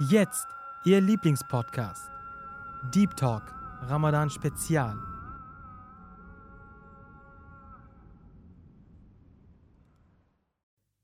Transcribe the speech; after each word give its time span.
Jetzt 0.00 0.46
Ihr 0.84 1.00
Lieblingspodcast. 1.00 2.08
Deep 2.94 3.16
Talk, 3.16 3.42
Ramadan 3.82 4.30
Spezial. 4.30 4.96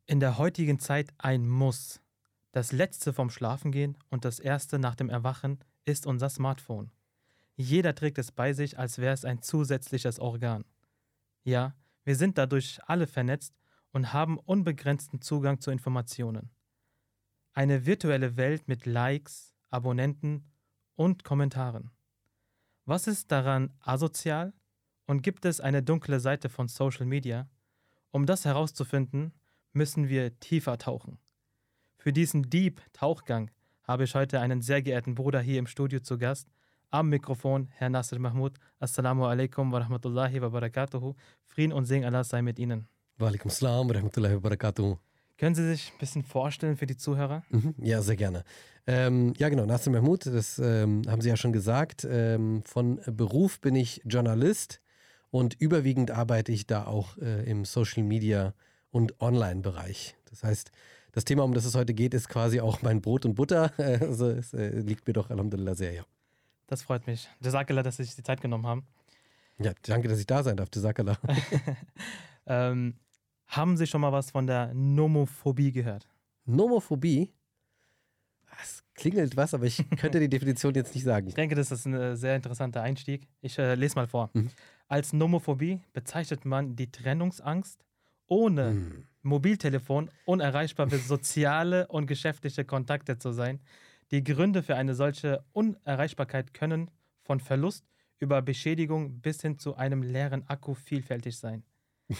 In 0.07 0.21
der 0.21 0.38
heutigen 0.38 0.79
Zeit 0.79 1.12
ein 1.19 1.49
Muss. 1.49 2.01
Das 2.53 2.71
letzte 2.71 3.12
vom 3.12 3.30
Schlafengehen 3.30 3.99
und 4.11 4.25
das 4.25 4.39
erste 4.39 4.79
nach 4.79 4.95
dem 4.95 5.11
Erwachen 5.11 5.59
ist 5.85 6.07
unser 6.07 6.29
Smartphone. 6.29 6.93
Jeder 7.57 7.97
trägt 7.97 8.19
es 8.19 8.31
bei 8.31 8.53
sich, 8.53 8.79
als 8.79 8.99
wäre 8.99 9.15
es 9.15 9.25
ein 9.25 9.43
zusätzliches 9.43 10.21
Organ. 10.21 10.65
Ja, 11.43 11.75
wir 12.05 12.15
sind 12.15 12.39
dadurch 12.39 12.79
alle 12.87 13.09
vernetzt 13.09 13.57
und 13.91 14.13
haben 14.13 14.39
unbegrenzten 14.39 15.21
Zugang 15.21 15.61
zu 15.61 15.73
Informationen. 15.73 16.53
Eine 17.57 17.86
virtuelle 17.86 18.36
Welt 18.36 18.66
mit 18.66 18.84
Likes, 18.84 19.55
Abonnenten 19.70 20.51
und 20.97 21.23
Kommentaren. 21.23 21.92
Was 22.84 23.06
ist 23.06 23.30
daran 23.30 23.73
asozial 23.79 24.52
und 25.06 25.23
gibt 25.23 25.45
es 25.45 25.60
eine 25.60 25.80
dunkle 25.80 26.19
Seite 26.19 26.48
von 26.48 26.66
Social 26.66 27.06
Media? 27.06 27.48
Um 28.10 28.27
das 28.27 28.45
herauszufinden, 28.45 29.32
müssen 29.73 30.09
wir 30.09 30.37
tiefer 30.41 30.79
tauchen. 30.79 31.19
Für 31.96 32.12
diesen 32.12 32.51
Deep 32.51 32.80
Tauchgang 32.93 33.52
habe 33.84 34.02
ich 34.02 34.16
heute 34.16 34.41
einen 34.41 34.60
sehr 34.60 34.82
geehrten 34.82 35.15
Bruder 35.15 35.41
hier 35.41 35.60
im 35.60 35.68
Studio 35.68 36.01
zu 36.01 36.18
Gast. 36.18 36.48
Am 36.91 37.09
Mikrofon 37.09 37.68
Herr 37.71 37.88
Nasser 37.88 38.18
Mahmoud. 38.18 38.59
Assalamu 38.80 39.27
alaikum 39.27 39.71
wa 39.71 39.79
rahmatullahi 39.79 40.41
wa 40.43 40.48
barakatuhu. 40.48 41.15
Frieden 41.45 41.73
und 41.73 41.84
Segen 41.84 42.05
Allah 42.05 42.24
sei 42.24 42.43
mit 42.43 42.59
Ihnen. 42.59 42.88
Wa 43.16 43.29
alaikum 43.29 43.48
salam 43.48 43.88
wa 43.88 43.95
rahmatullahi 43.95 44.34
wa 44.34 44.41
barakatuhu. 44.41 44.98
Können 45.37 45.55
Sie 45.55 45.66
sich 45.69 45.93
ein 45.93 45.98
bisschen 45.98 46.23
vorstellen 46.23 46.77
für 46.77 46.87
die 46.87 46.97
Zuhörer? 46.97 47.43
Mhm, 47.51 47.74
ja, 47.79 48.02
sehr 48.02 48.16
gerne. 48.16 48.45
Ähm, 48.87 49.33
ja, 49.38 49.48
genau, 49.48 49.66
Nassim 49.66 49.93
Mahmoud, 49.93 50.27
das 50.27 50.59
ähm, 50.59 51.02
haben 51.09 51.21
Sie 51.21 51.29
ja 51.29 51.37
schon 51.37 51.52
gesagt. 51.52 52.07
Ähm, 52.09 52.63
von 52.65 53.01
Beruf 53.07 53.60
bin 53.60 53.74
ich 53.74 54.01
Journalist 54.05 54.80
und 55.30 55.55
überwiegend 55.60 56.10
arbeite 56.10 56.52
ich 56.52 56.66
da 56.66 56.87
auch 56.87 57.16
äh, 57.18 57.51
im 57.51 57.65
Social 57.65 58.05
Media 58.05 58.55
und 58.90 59.21
Online-Bereich. 59.21 60.15
Das 60.30 60.45
heißt, 60.45 60.71
das 61.10 61.24
Thema, 61.24 61.43
um 61.43 61.55
das 61.55 61.65
es 61.65 61.74
heute 61.74 61.95
geht, 61.95 62.15
ist 62.15 62.29
quasi 62.29 62.60
auch 62.60 62.82
mein 62.82 63.01
Brot 63.01 63.24
und 63.24 63.35
Butter. 63.35 63.73
Also 63.79 64.31
es 64.31 64.53
äh, 64.55 64.81
liegt 64.81 65.06
mir 65.06 65.15
doch 65.15 65.31
Alhamdulillah 65.31 65.75
sehr, 65.75 65.93
ja. 65.93 66.05
Das 66.69 66.82
freut 66.82 67.06
mich. 67.06 67.28
Jazakallah, 67.41 67.82
dass 67.82 67.97
Sie 67.97 68.05
sich 68.05 68.15
die 68.15 68.22
Zeit 68.22 68.41
genommen 68.41 68.66
haben. 68.66 68.87
Ja, 69.59 69.72
danke, 69.82 70.09
dass 70.09 70.19
ich 70.19 70.27
da 70.27 70.43
sein 70.43 70.56
darf, 70.56 70.69
Jazakallah. 70.75 71.19
ähm, 72.47 72.94
haben 73.56 73.77
Sie 73.77 73.87
schon 73.87 74.00
mal 74.00 74.12
was 74.12 74.31
von 74.31 74.47
der 74.47 74.72
Nomophobie 74.75 75.72
gehört? 75.72 76.09
Nomophobie? 76.44 77.33
Es 78.62 78.84
klingelt 78.94 79.37
was, 79.37 79.55
aber 79.55 79.65
ich 79.65 79.84
könnte 79.97 80.21
die 80.21 80.28
Definition 80.31 80.75
jetzt 80.75 80.94
nicht 80.94 81.05
sagen. 81.05 81.27
Ich 81.27 81.34
denke, 81.34 81.55
das 81.55 81.71
ist 81.71 81.87
ein 81.87 81.94
äh, 81.94 82.16
sehr 82.16 82.37
interessanter 82.37 82.83
Einstieg. 82.83 83.28
Ich 83.41 83.59
äh, 83.59 83.75
lese 83.75 83.97
mal 83.97 84.06
vor. 84.06 84.31
Mhm. 84.33 84.50
Als 84.88 85.12
Nomophobie 85.12 85.81
bezeichnet 85.93 86.44
man 86.44 86.77
die 86.77 86.91
Trennungsangst 86.91 87.84
ohne 88.27 88.72
mhm. 88.72 89.06
Mobiltelefon 89.22 90.11
unerreichbar 90.25 90.89
für 90.89 90.99
soziale 90.99 91.89
und 91.89 92.06
geschäftliche 92.06 92.65
Kontakte 92.65 93.19
zu 93.19 93.33
sein. 93.33 93.61
Die 94.11 94.22
Gründe 94.22 94.62
für 94.62 94.77
eine 94.77 94.94
solche 94.94 95.44
Unerreichbarkeit 95.53 96.55
können 96.55 96.91
von 97.22 97.41
Verlust 97.41 97.84
über 98.19 98.43
Beschädigung 98.43 99.21
bis 99.21 99.43
hin 99.43 99.59
zu 99.59 99.77
einem 99.77 100.03
leeren 100.03 100.47
Akku 100.49 100.75
vielfältig 100.75 101.39
sein. 101.39 101.65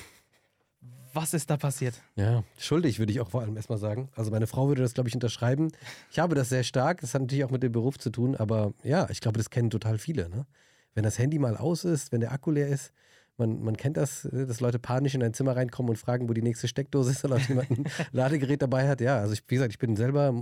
Was 1.15 1.33
ist 1.33 1.49
da 1.49 1.57
passiert? 1.57 1.95
Ja, 2.17 2.43
schuldig 2.59 2.99
würde 2.99 3.13
ich 3.13 3.21
auch 3.21 3.31
vor 3.31 3.43
allem 3.43 3.57
erstmal 3.57 3.79
sagen. 3.79 4.09
Also 4.17 4.33
meine 4.33 4.49
Frau 4.49 4.67
würde 4.67 4.83
das, 4.83 4.95
glaube 4.95 5.09
ich, 5.09 5.15
unterschreiben. 5.15 5.71
Ich 6.11 6.19
habe 6.19 6.35
das 6.35 6.49
sehr 6.49 6.65
stark. 6.65 7.01
Das 7.03 7.15
hat 7.15 7.23
natürlich 7.23 7.45
auch 7.45 7.53
mit 7.53 7.63
dem 7.63 7.71
Beruf 7.71 7.99
zu 7.99 8.11
tun, 8.11 8.35
aber 8.35 8.75
ja, 8.83 9.09
ich 9.11 9.21
glaube, 9.21 9.39
das 9.39 9.49
kennen 9.49 9.71
total 9.71 9.99
viele. 9.99 10.29
Ne? 10.29 10.45
Wenn 10.93 11.05
das 11.05 11.19
Handy 11.19 11.39
mal 11.39 11.57
aus 11.57 11.85
ist, 11.85 12.11
wenn 12.11 12.21
der 12.21 12.33
Akku 12.33 12.51
leer 12.51 12.67
ist, 12.67 12.93
man, 13.37 13.63
man 13.63 13.77
kennt 13.77 13.97
das, 13.97 14.25
äh, 14.27 14.47
dass 14.47 14.61
Leute 14.61 14.79
panisch 14.79 15.15
in 15.15 15.23
ein 15.23 15.35
Zimmer 15.35 15.57
reinkommen 15.57 15.91
und 15.91 15.97
fragen, 15.97 16.29
wo 16.29 16.33
die 16.33 16.43
nächste 16.43 16.69
Steckdose 16.69 17.11
ist 17.11 17.25
oder 17.25 17.37
ob 17.37 17.49
jemand 17.49 17.71
ein 17.71 17.85
Ladegerät 18.13 18.63
dabei 18.63 18.89
hat. 18.89 19.01
Ja, 19.01 19.19
also 19.19 19.33
ich, 19.33 19.43
wie 19.49 19.55
gesagt, 19.55 19.73
ich 19.73 19.79
bin 19.79 19.97
selber, 19.97 20.33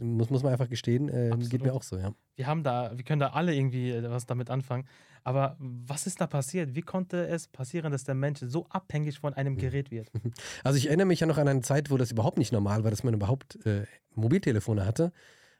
muss, 0.00 0.30
muss 0.30 0.42
man 0.42 0.52
einfach 0.52 0.68
gestehen, 0.68 1.08
äh, 1.08 1.30
geht 1.48 1.62
mir 1.62 1.74
auch 1.74 1.82
so, 1.82 1.96
ja. 1.96 2.12
Wir 2.36 2.46
haben 2.46 2.62
da, 2.62 2.92
wir 2.96 3.04
können 3.04 3.20
da 3.20 3.30
alle 3.30 3.54
irgendwie 3.54 3.90
äh, 3.90 4.10
was 4.10 4.26
damit 4.26 4.50
anfangen. 4.50 4.86
Aber 5.24 5.56
was 5.58 6.06
ist 6.06 6.20
da 6.20 6.26
passiert? 6.26 6.74
Wie 6.74 6.80
konnte 6.80 7.26
es 7.26 7.48
passieren, 7.48 7.92
dass 7.92 8.04
der 8.04 8.14
Mensch 8.14 8.40
so 8.40 8.66
abhängig 8.70 9.18
von 9.18 9.34
einem 9.34 9.56
Gerät 9.56 9.90
wird? 9.90 10.10
Also 10.64 10.78
ich 10.78 10.86
erinnere 10.86 11.06
mich 11.06 11.20
ja 11.20 11.26
noch 11.26 11.38
an 11.38 11.48
eine 11.48 11.60
Zeit, 11.60 11.90
wo 11.90 11.96
das 11.96 12.12
überhaupt 12.12 12.38
nicht 12.38 12.52
normal 12.52 12.84
war, 12.84 12.90
dass 12.90 13.04
man 13.04 13.14
überhaupt 13.14 13.64
äh, 13.66 13.84
Mobiltelefone 14.14 14.86
hatte. 14.86 15.12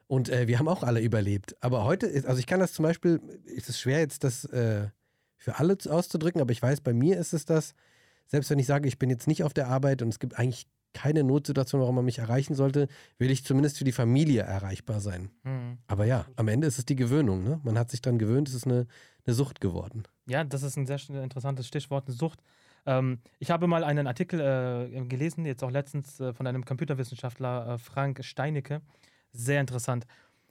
Und 0.07 0.29
äh, 0.29 0.47
wir 0.47 0.57
haben 0.57 0.67
auch 0.67 0.83
alle 0.83 1.01
überlebt. 1.01 1.55
Aber 1.61 1.83
heute 1.83 2.07
ist, 2.07 2.25
also 2.25 2.39
ich 2.39 2.47
kann 2.47 2.59
das 2.59 2.73
zum 2.73 2.83
Beispiel, 2.83 3.21
ist 3.45 3.69
es 3.69 3.79
schwer 3.79 3.99
jetzt 3.99 4.23
das 4.23 4.45
äh, 4.45 4.87
für 5.39 5.57
alle 5.57 5.77
auszudrücken, 5.89 6.41
aber 6.41 6.51
ich 6.51 6.61
weiß, 6.61 6.81
bei 6.81 6.93
mir 6.93 7.17
ist 7.17 7.33
es 7.33 7.45
das, 7.45 7.73
selbst 8.27 8.51
wenn 8.51 8.59
ich 8.59 8.67
sage, 8.67 8.87
ich 8.87 8.99
bin 8.99 9.09
jetzt 9.09 9.27
nicht 9.27 9.43
auf 9.43 9.53
der 9.53 9.67
Arbeit 9.67 10.01
und 10.03 10.09
es 10.09 10.19
gibt 10.19 10.37
eigentlich 10.37 10.67
keine 10.93 11.23
Notsituation, 11.23 11.81
warum 11.81 11.95
man 11.95 12.05
mich 12.05 12.19
erreichen 12.19 12.55
sollte, 12.55 12.87
will 13.17 13.31
ich 13.31 13.45
zumindest 13.45 13.77
für 13.77 13.83
die 13.83 13.91
Familie 13.91 14.41
erreichbar 14.41 14.99
sein. 14.99 15.29
Mhm. 15.43 15.77
Aber 15.87 16.05
ja, 16.05 16.25
am 16.35 16.47
Ende 16.47 16.67
ist 16.67 16.77
es 16.77 16.85
die 16.85 16.95
Gewöhnung. 16.95 17.43
Ne? 17.43 17.59
Man 17.63 17.77
hat 17.77 17.91
sich 17.91 18.01
daran 18.01 18.19
gewöhnt, 18.19 18.49
es 18.49 18.55
ist 18.55 18.65
eine, 18.65 18.87
eine 19.25 19.33
Sucht 19.33 19.61
geworden. 19.61 20.03
Ja, 20.27 20.43
das 20.43 20.63
ist 20.63 20.77
ein 20.77 20.85
sehr 20.85 20.99
interessantes 21.09 21.67
Stichwort, 21.67 22.07
eine 22.07 22.15
Sucht. 22.15 22.41
Ähm, 22.85 23.19
ich 23.37 23.51
habe 23.51 23.67
mal 23.67 23.83
einen 23.83 24.07
Artikel 24.07 24.39
äh, 24.39 25.01
gelesen, 25.05 25.45
jetzt 25.45 25.63
auch 25.63 25.71
letztens 25.71 26.19
äh, 26.19 26.33
von 26.33 26.47
einem 26.47 26.65
Computerwissenschaftler, 26.65 27.75
äh, 27.75 27.77
Frank 27.77 28.23
Steinecke. 28.23 28.81
Sehr 29.31 29.61
interessant. 29.61 30.05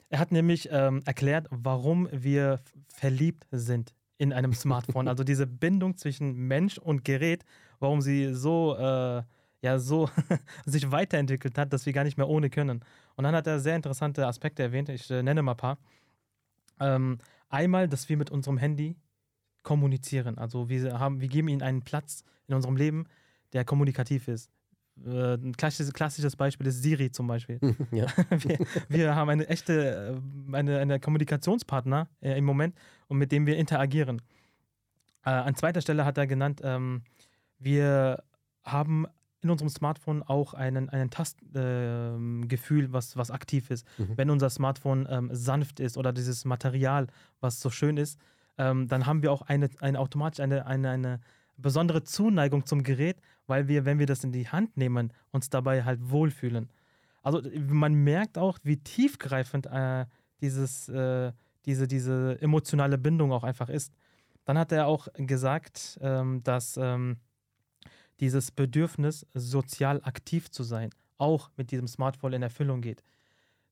Er 0.09 0.19
hat 0.19 0.31
nämlich 0.31 0.69
ähm, 0.71 1.01
erklärt, 1.05 1.47
warum 1.51 2.07
wir 2.11 2.61
verliebt 2.87 3.45
sind 3.51 3.93
in 4.19 4.33
einem 4.33 4.53
Smartphone. 4.53 5.07
also 5.07 5.23
diese 5.23 5.47
Bindung 5.47 5.97
zwischen 5.97 6.35
Mensch 6.35 6.77
und 6.77 7.03
Gerät, 7.03 7.45
warum 7.79 8.01
sie 8.01 8.33
so, 8.35 8.75
äh, 8.77 9.23
ja, 9.61 9.79
so 9.79 10.09
sich 10.65 10.91
weiterentwickelt 10.91 11.57
hat, 11.57 11.73
dass 11.73 11.85
wir 11.85 11.93
gar 11.93 12.03
nicht 12.03 12.17
mehr 12.17 12.27
ohne 12.27 12.49
können. 12.49 12.81
Und 13.15 13.23
dann 13.23 13.33
hat 13.33 13.47
er 13.47 13.59
sehr 13.59 13.75
interessante 13.75 14.27
Aspekte 14.27 14.61
erwähnt. 14.61 14.89
Ich 14.89 15.09
äh, 15.09 15.23
nenne 15.23 15.41
mal 15.41 15.53
ein 15.53 15.57
paar. 15.57 15.77
Ähm, 16.81 17.19
einmal, 17.47 17.87
dass 17.87 18.09
wir 18.09 18.17
mit 18.17 18.29
unserem 18.29 18.57
Handy 18.57 18.97
kommunizieren. 19.63 20.37
Also 20.37 20.67
wir, 20.67 20.99
haben, 20.99 21.21
wir 21.21 21.29
geben 21.29 21.47
ihnen 21.47 21.61
einen 21.61 21.81
Platz 21.81 22.23
in 22.47 22.55
unserem 22.55 22.75
Leben, 22.75 23.05
der 23.53 23.63
kommunikativ 23.63 24.27
ist. 24.27 24.51
Äh, 25.05 25.35
ein 25.35 25.53
klassisches, 25.55 26.35
Beispiel 26.35 26.67
ist 26.67 26.81
Siri 26.81 27.11
zum 27.11 27.27
Beispiel. 27.27 27.59
Ja. 27.91 28.07
Wir, 28.29 28.59
wir, 28.87 29.15
haben 29.15 29.29
eine 29.29 29.47
echte, 29.47 30.19
äh, 30.51 30.55
eine, 30.55 30.79
eine 30.79 30.99
Kommunikationspartner 30.99 32.07
äh, 32.21 32.37
im 32.37 32.45
Moment 32.45 32.75
und 33.07 33.17
mit 33.17 33.31
dem 33.31 33.45
wir 33.45 33.57
interagieren. 33.57 34.21
An 35.21 35.55
zweiter 35.55 35.81
Stelle 35.81 36.05
hat 36.05 36.17
er 36.17 36.27
genannt, 36.27 36.61
ähm, 36.63 37.03
wir 37.59 38.23
haben 38.63 39.05
in 39.41 39.49
unserem 39.49 39.69
Smartphone 39.69 40.23
auch 40.23 40.53
einen, 40.53 40.89
einen 40.89 41.09
Tastgefühl, 41.09 42.85
äh, 42.85 42.93
was, 42.93 43.17
was 43.17 43.31
aktiv 43.31 43.69
ist. 43.69 43.85
Mhm. 43.97 44.17
Wenn 44.17 44.29
unser 44.29 44.49
Smartphone 44.49 45.07
ähm, 45.09 45.29
sanft 45.31 45.79
ist 45.79 45.97
oder 45.97 46.11
dieses 46.13 46.45
Material, 46.45 47.07
was 47.39 47.59
so 47.59 47.69
schön 47.69 47.97
ist, 47.97 48.19
ähm, 48.57 48.87
dann 48.87 49.05
haben 49.05 49.21
wir 49.21 49.31
auch 49.31 49.43
eine, 49.43 49.69
eine 49.79 49.99
automatisch 49.99 50.41
eine, 50.41 50.65
eine, 50.65 50.89
eine 50.89 51.19
besondere 51.57 52.03
Zuneigung 52.03 52.65
zum 52.65 52.83
Gerät, 52.83 53.17
weil 53.49 53.67
wir, 53.67 53.85
wenn 53.85 53.99
wir 53.99 54.05
das 54.05 54.23
in 54.23 54.31
die 54.31 54.47
Hand 54.47 54.77
nehmen, 54.77 55.11
uns 55.31 55.49
dabei 55.49 55.83
halt 55.83 55.99
wohlfühlen. 56.09 56.69
Also 57.21 57.41
man 57.67 57.93
merkt 57.93 58.37
auch, 58.37 58.59
wie 58.63 58.77
tiefgreifend 58.77 59.65
äh, 59.65 60.05
dieses, 60.41 60.87
äh, 60.89 61.33
diese, 61.65 61.87
diese 61.87 62.41
emotionale 62.41 62.97
Bindung 62.97 63.31
auch 63.31 63.43
einfach 63.43 63.69
ist. 63.69 63.93
Dann 64.45 64.57
hat 64.57 64.71
er 64.71 64.87
auch 64.87 65.07
gesagt, 65.13 65.99
ähm, 66.01 66.41
dass 66.43 66.77
ähm, 66.77 67.17
dieses 68.19 68.51
Bedürfnis, 68.51 69.25
sozial 69.33 70.01
aktiv 70.03 70.49
zu 70.49 70.63
sein, 70.63 70.89
auch 71.17 71.51
mit 71.55 71.71
diesem 71.71 71.87
Smartphone 71.87 72.33
in 72.33 72.41
Erfüllung 72.41 72.81
geht. 72.81 73.03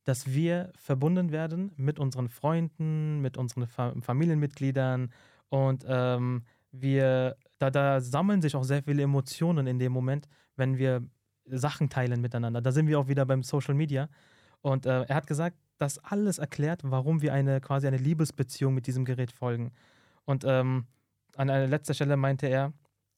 Dass 0.04 0.28
wir 0.28 0.72
verbunden 0.76 1.32
werden 1.32 1.72
mit 1.76 2.00
unseren 2.00 2.30
Freunden, 2.30 3.22
mit 3.22 3.38
unseren 3.38 3.68
Fa 3.68 3.94
Familienmitgliedern 4.00 5.12
und 5.50 5.86
ähm, 5.88 6.44
wir, 6.72 7.38
da, 7.60 7.72
da 7.72 8.02
sammeln 8.02 8.42
sich 8.42 8.56
auch 8.56 8.64
sehr 8.64 8.84
viele 8.84 9.04
Emotionen 9.04 9.68
in 9.68 9.80
dem 9.80 9.92
Moment, 9.92 10.28
wenn 10.56 10.78
wir 10.78 11.04
Sachen 11.46 11.90
teilen 11.90 12.22
miteinander. 12.22 12.62
Da 12.62 12.72
sind 12.72 12.88
wir 12.88 13.00
auch 13.00 13.08
wieder 13.08 13.26
beim 13.26 13.44
Social 13.44 13.74
Media. 13.74 14.10
Und 14.62 14.86
äh, 14.86 15.04
er 15.04 15.16
hat 15.16 15.28
gesagt, 15.28 15.58
das 15.78 16.00
alles 16.00 16.40
erklärt, 16.40 16.82
warum 16.84 17.22
wir 17.22 17.34
eine 17.34 17.62
quasi 17.62 17.88
eine 17.88 17.98
Liebesbeziehung 17.98 18.74
mit 18.74 18.88
diesem 18.88 19.06
Gerät 19.06 19.32
folgen. 19.32 19.72
Und 20.26 20.44
ähm, 20.46 20.86
an 21.36 21.48
letzter 21.48 21.94
Stelle 21.94 22.18
meinte 22.18 22.48
er, 22.48 22.74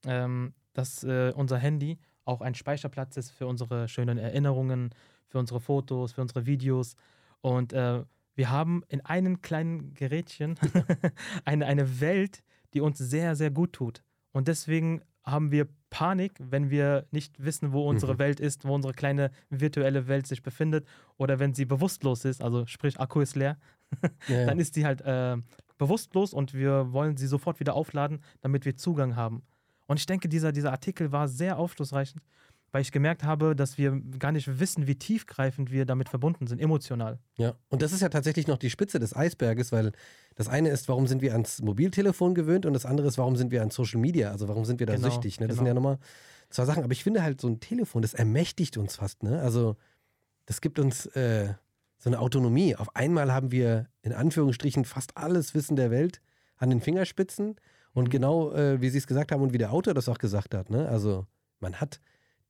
ähm, 0.05 0.53
dass 0.73 1.03
äh, 1.03 1.31
unser 1.35 1.57
Handy 1.57 1.97
auch 2.25 2.41
ein 2.41 2.53
Speicherplatz 2.53 3.17
ist 3.17 3.31
für 3.31 3.47
unsere 3.47 3.87
schönen 3.87 4.17
Erinnerungen, 4.17 4.93
für 5.27 5.39
unsere 5.39 5.59
Fotos, 5.59 6.13
für 6.13 6.21
unsere 6.21 6.45
Videos. 6.45 6.95
Und 7.41 7.73
äh, 7.73 8.03
wir 8.35 8.49
haben 8.49 8.83
in 8.87 9.01
einem 9.05 9.41
kleinen 9.41 9.93
Gerätchen 9.93 10.59
eine, 11.45 11.65
eine 11.65 11.99
Welt, 11.99 12.43
die 12.73 12.81
uns 12.81 12.97
sehr, 12.97 13.35
sehr 13.35 13.51
gut 13.51 13.73
tut. 13.73 14.03
Und 14.31 14.47
deswegen 14.47 15.01
haben 15.23 15.51
wir 15.51 15.67
Panik, 15.89 16.33
wenn 16.39 16.69
wir 16.69 17.05
nicht 17.11 17.43
wissen, 17.43 17.71
wo 17.73 17.87
unsere 17.87 18.13
Mhm. 18.13 18.19
Welt 18.19 18.39
ist, 18.39 18.65
wo 18.65 18.73
unsere 18.75 18.93
kleine 18.93 19.31
virtuelle 19.49 20.07
Welt 20.07 20.27
sich 20.27 20.41
befindet 20.43 20.87
oder 21.17 21.39
wenn 21.39 21.53
sie 21.53 21.65
bewusstlos 21.65 22.25
ist, 22.25 22.41
also 22.41 22.65
sprich 22.67 22.99
Akku 22.99 23.21
ist 23.21 23.35
leer, 23.35 23.57
Ja, 24.27 24.39
ja. 24.41 24.45
dann 24.45 24.59
ist 24.59 24.75
sie 24.75 24.85
halt 24.85 25.01
äh, 25.01 25.37
bewusstlos 25.77 26.33
und 26.33 26.53
wir 26.53 26.93
wollen 26.93 27.17
sie 27.17 27.27
sofort 27.27 27.59
wieder 27.59 27.73
aufladen, 27.73 28.21
damit 28.41 28.65
wir 28.65 28.75
Zugang 28.75 29.15
haben. 29.15 29.41
Und 29.87 29.99
ich 29.99 30.05
denke, 30.05 30.29
dieser, 30.29 30.51
dieser 30.51 30.71
Artikel 30.71 31.11
war 31.11 31.27
sehr 31.27 31.57
aufschlussreichend, 31.57 32.21
weil 32.71 32.81
ich 32.81 32.91
gemerkt 32.91 33.23
habe, 33.23 33.55
dass 33.55 33.77
wir 33.77 33.99
gar 34.19 34.31
nicht 34.31 34.59
wissen, 34.59 34.87
wie 34.87 34.95
tiefgreifend 34.95 35.71
wir 35.71 35.85
damit 35.85 36.09
verbunden 36.09 36.47
sind, 36.47 36.59
emotional. 36.61 37.19
Ja, 37.37 37.53
und 37.69 37.81
das 37.81 37.91
ist 37.93 38.01
ja 38.01 38.09
tatsächlich 38.09 38.47
noch 38.47 38.57
die 38.57 38.69
Spitze 38.69 38.99
des 38.99 39.15
Eisberges, 39.15 39.71
weil 39.71 39.91
das 40.35 40.47
eine 40.47 40.69
ist, 40.69 40.87
warum 40.87 41.07
sind 41.07 41.21
wir 41.21 41.31
ans 41.33 41.61
Mobiltelefon 41.61 42.35
gewöhnt 42.35 42.65
und 42.65 42.73
das 42.73 42.85
andere 42.85 43.07
ist, 43.07 43.17
warum 43.17 43.35
sind 43.35 43.51
wir 43.51 43.61
an 43.61 43.71
Social 43.71 43.99
Media, 43.99 44.31
also 44.31 44.47
warum 44.47 44.65
sind 44.65 44.79
wir 44.79 44.87
da 44.87 44.95
Genau, 44.95 45.09
süchtig. 45.09 45.39
Ne? 45.39 45.47
Das 45.47 45.55
genau. 45.55 45.61
sind 45.61 45.67
ja 45.67 45.73
nochmal 45.73 45.97
zwei 46.49 46.65
Sachen, 46.65 46.83
aber 46.83 46.93
ich 46.93 47.03
finde 47.03 47.23
halt 47.23 47.41
so 47.41 47.47
ein 47.47 47.59
Telefon, 47.59 48.01
das 48.01 48.13
ermächtigt 48.13 48.77
uns 48.77 48.95
fast, 48.95 49.23
ne? 49.23 49.41
Also 49.41 49.75
das 50.45 50.61
gibt 50.61 50.79
uns 50.79 51.05
äh, 51.07 51.53
so 51.97 52.09
eine 52.09 52.19
Autonomie. 52.19 52.75
Auf 52.75 52.95
einmal 52.95 53.31
haben 53.31 53.51
wir 53.51 53.87
in 54.01 54.13
Anführungsstrichen 54.13 54.85
fast 54.85 55.17
alles 55.17 55.53
Wissen 55.53 55.75
der 55.75 55.91
Welt 55.91 56.21
an 56.57 56.69
den 56.69 56.81
Fingerspitzen 56.81 57.55
und 57.93 58.05
Mhm. 58.05 58.09
genau 58.09 58.51
äh, 58.53 58.81
wie 58.81 58.89
Sie 58.89 58.97
es 58.97 59.05
gesagt 59.07 59.31
haben 59.31 59.41
und 59.41 59.53
wie 59.53 59.57
der 59.57 59.71
Autor 59.73 59.93
das 59.93 60.07
auch 60.09 60.17
gesagt 60.17 60.55
hat, 60.55 60.69
ne? 60.69 60.87
Also 60.87 61.27
man 61.59 61.75
hat 61.75 61.99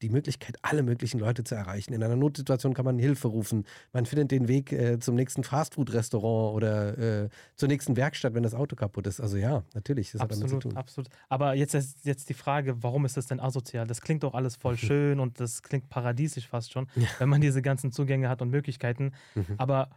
die 0.02 0.10
Möglichkeit, 0.10 0.58
alle 0.62 0.84
möglichen 0.84 1.20
Leute 1.20 1.44
zu 1.44 1.56
erreichen. 1.56 1.94
In 1.94 2.04
einer 2.04 2.16
Notsituation 2.16 2.74
kann 2.74 2.86
man 2.86 2.98
Hilfe 3.00 3.28
rufen. 3.28 3.66
Man 3.94 4.06
findet 4.06 4.32
den 4.32 4.48
Weg 4.48 4.72
äh, 4.72 5.00
zum 5.00 5.16
nächsten 5.16 5.44
Fastfood-Restaurant 5.44 6.56
oder 6.56 6.98
äh, 7.26 7.30
zur 7.56 7.68
nächsten 7.68 7.96
Werkstatt, 7.98 8.34
wenn 8.34 8.44
das 8.44 8.54
Auto 8.54 8.76
kaputt 8.76 9.08
ist. 9.08 9.20
Also 9.20 9.38
ja, 9.38 9.64
natürlich, 9.74 10.12
das 10.12 10.22
hat 10.22 10.32
damit 10.32 10.40
zu 10.50 10.56
Absolut, 10.56 10.64
tun. 10.64 10.78
absolut. 10.78 11.10
Aber 11.28 11.54
jetzt 11.56 11.74
ist 11.76 12.06
jetzt 12.06 12.30
die 12.30 12.34
Frage, 12.34 12.82
warum 12.84 13.06
ist 13.06 13.18
das 13.18 13.28
denn 13.28 13.40
asozial? 13.40 13.88
Das 13.88 14.02
klingt 14.02 14.24
doch 14.24 14.34
alles 14.34 14.56
voll 14.56 14.78
schön 14.78 15.20
und 15.20 15.40
das 15.40 15.64
klingt 15.64 15.90
paradiesisch 15.90 16.48
fast 16.48 16.72
schon, 16.72 16.88
Ja. 16.96 17.08
wenn 17.20 17.30
man 17.30 17.42
diese 17.42 17.62
ganzen 17.62 17.92
Zugänge 17.92 18.30
hat 18.30 18.42
und 18.42 18.50
Möglichkeiten. 18.50 19.12
Mhm. 19.36 19.46
Aber 19.58 19.90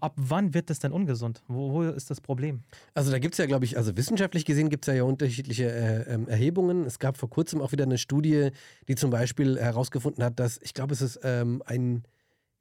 ab 0.00 0.14
wann 0.16 0.54
wird 0.54 0.70
das 0.70 0.78
denn 0.78 0.92
ungesund? 0.92 1.42
Wo, 1.48 1.72
wo 1.72 1.82
ist 1.82 2.10
das 2.10 2.20
Problem? 2.20 2.62
Also 2.94 3.10
da 3.10 3.18
gibt 3.18 3.34
es 3.34 3.38
ja, 3.38 3.46
glaube 3.46 3.64
ich, 3.64 3.76
also 3.76 3.96
wissenschaftlich 3.96 4.44
gesehen 4.44 4.68
gibt 4.68 4.84
es 4.84 4.88
ja, 4.88 4.94
ja 4.94 5.02
unterschiedliche 5.04 5.70
äh, 5.70 6.14
ähm, 6.14 6.28
Erhebungen. 6.28 6.84
Es 6.84 6.98
gab 6.98 7.16
vor 7.16 7.28
kurzem 7.30 7.60
auch 7.60 7.72
wieder 7.72 7.84
eine 7.84 7.98
Studie, 7.98 8.50
die 8.88 8.94
zum 8.94 9.10
Beispiel 9.10 9.58
herausgefunden 9.58 10.22
hat, 10.24 10.38
dass, 10.38 10.58
ich 10.62 10.74
glaube, 10.74 10.94
es 10.94 11.02
ist 11.02 11.20
ähm, 11.24 11.62
ein 11.66 12.04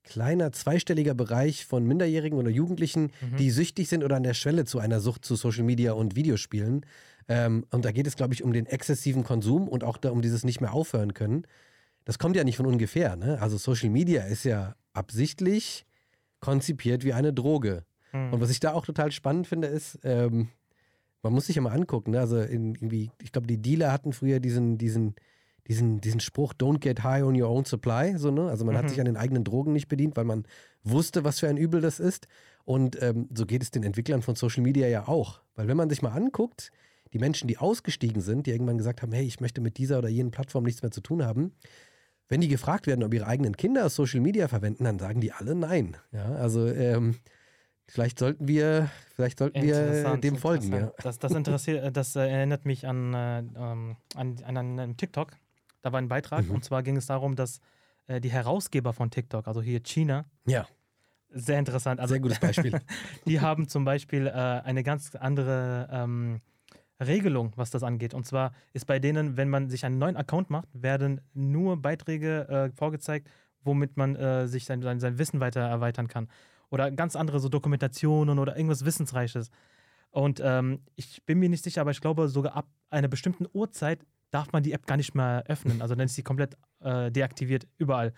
kleiner 0.04 0.52
zweistelliger 0.52 1.14
Bereich 1.14 1.66
von 1.66 1.86
Minderjährigen 1.86 2.40
oder 2.40 2.50
Jugendlichen, 2.50 3.12
Mhm. 3.22 3.38
die 3.38 3.52
süchtig 3.52 3.88
sind 3.88 4.04
oder 4.04 4.16
an 4.16 4.24
der 4.24 4.34
Schwelle 4.34 4.66
zu 4.66 4.80
einer 4.80 5.00
Sucht 5.00 5.24
zu 5.26 5.36
Social 5.36 5.64
Media 5.64 5.94
und 5.94 6.16
Videospielen. 6.16 6.86
Ähm, 7.28 7.66
und 7.70 7.86
da 7.86 7.92
geht 7.92 8.08
es, 8.08 8.16
glaube 8.16 8.34
ich, 8.34 8.44
um 8.44 8.52
den 8.52 8.66
exzessiven 8.66 9.24
Konsum 9.24 9.68
und 9.68 9.84
auch 9.84 9.98
da 9.98 10.10
um 10.10 10.24
dieses 10.24 10.44
nicht 10.44 10.60
mehr 10.60 10.74
aufhören 10.74 11.14
können. 11.14 11.46
Das 12.04 12.18
kommt 12.18 12.36
ja 12.36 12.44
nicht 12.44 12.58
von 12.58 12.66
ungefähr. 12.66 13.16
Ne? 13.16 13.40
Also 13.40 13.58
Social 13.58 13.92
Media 13.92 14.24
ist 14.24 14.44
ja 14.44 14.76
absichtlich 14.94 15.86
konzipiert 16.42 17.06
wie 17.06 17.14
eine 17.14 17.32
Droge. 17.32 17.86
Hm. 18.12 18.34
Und 18.34 18.42
was 18.42 18.50
ich 18.50 18.60
da 18.60 18.74
auch 18.74 18.86
total 18.86 19.12
spannend 19.12 19.48
finde, 19.48 19.68
ist, 19.70 20.00
ähm, 20.04 20.50
man 21.24 21.34
muss 21.34 21.46
sich 21.46 21.56
ja 21.56 21.62
mal 21.62 21.72
angucken. 21.72 22.12
Ne? 22.12 22.20
Also 22.20 22.40
in, 22.40 22.76
irgendwie, 22.76 23.12
ich 23.22 23.32
glaube, 23.32 23.48
die 23.48 23.62
Dealer 23.62 23.92
hatten 23.94 24.12
früher 24.12 24.40
diesen, 24.40 24.78
diesen, 24.78 25.16
diesen, 25.68 26.02
diesen 26.02 26.20
Spruch, 26.20 26.54
don't 26.54 26.80
get 26.80 27.04
high 27.04 27.24
on 27.24 27.40
your 27.40 27.48
own 27.50 27.64
supply. 27.64 28.18
So, 28.18 28.32
ne? 28.32 28.50
Also 28.50 28.66
man 28.66 28.76
hat 28.76 28.86
Mhm. 28.86 28.90
sich 28.90 29.00
an 29.00 29.06
den 29.06 29.18
eigenen 29.18 29.44
Drogen 29.44 29.72
nicht 29.72 29.88
bedient, 29.88 30.18
weil 30.18 30.26
man 30.26 30.46
wusste, 30.84 31.24
was 31.24 31.40
für 31.40 31.48
ein 31.48 31.58
Übel 31.58 31.80
das 31.80 32.00
ist. 32.00 32.28
Und 32.66 33.02
ähm, 33.02 33.30
so 33.34 33.46
geht 33.46 33.62
es 33.62 33.72
den 33.72 33.84
Entwicklern 33.84 34.22
von 34.22 34.36
Social 34.36 34.64
Media 34.64 34.88
ja 34.88 35.08
auch. 35.08 35.42
Weil 35.56 35.68
wenn 35.68 35.78
man 35.78 35.90
sich 35.90 36.02
mal 36.02 36.12
anguckt, 36.12 36.72
die 37.14 37.20
Menschen, 37.20 37.48
die 37.48 37.58
ausgestiegen 37.60 38.22
sind, 38.22 38.48
die 38.48 38.52
irgendwann 38.52 38.78
gesagt 38.78 39.02
haben, 39.02 39.12
hey, 39.12 39.26
ich 39.26 39.40
möchte 39.40 39.62
mit 39.62 39.78
dieser 39.78 40.00
oder 40.00 40.10
jenen 40.10 40.32
Plattform 40.32 40.64
nichts 40.64 40.82
mehr 40.82 40.92
zu 40.92 41.02
tun 41.02 41.24
haben, 41.24 41.52
wenn 42.32 42.40
die 42.40 42.48
gefragt 42.48 42.88
werden, 42.88 43.04
ob 43.04 43.14
ihre 43.14 43.28
eigenen 43.28 43.58
Kinder 43.58 43.90
Social 43.90 44.22
Media 44.22 44.48
verwenden, 44.48 44.86
dann 44.86 45.00
sagen 45.00 45.20
die 45.20 45.34
alle 45.34 45.54
nein. 45.54 45.98
Ja, 46.14 46.34
also 46.36 46.66
ähm, 46.66 47.18
vielleicht 47.90 48.18
sollten 48.18 48.48
wir, 48.48 48.90
vielleicht 49.18 49.40
sollten 49.40 49.62
wir 49.62 50.16
dem 50.16 50.38
folgen. 50.38 50.72
Ja. 50.72 50.94
Das, 51.04 51.20
das, 51.20 51.34
interessiert, 51.34 51.84
äh, 51.84 51.92
das 51.92 52.16
äh, 52.16 52.22
erinnert 52.22 52.64
mich 52.66 52.88
an, 52.88 53.14
äh, 53.14 53.40
ähm, 53.40 53.98
an, 54.16 54.38
an 54.46 54.58
einen 54.58 54.96
TikTok. 54.96 55.34
Da 55.82 55.92
war 55.92 56.00
ein 56.00 56.08
Beitrag 56.08 56.46
Mhm. 56.46 56.52
und 56.52 56.64
zwar 56.64 56.84
ging 56.84 56.96
es 56.96 57.06
darum, 57.08 57.36
dass 57.36 57.60
äh, 58.08 58.22
die 58.22 58.32
Herausgeber 58.32 58.94
von 58.94 59.12
TikTok, 59.12 59.46
also 59.46 59.62
hier 59.62 59.82
China, 59.82 60.24
ja, 60.46 60.66
sehr 61.34 61.60
interessant. 61.60 62.00
Also, 62.00 62.14
sehr 62.14 62.22
gutes 62.22 62.40
Beispiel. 62.40 62.80
die 63.28 63.42
haben 63.42 63.68
zum 63.68 63.84
Beispiel 63.84 64.28
äh, 64.28 64.32
eine 64.32 64.84
ganz 64.84 65.16
andere 65.16 65.90
ähm, 65.92 66.40
Regelung, 67.02 67.54
was 67.56 67.72
das 67.72 67.84
angeht. 67.84 68.14
Und 68.14 68.26
zwar 68.26 68.54
ist 68.74 68.86
bei 68.86 69.00
denen, 69.00 69.38
wenn 69.38 69.50
man 69.50 69.70
sich 69.70 69.86
einen 69.86 69.98
neuen 69.98 70.16
Account 70.18 70.50
macht, 70.50 70.70
werden 70.74 71.22
nur 71.34 71.82
Beiträge 71.82 72.48
äh, 72.48 72.70
vorgezeigt, 72.76 73.30
womit 73.64 73.98
man 73.98 74.16
äh, 74.16 74.48
sich 74.48 74.66
sein, 74.66 74.82
sein, 74.82 75.00
sein 75.00 75.18
Wissen 75.18 75.40
weiter 75.40 75.62
erweitern 75.62 76.08
kann. 76.08 76.28
Oder 76.70 76.92
ganz 76.92 77.16
andere 77.16 77.40
so 77.40 77.50
Dokumentationen 77.50 78.40
oder 78.40 78.56
irgendwas 78.56 78.86
Wissensreiches. 78.86 79.50
Und 80.12 80.42
ähm, 80.44 80.80
ich 80.96 81.24
bin 81.26 81.40
mir 81.40 81.50
nicht 81.50 81.64
sicher, 81.64 81.82
aber 81.82 81.92
ich 81.92 82.02
glaube, 82.02 82.28
sogar 82.28 82.56
ab 82.56 82.68
einer 82.90 83.08
bestimmten 83.08 83.46
Uhrzeit 83.54 84.06
darf 84.30 84.52
man 84.52 84.64
die 84.64 84.74
App 84.74 84.86
gar 84.86 84.98
nicht 84.98 85.14
mehr 85.16 85.44
öffnen. 85.48 85.82
Also 85.82 85.96
dann 85.96 86.06
ist 86.06 86.16
sie 86.16 86.24
komplett 86.24 86.58
äh, 86.80 87.12
deaktiviert 87.12 87.68
überall. 87.78 88.14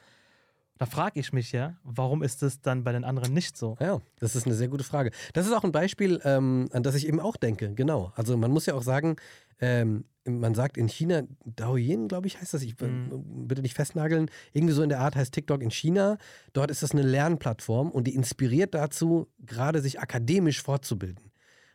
Da 0.80 0.86
frage 0.88 1.20
ich 1.20 1.32
mich 1.34 1.52
ja, 1.52 1.78
warum 1.84 2.24
ist 2.24 2.42
das 2.42 2.60
dann 2.62 2.84
bei 2.84 2.92
den 2.92 3.04
anderen 3.04 3.34
nicht 3.34 3.56
so? 3.56 3.78
Ja, 3.80 4.02
das 4.20 4.36
ist 4.36 4.46
eine 4.48 4.56
sehr 4.56 4.68
gute 4.70 4.84
Frage. 4.84 5.12
Das 5.34 5.46
ist 5.46 5.54
auch 5.54 5.64
ein 5.64 5.72
Beispiel, 5.72 6.20
ähm, 6.24 6.68
an 6.72 6.84
das 6.84 6.96
ich 6.96 7.08
eben 7.08 7.20
auch 7.20 7.38
denke. 7.38 7.74
Genau. 7.74 8.12
Also 8.16 8.36
man 8.38 8.52
muss 8.52 8.66
ja 8.66 8.74
auch 8.74 8.82
sagen, 8.82 9.16
ähm, 9.60 10.06
man 10.26 10.56
sagt 10.56 10.78
in 10.78 10.88
China, 10.88 11.24
Douyin, 11.46 12.08
glaube 12.08 12.28
ich, 12.28 12.40
heißt 12.40 12.54
das, 12.54 12.64
ich 12.64 12.80
Mhm. 12.80 13.48
bitte 13.48 13.62
nicht 13.62 13.76
festnageln, 13.76 14.32
irgendwie 14.52 14.74
so 14.74 14.82
in 14.82 14.90
der 14.90 15.00
Art 15.02 15.16
heißt 15.16 15.34
TikTok 15.34 15.62
in 15.62 15.70
China. 15.70 16.18
Dort 16.54 16.72
ist 16.72 16.82
das 16.82 16.92
eine 16.92 17.04
Lernplattform 17.04 17.92
und 17.92 18.06
die 18.06 18.16
inspiriert 18.16 18.74
dazu, 18.74 19.28
gerade 19.46 19.82
sich 19.82 20.00
akademisch 20.00 20.62
fortzubilden. 20.64 21.32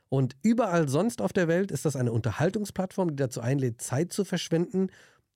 Und 0.08 0.34
überall 0.42 0.88
sonst 0.88 1.20
auf 1.22 1.32
der 1.32 1.46
Welt 1.48 1.70
ist 1.70 1.84
das 1.84 1.94
eine 1.94 2.10
Unterhaltungsplattform, 2.12 3.10
die 3.10 3.16
dazu 3.16 3.40
einlädt, 3.42 3.80
Zeit 3.80 4.12
zu 4.12 4.24
verschwenden 4.24 4.88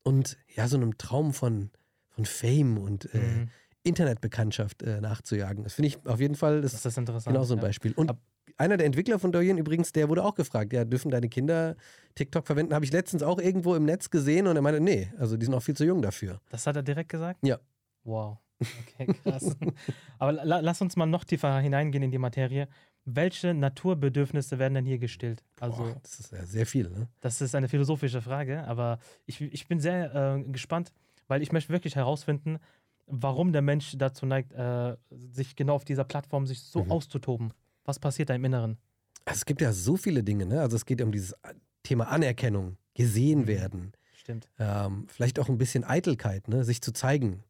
und 0.02 0.38
ja, 0.54 0.66
so 0.66 0.76
einem 0.78 0.96
Traum 0.98 1.32
von, 1.34 1.70
von 2.12 2.24
Fame 2.24 2.78
und 2.78 3.12
äh, 3.14 3.18
Mhm. 3.18 3.48
Internetbekanntschaft 3.84 4.82
äh, 4.82 5.00
nachzujagen. 5.00 5.64
Das 5.64 5.74
finde 5.74 5.88
ich 5.88 6.06
auf 6.06 6.20
jeden 6.20 6.34
Fall, 6.36 6.60
das 6.62 6.72
Das 6.72 6.86
ist 6.86 6.98
interessant. 6.98 7.34
Genau 7.34 7.44
so 7.44 7.54
ein 7.54 7.58
ja. 7.58 7.62
Beispiel. 7.64 7.92
Und 7.92 8.10
Ab- 8.10 8.18
einer 8.56 8.76
der 8.76 8.86
Entwickler 8.86 9.18
von 9.18 9.32
Douyin 9.32 9.58
übrigens, 9.58 9.92
der 9.92 10.08
wurde 10.08 10.24
auch 10.24 10.34
gefragt, 10.34 10.72
ja, 10.72 10.84
dürfen 10.84 11.10
deine 11.10 11.28
Kinder 11.28 11.76
TikTok 12.14 12.46
verwenden? 12.46 12.74
Habe 12.74 12.84
ich 12.84 12.92
letztens 12.92 13.22
auch 13.22 13.38
irgendwo 13.40 13.74
im 13.74 13.84
Netz 13.84 14.08
gesehen 14.10 14.46
und 14.46 14.54
er 14.56 14.62
meinte, 14.62 14.80
nee, 14.80 15.12
also 15.18 15.36
die 15.36 15.46
sind 15.46 15.54
auch 15.54 15.62
viel 15.62 15.76
zu 15.76 15.84
jung 15.84 16.00
dafür. 16.02 16.40
Das 16.50 16.66
hat 16.66 16.76
er 16.76 16.82
direkt 16.82 17.08
gesagt? 17.10 17.40
Ja. 17.44 17.58
Wow. 18.04 18.38
Okay, 18.60 19.12
krass. 19.24 19.56
Aber 20.18 20.32
la 20.32 20.60
lass 20.60 20.80
uns 20.80 20.94
mal 20.96 21.06
noch 21.06 21.24
tiefer 21.24 21.58
hineingehen 21.58 22.04
in 22.04 22.10
die 22.12 22.18
Materie. 22.18 22.68
Welche 23.04 23.52
Naturbedürfnisse 23.54 24.60
werden 24.60 24.74
denn 24.74 24.84
hier 24.86 24.98
gestillt? 24.98 25.42
Also, 25.58 25.82
Boah, 25.82 25.96
das 26.02 26.20
ist 26.20 26.30
ja 26.32 26.44
sehr 26.44 26.66
viel, 26.66 26.88
ne? 26.88 27.08
das 27.20 27.40
ist 27.40 27.54
eine 27.56 27.68
philosophische 27.68 28.22
Frage, 28.22 28.62
aber 28.64 29.00
ich, 29.26 29.40
ich 29.40 29.66
bin 29.66 29.80
sehr 29.80 30.14
äh, 30.14 30.42
gespannt, 30.52 30.92
weil 31.28 31.42
ich 31.42 31.52
möchte 31.52 31.72
wirklich 31.72 31.96
herausfinden, 31.96 32.58
warum 33.06 33.52
der 33.52 33.62
Mensch 33.62 33.94
dazu 33.98 34.26
neigt, 34.26 34.52
äh, 34.52 34.96
sich 35.10 35.56
genau 35.56 35.74
auf 35.74 35.84
dieser 35.84 36.04
Plattform 36.04 36.46
sich 36.46 36.62
so 36.62 36.84
Mhm. 36.84 36.92
auszutoben. 36.92 37.52
Was 37.84 37.98
passiert 37.98 38.30
da 38.30 38.34
im 38.34 38.44
Inneren? 38.44 38.78
Also 39.24 39.38
es 39.38 39.44
gibt 39.44 39.60
ja 39.60 39.72
so 39.72 39.96
viele 39.96 40.22
Dinge, 40.22 40.46
ne? 40.46 40.60
Also 40.60 40.76
es 40.76 40.84
geht 40.86 41.00
um 41.02 41.12
dieses 41.12 41.34
Thema 41.82 42.08
Anerkennung, 42.08 42.76
gesehen 42.94 43.40
Mhm. 43.42 43.46
werden, 43.48 43.92
Stimmt. 44.14 44.48
ähm, 44.58 45.06
vielleicht 45.08 45.38
auch 45.38 45.48
ein 45.48 45.58
bisschen 45.58 45.84
Eitelkeit, 45.84 46.48
ne? 46.48 46.64
sich 46.64 46.80
zu 46.80 46.92
zeigen. 46.92 47.42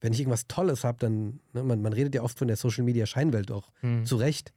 Wenn 0.00 0.12
ich 0.12 0.20
irgendwas 0.20 0.46
Tolles 0.48 0.82
habe, 0.84 0.98
dann, 0.98 1.40
ne? 1.52 1.62
man, 1.62 1.80
man 1.82 1.92
redet 1.92 2.14
ja 2.14 2.22
oft 2.22 2.38
von 2.38 2.48
der 2.48 2.56
Social 2.56 2.84
Media 2.84 3.06
Scheinwelt 3.06 3.50
auch. 3.52 3.70
Hm. 3.80 4.04
Zu 4.04 4.16
Recht. 4.16 4.52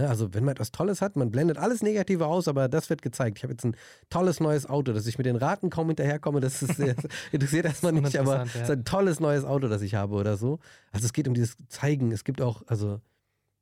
Ne, 0.00 0.08
also 0.08 0.32
wenn 0.32 0.44
man 0.44 0.52
etwas 0.52 0.72
Tolles 0.72 1.02
hat, 1.02 1.16
man 1.16 1.30
blendet 1.30 1.58
alles 1.58 1.82
Negative 1.82 2.26
aus, 2.26 2.48
aber 2.48 2.68
das 2.68 2.88
wird 2.88 3.02
gezeigt. 3.02 3.36
Ich 3.38 3.42
habe 3.44 3.52
jetzt 3.52 3.64
ein 3.64 3.76
tolles 4.08 4.40
neues 4.40 4.64
Auto, 4.68 4.92
dass 4.94 5.06
ich 5.06 5.18
mit 5.18 5.26
den 5.26 5.36
Raten 5.36 5.68
kaum 5.68 5.88
hinterherkomme, 5.88 6.40
das, 6.40 6.62
ist, 6.62 6.78
das 6.78 6.96
interessiert 7.32 7.66
erstmal 7.66 7.92
nicht, 7.92 8.16
aber 8.18 8.36
es 8.36 8.40
uninteressant, 8.40 8.62
ist 8.62 8.68
ja. 8.68 8.74
ein 8.76 8.84
tolles 8.84 9.20
neues 9.20 9.44
Auto, 9.44 9.68
das 9.68 9.82
ich 9.82 9.94
habe 9.94 10.14
oder 10.14 10.36
so. 10.38 10.58
Also 10.90 11.04
es 11.04 11.12
geht 11.12 11.28
um 11.28 11.34
dieses 11.34 11.56
Zeigen. 11.68 12.12
Es 12.12 12.24
gibt 12.24 12.40
auch, 12.40 12.62
also 12.66 13.00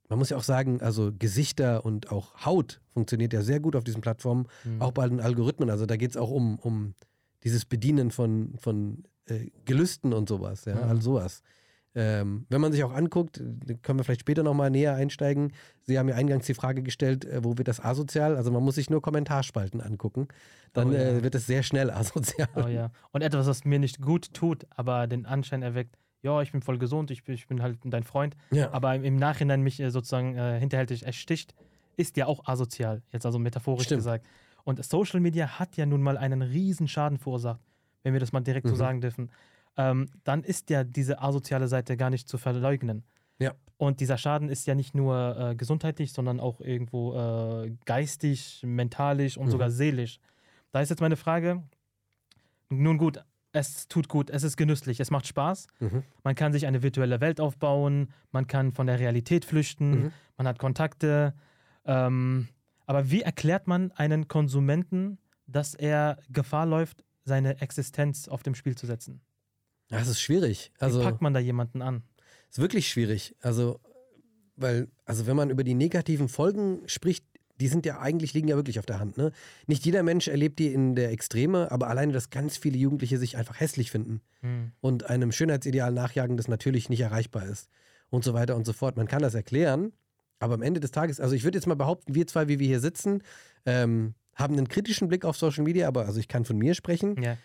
man 0.08 0.18
muss 0.20 0.30
ja 0.30 0.36
auch 0.36 0.44
sagen, 0.44 0.80
also 0.80 1.10
Gesichter 1.18 1.84
und 1.84 2.12
auch 2.12 2.44
Haut 2.46 2.80
funktioniert 2.94 3.32
ja 3.32 3.42
sehr 3.42 3.58
gut 3.58 3.74
auf 3.74 3.82
diesen 3.84 4.00
Plattformen, 4.00 4.46
Hm. 4.62 4.80
auch 4.80 4.92
bei 4.92 5.08
den 5.08 5.20
Algorithmen. 5.20 5.70
Also 5.70 5.86
da 5.86 5.96
geht 5.96 6.12
es 6.12 6.16
auch 6.16 6.30
um, 6.30 6.58
um 6.60 6.94
dieses 7.42 7.64
Bedienen 7.64 8.10
von, 8.12 8.54
von 8.58 9.02
äh, 9.26 9.50
Gelüsten 9.64 10.12
und 10.12 10.28
sowas, 10.28 10.64
ja, 10.66 10.76
Mhm. 10.76 10.82
all 10.82 11.02
sowas. 11.02 11.42
Ähm, 11.94 12.46
wenn 12.48 12.60
man 12.60 12.70
sich 12.72 12.84
auch 12.84 12.92
anguckt, 12.92 13.38
können 13.82 13.98
wir 13.98 14.04
vielleicht 14.04 14.20
später 14.20 14.42
nochmal 14.42 14.70
näher 14.70 14.94
einsteigen. 14.94 15.52
Sie 15.82 15.98
haben 15.98 16.08
ja 16.08 16.14
eingangs 16.14 16.46
die 16.46 16.54
Frage 16.54 16.82
gestellt, 16.82 17.24
äh, 17.24 17.42
wo 17.42 17.56
wird 17.58 17.66
das 17.66 17.80
asozial? 17.82 18.36
Also 18.36 18.50
man 18.52 18.62
muss 18.62 18.76
sich 18.76 18.90
nur 18.90 19.00
Kommentarspalten 19.02 19.80
angucken. 19.80 20.28
Dann 20.74 20.90
Oh 20.90 20.92
ja. 20.92 20.98
äh, 21.00 21.22
wird 21.22 21.34
es 21.34 21.46
sehr 21.46 21.62
schnell 21.62 21.90
asozial. 21.90 22.48
Oh 22.56 22.68
ja. 22.68 22.90
Und 23.12 23.22
etwas, 23.22 23.46
was 23.46 23.64
mir 23.64 23.78
nicht 23.78 24.00
gut 24.00 24.32
tut, 24.34 24.66
aber 24.70 25.06
den 25.06 25.26
Anschein 25.26 25.62
erweckt, 25.62 25.96
ja, 26.22 26.42
ich 26.42 26.52
bin 26.52 26.62
voll 26.62 26.78
gesund, 26.78 27.10
ich 27.10 27.24
bin, 27.24 27.34
ich 27.34 27.46
bin 27.46 27.62
halt 27.62 27.78
dein 27.84 28.02
Freund, 28.04 28.36
Ja. 28.50 28.70
aber 28.72 28.94
im, 28.94 29.04
im 29.04 29.16
Nachhinein 29.16 29.62
mich 29.62 29.80
äh, 29.80 29.90
sozusagen 29.90 30.36
äh, 30.36 30.58
hinterhältig 30.60 31.06
ersticht, 31.06 31.54
ist 31.96 32.16
ja 32.16 32.26
auch 32.26 32.44
asozial, 32.46 33.02
jetzt 33.12 33.24
also 33.26 33.38
metaphorisch 33.38 33.84
Stimmt. 33.86 34.00
gesagt. 34.00 34.26
Und 34.64 34.84
Social 34.84 35.20
Media 35.20 35.58
hat 35.58 35.76
ja 35.76 35.86
nun 35.86 36.02
mal 36.02 36.18
einen 36.18 36.42
riesen 36.42 36.86
Schaden 36.86 37.18
verursacht 37.18 37.60
wenn 38.04 38.12
wir 38.12 38.20
das 38.20 38.30
mal 38.32 38.40
direkt 38.40 38.64
Mhm. 38.66 38.70
so 38.70 38.76
sagen 38.76 39.00
dürfen, 39.00 39.30
ähm, 39.78 40.08
dann 40.24 40.42
ist 40.42 40.68
ja 40.68 40.84
diese 40.84 41.22
asoziale 41.22 41.68
Seite 41.68 41.96
gar 41.96 42.10
nicht 42.10 42.28
zu 42.28 42.36
verleugnen. 42.36 43.04
Ja. 43.38 43.52
Und 43.78 44.00
dieser 44.00 44.18
Schaden 44.18 44.48
ist 44.50 44.66
ja 44.66 44.74
nicht 44.74 44.94
nur 44.94 45.36
äh, 45.38 45.54
gesundheitlich, 45.54 46.12
sondern 46.12 46.40
auch 46.40 46.60
irgendwo 46.60 47.14
äh, 47.64 47.70
geistig, 47.86 48.60
mentalisch 48.66 49.38
und 49.38 49.46
Mhm. 49.46 49.50
sogar 49.52 49.70
seelisch. 49.70 50.18
Da 50.72 50.80
ist 50.80 50.90
jetzt 50.90 51.00
meine 51.00 51.16
Frage, 51.16 51.62
nun 52.68 52.98
gut, 52.98 53.22
es 53.52 53.88
tut 53.88 54.08
gut, 54.08 54.28
es 54.30 54.42
ist 54.42 54.56
genüsslich, 54.56 55.00
es 55.00 55.10
macht 55.10 55.26
Spaß. 55.26 55.68
Mhm. 55.80 56.02
Man 56.22 56.34
kann 56.34 56.52
sich 56.52 56.66
eine 56.66 56.82
virtuelle 56.82 57.20
Welt 57.20 57.40
aufbauen, 57.40 58.08
man 58.32 58.46
kann 58.46 58.72
von 58.72 58.86
der 58.86 58.98
Realität 58.98 59.44
flüchten, 59.44 59.90
Mhm. 59.90 60.12
man 60.36 60.46
hat 60.48 60.58
Kontakte. 60.58 61.34
Ähm, 61.84 62.48
aber 62.86 63.10
wie 63.10 63.22
erklärt 63.22 63.66
man 63.66 63.92
einen 63.92 64.28
Konsumenten, 64.28 65.18
dass 65.46 65.74
er 65.74 66.18
Gefahr 66.30 66.66
läuft, 66.66 67.04
seine 67.24 67.60
Existenz 67.60 68.28
auf 68.28 68.42
dem 68.42 68.54
Spiel 68.54 68.76
zu 68.76 68.86
setzen? 68.86 69.20
Das 69.88 70.08
ist 70.08 70.20
schwierig. 70.20 70.70
Wie 70.78 70.84
Also, 70.84 71.02
packt 71.02 71.22
man 71.22 71.34
da 71.34 71.40
jemanden 71.40 71.82
an? 71.82 72.02
ist 72.50 72.58
wirklich 72.58 72.88
schwierig. 72.88 73.34
Also, 73.40 73.78
weil, 74.56 74.88
also 75.04 75.26
wenn 75.26 75.36
man 75.36 75.50
über 75.50 75.64
die 75.64 75.74
negativen 75.74 76.28
Folgen 76.28 76.80
spricht, 76.86 77.24
die 77.60 77.68
sind 77.68 77.84
ja 77.86 77.98
eigentlich, 77.98 78.34
liegen 78.34 78.48
ja 78.48 78.56
wirklich 78.56 78.78
auf 78.78 78.86
der 78.86 79.00
Hand. 79.00 79.16
Ne? 79.18 79.32
Nicht 79.66 79.84
jeder 79.84 80.02
Mensch 80.02 80.28
erlebt 80.28 80.58
die 80.60 80.72
in 80.72 80.94
der 80.94 81.10
Extreme, 81.10 81.70
aber 81.72 81.88
alleine, 81.88 82.12
dass 82.12 82.30
ganz 82.30 82.56
viele 82.56 82.78
Jugendliche 82.78 83.18
sich 83.18 83.36
einfach 83.36 83.58
hässlich 83.60 83.90
finden 83.90 84.20
Hm. 84.40 84.70
und 84.80 85.10
einem 85.10 85.32
Schönheitsideal 85.32 85.92
nachjagen, 85.92 86.36
das 86.36 86.46
natürlich 86.46 86.88
nicht 86.88 87.00
erreichbar 87.00 87.44
ist 87.46 87.68
und 88.10 88.22
so 88.22 88.32
weiter 88.34 88.54
und 88.54 88.64
so 88.64 88.72
fort. 88.72 88.96
Man 88.96 89.08
kann 89.08 89.22
das 89.22 89.34
erklären, 89.34 89.92
aber 90.38 90.54
am 90.54 90.62
Ende 90.62 90.78
des 90.78 90.92
Tages, 90.92 91.18
also 91.20 91.34
ich 91.34 91.42
würde 91.42 91.58
jetzt 91.58 91.66
mal 91.66 91.74
behaupten, 91.74 92.14
wir 92.14 92.26
zwei, 92.28 92.46
wie 92.46 92.60
wir 92.60 92.66
hier 92.68 92.78
sitzen, 92.80 93.22
ähm, 93.66 94.14
haben 94.36 94.54
einen 94.56 94.68
kritischen 94.68 95.08
Blick 95.08 95.24
auf 95.24 95.36
Social 95.36 95.64
Media, 95.64 95.88
aber 95.88 96.06
also 96.06 96.20
ich 96.20 96.28
kann 96.28 96.44
von 96.44 96.56
mir 96.56 96.74
sprechen. 96.74 97.20
Ja. 97.20 97.36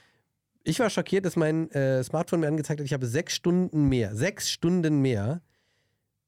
Ich 0.64 0.80
war 0.80 0.90
schockiert, 0.90 1.26
dass 1.26 1.36
mein 1.36 1.70
äh, 1.72 2.04
Smartphone 2.04 2.40
mir 2.40 2.48
angezeigt 2.48 2.80
hat, 2.80 2.86
ich 2.86 2.94
habe 2.94 3.06
sechs 3.06 3.34
Stunden 3.34 3.90
mehr, 3.90 4.16
sechs 4.16 4.50
Stunden 4.50 5.02
mehr 5.02 5.42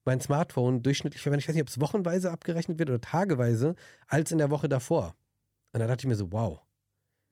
mein 0.03 0.21
Smartphone 0.21 0.83
durchschnittlich 0.83 1.21
verwendet. 1.21 1.43
Ich 1.43 1.49
weiß 1.49 1.55
nicht, 1.55 1.63
ob 1.63 1.69
es 1.69 1.81
wochenweise 1.81 2.31
abgerechnet 2.31 2.77
wird 2.77 2.89
oder 2.89 3.01
tageweise, 3.01 3.75
als 4.07 4.31
in 4.31 4.37
der 4.37 4.51
Woche 4.51 4.69
davor. 4.69 5.15
Und 5.73 5.79
da 5.79 5.87
dachte 5.87 6.01
ich 6.01 6.07
mir 6.07 6.15
so, 6.15 6.31
wow. 6.31 6.61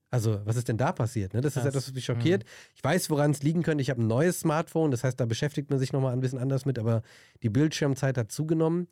Also, 0.09 0.41
was 0.45 0.57
ist 0.57 0.67
denn 0.67 0.77
da 0.77 0.91
passiert? 0.91 1.33
Ne? 1.33 1.41
Das 1.41 1.55
ist 1.55 1.61
Krass. 1.61 1.69
etwas, 1.69 1.87
was 1.87 1.93
mich 1.93 2.05
schockiert. 2.05 2.43
Ich 2.75 2.83
weiß, 2.83 3.09
woran 3.09 3.31
es 3.31 3.41
liegen 3.41 3.63
könnte. 3.63 3.81
Ich 3.81 3.89
habe 3.89 4.01
ein 4.01 4.07
neues 4.07 4.39
Smartphone, 4.39 4.91
das 4.91 5.03
heißt, 5.03 5.19
da 5.19 5.25
beschäftigt 5.25 5.69
man 5.69 5.79
sich 5.79 5.91
nochmal 5.91 6.13
ein 6.13 6.19
bisschen 6.19 6.39
anders 6.39 6.65
mit, 6.65 6.77
aber 6.77 7.01
die 7.41 7.49
Bildschirmzeit 7.49 8.17
hat 8.17 8.31
zugenommen. 8.31 8.87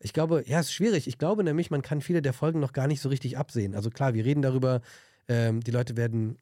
Ich 0.00 0.12
glaube, 0.12 0.44
ja, 0.46 0.60
es 0.60 0.66
ist 0.66 0.74
schwierig. 0.74 1.08
Ich 1.08 1.16
glaube 1.16 1.44
nämlich, 1.44 1.70
man 1.70 1.82
kann 1.82 2.02
viele 2.02 2.20
der 2.20 2.34
Folgen 2.34 2.60
noch 2.60 2.72
gar 2.72 2.86
nicht 2.88 3.00
so 3.00 3.08
richtig 3.08 3.38
absehen. 3.38 3.74
Also 3.74 3.88
klar, 3.90 4.12
wir 4.12 4.24
reden 4.24 4.42
darüber, 4.42 4.82
ähm, 5.28 5.60
die 5.60 5.70
Leute 5.70 5.96
werden 5.96 6.38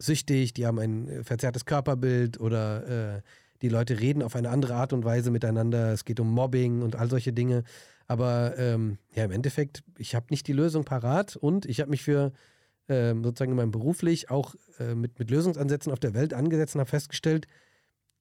süchtig, 0.00 0.54
die 0.54 0.66
haben 0.66 0.78
ein 0.78 1.08
äh, 1.08 1.24
verzerrtes 1.24 1.64
Körperbild 1.64 2.40
oder 2.40 3.16
äh, 3.16 3.22
die 3.62 3.68
Leute 3.68 4.00
reden 4.00 4.22
auf 4.22 4.34
eine 4.36 4.48
andere 4.50 4.74
Art 4.74 4.92
und 4.92 5.04
Weise 5.04 5.30
miteinander. 5.30 5.92
Es 5.92 6.04
geht 6.04 6.18
um 6.18 6.30
Mobbing 6.30 6.82
und 6.82 6.96
all 6.96 7.10
solche 7.10 7.32
Dinge. 7.32 7.62
Aber 8.06 8.58
ähm, 8.58 8.98
ja, 9.14 9.24
im 9.24 9.30
Endeffekt, 9.30 9.82
ich 9.98 10.14
habe 10.14 10.26
nicht 10.30 10.46
die 10.48 10.52
Lösung 10.52 10.84
parat 10.84 11.36
und 11.36 11.66
ich 11.66 11.80
habe 11.80 11.90
mich 11.90 12.02
für 12.02 12.32
ähm, 12.88 13.22
sozusagen 13.22 13.52
in 13.52 13.56
meinem 13.56 13.70
beruflich 13.70 14.30
auch 14.30 14.54
äh, 14.80 14.94
mit, 14.94 15.18
mit 15.18 15.30
Lösungsansätzen 15.30 15.92
auf 15.92 16.00
der 16.00 16.14
Welt 16.14 16.34
angesetzt 16.34 16.74
und 16.74 16.80
habe 16.80 16.90
festgestellt, 16.90 17.46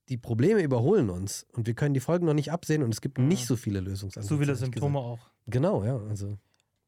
die 0.09 0.17
Probleme 0.17 0.61
überholen 0.61 1.09
uns 1.09 1.47
und 1.53 1.65
wir 1.67 1.73
können 1.73 1.93
die 1.93 1.99
Folgen 1.99 2.25
noch 2.25 2.33
nicht 2.33 2.51
absehen 2.51 2.83
und 2.83 2.93
es 2.93 3.01
gibt 3.01 3.17
Mhm. 3.17 3.29
nicht 3.29 3.45
so 3.47 3.55
viele 3.55 3.79
Lösungsansätze. 3.79 4.33
So 4.35 4.39
viele 4.39 4.55
Symptome 4.55 4.99
auch. 4.99 5.19
Genau, 5.47 5.83
ja. 5.83 5.97
Also, 6.09 6.37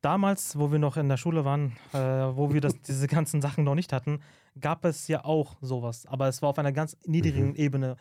Damals, 0.01 0.57
wo 0.57 0.71
wir 0.71 0.79
noch 0.79 0.97
in 0.97 1.09
der 1.09 1.17
Schule 1.17 1.45
waren, 1.45 1.77
äh, 1.93 1.97
wo 1.97 2.51
wir 2.53 2.59
das, 2.61 2.73
diese 2.81 3.07
ganzen 3.07 3.39
Sachen 3.41 3.63
noch 3.63 3.75
nicht 3.75 3.93
hatten, 3.93 4.19
gab 4.59 4.85
es 4.85 5.07
ja 5.07 5.23
auch 5.23 5.57
sowas. 5.61 6.05
Aber 6.05 6.27
es 6.27 6.41
war 6.41 6.49
auf 6.49 6.59
einer 6.59 6.71
ganz 6.71 6.97
niedrigen 7.05 7.49
Mhm. 7.49 7.55
Ebene. 7.55 7.95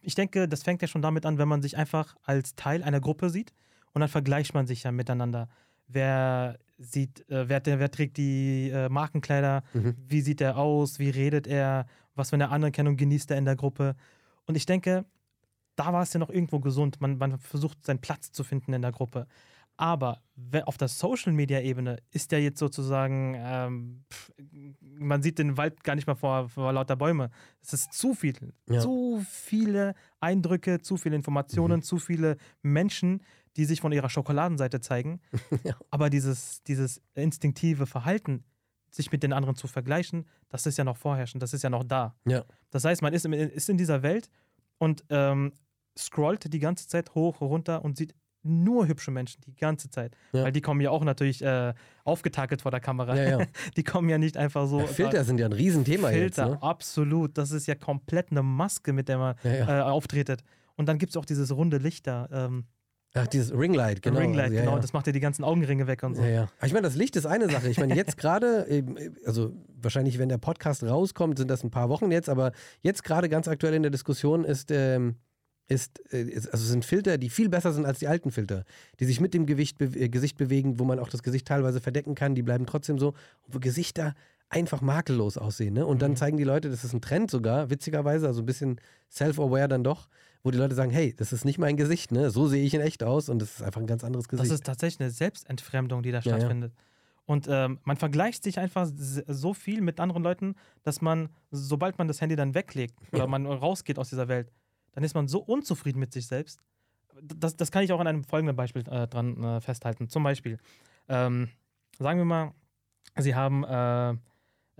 Ich 0.00 0.14
denke, 0.14 0.48
das 0.48 0.62
fängt 0.62 0.82
ja 0.82 0.88
schon 0.88 1.02
damit 1.02 1.26
an, 1.26 1.38
wenn 1.38 1.48
man 1.48 1.62
sich 1.62 1.76
einfach 1.76 2.16
als 2.22 2.54
Teil 2.54 2.82
einer 2.82 3.00
Gruppe 3.00 3.30
sieht 3.30 3.52
und 3.92 4.00
dann 4.00 4.08
vergleicht 4.08 4.54
man 4.54 4.66
sich 4.66 4.82
ja 4.82 4.92
miteinander. 4.92 5.48
Wer 5.88 6.58
sieht, 6.78 7.28
äh, 7.30 7.48
wer, 7.48 7.64
wer 7.64 7.90
trägt 7.90 8.16
die 8.16 8.70
äh, 8.70 8.88
Markenkleider, 8.88 9.62
mhm. 9.72 9.96
wie 10.06 10.20
sieht 10.20 10.40
er 10.40 10.56
aus, 10.56 10.98
wie 10.98 11.10
redet 11.10 11.46
er, 11.46 11.86
was 12.14 12.30
für 12.30 12.36
eine 12.36 12.50
Anerkennung 12.50 12.96
genießt 12.96 13.30
er 13.30 13.38
in 13.38 13.44
der 13.44 13.56
Gruppe. 13.56 13.94
Und 14.46 14.56
ich 14.56 14.66
denke, 14.66 15.04
da 15.76 15.92
war 15.92 16.02
es 16.02 16.12
ja 16.12 16.20
noch 16.20 16.30
irgendwo 16.30 16.60
gesund. 16.60 17.00
Man, 17.00 17.18
man 17.18 17.38
versucht 17.38 17.84
seinen 17.84 18.00
Platz 18.00 18.32
zu 18.32 18.44
finden 18.44 18.72
in 18.72 18.82
der 18.82 18.92
Gruppe. 18.92 19.26
Aber 19.76 20.22
auf 20.64 20.78
der 20.78 20.88
Social-Media-Ebene 20.88 21.98
ist 22.10 22.32
ja 22.32 22.38
jetzt 22.38 22.58
sozusagen, 22.58 23.34
ähm, 23.36 24.04
pff, 24.12 24.32
man 24.80 25.22
sieht 25.22 25.38
den 25.38 25.56
Wald 25.56 25.84
gar 25.84 25.94
nicht 25.94 26.06
mehr 26.06 26.16
vor, 26.16 26.48
vor 26.48 26.72
lauter 26.72 26.96
Bäume. 26.96 27.30
Es 27.62 27.72
ist 27.72 27.92
zu 27.92 28.14
viel. 28.14 28.54
Ja. 28.68 28.80
Zu 28.80 29.22
viele 29.28 29.94
Eindrücke, 30.20 30.80
zu 30.80 30.96
viele 30.96 31.16
Informationen, 31.16 31.82
zu 31.82 31.98
viele 31.98 32.36
Menschen, 32.62 33.22
die 33.56 33.64
sich 33.64 33.80
von 33.80 33.92
ihrer 33.92 34.10
Schokoladenseite 34.10 34.80
zeigen. 34.80 35.20
Ja. 35.64 35.76
Aber 35.90 36.10
dieses, 36.10 36.62
dieses 36.64 37.02
instinktive 37.14 37.86
Verhalten, 37.86 38.44
sich 38.90 39.10
mit 39.12 39.22
den 39.22 39.32
anderen 39.32 39.56
zu 39.56 39.66
vergleichen, 39.66 40.26
das 40.48 40.66
ist 40.66 40.78
ja 40.78 40.84
noch 40.84 40.96
vorherrschend, 40.96 41.42
das 41.42 41.52
ist 41.52 41.62
ja 41.62 41.70
noch 41.70 41.84
da. 41.84 42.14
Ja. 42.24 42.44
Das 42.70 42.84
heißt, 42.84 43.02
man 43.02 43.12
ist, 43.12 43.26
ist 43.26 43.68
in 43.68 43.76
dieser 43.76 44.02
Welt 44.02 44.30
und 44.78 45.04
ähm, 45.10 45.52
scrollt 45.98 46.52
die 46.52 46.58
ganze 46.58 46.88
Zeit 46.88 47.14
hoch, 47.14 47.40
runter 47.40 47.84
und 47.84 47.96
sieht 47.96 48.14
nur 48.46 48.88
hübsche 48.88 49.10
Menschen 49.10 49.40
die 49.46 49.54
ganze 49.54 49.90
Zeit. 49.90 50.16
Ja. 50.32 50.44
Weil 50.44 50.52
die 50.52 50.60
kommen 50.60 50.80
ja 50.80 50.90
auch 50.90 51.04
natürlich 51.04 51.42
äh, 51.42 51.74
aufgetakelt 52.04 52.62
vor 52.62 52.70
der 52.70 52.80
Kamera. 52.80 53.16
Ja, 53.16 53.38
ja. 53.40 53.46
Die 53.76 53.84
kommen 53.84 54.08
ja 54.08 54.18
nicht 54.18 54.36
einfach 54.36 54.66
so. 54.66 54.80
Filter 54.80 55.24
sind 55.24 55.38
ja 55.38 55.46
ein 55.46 55.52
Riesenthema 55.52 56.08
Filter, 56.08 56.24
jetzt. 56.24 56.38
Ne? 56.38 56.62
absolut. 56.62 57.36
Das 57.36 57.50
ist 57.50 57.66
ja 57.66 57.74
komplett 57.74 58.30
eine 58.30 58.42
Maske, 58.42 58.92
mit 58.92 59.08
der 59.08 59.18
man 59.18 59.34
äh, 59.44 59.62
auftretet. 59.64 60.42
Und 60.76 60.86
dann 60.88 60.98
gibt 60.98 61.10
es 61.10 61.16
auch 61.16 61.24
dieses 61.24 61.54
runde 61.54 61.78
Licht 61.78 62.06
da. 62.06 62.28
Ähm, 62.30 62.66
Ach, 63.16 63.26
dieses 63.26 63.56
Ringlight, 63.56 64.02
genau. 64.02 64.20
Ringlight, 64.20 64.50
also, 64.50 64.56
genau. 64.56 64.78
Das 64.78 64.92
macht 64.92 65.06
ja 65.06 65.12
die 65.12 65.20
ganzen 65.20 65.42
Augenringe 65.42 65.86
weg 65.86 66.02
und 66.02 66.16
so. 66.16 66.22
Ja, 66.22 66.48
ich 66.62 66.72
meine, 66.72 66.86
das 66.86 66.96
Licht 66.96 67.16
ist 67.16 67.24
eine 67.24 67.48
Sache. 67.48 67.68
Ich 67.68 67.78
meine, 67.78 67.94
jetzt 67.94 68.18
gerade, 68.18 68.66
ähm, 68.68 68.98
also 69.24 69.52
wahrscheinlich, 69.74 70.18
wenn 70.18 70.28
der 70.28 70.38
Podcast 70.38 70.84
rauskommt, 70.84 71.38
sind 71.38 71.50
das 71.50 71.64
ein 71.64 71.70
paar 71.70 71.88
Wochen 71.88 72.10
jetzt, 72.10 72.28
aber 72.28 72.52
jetzt 72.82 73.04
gerade 73.04 73.28
ganz 73.30 73.48
aktuell 73.48 73.72
in 73.72 73.82
der 73.82 73.90
Diskussion 73.90 74.44
ist, 74.44 74.70
ähm, 74.70 75.16
ist, 75.68 76.00
äh, 76.12 76.22
ist 76.22 76.48
also 76.52 76.64
sind 76.64 76.84
Filter, 76.84 77.18
die 77.18 77.28
viel 77.30 77.48
besser 77.48 77.72
sind 77.72 77.86
als 77.86 77.98
die 77.98 78.06
alten 78.08 78.30
Filter, 78.30 78.64
die 79.00 79.04
sich 79.04 79.20
mit 79.20 79.34
dem 79.34 79.46
Gewicht 79.46 79.80
äh, 79.80 80.08
Gesicht 80.08 80.36
bewegen, 80.36 80.78
wo 80.78 80.84
man 80.84 80.98
auch 80.98 81.08
das 81.08 81.22
Gesicht 81.22 81.46
teilweise 81.46 81.80
verdecken 81.80 82.14
kann, 82.14 82.34
die 82.34 82.42
bleiben 82.42 82.66
trotzdem 82.66 82.98
so, 82.98 83.14
wo 83.48 83.58
Gesichter 83.58 84.14
einfach 84.48 84.80
makellos 84.80 85.36
aussehen. 85.38 85.74
Ne? 85.74 85.84
Und 85.84 86.02
dann 86.02 86.12
Mhm. 86.12 86.16
zeigen 86.16 86.36
die 86.36 86.44
Leute, 86.44 86.70
das 86.70 86.84
ist 86.84 86.92
ein 86.92 87.00
Trend 87.00 87.30
sogar, 87.32 87.68
witzigerweise, 87.68 88.28
also 88.28 88.42
ein 88.42 88.46
bisschen 88.46 88.80
self-aware 89.10 89.66
dann 89.66 89.82
doch, 89.82 90.08
wo 90.44 90.52
die 90.52 90.58
Leute 90.58 90.76
sagen, 90.76 90.92
hey, 90.92 91.12
das 91.16 91.32
ist 91.32 91.44
nicht 91.44 91.58
mein 91.58 91.76
Gesicht, 91.76 92.12
ne? 92.12 92.30
so 92.30 92.46
sehe 92.46 92.64
ich 92.64 92.72
in 92.72 92.80
echt 92.80 93.02
aus 93.02 93.28
und 93.28 93.40
das 93.42 93.56
ist 93.56 93.62
einfach 93.62 93.80
ein 93.80 93.88
ganz 93.88 94.04
anderes 94.04 94.28
Gesicht. 94.28 94.48
Das 94.48 94.54
ist 94.54 94.64
tatsächlich 94.64 95.00
eine 95.00 95.10
Selbstentfremdung, 95.10 96.04
die 96.04 96.12
da 96.12 96.20
Ja, 96.20 96.30
ja. 96.30 96.36
stattfindet. 96.38 96.72
Und 97.24 97.48
ähm, 97.50 97.80
man 97.82 97.96
vergleicht 97.96 98.44
sich 98.44 98.60
einfach 98.60 98.88
so 98.94 99.52
viel 99.52 99.80
mit 99.80 99.98
anderen 99.98 100.22
Leuten, 100.22 100.54
dass 100.84 101.00
man, 101.00 101.28
sobald 101.50 101.98
man 101.98 102.06
das 102.06 102.20
Handy 102.20 102.36
dann 102.36 102.54
weglegt 102.54 102.94
oder 103.10 103.22
Ja. 103.24 103.26
man 103.26 103.46
rausgeht 103.46 103.98
aus 103.98 104.10
dieser 104.10 104.28
Welt, 104.28 104.52
dann 104.96 105.04
ist 105.04 105.14
man 105.14 105.28
so 105.28 105.40
unzufrieden 105.40 106.00
mit 106.00 106.14
sich 106.14 106.26
selbst. 106.26 106.62
Das, 107.22 107.54
das 107.54 107.70
kann 107.70 107.84
ich 107.84 107.92
auch 107.92 108.00
an 108.00 108.06
einem 108.06 108.24
folgenden 108.24 108.56
Beispiel 108.56 108.82
äh, 108.88 109.06
dran 109.06 109.42
äh, 109.44 109.60
festhalten. 109.60 110.08
Zum 110.08 110.22
Beispiel, 110.22 110.56
ähm, 111.08 111.50
sagen 111.98 112.18
wir 112.18 112.24
mal, 112.24 112.54
Sie 113.18 113.34
haben 113.34 113.62
äh, 113.64 114.14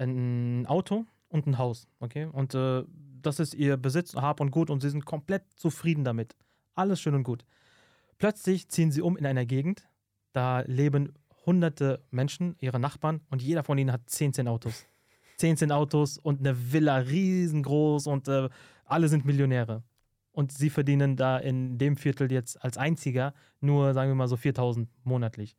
ein 0.02 0.66
Auto 0.66 1.04
und 1.28 1.46
ein 1.46 1.58
Haus, 1.58 1.86
okay? 2.00 2.24
Und 2.32 2.54
äh, 2.54 2.82
das 3.20 3.40
ist 3.40 3.52
Ihr 3.52 3.76
Besitz, 3.76 4.14
Hab 4.14 4.40
und 4.40 4.50
Gut 4.52 4.70
und 4.70 4.80
Sie 4.80 4.88
sind 4.88 5.04
komplett 5.04 5.42
zufrieden 5.54 6.02
damit. 6.02 6.34
Alles 6.74 6.98
schön 6.98 7.14
und 7.14 7.24
gut. 7.24 7.44
Plötzlich 8.16 8.70
ziehen 8.70 8.90
Sie 8.92 9.02
um 9.02 9.18
in 9.18 9.26
einer 9.26 9.44
Gegend, 9.44 9.86
da 10.32 10.60
leben 10.60 11.12
hunderte 11.44 12.02
Menschen, 12.10 12.56
Ihre 12.58 12.80
Nachbarn, 12.80 13.20
und 13.28 13.42
jeder 13.42 13.64
von 13.64 13.76
ihnen 13.76 13.92
hat 13.92 14.08
10, 14.08 14.32
10 14.32 14.48
Autos. 14.48 14.86
10, 15.36 15.58
10 15.58 15.72
Autos 15.72 16.16
und 16.16 16.40
eine 16.40 16.72
Villa 16.72 16.96
riesengroß 16.96 18.06
und 18.06 18.28
äh, 18.28 18.48
alle 18.86 19.08
sind 19.08 19.26
Millionäre. 19.26 19.82
Und 20.36 20.52
sie 20.52 20.68
verdienen 20.68 21.16
da 21.16 21.38
in 21.38 21.78
dem 21.78 21.96
Viertel 21.96 22.30
jetzt 22.30 22.62
als 22.62 22.76
einziger 22.76 23.32
nur, 23.62 23.94
sagen 23.94 24.10
wir 24.10 24.14
mal 24.14 24.28
so 24.28 24.36
4000 24.36 24.86
monatlich. 25.02 25.56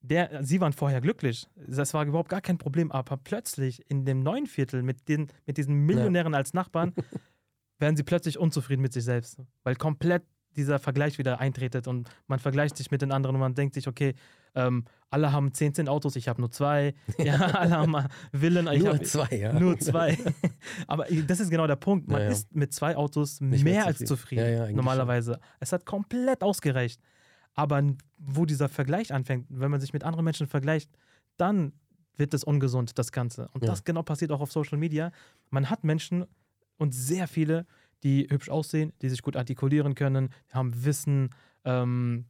Der, 0.00 0.42
sie 0.42 0.58
waren 0.62 0.72
vorher 0.72 1.02
glücklich. 1.02 1.46
Das 1.54 1.92
war 1.92 2.06
überhaupt 2.06 2.30
gar 2.30 2.40
kein 2.40 2.56
Problem. 2.56 2.90
Aber 2.90 3.18
plötzlich 3.18 3.84
in 3.90 4.06
dem 4.06 4.22
neuen 4.22 4.46
Viertel 4.46 4.82
mit, 4.82 5.06
den, 5.06 5.26
mit 5.44 5.58
diesen 5.58 5.84
Millionären 5.84 6.34
als 6.34 6.54
Nachbarn 6.54 6.94
werden 7.78 7.94
sie 7.94 8.04
plötzlich 8.04 8.38
unzufrieden 8.38 8.80
mit 8.80 8.94
sich 8.94 9.04
selbst. 9.04 9.36
Weil 9.64 9.76
komplett 9.76 10.22
dieser 10.58 10.78
Vergleich 10.78 11.18
wieder 11.18 11.40
eintretet 11.40 11.88
und 11.88 12.10
man 12.26 12.38
vergleicht 12.38 12.76
sich 12.76 12.90
mit 12.90 13.00
den 13.00 13.12
anderen 13.12 13.36
und 13.36 13.40
man 13.40 13.54
denkt 13.54 13.74
sich, 13.74 13.88
okay, 13.88 14.14
ähm, 14.54 14.84
alle 15.10 15.32
haben 15.32 15.54
10, 15.54 15.74
10 15.74 15.88
Autos, 15.88 16.16
ich 16.16 16.28
habe 16.28 16.40
nur 16.40 16.50
zwei. 16.50 16.94
Ja, 17.18 17.38
alle 17.38 17.76
haben 17.76 17.96
Villen, 18.32 18.68
ich 18.68 18.82
Nur 18.82 18.94
habe 18.94 19.02
zwei, 19.02 19.36
ja. 19.36 19.52
nur 19.52 19.78
zwei. 19.78 20.18
Aber 20.86 21.06
das 21.26 21.40
ist 21.40 21.50
genau 21.50 21.66
der 21.66 21.76
Punkt. 21.76 22.08
Man 22.08 22.20
Ja, 22.20 22.26
ja. 22.26 22.32
ist 22.32 22.54
mit 22.54 22.72
zwei 22.72 22.96
Autos 22.96 23.40
Nicht 23.40 23.64
mehr 23.64 23.86
als 23.86 23.98
zufrieden. 23.98 24.52
Ja, 24.52 24.70
normalerweise. 24.70 25.40
Es 25.60 25.72
hat 25.72 25.86
komplett 25.86 26.42
ausgereicht. 26.42 27.00
Aber 27.54 27.82
wo 28.18 28.44
dieser 28.44 28.68
Vergleich 28.68 29.12
anfängt, 29.12 29.46
wenn 29.48 29.70
man 29.70 29.80
sich 29.80 29.92
mit 29.92 30.04
anderen 30.04 30.24
Menschen 30.24 30.46
vergleicht, 30.46 30.90
dann 31.36 31.72
wird 32.16 32.34
es 32.34 32.44
ungesund, 32.44 32.98
das 32.98 33.12
Ganze. 33.12 33.48
Und 33.52 33.66
das 33.66 33.84
genau 33.84 34.02
passiert 34.02 34.32
auch 34.32 34.40
auf 34.40 34.52
Social 34.52 34.78
Media. 34.78 35.12
Man 35.50 35.70
hat 35.70 35.84
Menschen 35.84 36.26
und 36.76 36.94
sehr 36.94 37.28
viele, 37.28 37.66
die 38.02 38.28
hübsch 38.30 38.48
aussehen, 38.48 38.92
die 39.02 39.08
sich 39.08 39.22
gut 39.22 39.36
artikulieren 39.36 39.94
können, 39.94 40.30
haben 40.52 40.84
Wissen, 40.84 41.30
ähm, 41.64 42.26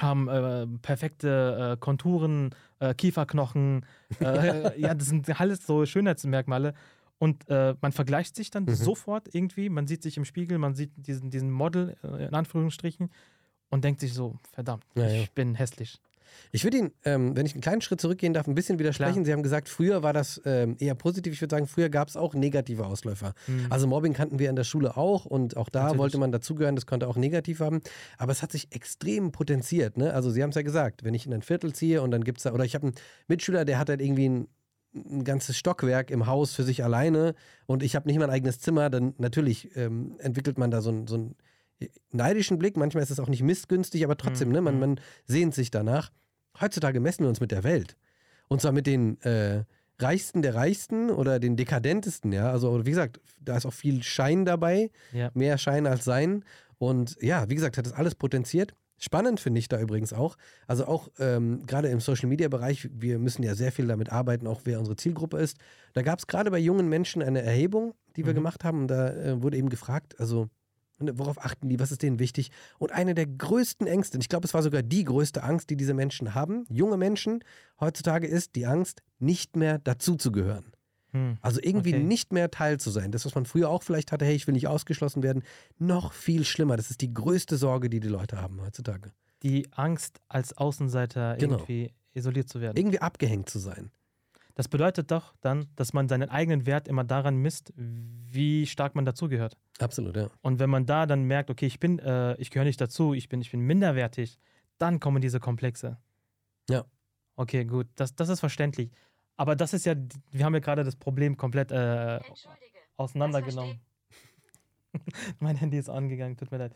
haben 0.00 0.28
äh, 0.28 0.66
perfekte 0.82 1.74
äh, 1.74 1.76
Konturen, 1.80 2.50
äh, 2.80 2.94
Kieferknochen. 2.94 3.86
Äh, 4.20 4.78
ja, 4.80 4.94
das 4.94 5.06
sind 5.08 5.40
alles 5.40 5.64
so 5.66 5.86
Schönheitsmerkmale. 5.86 6.74
Und 7.18 7.48
äh, 7.48 7.74
man 7.80 7.92
vergleicht 7.92 8.34
sich 8.34 8.50
dann 8.50 8.64
Mhm. 8.64 8.74
sofort 8.74 9.32
irgendwie. 9.34 9.68
Man 9.68 9.86
sieht 9.86 10.02
sich 10.02 10.16
im 10.16 10.24
Spiegel, 10.24 10.58
man 10.58 10.74
sieht 10.74 10.90
diesen, 10.96 11.30
diesen 11.30 11.50
Model 11.50 11.96
äh, 12.02 12.26
in 12.26 12.34
Anführungsstrichen 12.34 13.10
und 13.70 13.84
denkt 13.84 14.00
sich 14.00 14.12
so: 14.14 14.36
verdammt, 14.52 14.84
Ja, 14.96 15.06
ich 15.06 15.20
ja. 15.22 15.26
bin 15.34 15.54
hässlich. 15.54 16.00
Ich 16.52 16.64
würde 16.64 16.78
Ihnen, 16.78 16.92
ähm, 17.04 17.36
wenn 17.36 17.46
ich 17.46 17.52
einen 17.52 17.60
kleinen 17.60 17.80
Schritt 17.80 18.00
zurückgehen 18.00 18.32
darf, 18.32 18.46
ein 18.46 18.54
bisschen 18.54 18.78
widersprechen. 18.78 19.12
Klar. 19.12 19.24
Sie 19.24 19.32
haben 19.32 19.42
gesagt, 19.42 19.68
früher 19.68 20.02
war 20.02 20.12
das 20.12 20.40
ähm, 20.44 20.76
eher 20.78 20.94
positiv. 20.94 21.32
Ich 21.32 21.40
würde 21.40 21.54
sagen, 21.54 21.66
früher 21.66 21.88
gab 21.88 22.08
es 22.08 22.16
auch 22.16 22.34
negative 22.34 22.86
Ausläufer. 22.86 23.34
Hm. 23.46 23.66
Also 23.70 23.86
Mobbing 23.86 24.12
kannten 24.12 24.38
wir 24.38 24.50
in 24.50 24.56
der 24.56 24.64
Schule 24.64 24.96
auch 24.96 25.24
und 25.24 25.56
auch 25.56 25.68
da 25.68 25.84
Natürlich. 25.84 25.98
wollte 25.98 26.18
man 26.18 26.32
dazugehören, 26.32 26.76
das 26.76 26.86
konnte 26.86 27.08
auch 27.08 27.16
negativ 27.16 27.60
haben. 27.60 27.80
Aber 28.18 28.32
es 28.32 28.42
hat 28.42 28.52
sich 28.52 28.72
extrem 28.72 29.32
potenziert. 29.32 29.96
Ne? 29.96 30.12
Also 30.12 30.30
Sie 30.30 30.42
haben 30.42 30.50
es 30.50 30.56
ja 30.56 30.62
gesagt, 30.62 31.04
wenn 31.04 31.14
ich 31.14 31.26
in 31.26 31.34
ein 31.34 31.42
Viertel 31.42 31.72
ziehe 31.72 32.02
und 32.02 32.10
dann 32.10 32.24
gibt 32.24 32.38
es 32.38 32.44
da, 32.44 32.52
oder 32.52 32.64
ich 32.64 32.74
habe 32.74 32.88
einen 32.88 32.94
Mitschüler, 33.28 33.64
der 33.64 33.78
hat 33.78 33.88
halt 33.88 34.00
irgendwie 34.00 34.28
ein, 34.28 34.48
ein 34.94 35.24
ganzes 35.24 35.56
Stockwerk 35.56 36.10
im 36.10 36.26
Haus 36.26 36.54
für 36.54 36.62
sich 36.62 36.84
alleine 36.84 37.34
und 37.66 37.82
ich 37.82 37.96
habe 37.96 38.08
nicht 38.08 38.18
mein 38.18 38.30
eigenes 38.30 38.60
Zimmer, 38.60 38.90
dann 38.90 39.14
natürlich 39.18 39.76
ähm, 39.76 40.16
entwickelt 40.18 40.56
man 40.56 40.70
da 40.70 40.80
so 40.80 40.90
einen 40.90 41.06
so 41.06 41.16
einen 41.16 41.36
neidischen 42.12 42.58
Blick. 42.58 42.76
Manchmal 42.76 43.02
ist 43.02 43.10
es 43.10 43.20
auch 43.20 43.28
nicht 43.28 43.42
missgünstig, 43.42 44.04
aber 44.04 44.16
trotzdem, 44.16 44.48
Mhm. 44.48 44.54
ne? 44.54 44.60
man, 44.62 44.78
man 44.78 45.00
sehnt 45.26 45.54
sich 45.54 45.70
danach. 45.70 46.10
Heutzutage 46.60 47.00
messen 47.00 47.24
wir 47.24 47.28
uns 47.28 47.40
mit 47.40 47.50
der 47.50 47.64
Welt. 47.64 47.96
Und 48.48 48.60
zwar 48.60 48.72
mit 48.72 48.86
den 48.86 49.20
äh, 49.22 49.64
Reichsten 49.98 50.42
der 50.42 50.54
Reichsten 50.54 51.10
oder 51.10 51.38
den 51.38 51.56
Dekadentesten, 51.56 52.32
ja. 52.32 52.50
Also, 52.50 52.84
wie 52.84 52.90
gesagt, 52.90 53.20
da 53.40 53.56
ist 53.56 53.66
auch 53.66 53.72
viel 53.72 54.02
Schein 54.02 54.44
dabei, 54.44 54.90
Ja. 55.12 55.30
mehr 55.34 55.58
Schein 55.58 55.86
als 55.86 56.04
Sein. 56.04 56.44
Und 56.78 57.16
ja, 57.20 57.48
wie 57.48 57.54
gesagt, 57.54 57.78
hat 57.78 57.86
das 57.86 57.92
alles 57.92 58.14
potenziert. 58.14 58.74
Spannend 58.98 59.40
finde 59.40 59.58
ich 59.58 59.68
da 59.68 59.80
übrigens 59.80 60.12
auch. 60.12 60.36
Also 60.66 60.86
auch 60.86 61.08
ähm, 61.18 61.62
gerade 61.66 61.88
im 61.88 62.00
Social 62.00 62.28
Media 62.28 62.48
Bereich, 62.48 62.88
wir 62.92 63.18
müssen 63.18 63.42
ja 63.42 63.54
sehr 63.54 63.72
viel 63.72 63.86
damit 63.86 64.10
arbeiten, 64.10 64.46
auch 64.46 64.62
wer 64.64 64.78
unsere 64.78 64.96
Zielgruppe 64.96 65.38
ist. 65.38 65.56
Da 65.94 66.02
gab 66.02 66.18
es 66.20 66.26
gerade 66.26 66.50
bei 66.50 66.58
jungen 66.58 66.88
Menschen 66.88 67.20
eine 67.22 67.42
Erhebung, 67.42 67.94
die 68.16 68.24
wir 68.24 68.32
Mhm. 68.32 68.36
gemacht 68.36 68.64
haben. 68.64 68.80
Und 68.82 68.88
da 68.88 69.10
äh, 69.10 69.42
wurde 69.42 69.56
eben 69.56 69.68
gefragt, 69.68 70.18
also 70.20 70.48
worauf 70.98 71.44
achten 71.44 71.68
die, 71.68 71.78
was 71.80 71.92
ist 71.92 72.02
denen 72.02 72.18
wichtig? 72.18 72.50
Und 72.78 72.92
eine 72.92 73.14
der 73.14 73.26
größten 73.26 73.86
Ängste, 73.86 74.16
und 74.16 74.20
ich 74.22 74.28
glaube, 74.28 74.46
es 74.46 74.54
war 74.54 74.62
sogar 74.62 74.82
die 74.82 75.04
größte 75.04 75.42
Angst, 75.42 75.70
die 75.70 75.76
diese 75.76 75.94
Menschen 75.94 76.34
haben, 76.34 76.64
junge 76.68 76.96
Menschen 76.96 77.42
heutzutage, 77.80 78.26
ist 78.26 78.54
die 78.56 78.66
Angst, 78.66 79.02
nicht 79.18 79.56
mehr 79.56 79.78
dazuzugehören. 79.78 80.72
Hm. 81.12 81.38
Also 81.40 81.60
irgendwie 81.62 81.94
Okay. 81.94 82.02
nicht 82.02 82.32
mehr 82.32 82.50
Teil 82.50 82.78
zu 82.80 82.90
sein. 82.90 83.12
Das, 83.12 83.24
was 83.24 83.34
man 83.34 83.46
früher 83.46 83.68
auch 83.70 83.82
vielleicht 83.82 84.12
hatte, 84.12 84.24
hey, 84.24 84.34
ich 84.34 84.46
will 84.46 84.54
nicht 84.54 84.66
ausgeschlossen 84.68 85.22
werden, 85.22 85.42
noch 85.78 86.12
viel 86.12 86.44
schlimmer. 86.44 86.76
Das 86.76 86.90
ist 86.90 87.00
die 87.00 87.12
größte 87.14 87.56
Sorge, 87.56 87.88
die 87.88 88.00
die 88.00 88.08
Leute 88.08 88.40
haben 88.40 88.60
heutzutage. 88.60 89.12
Die 89.42 89.68
Angst, 89.72 90.20
als 90.28 90.56
Außenseiter 90.56 91.36
Genau. 91.36 91.54
irgendwie 91.58 91.92
isoliert 92.14 92.48
zu 92.48 92.60
werden. 92.60 92.76
Irgendwie 92.76 93.00
abgehängt 93.00 93.48
zu 93.50 93.58
sein. 93.58 93.90
Das 94.54 94.68
bedeutet 94.68 95.10
doch 95.10 95.34
dann, 95.40 95.66
dass 95.74 95.92
man 95.92 96.08
seinen 96.08 96.30
eigenen 96.30 96.64
Wert 96.64 96.86
immer 96.86 97.02
daran 97.02 97.36
misst, 97.36 97.72
wie 97.76 98.66
stark 98.66 98.94
man 98.94 99.04
dazugehört. 99.04 99.56
Absolut, 99.80 100.16
ja. 100.16 100.28
Und 100.42 100.60
wenn 100.60 100.70
man 100.70 100.86
da 100.86 101.06
dann 101.06 101.24
merkt, 101.24 101.50
okay, 101.50 101.66
ich 101.66 101.80
bin, 101.80 101.98
äh, 101.98 102.34
ich 102.36 102.50
gehöre 102.50 102.64
nicht 102.64 102.80
dazu, 102.80 103.14
ich 103.14 103.28
bin, 103.28 103.40
ich 103.40 103.50
bin 103.50 103.60
minderwertig, 103.60 104.38
dann 104.78 105.00
kommen 105.00 105.20
diese 105.20 105.40
Komplexe. 105.40 105.98
Ja. 106.70 106.84
Okay, 107.34 107.64
gut, 107.64 107.88
das, 107.96 108.14
das 108.14 108.28
ist 108.28 108.40
verständlich. 108.40 108.92
Aber 109.36 109.56
das 109.56 109.72
ist 109.74 109.86
ja, 109.86 109.94
wir 110.30 110.44
haben 110.44 110.54
ja 110.54 110.60
gerade 110.60 110.84
das 110.84 110.94
Problem 110.94 111.36
komplett 111.36 111.72
äh, 111.72 112.20
auseinandergenommen. 112.96 113.80
mein 115.40 115.56
Handy 115.56 115.78
ist 115.78 115.90
angegangen, 115.90 116.36
tut 116.36 116.52
mir 116.52 116.58
leid. 116.58 116.74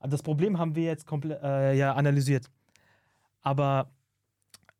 Das 0.00 0.22
Problem 0.22 0.58
haben 0.58 0.74
wir 0.74 0.84
jetzt 0.84 1.06
komplett 1.06 1.40
äh, 1.42 1.74
ja, 1.74 1.94
analysiert. 1.94 2.50
Aber 3.42 3.92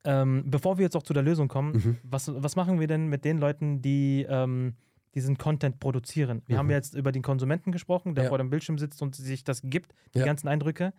ähm, 0.04 0.44
bevor 0.46 0.78
wir 0.78 0.84
jetzt 0.84 0.96
auch 0.96 1.02
zu 1.02 1.12
der 1.12 1.22
Lösung 1.22 1.48
kommen, 1.48 1.72
Mhm. 1.74 1.96
was, 2.02 2.30
was 2.34 2.56
machen 2.56 2.80
wir 2.80 2.86
denn 2.86 3.06
mit 3.08 3.24
den 3.24 3.38
Leuten, 3.38 3.82
die 3.82 4.26
ähm, 4.28 4.74
diesen 5.14 5.38
Content 5.38 5.78
produzieren? 5.78 6.42
Wir 6.46 6.56
Mhm. 6.56 6.58
haben 6.58 6.70
ja 6.70 6.76
jetzt 6.76 6.94
über 6.94 7.12
den 7.12 7.22
Konsumenten 7.22 7.70
gesprochen, 7.72 8.14
der 8.14 8.24
Ja. 8.24 8.28
vor 8.28 8.38
dem 8.38 8.50
Bildschirm 8.50 8.78
sitzt 8.78 9.00
und 9.02 9.14
sich 9.14 9.44
das 9.44 9.60
gibt, 9.62 9.92
die 10.14 10.18
Ja. 10.20 10.24
ganzen 10.24 10.48
Eindrücke. 10.48 10.92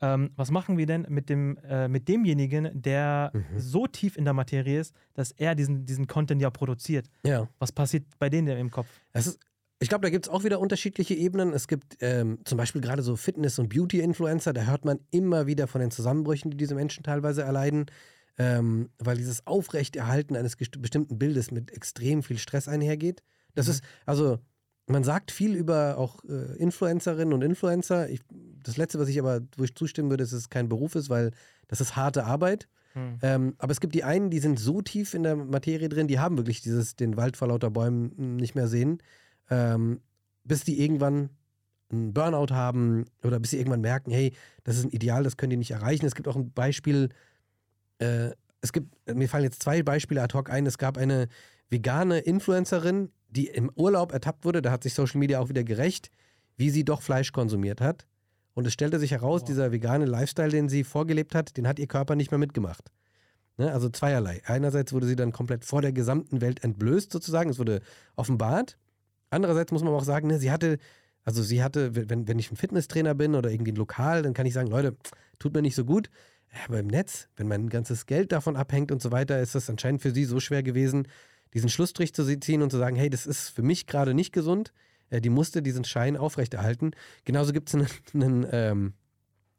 Ähm, 0.00 0.30
was 0.34 0.50
machen 0.50 0.78
wir 0.78 0.86
denn 0.86 1.06
mit, 1.08 1.28
dem, 1.28 1.56
äh, 1.58 1.86
mit 1.86 2.08
demjenigen, 2.08 2.70
der 2.74 3.30
Mhm. 3.32 3.58
so 3.58 3.86
tief 3.86 4.16
in 4.16 4.24
der 4.24 4.34
Materie 4.34 4.80
ist, 4.80 4.94
dass 5.14 5.30
er 5.30 5.54
diesen, 5.54 5.86
diesen 5.86 6.08
Content 6.08 6.42
ja 6.42 6.50
produziert? 6.50 7.06
Ja. 7.24 7.48
Was 7.60 7.70
passiert 7.70 8.04
bei 8.18 8.28
denen 8.28 8.58
im 8.58 8.70
Kopf? 8.72 8.88
Ist, 9.14 9.38
ich 9.78 9.88
glaube, 9.88 10.02
da 10.02 10.10
gibt 10.10 10.26
es 10.26 10.32
auch 10.32 10.42
wieder 10.42 10.58
unterschiedliche 10.58 11.14
Ebenen. 11.14 11.52
Es 11.52 11.68
gibt 11.68 11.98
ähm, 12.00 12.38
zum 12.44 12.58
Beispiel 12.58 12.80
gerade 12.80 13.02
so 13.02 13.14
Fitness- 13.14 13.60
und 13.60 13.68
Beauty-Influencer, 13.68 14.52
da 14.52 14.62
hört 14.62 14.84
man 14.84 14.98
immer 15.12 15.46
wieder 15.46 15.68
von 15.68 15.80
den 15.80 15.92
Zusammenbrüchen, 15.92 16.50
die 16.50 16.56
diese 16.56 16.74
Menschen 16.74 17.04
teilweise 17.04 17.42
erleiden, 17.42 17.86
ähm, 18.38 18.90
weil 18.98 19.16
dieses 19.16 19.46
Aufrechterhalten 19.46 20.36
eines 20.36 20.56
bestimmten 20.56 21.18
Bildes 21.18 21.50
mit 21.50 21.70
extrem 21.72 22.22
viel 22.22 22.38
Stress 22.38 22.68
einhergeht. 22.68 23.22
Das 23.54 23.66
Mhm. 23.66 23.72
ist, 23.72 23.84
also, 24.06 24.38
man 24.86 25.04
sagt 25.04 25.30
viel 25.30 25.54
über 25.54 25.96
auch 25.98 26.24
äh, 26.24 26.56
Influencerinnen 26.56 27.32
und 27.32 27.42
Influencer. 27.42 28.08
Ich, 28.10 28.20
das 28.62 28.76
Letzte, 28.76 28.98
was 28.98 29.08
ich 29.08 29.18
aber, 29.18 29.40
wo 29.56 29.64
ich 29.64 29.74
zustimmen 29.74 30.10
würde, 30.10 30.24
ist, 30.24 30.32
dass 30.32 30.40
es 30.40 30.50
kein 30.50 30.68
Beruf 30.68 30.94
ist, 30.94 31.08
weil 31.08 31.30
das 31.68 31.80
ist 31.80 31.94
harte 31.96 32.24
Arbeit. 32.24 32.68
Hm. 32.94 33.18
Ähm, 33.22 33.54
aber 33.58 33.72
es 33.72 33.80
gibt 33.80 33.94
die 33.94 34.04
einen, 34.04 34.28
die 34.30 34.40
sind 34.40 34.58
so 34.58 34.82
tief 34.82 35.14
in 35.14 35.22
der 35.22 35.36
Materie 35.36 35.88
drin, 35.88 36.08
die 36.08 36.18
haben 36.18 36.36
wirklich 36.36 36.60
dieses, 36.60 36.96
den 36.96 37.16
Wald 37.16 37.36
vor 37.36 37.48
lauter 37.48 37.70
Bäumen 37.70 38.36
nicht 38.36 38.54
mehr 38.54 38.68
sehen, 38.68 38.98
ähm, 39.50 40.00
bis 40.44 40.64
die 40.64 40.80
irgendwann 40.80 41.30
einen 41.90 42.12
Burnout 42.12 42.52
haben 42.52 43.06
oder 43.22 43.38
bis 43.38 43.50
sie 43.50 43.58
irgendwann 43.58 43.80
merken, 43.82 44.10
hey, 44.10 44.34
das 44.64 44.76
ist 44.76 44.84
ein 44.84 44.90
Ideal, 44.90 45.22
das 45.22 45.36
können 45.36 45.50
die 45.50 45.56
nicht 45.56 45.70
erreichen. 45.70 46.06
Es 46.06 46.14
gibt 46.14 46.28
auch 46.28 46.36
ein 46.36 46.52
Beispiel, 46.52 47.10
äh, 48.02 48.32
es 48.60 48.72
gibt, 48.72 48.94
mir 49.12 49.28
fallen 49.28 49.44
jetzt 49.44 49.62
zwei 49.62 49.82
Beispiele 49.82 50.22
ad 50.22 50.36
hoc 50.36 50.50
ein. 50.50 50.66
Es 50.66 50.78
gab 50.78 50.96
eine 50.96 51.28
vegane 51.68 52.18
Influencerin, 52.20 53.10
die 53.28 53.48
im 53.48 53.70
Urlaub 53.74 54.12
ertappt 54.12 54.44
wurde, 54.44 54.62
da 54.62 54.70
hat 54.70 54.82
sich 54.82 54.94
Social 54.94 55.18
Media 55.18 55.40
auch 55.40 55.48
wieder 55.48 55.64
gerecht, 55.64 56.10
wie 56.56 56.70
sie 56.70 56.84
doch 56.84 57.02
Fleisch 57.02 57.32
konsumiert 57.32 57.80
hat. 57.80 58.06
Und 58.54 58.66
es 58.66 58.72
stellte 58.74 58.98
sich 58.98 59.12
heraus, 59.12 59.40
Wow. 59.40 59.48
dieser 59.48 59.72
vegane 59.72 60.04
Lifestyle, 60.04 60.50
den 60.50 60.68
sie 60.68 60.84
vorgelebt 60.84 61.34
hat, 61.34 61.56
den 61.56 61.66
hat 61.66 61.78
ihr 61.78 61.86
Körper 61.86 62.14
nicht 62.14 62.30
mehr 62.30 62.38
mitgemacht. 62.38 62.90
Ne? 63.56 63.72
Also 63.72 63.88
zweierlei. 63.88 64.42
Einerseits 64.44 64.92
wurde 64.92 65.06
sie 65.06 65.16
dann 65.16 65.32
komplett 65.32 65.64
vor 65.64 65.80
der 65.80 65.92
gesamten 65.92 66.40
Welt 66.40 66.62
entblößt, 66.62 67.10
sozusagen. 67.10 67.50
Es 67.50 67.58
wurde 67.58 67.80
offenbart. 68.16 68.76
Andererseits 69.30 69.72
muss 69.72 69.82
man 69.82 69.88
aber 69.88 69.98
auch 69.98 70.04
sagen, 70.04 70.28
ne, 70.28 70.38
sie 70.38 70.50
hatte, 70.50 70.78
also 71.24 71.42
sie 71.42 71.62
hatte, 71.62 71.94
wenn, 72.10 72.28
wenn 72.28 72.38
ich 72.38 72.50
ein 72.52 72.56
Fitnesstrainer 72.56 73.14
bin 73.14 73.34
oder 73.34 73.50
irgendwie 73.50 73.72
ein 73.72 73.76
Lokal, 73.76 74.22
dann 74.22 74.34
kann 74.34 74.44
ich 74.46 74.52
sagen, 74.52 74.68
Leute, 74.68 74.96
tut 75.38 75.54
mir 75.54 75.62
nicht 75.62 75.74
so 75.74 75.86
gut. 75.86 76.10
Aber 76.66 76.78
im 76.78 76.86
Netz, 76.86 77.28
wenn 77.36 77.48
mein 77.48 77.68
ganzes 77.68 78.06
Geld 78.06 78.32
davon 78.32 78.56
abhängt 78.56 78.92
und 78.92 79.00
so 79.00 79.10
weiter, 79.10 79.40
ist 79.40 79.54
das 79.54 79.70
anscheinend 79.70 80.02
für 80.02 80.12
sie 80.12 80.24
so 80.24 80.40
schwer 80.40 80.62
gewesen, 80.62 81.08
diesen 81.54 81.68
Schlussstrich 81.68 82.14
zu 82.14 82.24
ziehen 82.38 82.62
und 82.62 82.70
zu 82.70 82.78
sagen, 82.78 82.96
hey, 82.96 83.10
das 83.10 83.26
ist 83.26 83.48
für 83.48 83.62
mich 83.62 83.86
gerade 83.86 84.14
nicht 84.14 84.32
gesund. 84.32 84.72
Äh, 85.10 85.20
die 85.20 85.30
musste 85.30 85.62
diesen 85.62 85.84
Schein 85.84 86.16
aufrechterhalten. 86.16 86.92
Genauso 87.24 87.52
gibt 87.52 87.68
es 87.68 87.74
einen, 87.74 87.88
einen, 88.14 88.46
ähm, 88.50 88.92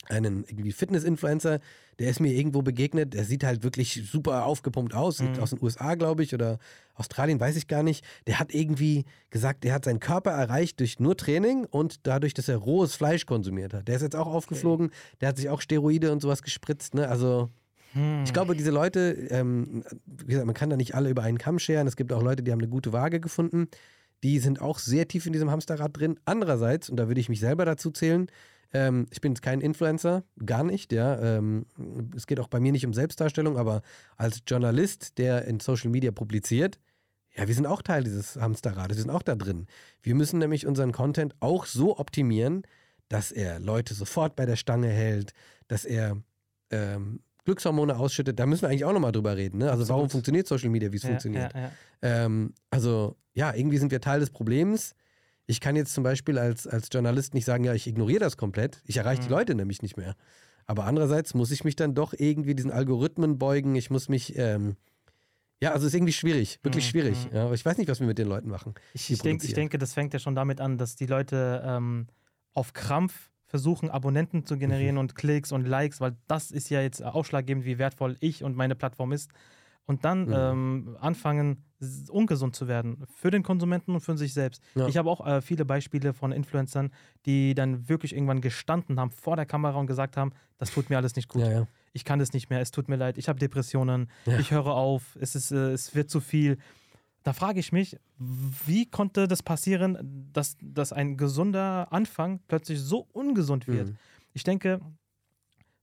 einen 0.09 0.43
irgendwie 0.47 0.71
Fitness-Influencer, 0.71 1.59
der 1.99 2.09
ist 2.09 2.19
mir 2.19 2.33
irgendwo 2.33 2.61
begegnet. 2.61 3.13
Der 3.13 3.23
sieht 3.23 3.43
halt 3.43 3.63
wirklich 3.63 4.03
super 4.09 4.45
aufgepumpt 4.45 4.93
aus. 4.93 5.21
Mhm. 5.21 5.39
aus 5.39 5.51
den 5.51 5.61
USA, 5.61 5.95
glaube 5.95 6.23
ich, 6.23 6.33
oder 6.33 6.57
Australien, 6.95 7.39
weiß 7.39 7.55
ich 7.55 7.67
gar 7.67 7.83
nicht. 7.83 8.03
Der 8.27 8.39
hat 8.39 8.53
irgendwie 8.53 9.05
gesagt, 9.29 9.63
er 9.65 9.73
hat 9.73 9.85
seinen 9.85 9.99
Körper 9.99 10.31
erreicht 10.31 10.79
durch 10.79 10.99
nur 10.99 11.15
Training 11.15 11.65
und 11.65 12.05
dadurch, 12.07 12.33
dass 12.33 12.47
er 12.49 12.57
rohes 12.57 12.95
Fleisch 12.95 13.25
konsumiert 13.25 13.73
hat. 13.73 13.87
Der 13.87 13.95
ist 13.95 14.01
jetzt 14.01 14.15
auch 14.15 14.27
aufgeflogen. 14.27 14.91
Der 15.21 15.29
hat 15.29 15.37
sich 15.37 15.49
auch 15.49 15.61
Steroide 15.61 16.11
und 16.11 16.21
sowas 16.21 16.43
gespritzt. 16.43 16.93
Ne? 16.95 17.07
Also 17.07 17.49
Hm. 17.93 18.23
ich 18.25 18.33
glaube, 18.33 18.55
diese 18.55 18.71
Leute, 18.71 19.11
ähm, 19.29 19.83
wie 20.05 20.25
gesagt, 20.25 20.47
man 20.47 20.55
kann 20.55 20.69
da 20.69 20.75
nicht 20.77 20.95
alle 20.95 21.09
über 21.09 21.21
einen 21.21 21.37
Kamm 21.37 21.59
scheren. 21.59 21.87
Es 21.87 21.95
gibt 21.95 22.11
auch 22.11 22.23
Leute, 22.23 22.41
die 22.43 22.51
haben 22.51 22.59
eine 22.59 22.69
gute 22.69 22.91
Waage 22.91 23.19
gefunden. 23.19 23.67
Die 24.23 24.39
sind 24.39 24.61
auch 24.61 24.79
sehr 24.79 25.07
tief 25.07 25.25
in 25.27 25.33
diesem 25.33 25.51
Hamsterrad 25.51 25.95
drin. 25.95 26.19
Andererseits, 26.25 26.89
und 26.89 26.97
da 26.97 27.07
würde 27.07 27.21
ich 27.21 27.29
mich 27.29 27.39
selber 27.39 27.65
dazu 27.65 27.91
zählen, 27.91 28.27
ähm, 28.73 29.07
ich 29.11 29.21
bin 29.21 29.33
jetzt 29.33 29.41
kein 29.41 29.61
Influencer, 29.61 30.23
gar 30.45 30.63
nicht, 30.63 30.91
ja. 30.91 31.37
Ähm, 31.37 31.65
es 32.15 32.27
geht 32.27 32.39
auch 32.39 32.47
bei 32.47 32.59
mir 32.59 32.71
nicht 32.71 32.85
um 32.85 32.93
Selbstdarstellung, 32.93 33.57
aber 33.57 33.81
als 34.17 34.41
Journalist, 34.47 35.17
der 35.17 35.45
in 35.45 35.59
Social 35.59 35.89
Media 35.89 36.11
publiziert, 36.11 36.79
ja, 37.35 37.47
wir 37.47 37.55
sind 37.55 37.65
auch 37.65 37.81
Teil 37.81 38.03
dieses 38.03 38.35
Hamsterrades, 38.35 38.97
wir 38.97 39.01
sind 39.03 39.11
auch 39.11 39.23
da 39.23 39.35
drin. 39.35 39.67
Wir 40.01 40.15
müssen 40.15 40.39
nämlich 40.39 40.67
unseren 40.67 40.91
Content 40.91 41.35
auch 41.39 41.65
so 41.65 41.97
optimieren, 41.97 42.63
dass 43.09 43.31
er 43.31 43.59
Leute 43.59 43.93
sofort 43.93 44.35
bei 44.35 44.45
der 44.45 44.55
Stange 44.55 44.89
hält, 44.89 45.33
dass 45.67 45.85
er 45.85 46.17
ähm, 46.69 47.21
Glückshormone 47.45 47.97
ausschüttet. 47.97 48.39
Da 48.39 48.45
müssen 48.45 48.63
wir 48.63 48.69
eigentlich 48.69 48.85
auch 48.85 48.93
nochmal 48.93 49.11
drüber 49.11 49.35
reden. 49.35 49.59
Ne? 49.59 49.71
Also 49.71 49.87
warum 49.89 50.09
funktioniert 50.09 50.47
Social 50.47 50.69
Media, 50.69 50.91
wie 50.91 50.97
es 50.97 51.03
ja, 51.03 51.09
funktioniert? 51.09 51.53
Ja, 51.53 51.59
ja. 51.61 51.71
Ähm, 52.01 52.53
also 52.69 53.17
ja, 53.33 53.53
irgendwie 53.53 53.77
sind 53.77 53.91
wir 53.91 53.99
Teil 53.99 54.19
des 54.19 54.29
Problems. 54.29 54.95
Ich 55.45 55.59
kann 55.59 55.75
jetzt 55.75 55.93
zum 55.93 56.03
Beispiel 56.03 56.37
als, 56.39 56.67
als 56.67 56.87
Journalist 56.91 57.33
nicht 57.33 57.45
sagen, 57.45 57.63
ja, 57.63 57.73
ich 57.73 57.87
ignoriere 57.87 58.19
das 58.19 58.37
komplett. 58.37 58.81
Ich 58.85 58.97
erreiche 58.97 59.21
die 59.21 59.27
Mhm. 59.27 59.33
Leute 59.33 59.55
nämlich 59.55 59.81
nicht 59.81 59.97
mehr. 59.97 60.15
Aber 60.65 60.85
andererseits 60.85 61.33
muss 61.33 61.51
ich 61.51 61.63
mich 61.65 61.75
dann 61.75 61.93
doch 61.93 62.13
irgendwie 62.17 62.55
diesen 62.55 62.71
Algorithmen 62.71 63.37
beugen. 63.37 63.75
Ich 63.75 63.89
muss 63.89 64.07
mich, 64.09 64.37
ähm, 64.37 64.77
Ja, 65.61 65.71
also 65.71 65.87
ist 65.87 65.93
irgendwie 65.93 66.13
schwierig, 66.13 66.59
wirklich 66.63 66.85
Mhm, 66.85 66.89
schwierig. 66.89 67.25
mhm. 67.31 67.35
Ja, 67.37 67.45
aber 67.45 67.53
ich 67.53 67.63
weiß 67.65 67.77
nicht, 67.77 67.89
was 67.89 67.99
wir 68.01 68.07
mit 68.07 68.17
den 68.17 68.27
Leuten 68.27 68.49
machen. 68.49 68.73
Ich, 68.93 69.07
die 69.07 69.13
ich, 69.13 69.21
denk, 69.21 69.43
ich 69.43 69.53
denke, 69.53 69.77
das 69.77 69.93
fängt 69.93 70.11
ja 70.13 70.19
schon 70.19 70.35
damit 70.35 70.59
an, 70.59 70.77
dass 70.77 70.95
die 70.95 71.05
Leute 71.05 71.63
ähm, 71.65 72.07
auf 72.53 72.73
Krampf 72.73 73.29
versuchen, 73.45 73.89
Abonnenten 73.89 74.45
zu 74.45 74.57
generieren 74.57 74.97
und 74.97 75.15
Klicks 75.15 75.51
und 75.51 75.65
Likes, 75.65 76.01
weil 76.01 76.17
das 76.27 76.51
ist 76.51 76.69
ja 76.69 76.81
jetzt 76.81 77.01
ausschlaggebend, 77.03 77.65
wie 77.65 77.77
wertvoll 77.77 78.17
ich 78.19 78.43
und 78.43 78.55
meine 78.57 78.75
Plattform 78.75 79.11
ist. 79.13 79.31
Und 79.85 80.05
dann 80.05 80.27
Mhm. 80.27 80.33
ähm, 80.33 80.97
anfangen, 81.01 81.63
ungesund 82.09 82.55
zu 82.55 82.69
werden. 82.69 83.03
Für 83.13 83.29
den 83.31 83.43
Konsumenten 83.43 83.93
und 83.93 83.99
für 83.99 84.17
sich 84.17 84.33
selbst. 84.33 84.61
Ja. 84.75 84.87
Ich 84.87 84.95
habe 84.97 85.09
auch 85.09 85.25
äh, 85.27 85.41
viele 85.41 85.65
Beispiele 85.65 86.13
von 86.13 86.31
Influencern, 86.31 86.91
die 87.25 87.53
dann 87.53 87.89
wirklich 87.89 88.13
irgendwann 88.15 88.39
gestanden 88.39 88.97
haben 88.99 89.11
vor 89.11 89.35
der 89.35 89.45
Kamera 89.45 89.77
und 89.77 89.87
gesagt 89.87 90.15
haben, 90.15 90.31
das 90.57 90.71
tut 90.71 90.89
mir 90.89 90.95
alles 90.95 91.15
nicht 91.17 91.27
gut 91.27 91.41
Ja, 91.41 91.51
ja. 91.51 91.67
ich 91.91 92.05
kann 92.05 92.19
das 92.19 92.31
nicht 92.31 92.49
mehr, 92.49 92.61
es 92.61 92.71
tut 92.71 92.87
mir 92.87 92.95
leid, 92.95 93.17
ich 93.17 93.27
habe 93.27 93.37
Depressionen, 93.39 94.09
ich 94.39 94.51
höre 94.51 94.67
auf, 94.67 95.17
es, 95.19 95.35
ist, 95.35 95.51
äh, 95.51 95.71
es 95.73 95.93
wird 95.93 96.09
zu 96.09 96.21
viel. 96.21 96.57
Da 97.23 97.33
frage 97.33 97.59
ich 97.59 97.73
mich, 97.73 97.97
wie 98.17 98.85
konnte 98.85 99.27
das 99.27 99.43
passieren, 99.43 100.29
dass, 100.31 100.55
dass 100.61 100.93
ein 100.93 101.17
gesunder 101.17 101.91
Anfang 101.91 102.39
plötzlich 102.47 102.79
so 102.79 103.07
ungesund 103.11 103.67
wird? 103.67 103.89
Mhm. 103.89 103.97
Ich 104.33 104.43
denke, 104.45 104.79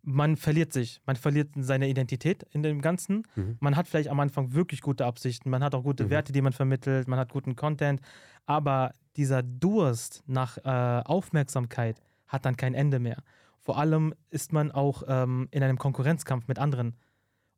man 0.02 0.36
verliert 0.36 0.72
sich, 0.72 1.00
man 1.06 1.16
verliert 1.16 1.50
seine 1.56 1.88
Identität 1.88 2.44
in 2.52 2.62
dem 2.62 2.80
Ganzen. 2.80 3.22
Mhm. 3.36 3.56
Man 3.60 3.76
hat 3.76 3.86
vielleicht 3.88 4.08
am 4.08 4.18
Anfang 4.20 4.52
wirklich 4.54 4.80
gute 4.80 5.04
Absichten, 5.06 5.50
man 5.50 5.62
hat 5.62 5.74
auch 5.74 5.82
gute 5.82 6.04
Mhm. 6.04 6.10
Werte, 6.10 6.32
die 6.32 6.42
man 6.42 6.52
vermittelt, 6.52 7.06
man 7.08 7.18
hat 7.18 7.32
guten 7.32 7.54
Content, 7.56 8.00
aber 8.46 8.92
dieser 9.16 9.42
Durst 9.42 10.22
nach 10.26 10.56
äh, 10.58 11.02
Aufmerksamkeit 11.04 12.00
hat 12.26 12.44
dann 12.44 12.56
kein 12.56 12.74
Ende 12.74 12.98
mehr. 12.98 13.18
Vor 13.58 13.78
allem 13.78 14.14
ist 14.30 14.52
man 14.52 14.70
auch 14.70 15.02
ähm, 15.06 15.48
in 15.50 15.62
einem 15.62 15.76
Konkurrenzkampf 15.78 16.48
mit 16.48 16.58
anderen. 16.58 16.96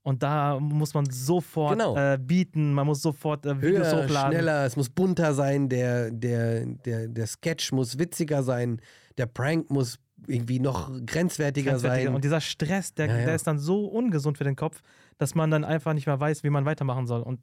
Und 0.05 0.25
da 0.25 0.59
muss 0.59 0.95
man 0.95 1.09
sofort 1.09 1.79
Genau. 1.79 1.97
äh, 1.97 2.19
bieten, 2.21 2.73
man 2.75 2.87
muss 2.87 3.03
sofort 3.03 3.47
äh, 3.47 3.63
Videos 3.63 3.87
Höher, 3.93 4.03
hochladen. 4.05 4.33
schneller, 4.33 4.65
es 4.67 4.75
muss 4.77 4.91
bunter 4.91 5.33
sein, 5.33 5.69
der, 5.69 6.11
der, 6.11 6.67
der, 6.67 7.07
der 7.07 7.27
Sketch 7.29 7.71
muss 7.71 7.99
witziger 8.01 8.43
sein, 8.43 8.81
der 9.17 9.27
Prank 9.27 9.71
muss 9.71 10.01
irgendwie 10.27 10.61
noch 10.61 10.89
grenzwertiger, 11.07 11.73
grenzwertiger. 11.73 12.07
sein. 12.07 12.15
Und 12.15 12.25
dieser 12.25 12.41
Stress, 12.41 12.95
der, 12.95 13.07
Ja, 13.07 13.19
ja. 13.19 13.25
der 13.27 13.35
ist 13.35 13.47
dann 13.47 13.59
so 13.59 13.87
ungesund 13.87 14.39
für 14.39 14.45
den 14.45 14.57
Kopf, 14.57 14.83
dass 15.19 15.35
man 15.35 15.51
dann 15.51 15.65
einfach 15.65 15.93
nicht 15.95 16.07
mehr 16.07 16.19
weiß, 16.21 16.45
wie 16.45 16.51
man 16.51 16.65
weitermachen 16.65 17.07
soll. 17.07 17.23
Und 17.23 17.41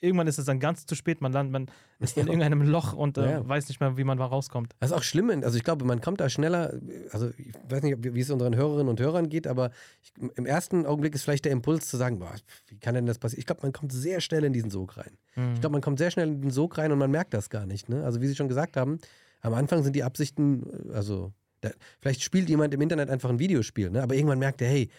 irgendwann 0.00 0.28
ist 0.28 0.38
es 0.38 0.44
dann 0.44 0.60
ganz 0.60 0.86
zu 0.86 0.94
spät, 0.94 1.20
man, 1.20 1.32
landet, 1.32 1.52
man 1.52 1.66
ist 1.98 2.16
in 2.16 2.26
Ja. 2.26 2.32
irgendeinem 2.32 2.62
Loch 2.62 2.92
und 2.92 3.18
äh, 3.18 3.30
Ja, 3.32 3.48
weiß 3.48 3.68
nicht 3.68 3.80
mehr, 3.80 3.96
wie 3.96 4.04
man 4.04 4.16
da 4.18 4.26
rauskommt. 4.26 4.74
Das 4.78 4.90
ist 4.90 4.96
auch 4.96 5.02
schlimm, 5.02 5.28
also 5.42 5.56
ich 5.56 5.64
glaube, 5.64 5.84
man 5.84 6.00
kommt 6.00 6.20
da 6.20 6.28
schneller, 6.28 6.72
also 7.10 7.30
ich 7.36 7.52
weiß 7.68 7.82
nicht, 7.82 7.96
wie 8.14 8.20
es 8.20 8.30
unseren 8.30 8.54
Hörerinnen 8.54 8.88
und 8.88 9.00
Hörern 9.00 9.28
geht, 9.28 9.46
aber 9.48 9.70
ich, 10.02 10.12
im 10.36 10.46
ersten 10.46 10.86
Augenblick 10.86 11.14
ist 11.16 11.24
vielleicht 11.24 11.46
der 11.46 11.52
Impuls 11.52 11.88
zu 11.88 11.96
sagen, 11.96 12.20
boah, 12.20 12.32
wie 12.68 12.78
kann 12.78 12.94
denn 12.94 13.06
das 13.06 13.18
passieren? 13.18 13.40
Ich 13.40 13.46
glaube, 13.46 13.62
man 13.62 13.72
kommt 13.72 13.92
sehr 13.92 14.20
schnell 14.20 14.44
in 14.44 14.52
diesen 14.52 14.70
Sog 14.70 14.96
rein. 14.98 15.18
Mhm. 15.34 15.54
Ich 15.54 15.60
glaube, 15.60 15.72
man 15.72 15.82
kommt 15.82 15.98
sehr 15.98 16.12
schnell 16.12 16.28
in 16.28 16.42
den 16.42 16.50
Sog 16.52 16.78
rein 16.78 16.92
und 16.92 16.98
man 16.98 17.10
merkt 17.10 17.34
das 17.34 17.50
gar 17.50 17.66
nicht. 17.66 17.88
Ne? 17.88 18.04
Also 18.04 18.20
wie 18.20 18.28
Sie 18.28 18.36
schon 18.36 18.48
gesagt 18.48 18.76
haben, 18.76 18.98
am 19.40 19.54
Anfang 19.54 19.82
sind 19.82 19.94
die 19.96 20.04
Absichten, 20.04 20.62
äh, 20.90 20.94
also 20.94 21.32
da, 21.60 21.70
vielleicht 22.00 22.22
spielt 22.22 22.48
jemand 22.48 22.74
im 22.74 22.80
Internet 22.80 23.10
einfach 23.10 23.30
ein 23.30 23.38
Videospiel, 23.38 23.90
ne? 23.90 24.02
aber 24.02 24.14
irgendwann 24.14 24.38
merkt 24.38 24.62
er, 24.62 24.68
hey, 24.68 24.90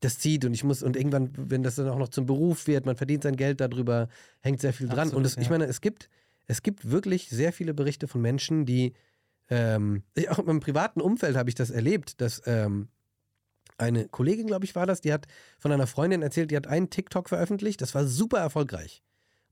das 0.00 0.18
zieht 0.18 0.44
und 0.44 0.52
ich 0.52 0.64
muss, 0.64 0.82
und 0.82 0.96
irgendwann, 0.96 1.30
wenn 1.36 1.62
das 1.62 1.76
dann 1.76 1.88
auch 1.88 1.98
noch 1.98 2.08
zum 2.08 2.26
Beruf 2.26 2.66
wird, 2.66 2.84
man 2.84 2.96
verdient 2.96 3.22
sein 3.22 3.36
Geld 3.36 3.60
darüber, 3.60 4.08
hängt 4.40 4.60
sehr 4.60 4.72
viel 4.72 4.86
dran. 4.86 5.08
Absolut, 5.08 5.24
und 5.24 5.38
ich 5.38 5.46
ja. 5.46 5.50
meine, 5.50 5.64
es 5.64 5.80
gibt, 5.80 6.10
es 6.46 6.62
gibt 6.62 6.90
wirklich 6.90 7.28
sehr 7.30 7.52
viele 7.52 7.72
Berichte 7.72 8.06
von 8.06 8.20
Menschen, 8.20 8.66
die, 8.66 8.92
ähm, 9.48 10.02
ich, 10.14 10.28
auch 10.28 10.38
in 10.38 10.46
meinem 10.46 10.60
privaten 10.60 11.00
Umfeld 11.00 11.36
habe 11.36 11.48
ich 11.48 11.54
das 11.54 11.70
erlebt, 11.70 12.20
dass 12.20 12.42
ähm, 12.46 12.88
eine 13.78 14.08
Kollegin, 14.08 14.46
glaube 14.46 14.64
ich, 14.64 14.74
war 14.74 14.86
das, 14.86 15.00
die 15.00 15.12
hat 15.12 15.26
von 15.58 15.72
einer 15.72 15.86
Freundin 15.86 16.22
erzählt, 16.22 16.50
die 16.50 16.56
hat 16.56 16.66
einen 16.66 16.90
TikTok 16.90 17.28
veröffentlicht, 17.28 17.80
das 17.80 17.94
war 17.94 18.06
super 18.06 18.38
erfolgreich. 18.38 19.02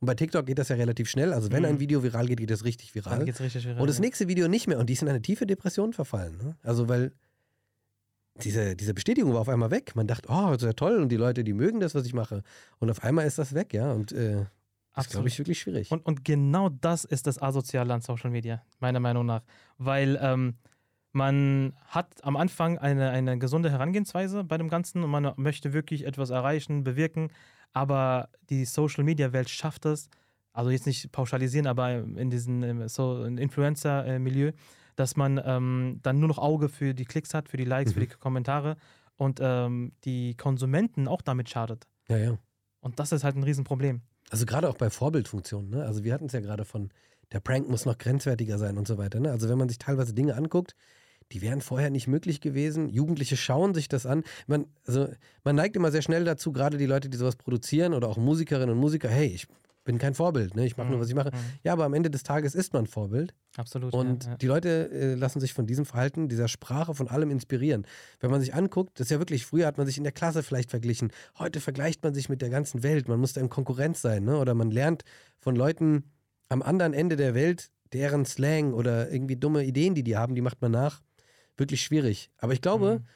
Und 0.03 0.07
bei 0.07 0.17
TikTok 0.17 0.45
geht 0.47 0.59
das 0.59 0.69
ja 0.69 0.75
relativ 0.75 1.09
schnell. 1.09 1.33
Also 1.33 1.53
wenn 1.53 1.61
Mhm. 1.63 1.69
ein 1.69 1.81
Video 1.81 2.03
viral 2.03 2.27
geht, 2.27 2.41
geht 2.41 2.51
das 2.51 2.65
richtig 2.65 2.93
dann 2.93 3.05
viral. 3.05 3.25
geht's 3.25 3.41
richtig 3.41 3.65
viral. 3.65 3.81
Und 3.81 3.87
das 3.87 4.01
nächste 4.01 4.27
Video 4.27 4.49
nicht 4.49 4.67
mehr. 4.67 4.81
Und 4.81 4.89
die 4.89 4.95
ist 4.95 5.03
in 5.03 5.09
eine 5.09 5.23
tiefe 5.23 5.47
Depression 5.47 5.93
verfallen. 5.93 6.37
Ne? 6.39 6.57
Also 6.65 6.89
weil 6.89 7.13
diese, 8.43 8.75
diese 8.75 8.95
Bestätigung 8.95 9.33
war 9.33 9.43
auf 9.43 9.49
einmal 9.49 9.71
weg. 9.71 9.95
Man 9.95 10.09
dachte, 10.09 10.29
oh, 10.29 10.49
das 10.49 10.57
ist 10.57 10.65
ja 10.65 10.73
toll 10.73 11.01
und 11.01 11.11
die 11.11 11.17
Leute, 11.17 11.45
die 11.45 11.53
mögen 11.53 11.79
das, 11.79 11.95
was 11.95 12.05
ich 12.05 12.15
mache. 12.15 12.43
Und 12.81 12.91
auf 12.91 13.05
einmal 13.05 13.29
ist 13.29 13.39
das 13.39 13.55
weg, 13.55 13.73
ja. 13.75 13.93
Und 13.93 14.11
äh, 14.11 14.45
das 14.97 15.07
ist, 15.07 15.13
glaube 15.13 15.29
ich, 15.29 15.39
wirklich 15.39 15.61
schwierig. 15.61 15.93
Und, 15.93 16.05
und 16.05 16.25
genau 16.25 16.69
das 16.69 17.05
ist 17.05 17.29
das 17.29 17.41
Asoziale 17.41 17.95
an 17.95 18.01
Social 18.01 18.31
Media, 18.31 18.61
meiner 18.81 18.99
Meinung 18.99 19.25
nach. 19.25 19.43
Weil 19.79 20.19
ähm, 20.21 20.55
man 21.13 21.75
hat 21.87 22.25
am 22.25 22.37
Anfang 22.37 22.77
eine, 22.79 23.11
eine 23.11 23.39
gesunde 23.39 23.71
Herangehensweise 23.71 24.43
bei 24.43 24.59
dem 24.59 24.69
Ganzen 24.69 25.05
und 25.05 25.11
man 25.11 25.33
möchte 25.37 25.73
wirklich 25.73 26.07
etwas 26.07 26.31
erreichen, 26.31 26.83
bewirken. 26.83 27.31
Aber 27.73 28.29
die 28.51 28.65
Social 28.65 29.05
Media 29.05 29.33
Welt 29.33 29.49
schafft 29.49 29.87
es, 29.87 30.09
also 30.53 30.71
jetzt 30.71 30.87
nicht 30.87 31.11
pauschalisieren, 31.13 31.67
aber 31.67 31.95
in 32.01 32.29
diesem 32.31 32.63
ähm, 32.63 32.89
so 32.89 33.25
Influencer-Milieu, 33.25 34.53
dass 34.97 35.17
man 35.17 35.41
ähm, 35.45 36.01
dann 36.03 36.19
nur 36.19 36.29
noch 36.29 36.39
Auge 36.39 36.69
für 36.69 36.93
die 36.95 37.05
Klicks 37.07 37.33
hat, 37.33 37.49
für 37.49 37.57
die 37.57 37.65
Likes, 37.65 37.93
für 37.95 38.01
Mhm. 38.01 38.09
die 38.09 38.15
Kommentare 38.17 38.77
und 39.17 39.41
ähm, 39.43 39.93
die 40.05 40.35
Konsumenten 40.37 41.09
auch 41.09 41.23
damit 41.23 41.49
schadet. 41.49 41.87
ja, 42.09 42.17
ja. 42.19 42.39
Und 42.81 42.99
das 42.99 43.13
ist 43.13 43.23
halt 43.23 43.37
ein 43.37 43.45
Riesenproblem. 43.45 44.03
Also 44.31 44.45
gerade 44.45 44.69
auch 44.69 44.77
bei 44.77 44.91
Vorbildfunktionen. 44.91 45.71
Ne? 45.71 45.85
Also 45.85 46.03
wir 46.03 46.13
hatten 46.13 46.27
es 46.27 46.33
ja 46.33 46.41
gerade 46.41 46.65
von, 46.65 46.91
der 47.31 47.39
Prank 47.39 47.69
muss 47.69 47.85
noch 47.87 47.97
grenzwertiger 47.97 48.59
sein 48.59 48.77
und 48.77 48.89
so 48.89 48.99
weiter. 48.99 49.21
Ne? 49.21 49.31
Also 49.31 49.49
wenn 49.49 49.57
man 49.57 49.69
sich 49.69 49.79
teilweise 49.79 50.13
Dinge 50.15 50.35
anguckt, 50.35 50.75
die 51.33 51.43
wären 51.43 51.61
vorher 51.61 51.91
nicht 51.91 52.09
möglich 52.09 52.41
gewesen. 52.41 52.89
Jugendliche 52.89 53.37
schauen 53.37 53.75
sich 53.75 53.89
das 53.89 54.07
an. 54.07 54.23
Man, 54.47 54.67
also, 54.87 55.09
man 55.45 55.57
neigt 55.57 55.77
immer 55.77 55.91
sehr 55.91 56.03
schnell 56.03 56.25
dazu, 56.25 56.53
gerade 56.53 56.79
die 56.79 56.87
Leute, 56.87 57.09
die 57.09 57.17
sowas 57.17 57.37
produzieren 57.37 57.95
oder 57.95 58.09
auch 58.09 58.17
Musikerinnen 58.17 58.71
und 58.71 58.79
Musiker, 58.79 59.09
hey, 59.09 59.29
ich 59.29 59.47
bin 59.85 59.99
kein 59.99 60.15
Vorbild, 60.15 60.55
ne? 60.55 60.65
ich 60.65 60.77
mache 60.77 60.91
nur, 60.91 61.01
was 61.01 61.09
ich 61.09 61.15
mache. 61.15 61.31
Mhm. 61.33 61.39
Ja, 61.65 61.73
aber 61.73 61.85
am 61.85 61.95
Ende 61.95 62.11
des 62.11 62.23
Tages 62.23 62.55
ist 62.55 62.73
man 62.73 62.87
Vorbild. 62.87 63.35
Absolut. 63.57 63.93
Und 63.93 64.25
ja, 64.25 64.31
ja. 64.31 64.37
die 64.37 64.47
Leute 64.47 64.91
äh, 64.93 65.15
lassen 65.15 65.41
sich 65.41 65.55
von 65.55 65.67
diesem 65.67 65.85
Verhalten, 65.85 66.29
dieser 66.29 66.49
Sprache, 66.49 66.95
von 66.95 67.09
allem 67.09 67.31
inspirieren. 67.31 67.87
Wenn 68.21 68.31
man 68.31 68.41
sich 68.41 68.55
anguckt, 68.55 69.01
das 69.01 69.07
ist 69.07 69.11
ja 69.11 69.19
wirklich, 69.19 69.45
früher 69.45 69.67
hat 69.67 69.79
man 69.79 69.87
sich 69.87 69.99
in 69.99 70.05
der 70.05 70.13
Klasse 70.13 70.43
vielleicht 70.43 70.71
verglichen. 70.71 71.11
Heute 71.39 71.61
vergleicht 71.61 72.05
man 72.05 72.15
sich 72.15 72.29
mit 72.29 72.43
der 72.43 72.51
ganzen 72.51 72.83
Welt. 72.83 73.09
Man 73.09 73.19
muss 73.19 73.33
da 73.33 73.41
in 73.41 73.49
Konkurrenz 73.49 74.01
sein. 74.01 74.25
Ne? 74.25 74.39
Oder 74.39 74.55
man 74.55 74.71
lernt 74.71 75.03
von 75.41 75.57
Leuten 75.57 76.05
am 76.49 76.63
anderen 76.63 76.93
Ende 76.93 77.17
der 77.17 77.35
Welt, 77.35 77.71
deren 77.93 78.25
Slang 78.25 78.73
oder 78.73 79.11
irgendwie 79.11 79.37
dumme 79.37 79.65
Ideen, 79.65 79.95
die 79.95 80.03
die 80.03 80.17
haben, 80.17 80.35
die 80.35 80.41
macht 80.41 80.63
man 80.63 80.73
nach. 80.73 81.03
Wirklich 81.57 81.83
schwierig. 81.83 82.31
Aber 82.39 82.53
ich 82.53 82.61
glaube, 82.63 83.01
Mhm. 83.01 83.07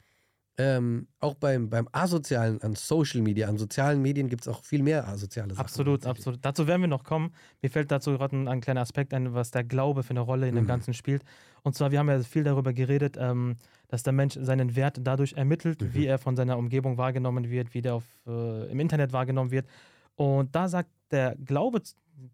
ähm, 0.58 1.08
auch 1.20 1.34
beim, 1.34 1.68
beim 1.68 1.86
Asozialen, 1.92 2.62
an 2.62 2.74
Social 2.74 3.20
Media, 3.20 3.46
an 3.48 3.58
sozialen 3.58 4.00
Medien 4.00 4.28
gibt 4.28 4.42
es 4.42 4.48
auch 4.48 4.64
viel 4.64 4.82
mehr 4.82 5.06
asoziale 5.06 5.50
Sachen. 5.50 5.60
Absolut, 5.60 6.06
absolut. 6.06 6.38
Dazu 6.42 6.66
werden 6.66 6.80
wir 6.80 6.88
noch 6.88 7.04
kommen. 7.04 7.32
Mir 7.60 7.68
fällt 7.70 7.90
dazu 7.90 8.12
gerade 8.12 8.34
ein, 8.36 8.48
ein 8.48 8.60
kleiner 8.62 8.80
Aspekt 8.80 9.12
ein, 9.12 9.34
was 9.34 9.50
der 9.50 9.64
Glaube 9.64 10.02
für 10.02 10.10
eine 10.10 10.20
Rolle 10.20 10.48
in 10.48 10.54
dem 10.54 10.64
Mhm. 10.64 10.68
Ganzen 10.68 10.94
spielt. 10.94 11.22
Und 11.62 11.74
zwar, 11.74 11.90
wir 11.90 11.98
haben 11.98 12.08
ja 12.08 12.20
viel 12.22 12.44
darüber 12.44 12.72
geredet, 12.72 13.16
ähm, 13.18 13.56
dass 13.88 14.02
der 14.02 14.12
Mensch 14.14 14.38
seinen 14.40 14.76
Wert 14.76 14.98
dadurch 15.02 15.34
ermittelt, 15.34 15.82
Mhm. 15.82 15.94
wie 15.94 16.06
er 16.06 16.18
von 16.18 16.36
seiner 16.36 16.56
Umgebung 16.56 16.96
wahrgenommen 16.96 17.50
wird, 17.50 17.74
wie 17.74 17.82
der 17.82 17.94
auf, 17.96 18.04
äh, 18.26 18.70
im 18.70 18.80
Internet 18.80 19.12
wahrgenommen 19.12 19.50
wird. 19.50 19.66
Und 20.14 20.54
da 20.54 20.68
sagt 20.68 20.88
der 21.10 21.36
Glaube 21.36 21.82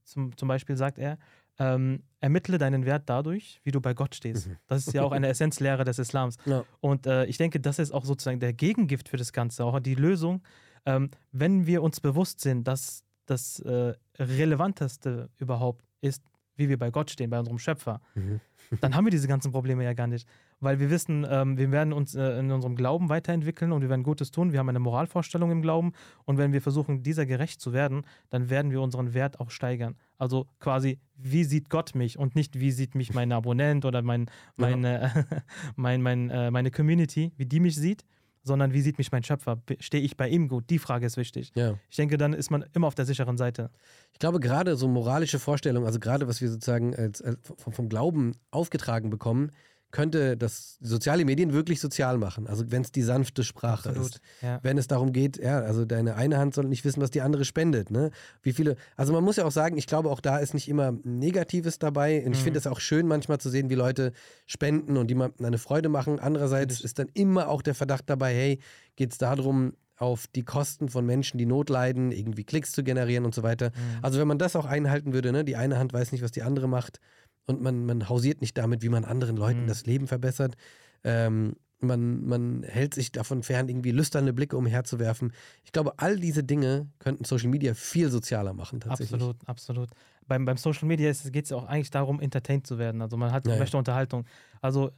zum, 0.05 0.37
zum 0.37 0.47
Beispiel, 0.49 0.77
sagt 0.77 0.99
er, 0.99 1.19
ähm, 1.59 2.03
ermittle 2.21 2.59
deinen 2.59 2.85
Wert 2.87 3.05
dadurch, 3.07 3.61
wie 3.65 3.71
du 3.71 3.81
bei 3.81 3.95
Gott 3.95 4.15
stehst. 4.15 4.49
Mhm. 4.49 4.57
Das 4.67 4.87
ist 4.87 4.95
ja 4.95 5.03
auch 5.03 5.13
eine 5.13 5.29
Essenzlehre 5.29 5.85
des 5.85 5.99
Islams. 5.99 6.37
Ja. 6.45 6.65
Und 6.81 7.07
äh, 7.07 7.25
ich 7.27 7.37
denke, 7.39 7.61
das 7.61 7.79
ist 7.79 7.93
auch 7.93 8.05
sozusagen 8.05 8.41
der 8.41 8.53
Gegengift 8.53 9.09
für 9.09 9.17
das 9.17 9.33
Ganze, 9.33 9.65
auch 9.65 9.79
die 9.81 9.95
Lösung. 9.95 10.43
Ähm, 10.87 11.11
wenn 11.31 11.67
wir 11.67 11.83
uns 11.83 12.01
bewusst 12.01 12.41
sind, 12.41 12.67
dass 12.67 13.05
das 13.27 13.61
äh, 13.61 13.95
Relevanteste 14.19 15.31
überhaupt 15.39 15.85
ist, 16.01 16.23
wie 16.57 16.69
wir 16.69 16.79
bei 16.79 16.91
Gott 16.91 17.11
stehen, 17.11 17.31
bei 17.31 17.39
unserem 17.39 17.59
Schöpfer, 17.59 18.01
Mhm. 18.15 18.41
Dann 18.81 18.95
haben 18.95 19.05
wir 19.05 19.11
diese 19.11 19.29
ganzen 19.29 19.53
Probleme 19.53 19.85
ja 19.85 19.93
gar 19.93 20.07
nicht. 20.07 20.29
Weil 20.61 20.81
wir 20.81 20.91
wissen, 20.91 21.27
ähm, 21.29 21.59
wir 21.59 21.71
werden 21.71 21.93
uns 21.93 22.15
äh, 22.15 22.39
in 22.39 22.51
unserem 22.51 22.77
Glauben 22.77 23.09
weiterentwickeln 23.09 23.73
und 23.73 23.83
wir 23.83 23.89
werden 23.89 24.03
Gutes 24.03 24.31
tun. 24.31 24.53
Wir 24.53 24.59
haben 24.59 24.69
eine 24.69 24.79
Moralvorstellung 24.79 25.51
im 25.51 25.63
Glauben 25.63 25.93
und 26.25 26.39
wenn 26.39 26.53
wir 26.53 26.63
versuchen, 26.63 27.03
dieser 27.03 27.27
gerecht 27.27 27.61
zu 27.61 27.73
werden, 27.73 28.03
dann 28.31 28.51
werden 28.51 28.71
wir 28.71 28.81
unseren 28.81 29.15
Wert 29.15 29.41
auch 29.41 29.51
steigern. 29.51 29.97
Also 30.19 30.47
quasi, 30.61 30.99
wie 31.17 31.45
sieht 31.45 31.69
Gott 31.69 31.95
mich 31.95 32.19
und 32.19 32.35
nicht, 32.35 32.59
wie 32.59 32.71
sieht 32.71 32.95
mich 32.95 33.13
mein 33.13 33.33
Abonnent 33.33 33.85
oder 33.85 34.03
mein, 34.03 34.27
meine, 34.57 35.27
mein, 35.77 36.03
mein, 36.03 36.31
äh, 36.31 36.51
meine 36.51 36.71
Community, 36.71 37.33
wie 37.37 37.47
die 37.47 37.61
mich 37.61 37.77
sieht, 37.77 38.05
sondern 38.43 38.73
wie 38.73 38.81
sieht 38.81 38.99
mich 38.99 39.13
mein 39.13 39.23
Schöpfer? 39.23 39.61
Stehe 39.81 40.03
ich 40.03 40.17
bei 40.17 40.29
ihm 40.29 40.49
gut? 40.49 40.69
Die 40.71 40.79
Frage 40.79 41.07
ist 41.07 41.17
wichtig. 41.17 41.53
ja. 41.55 41.75
Ich 41.91 41.97
denke, 41.97 42.17
dann 42.17 42.33
ist 42.33 42.51
man 42.51 42.65
immer 42.73 42.87
auf 42.87 42.95
der 42.95 43.05
sicheren 43.05 43.37
Seite. 43.37 43.71
Ich 44.13 44.19
glaube, 44.19 44.41
gerade 44.41 44.77
so 44.77 44.89
moralische 44.89 45.39
Vorstellungen, 45.39 45.87
also 45.87 46.01
gerade 46.01 46.27
was 46.29 46.41
wir 46.41 46.51
sozusagen 46.51 46.95
als, 46.95 47.23
als 47.23 47.39
vom, 47.57 47.73
vom 47.73 47.89
Glauben 47.89 48.35
aufgetragen 48.51 49.11
bekommen, 49.11 49.51
könnte 49.93 50.37
das 50.37 50.79
soziale 50.81 51.25
Medien 51.25 51.53
wirklich 51.53 51.79
sozial 51.79 52.19
machen. 52.19 52.47
Also 52.49 52.71
wenn 52.73 52.83
es 52.83 52.91
die 52.91 53.03
sanfte 53.03 53.45
Sprache 53.45 53.91
ist. 53.91 54.21
Ja. 54.41 54.59
Wenn 54.63 54.79
es 54.79 54.87
darum 54.89 55.13
geht, 55.13 55.37
ja, 55.37 55.61
also 55.61 55.85
deine 55.85 56.17
eine 56.17 56.39
Hand 56.39 56.55
soll 56.55 56.65
nicht 56.65 56.85
wissen, 56.85 57.01
was 57.03 57.11
die 57.11 57.21
andere 57.21 57.45
spendet. 57.45 57.91
Ne? 57.91 58.11
Wie 58.43 58.53
viele, 58.55 58.77
also 58.97 59.13
man 59.13 59.23
muss 59.23 59.37
ja 59.37 59.45
auch 59.45 59.53
sagen, 59.53 59.77
ich 59.77 59.87
glaube, 59.87 60.11
auch 60.11 60.21
da 60.21 60.39
ist 60.39 60.55
nicht 60.55 60.69
immer 60.69 60.93
Negatives 61.05 61.79
dabei. 61.79 62.25
Und 62.25 62.33
ich 62.33 62.41
Mhm. 62.41 62.45
finde 62.45 62.59
es 62.59 62.67
auch 62.67 62.81
schön, 62.81 63.07
manchmal 63.07 63.39
zu 63.39 63.51
sehen, 63.51 63.69
wie 63.71 63.75
Leute 63.75 64.13
spenden 64.47 64.97
und 64.97 65.11
jemandem 65.11 65.45
eine 65.47 65.59
Freude 65.59 65.91
machen. 65.91 66.19
Andererseits 66.19 66.81
ist 66.81 66.99
dann 66.99 67.09
immer 67.13 67.49
auch 67.49 67.61
der 67.63 67.75
Verdacht 67.75 68.09
dabei, 68.09 68.35
hey, 68.35 68.59
geht 68.97 69.13
es 69.13 69.19
darum, 69.19 69.75
auf 69.99 70.27
die 70.27 70.43
Kosten 70.43 70.89
von 70.89 71.07
Menschen, 71.07 71.39
die 71.39 71.47
Not 71.47 71.69
leiden, 71.69 72.11
irgendwie 72.11 72.43
Klicks 72.43 72.73
zu 72.73 72.83
generieren 72.83 73.25
und 73.25 73.35
so 73.35 73.43
weiter. 73.45 73.69
Mhm. 73.69 73.99
Also 74.05 74.19
wenn 74.19 74.27
man 74.27 74.39
das 74.39 74.57
auch 74.57 74.65
einhalten 74.65 75.13
würde, 75.13 75.31
ne, 75.31 75.45
die 75.45 75.55
eine 75.55 75.79
Hand 75.79 75.93
weiß 75.93 76.11
nicht, 76.13 76.23
was 76.25 76.33
die 76.33 76.43
andere 76.43 76.67
macht 76.67 76.99
und 77.47 77.61
man, 77.61 77.85
man 77.87 78.09
hausiert 78.09 78.41
nicht 78.41 78.57
damit, 78.59 78.83
wie 78.83 78.89
man 78.89 79.05
anderen 79.05 79.37
Leuten 79.37 79.63
Mhm. 79.65 79.67
das 79.67 79.87
Leben 79.87 80.07
verbessert. 80.07 80.57
Ähm, 81.05 81.57
man, 81.81 82.25
man 82.25 82.63
hält 82.63 82.95
sich 82.95 83.11
davon 83.11 83.43
fern, 83.43 83.69
irgendwie 83.69 83.91
lüsterne 83.91 84.33
Blicke 84.33 84.57
umherzuwerfen. 84.57 85.33
Ich 85.65 85.73
glaube, 85.73 85.95
all 85.99 86.17
diese 86.19 86.45
Dinge 86.45 86.89
könnten 87.01 87.25
Social 87.25 87.49
Media 87.49 87.75
viel 87.75 88.09
sozialer 88.09 88.53
machen, 88.53 88.79
tatsächlich. 88.79 89.15
Absolut, 89.15 89.49
absolut. 89.49 89.91
Beim, 90.29 90.45
beim 90.45 90.57
Social 90.57 90.87
Media 90.87 91.11
geht 91.11 91.45
es 91.45 91.51
ja 91.51 91.57
auch 91.57 91.65
eigentlich 91.65 91.91
darum, 91.91 92.21
entertained 92.21 92.67
zu 92.69 92.79
werden. 92.79 93.03
Also 93.03 93.17
man 93.17 93.33
hat, 93.33 93.47
Ja, 93.47 93.55
ja. 93.55 93.59
möchte 93.59 93.77
Unterhaltung. 93.77 94.25
Also 94.61 94.93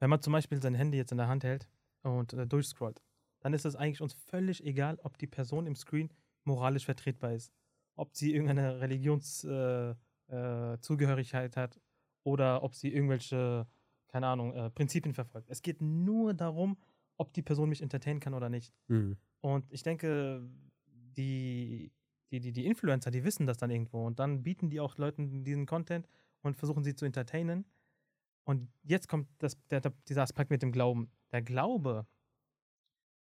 wenn 0.00 0.10
man 0.10 0.20
zum 0.20 0.32
Beispiel 0.32 0.60
sein 0.60 0.74
Handy 0.74 0.98
jetzt 0.98 1.12
in 1.12 1.18
der 1.18 1.28
Hand 1.28 1.44
hält 1.44 1.68
und 2.02 2.32
äh, 2.32 2.46
durchscrollt, 2.48 3.00
dann 3.40 3.52
ist 3.54 3.64
es 3.64 3.76
eigentlich 3.76 4.00
uns 4.00 4.14
völlig 4.14 4.64
egal, 4.64 4.98
ob 5.04 5.18
die 5.18 5.28
Person 5.28 5.66
im 5.68 5.76
Screen 5.76 6.10
moralisch 6.42 6.84
vertretbar 6.86 7.32
ist. 7.34 7.52
Ob 7.94 8.16
sie 8.16 8.32
irgendeine 8.34 8.80
Religionszugehörigkeit 8.80 9.96
äh, 9.96 10.07
Zugehörigkeit 10.80 11.56
hat 11.56 11.80
oder 12.22 12.62
ob 12.62 12.74
sie 12.74 12.92
irgendwelche, 12.92 13.66
keine 14.08 14.26
Ahnung, 14.26 14.52
äh, 14.54 14.70
Prinzipien 14.70 15.14
verfolgt. 15.14 15.48
Es 15.50 15.62
geht 15.62 15.80
nur 15.80 16.34
darum, 16.34 16.76
ob 17.16 17.32
die 17.32 17.42
Person 17.42 17.68
mich 17.68 17.82
entertainen 17.82 18.20
kann 18.20 18.34
oder 18.34 18.48
nicht. 18.48 18.74
Hm. 18.88 19.16
Und 19.40 19.72
ich 19.72 19.82
denke, 19.82 20.48
die, 21.16 21.92
die, 22.30 22.40
die, 22.40 22.52
die 22.52 22.66
Influencer, 22.66 23.10
die 23.10 23.24
wissen 23.24 23.46
das 23.46 23.56
dann 23.56 23.70
irgendwo. 23.70 24.06
Und 24.06 24.18
dann 24.18 24.42
bieten 24.42 24.70
die 24.70 24.80
auch 24.80 24.96
Leuten 24.98 25.44
diesen 25.44 25.66
Content 25.66 26.06
und 26.42 26.56
versuchen 26.56 26.84
sie 26.84 26.94
zu 26.94 27.04
entertainen. 27.04 27.64
Und 28.44 28.70
jetzt 28.82 29.08
kommt 29.08 29.28
das, 29.38 29.58
der, 29.68 29.80
dieser 30.08 30.22
Aspekt 30.22 30.50
mit 30.50 30.62
dem 30.62 30.72
Glauben. 30.72 31.10
Der 31.32 31.42
Glaube 31.42 32.06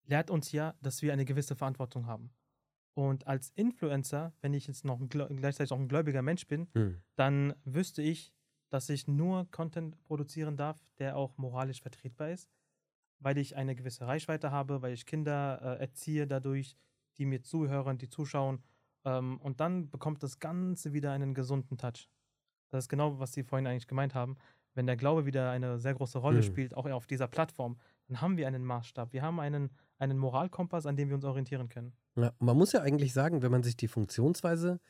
lehrt 0.05 0.31
uns 0.31 0.53
ja, 0.53 0.75
dass 0.81 1.03
wir 1.03 1.12
eine 1.12 1.25
gewisse 1.25 1.57
Verantwortung 1.57 2.07
haben. 2.07 2.31
Und 2.96 3.26
als 3.26 3.50
Influencer, 3.50 4.32
wenn 4.40 4.54
ich 4.54 4.66
jetzt 4.66 4.85
noch 4.87 4.98
gleichzeitig 5.09 5.70
auch 5.70 5.78
ein 5.78 5.88
gläubiger 5.88 6.22
Mensch 6.22 6.46
bin, 6.46 6.66
Hm. 6.74 7.02
dann 7.14 7.54
wüsste 7.64 8.00
ich, 8.00 8.32
dass 8.70 8.88
ich 8.88 9.06
nur 9.06 9.50
Content 9.50 10.02
produzieren 10.04 10.56
darf, 10.56 10.80
der 10.98 11.16
auch 11.16 11.37
moralisch 11.37 11.82
vertretbar 11.82 12.30
ist, 12.30 12.50
weil 13.18 13.37
ich 13.37 13.54
eine 13.54 13.74
gewisse 13.74 14.06
Reichweite 14.06 14.50
habe, 14.50 14.80
weil 14.80 14.94
ich 14.94 15.04
Kinder 15.04 15.61
äh, 15.62 15.80
erziehe 15.80 16.26
dadurch, 16.26 16.74
die 17.18 17.26
mir 17.26 17.42
zuhören, 17.42 17.98
die 17.98 18.09
zuschauen. 18.09 18.62
Ähm, 19.04 19.38
und 19.42 19.61
dann 19.61 19.90
bekommt 19.90 20.22
das 20.22 20.38
Ganze 20.38 20.94
wieder 20.94 21.12
einen 21.12 21.35
gesunden 21.35 21.76
Touch. 21.76 22.09
Das 22.70 22.85
ist 22.85 22.88
genau, 22.88 23.18
was 23.18 23.35
Sie 23.35 23.44
vorhin 23.44 23.66
eigentlich 23.66 23.87
gemeint 23.88 24.14
haben. 24.14 24.37
Wenn 24.74 24.87
der 24.87 24.96
Glaube 24.96 25.26
wieder 25.26 25.50
eine 25.50 25.78
sehr 25.78 25.94
große 25.94 26.18
Rolle 26.18 26.38
Mhm. 26.38 26.44
spielt, 26.44 26.74
auch 26.74 26.87
auf 26.87 27.06
dieser 27.06 27.28
Plattform, 27.28 27.78
dann 28.09 28.21
haben 28.21 28.37
wir 28.37 28.47
einen 28.47 28.64
Maßstab. 28.64 29.12
Wir 29.12 29.23
haben 29.23 29.40
einen, 29.40 29.71
einen 29.99 30.19
Moralkompass, 30.19 30.87
an 30.87 30.97
dem 30.97 31.09
wir 31.09 31.16
uns 31.16 31.25
orientieren 31.25 31.69
können. 31.69 31.92
Ja, 32.16 32.33
man 32.38 32.57
muss 32.57 32.73
ja 32.73 32.81
eigentlich 32.81 33.12
sagen, 33.12 33.42
wenn 33.42 33.51
man 33.51 33.62
sich 33.62 33.77
die 33.77 33.88
Funktionsweise 33.88 34.81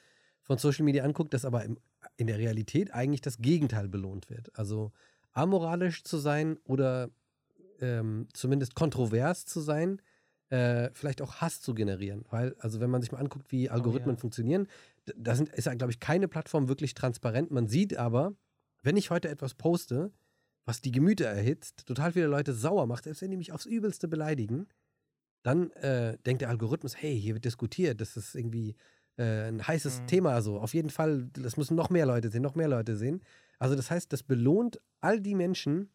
von 0.43 0.59
Social 0.59 0.85
Media 0.85 1.05
anguckt, 1.05 1.35
dass 1.35 1.45
aber 1.45 1.65
im, 1.65 1.79
in 2.17 2.27
der 2.27 2.39
Realität 2.39 2.93
eigentlich 2.95 3.21
das 3.21 3.39
Gegenteil 3.39 3.89
belohnt 3.89 4.31
wird. 4.31 4.57
Also 4.59 4.93
amoralisch 5.33 6.05
zu 6.05 6.19
sein 6.19 6.59
oder 6.65 7.11
ähm, 7.81 8.29
zumindest 8.33 8.75
kontrovers 8.75 9.45
zu 9.45 9.61
sein, 9.61 10.01
äh, 10.51 10.91
vielleicht 10.93 11.21
auch 11.21 11.37
Hass 11.37 11.61
zu 11.61 11.75
generieren. 11.75 12.25
Weil, 12.31 12.55
also 12.59 12.81
wenn 12.81 12.91
man 12.91 13.03
sich 13.03 13.13
mal 13.13 13.19
anguckt, 13.19 13.51
wie 13.51 13.69
Algorithmen 13.69 14.17
ja. 14.17 14.21
funktionieren, 14.21 14.69
da 15.17 15.35
sind, 15.35 15.49
ist 15.51 15.67
ja, 15.67 15.75
glaube 15.75 15.93
ich, 15.93 16.01
keine 16.01 16.29
Plattform 16.29 16.69
wirklich 16.69 16.95
transparent. 16.95 17.51
Man 17.51 17.67
sieht 17.69 17.97
aber, 17.97 18.35
wenn 18.83 18.97
ich 18.97 19.11
heute 19.11 19.29
etwas 19.29 19.55
poste, 19.55 20.13
was 20.67 20.81
die 20.83 20.93
Gemüter 20.93 21.27
erhitzt, 21.27 21.87
total 21.87 22.13
viele 22.13 22.27
Leute 22.27 22.53
sauer 22.53 22.87
macht, 22.87 23.05
selbst 23.05 23.23
wenn 23.23 23.31
die 23.31 23.37
mich 23.39 23.53
aufs 23.53 23.67
Übelste 23.67 24.09
beleidigen, 24.09 24.67
dann 25.43 25.71
äh, 25.73 26.19
denkt 26.27 26.43
der 26.43 26.49
Algorithmus, 26.51 26.97
hey, 27.01 27.19
hier 27.21 27.35
wird 27.35 27.45
diskutiert, 27.45 28.01
das 28.01 28.17
ist 28.17 28.35
irgendwie 28.35 28.75
äh, 29.17 29.49
ein 29.49 29.67
heißes 29.67 30.03
Mhm. 30.03 30.07
Thema 30.09 30.43
so. 30.43 30.59
Auf 30.61 30.75
jeden 30.75 30.91
Fall, 30.91 31.29
das 31.33 31.57
müssen 31.57 31.77
noch 31.77 31.91
mehr 31.91 32.07
Leute 32.07 32.31
sehen, 32.31 32.43
noch 32.43 32.57
mehr 32.57 32.69
Leute 32.69 32.97
sehen. 32.97 33.23
Also 33.59 33.75
das 33.77 33.91
heißt, 33.91 34.13
das 34.13 34.23
belohnt 34.23 34.81
all 35.01 35.21
die 35.21 35.35
Menschen, 35.35 35.91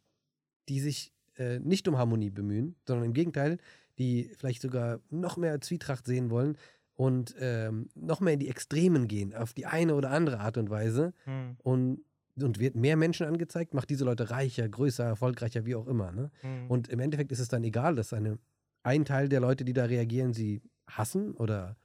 die 0.70 0.80
sich 0.80 1.14
äh, 1.38 1.60
nicht 1.60 1.88
um 1.88 1.98
Harmonie 1.98 2.30
bemühen, 2.30 2.76
sondern 2.88 3.06
im 3.06 3.14
Gegenteil, 3.14 3.58
die 4.00 4.32
vielleicht 4.38 4.62
sogar 4.62 5.00
noch 5.10 5.38
mehr 5.38 5.60
Zwietracht 5.62 6.06
sehen 6.06 6.30
wollen 6.30 6.58
und 6.94 7.36
ähm, 7.40 7.90
noch 7.96 8.22
mehr 8.22 8.34
in 8.34 8.40
die 8.40 8.50
Extremen 8.50 9.08
gehen, 9.08 9.34
auf 9.34 9.54
die 9.54 9.66
eine 9.66 9.96
oder 9.96 10.12
andere 10.12 10.40
Art 10.40 10.58
und 10.58 10.70
Weise 10.70 11.14
Hm, 11.26 11.58
und, 11.64 12.02
und 12.40 12.60
wird 12.60 12.76
mehr 12.76 12.96
Menschen 12.98 13.28
angezeigt, 13.28 13.74
macht 13.74 13.90
diese 13.90 14.06
Leute 14.06 14.30
reicher, 14.30 14.68
größer, 14.68 15.04
erfolgreicher, 15.04 15.66
wie 15.66 15.76
auch 15.76 15.88
immer. 15.88 16.12
Ne? 16.12 16.32
hm. 16.42 16.70
Und 16.70 16.88
im 16.90 17.00
Endeffekt 17.00 17.32
ist 17.32 17.40
es 17.40 17.48
dann 17.48 17.64
egal, 17.64 17.96
dass 17.96 18.14
eine, 18.14 18.38
ein 18.84 19.06
Teil 19.06 19.30
der 19.30 19.40
Leute, 19.40 19.66
die 19.66 19.74
da 19.74 19.86
reagieren, 19.86 20.34
sie 20.34 20.62
hassen 20.88 21.34
oder 21.34 21.78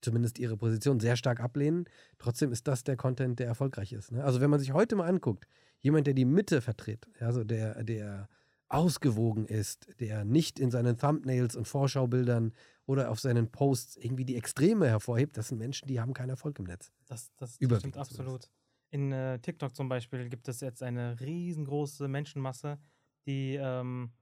zumindest 0.00 0.38
ihre 0.38 0.56
Position 0.56 1.00
sehr 1.00 1.16
stark 1.16 1.40
ablehnen. 1.40 1.86
Trotzdem 2.18 2.52
ist 2.52 2.68
das 2.68 2.84
der 2.84 2.96
Content, 2.96 3.38
der 3.38 3.46
erfolgreich 3.46 3.92
ist. 3.92 4.12
Ne? 4.12 4.24
Also 4.24 4.40
wenn 4.40 4.50
man 4.50 4.60
sich 4.60 4.72
heute 4.72 4.96
mal 4.96 5.08
anguckt, 5.08 5.46
jemand, 5.80 6.06
der 6.06 6.14
die 6.14 6.24
Mitte 6.24 6.60
vertritt, 6.60 7.08
also 7.20 7.44
der, 7.44 7.82
der 7.84 8.28
ausgewogen 8.68 9.46
ist, 9.46 9.88
der 10.00 10.24
nicht 10.24 10.58
in 10.60 10.70
seinen 10.70 10.98
Thumbnails 10.98 11.56
und 11.56 11.66
Vorschaubildern 11.66 12.52
oder 12.86 13.10
auf 13.10 13.20
seinen 13.20 13.50
Posts 13.50 13.96
irgendwie 13.96 14.24
die 14.24 14.36
Extreme 14.36 14.86
hervorhebt, 14.86 15.36
das 15.36 15.48
sind 15.48 15.58
Menschen, 15.58 15.88
die 15.88 16.00
haben 16.00 16.12
keinen 16.12 16.30
Erfolg 16.30 16.58
im 16.58 16.66
Netz. 16.66 16.92
Das, 17.06 17.30
das, 17.36 17.58
das 17.58 17.78
stimmt 17.80 17.96
absolut. 17.96 18.50
In 18.90 19.12
äh, 19.12 19.38
TikTok 19.40 19.74
zum 19.76 19.88
Beispiel 19.88 20.28
gibt 20.28 20.48
es 20.48 20.60
jetzt 20.60 20.82
eine 20.82 21.20
riesengroße 21.20 22.08
Menschenmasse, 22.08 22.78
die 23.26 23.56
ähm, 23.56 24.12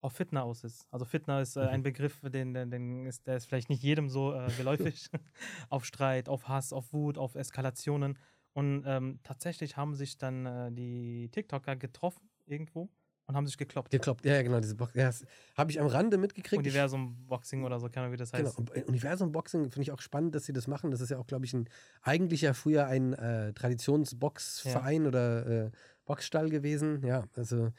auf 0.00 0.14
Fitna 0.14 0.42
aus 0.42 0.64
ist. 0.64 0.86
Also 0.90 1.04
Fitna 1.04 1.40
ist 1.40 1.56
äh, 1.56 1.60
Mhm. 1.60 1.68
ein 1.68 1.82
Begriff, 1.82 2.20
den, 2.22 2.54
den, 2.54 2.70
den 2.70 3.06
ist, 3.06 3.26
der 3.26 3.36
ist 3.36 3.46
vielleicht 3.46 3.68
nicht 3.68 3.82
jedem 3.82 4.08
so 4.08 4.32
äh, 4.34 4.52
geläufig. 4.56 5.08
auf 5.68 5.84
Streit, 5.84 6.28
auf 6.28 6.48
Hass, 6.48 6.72
auf 6.72 6.92
Wut, 6.92 7.18
auf 7.18 7.34
Eskalationen. 7.34 8.18
Und 8.54 8.84
ähm, 8.86 9.20
tatsächlich 9.22 9.76
haben 9.76 9.94
sich 9.94 10.16
dann 10.16 10.46
äh, 10.46 10.72
die 10.72 11.28
TikToker 11.30 11.76
getroffen 11.76 12.30
irgendwo 12.46 12.88
und 13.26 13.34
haben 13.36 13.46
sich 13.46 13.58
gekloppt. 13.58 13.90
Gekloppt, 13.90 14.24
ja, 14.24 14.34
ja, 14.34 14.42
genau, 14.42 14.60
diese 14.60 14.74
Box. 14.76 14.94
Ja, 14.94 15.06
das 15.06 15.24
habe 15.56 15.70
ich 15.70 15.80
am 15.80 15.86
Rande 15.86 16.16
mitgekriegt. 16.18 16.64
Ich- 16.64 16.72
Universum-Boxing 16.72 17.64
oder 17.64 17.80
so, 17.80 17.88
keine 17.88 18.02
Ahnung, 18.06 18.12
wie 18.12 18.16
das 18.16 18.30
Genau. 18.32 18.48
heißt. 18.48 18.64
Bei 18.66 18.84
Universum 18.84 19.32
Boxing 19.32 19.64
finde 19.64 19.82
ich 19.82 19.92
auch 19.92 20.00
spannend, 20.00 20.34
dass 20.34 20.44
sie 20.44 20.52
das 20.52 20.66
machen. 20.68 20.90
Das 20.90 21.00
ist 21.00 21.10
ja 21.10 21.18
auch, 21.18 21.26
glaube 21.26 21.44
ich, 21.44 21.52
ein 21.54 21.68
eigentlich 22.02 22.42
ja 22.42 22.52
früher 22.54 22.86
ein 22.86 23.14
äh, 23.14 23.52
Traditionsboxverein 23.52 25.06
oder 25.06 25.66
äh, 25.66 25.70
Boxstall 26.04 26.50
gewesen. 26.50 27.04
Ja, 27.04 27.24
also 27.34 27.72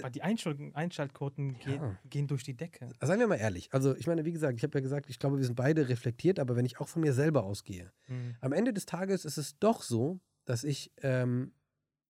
Aber 0.00 0.10
die 0.10 0.22
Einschal 0.22 0.56
Einschaltquoten 0.74 1.54
Ja. 1.54 1.58
gehen, 1.66 1.98
gehen 2.08 2.26
durch 2.28 2.44
die 2.44 2.54
Decke. 2.56 2.90
seien 3.00 3.18
wir 3.18 3.26
mal 3.26 3.36
ehrlich. 3.36 3.72
Also 3.72 3.96
ich 3.96 4.06
meine, 4.06 4.24
wie 4.24 4.32
gesagt, 4.32 4.56
ich 4.56 4.62
habe 4.62 4.78
ja 4.78 4.82
gesagt, 4.82 5.10
ich 5.10 5.18
glaube, 5.18 5.38
wir 5.38 5.44
sind 5.44 5.56
beide 5.56 5.88
reflektiert, 5.88 6.38
aber 6.38 6.54
wenn 6.56 6.64
ich 6.64 6.80
auch 6.80 6.88
von 6.88 7.02
mir 7.02 7.12
selber 7.12 7.44
ausgehe, 7.44 7.92
Mhm. 8.08 8.36
am 8.40 8.52
Ende 8.52 8.72
des 8.72 8.86
Tages 8.86 9.24
ist 9.24 9.36
es 9.36 9.58
doch 9.58 9.82
so, 9.82 10.20
dass 10.44 10.64
ich, 10.64 10.92
ähm, 11.02 11.52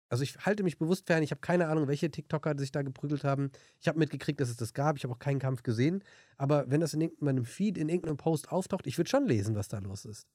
also 0.08 0.22
ich 0.22 0.38
halte 0.46 0.62
mich 0.62 0.78
bewusst 0.78 1.06
fern, 1.06 1.22
ich 1.22 1.30
habe 1.30 1.40
keine 1.40 1.68
Ahnung, 1.68 1.86
welche 1.88 2.10
TikToker 2.10 2.58
sich 2.58 2.72
da 2.72 2.82
geprügelt 2.82 3.24
haben. 3.24 3.50
Ich 3.80 3.88
habe 3.88 3.98
mitgekriegt, 3.98 4.40
dass 4.40 4.48
es 4.48 4.56
das 4.56 4.72
gab, 4.72 4.96
ich 4.96 5.04
habe 5.04 5.14
auch 5.14 5.18
keinen 5.18 5.38
Kampf 5.38 5.62
gesehen, 5.62 6.02
aber 6.36 6.70
wenn 6.70 6.80
das 6.80 6.94
in 6.94 7.00
irgendeinem- 7.02 7.36
meinem 7.36 7.44
Feed, 7.44 7.76
in 7.78 7.88
irgendeinem 7.88 8.16
Post 8.16 8.50
auftaucht, 8.50 8.86
ich 8.86 8.96
würde 8.98 9.10
schon 9.10 9.26
lesen, 9.26 9.54
was 9.54 9.68
da 9.68 9.78
los 9.78 10.04
ist. 10.04 10.26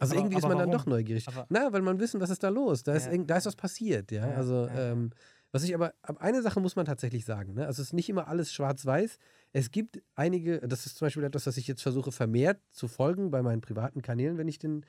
Also 0.00 0.12
Aber- 0.14 0.20
irgendwie 0.22 0.36
ist 0.38 0.44
aber 0.44 0.54
man 0.54 0.58
dann 0.62 0.68
warum? 0.70 0.84
doch 0.84 0.86
neugierig. 0.86 1.26
Aber- 1.26 1.46
Na, 1.48 1.72
weil 1.72 1.82
man 1.82 1.98
wissen, 1.98 2.20
was 2.20 2.30
ist 2.30 2.42
da 2.42 2.50
los? 2.50 2.82
Da 2.84 2.94
ist, 2.94 3.06
Ja. 3.06 3.12
irgend, 3.12 3.28
da 3.30 3.36
ist 3.38 3.46
was 3.46 3.56
passiert, 3.56 4.12
ja. 4.12 4.28
Ja, 4.28 4.34
also, 4.36 4.66
ja, 4.66 4.92
ähm, 4.92 5.10
was 5.50 5.64
ich 5.64 5.74
aber, 5.74 5.94
aber 6.02 6.20
eine 6.20 6.42
Sache 6.42 6.60
muss 6.60 6.76
man 6.76 6.84
tatsächlich 6.84 7.24
sagen, 7.24 7.54
ne? 7.54 7.66
Also 7.66 7.80
es 7.82 7.88
ist 7.88 7.92
nicht 7.94 8.08
immer 8.10 8.28
alles 8.28 8.52
schwarz-weiß. 8.52 9.16
Es 9.52 9.70
gibt 9.70 10.00
einige, 10.14 10.60
das 10.60 10.84
ist 10.86 10.98
zum 10.98 11.06
Beispiel 11.06 11.24
etwas, 11.24 11.46
was 11.46 11.56
ich 11.56 11.66
jetzt 11.66 11.82
versuche 11.82 12.12
vermehrt 12.12 12.60
zu 12.70 12.86
folgen 12.86 13.30
bei 13.30 13.42
meinen 13.42 13.62
privaten 13.62 14.02
Kanälen, 14.02 14.36
wenn 14.36 14.46
ich 14.46 14.58
den, 14.58 14.84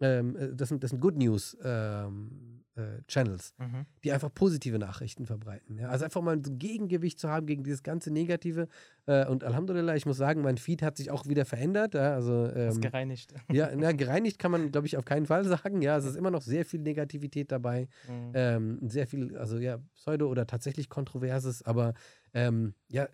ähm, 0.00 0.36
äh, 0.36 0.54
das 0.54 0.68
sind, 0.68 0.84
das 0.84 0.90
sind 0.90 1.00
Good 1.00 1.16
News 1.16 1.56
ähm, 1.62 2.62
äh, 2.76 3.02
Channels, 3.08 3.54
Mhm. 3.58 3.86
die 4.04 4.12
einfach 4.12 4.32
positive 4.32 4.78
Nachrichten 4.78 5.26
verbreiten. 5.26 5.78
Ja? 5.78 5.88
Also 5.88 6.04
einfach 6.04 6.20
mal 6.22 6.36
ein 6.36 6.58
Gegengewicht 6.58 7.18
zu 7.18 7.28
haben 7.28 7.46
gegen 7.46 7.64
dieses 7.64 7.82
ganze 7.82 8.10
Negative. 8.12 8.68
Äh, 9.06 9.26
und 9.26 9.44
Alhamdulillah, 9.44 9.96
ich 9.96 10.06
muss 10.06 10.16
sagen, 10.18 10.42
mein 10.42 10.58
Feed 10.58 10.82
hat 10.82 10.96
sich 10.96 11.10
auch 11.10 11.26
wieder 11.26 11.44
verändert. 11.44 11.94
Ja? 11.94 12.14
Also 12.14 12.46
ähm, 12.54 12.80
gereinigt. 12.80 13.34
ja, 13.50 13.70
na, 13.76 13.92
gereinigt 13.92 14.38
kann 14.38 14.50
man, 14.50 14.70
glaube 14.70 14.86
ich, 14.86 14.96
auf 14.96 15.04
keinen 15.04 15.26
Fall 15.26 15.44
sagen. 15.44 15.80
Ja, 15.82 15.96
es 15.96 16.04
ist 16.04 16.16
immer 16.16 16.30
noch 16.30 16.42
sehr 16.42 16.64
viel 16.64 16.80
Negativität 16.80 17.50
dabei. 17.50 17.88
Mhm. 18.08 18.32
Ähm, 18.34 18.78
sehr 18.88 19.06
viel, 19.06 19.36
also 19.36 19.58
ja, 19.58 19.78
Pseudo- 19.94 20.28
oder 20.28 20.46
tatsächlich 20.46 20.88
Kontroverses, 20.88 21.62
aber 21.62 21.94
ähm, 22.34 22.74
ja, 22.90 23.08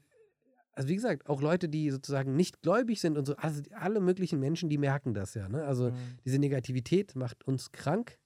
also 0.74 0.88
wie 0.88 0.94
gesagt, 0.94 1.28
auch 1.28 1.42
Leute, 1.42 1.68
die 1.68 1.90
sozusagen 1.90 2.34
nicht 2.34 2.62
gläubig 2.62 2.98
sind 3.00 3.18
und 3.18 3.26
so, 3.26 3.36
also 3.36 3.60
alle 3.74 4.00
möglichen 4.00 4.40
Menschen, 4.40 4.70
die 4.70 4.78
merken 4.78 5.12
das 5.12 5.34
ja. 5.34 5.46
Ne? 5.48 5.64
Also 5.64 5.90
Mhm. 5.90 5.94
diese 6.24 6.38
Negativität 6.38 7.14
macht 7.14 7.44
uns 7.46 7.72
krank 7.72 8.18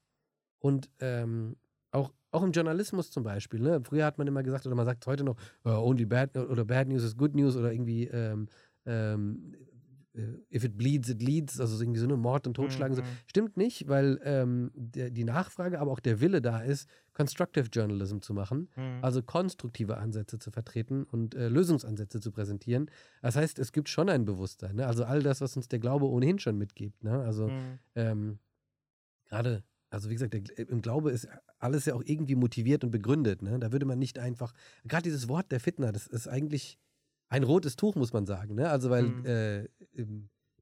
und 0.59 0.89
ähm, 1.01 1.57
auch, 1.91 2.13
auch 2.31 2.43
im 2.43 2.53
Journalismus 2.53 3.11
zum 3.11 3.23
Beispiel. 3.23 3.61
Ne? 3.61 3.81
Früher 3.85 4.05
hat 4.05 4.19
man 4.19 4.27
immer 4.27 4.43
gesagt, 4.43 4.67
oder 4.67 4.75
man 4.77 4.87
sagt 4.87 5.07
heute 5.07 5.25
noch, 5.25 5.37
äh, 5.65 5.71
only 5.71 6.05
bad 6.07 6.37
oder 6.37 6.65
bad 6.65 6.89
news 6.89 7.03
is 7.05 7.17
good 7.17 7.35
news 7.35 7.57
oder 7.57 7.73
irgendwie 7.73 8.05
ähm, 8.09 8.49
ähm, 8.85 9.55
if 10.51 10.65
it 10.65 10.79
bleeds, 10.79 11.11
it 11.11 11.21
leads, 11.21 11.61
also 11.61 11.79
irgendwie 11.83 12.01
so 12.01 12.07
eine 12.07 12.17
Mord 12.17 12.47
und 12.47 12.55
Totschlagen. 12.55 12.97
Mhm. 12.97 13.01
So. 13.01 13.07
Stimmt 13.27 13.59
nicht, 13.59 13.87
weil 13.87 14.19
ähm, 14.25 14.71
der, 14.75 15.11
die 15.11 15.25
Nachfrage, 15.25 15.79
aber 15.79 15.91
auch 15.91 16.01
der 16.01 16.21
Wille 16.21 16.41
da 16.41 16.61
ist, 16.61 16.89
Constructive 17.13 17.67
Journalism 17.71 18.21
zu 18.21 18.33
machen, 18.33 18.71
Mhm. 18.77 19.01
also 19.03 19.23
konstruktive 19.23 19.99
Ansätze 19.99 20.39
zu 20.39 20.51
vertreten 20.51 21.05
und 21.05 21.35
äh, 21.35 21.49
Lösungsansätze 21.49 22.21
zu 22.21 22.31
präsentieren. 22.33 22.91
Das 23.21 23.37
heißt, 23.37 23.59
es 23.59 23.73
gibt 23.73 23.91
schon 23.91 24.09
ein 24.09 24.25
Bewusstsein. 24.25 24.77
Ne? 24.77 24.87
Also 24.87 25.05
all 25.05 25.23
das, 25.23 25.43
was 25.43 25.55
uns 25.55 25.69
der 25.69 25.81
Glaube 25.81 26.07
ohnehin 26.07 26.39
schon 26.39 26.57
mitgibt. 26.57 27.05
Ne? 27.05 27.21
Also 27.21 27.49
Mhm. 27.49 27.79
ähm, 27.95 28.39
gerade, 29.27 29.65
also 29.97 30.11
wie 30.11 30.15
gesagt, 30.15 30.35
der, 30.35 30.69
im 30.69 30.83
Glaube 30.83 31.11
ist 31.11 31.27
alles 31.59 31.87
ja 31.87 31.95
auch 31.95 32.03
irgendwie 32.05 32.35
motiviert 32.35 32.85
und 32.85 32.91
begründet. 32.91 33.41
Ne? 33.41 33.59
Da 33.59 33.73
würde 33.73 33.87
man 33.87 33.99
nicht 33.99 34.19
einfach, 34.19 34.53
gerade 34.85 35.05
dieses 35.05 35.27
Wort 35.27 35.51
der 35.51 35.59
Fitna, 35.59 35.91
das 35.91 36.07
ist 36.07 36.29
eigentlich 36.29 36.79
ein 37.31 37.43
rotes 37.43 37.77
Tuch, 37.77 37.95
muss 37.97 38.13
man 38.13 38.27
sagen. 38.27 38.55
Ne? 38.55 38.69
Also 38.69 38.91
weil, 38.91 39.03
Mhm. 39.05 39.25
äh, 39.25 39.69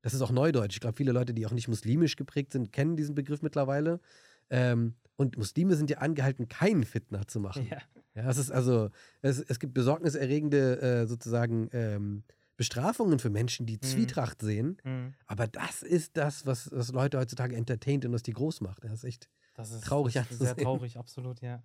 das 0.03 0.14
ist 0.14 0.23
auch 0.23 0.31
Neudeutsch. 0.31 0.75
Ich 0.77 0.81
glaube, 0.81 0.97
viele 0.97 1.11
Leute, 1.12 1.35
die 1.35 1.47
auch 1.47 1.53
nicht 1.53 1.66
muslimisch 1.66 2.14
geprägt 2.14 2.53
sind, 2.53 2.73
kennen 2.73 2.97
diesen 2.97 3.14
Begriff 3.16 3.42
mittlerweile. 3.42 4.01
Ähm, 4.51 4.94
und 5.16 5.37
Muslime 5.37 5.75
sind 5.75 5.90
ja 5.90 5.99
angehalten, 5.99 6.47
keinen 6.49 6.85
Fitna 6.85 7.27
zu 7.27 7.40
machen. 7.40 7.66
Ja. 7.68 7.79
Ja, 8.14 8.31
es 8.31 8.38
ist 8.38 8.53
also, 8.53 8.90
es, 9.23 9.40
es 9.40 9.59
gibt 9.59 9.75
besorgniserregende 9.75 10.81
äh, 10.81 11.07
sozusagen 11.09 11.68
ähm, 11.73 12.23
Bestrafungen 12.57 13.19
für 13.19 13.31
Menschen, 13.31 13.67
die 13.67 13.75
Mhm. 13.75 13.83
Zwietracht 13.83 14.40
sehen. 14.40 14.77
Mhm. 14.85 15.14
Aber 15.27 15.47
das 15.47 15.83
ist 15.83 16.17
das, 16.17 16.47
was, 16.47 16.71
was 16.73 16.93
Leute 16.93 17.19
heutzutage 17.19 17.57
entertaint 17.57 18.05
und 18.05 18.12
was 18.12 18.23
die 18.23 18.33
groß 18.33 18.61
macht. 18.61 18.85
Das 18.85 18.93
ist 18.93 19.05
echt. 19.05 19.29
Das 19.55 19.71
ist 19.71 19.85
Traurig 19.85 20.14
das 20.14 20.31
ist 20.31 20.38
sehr 20.40 20.57
traurig, 20.57 20.97
absolut, 20.99 21.40
ja. 21.40 21.62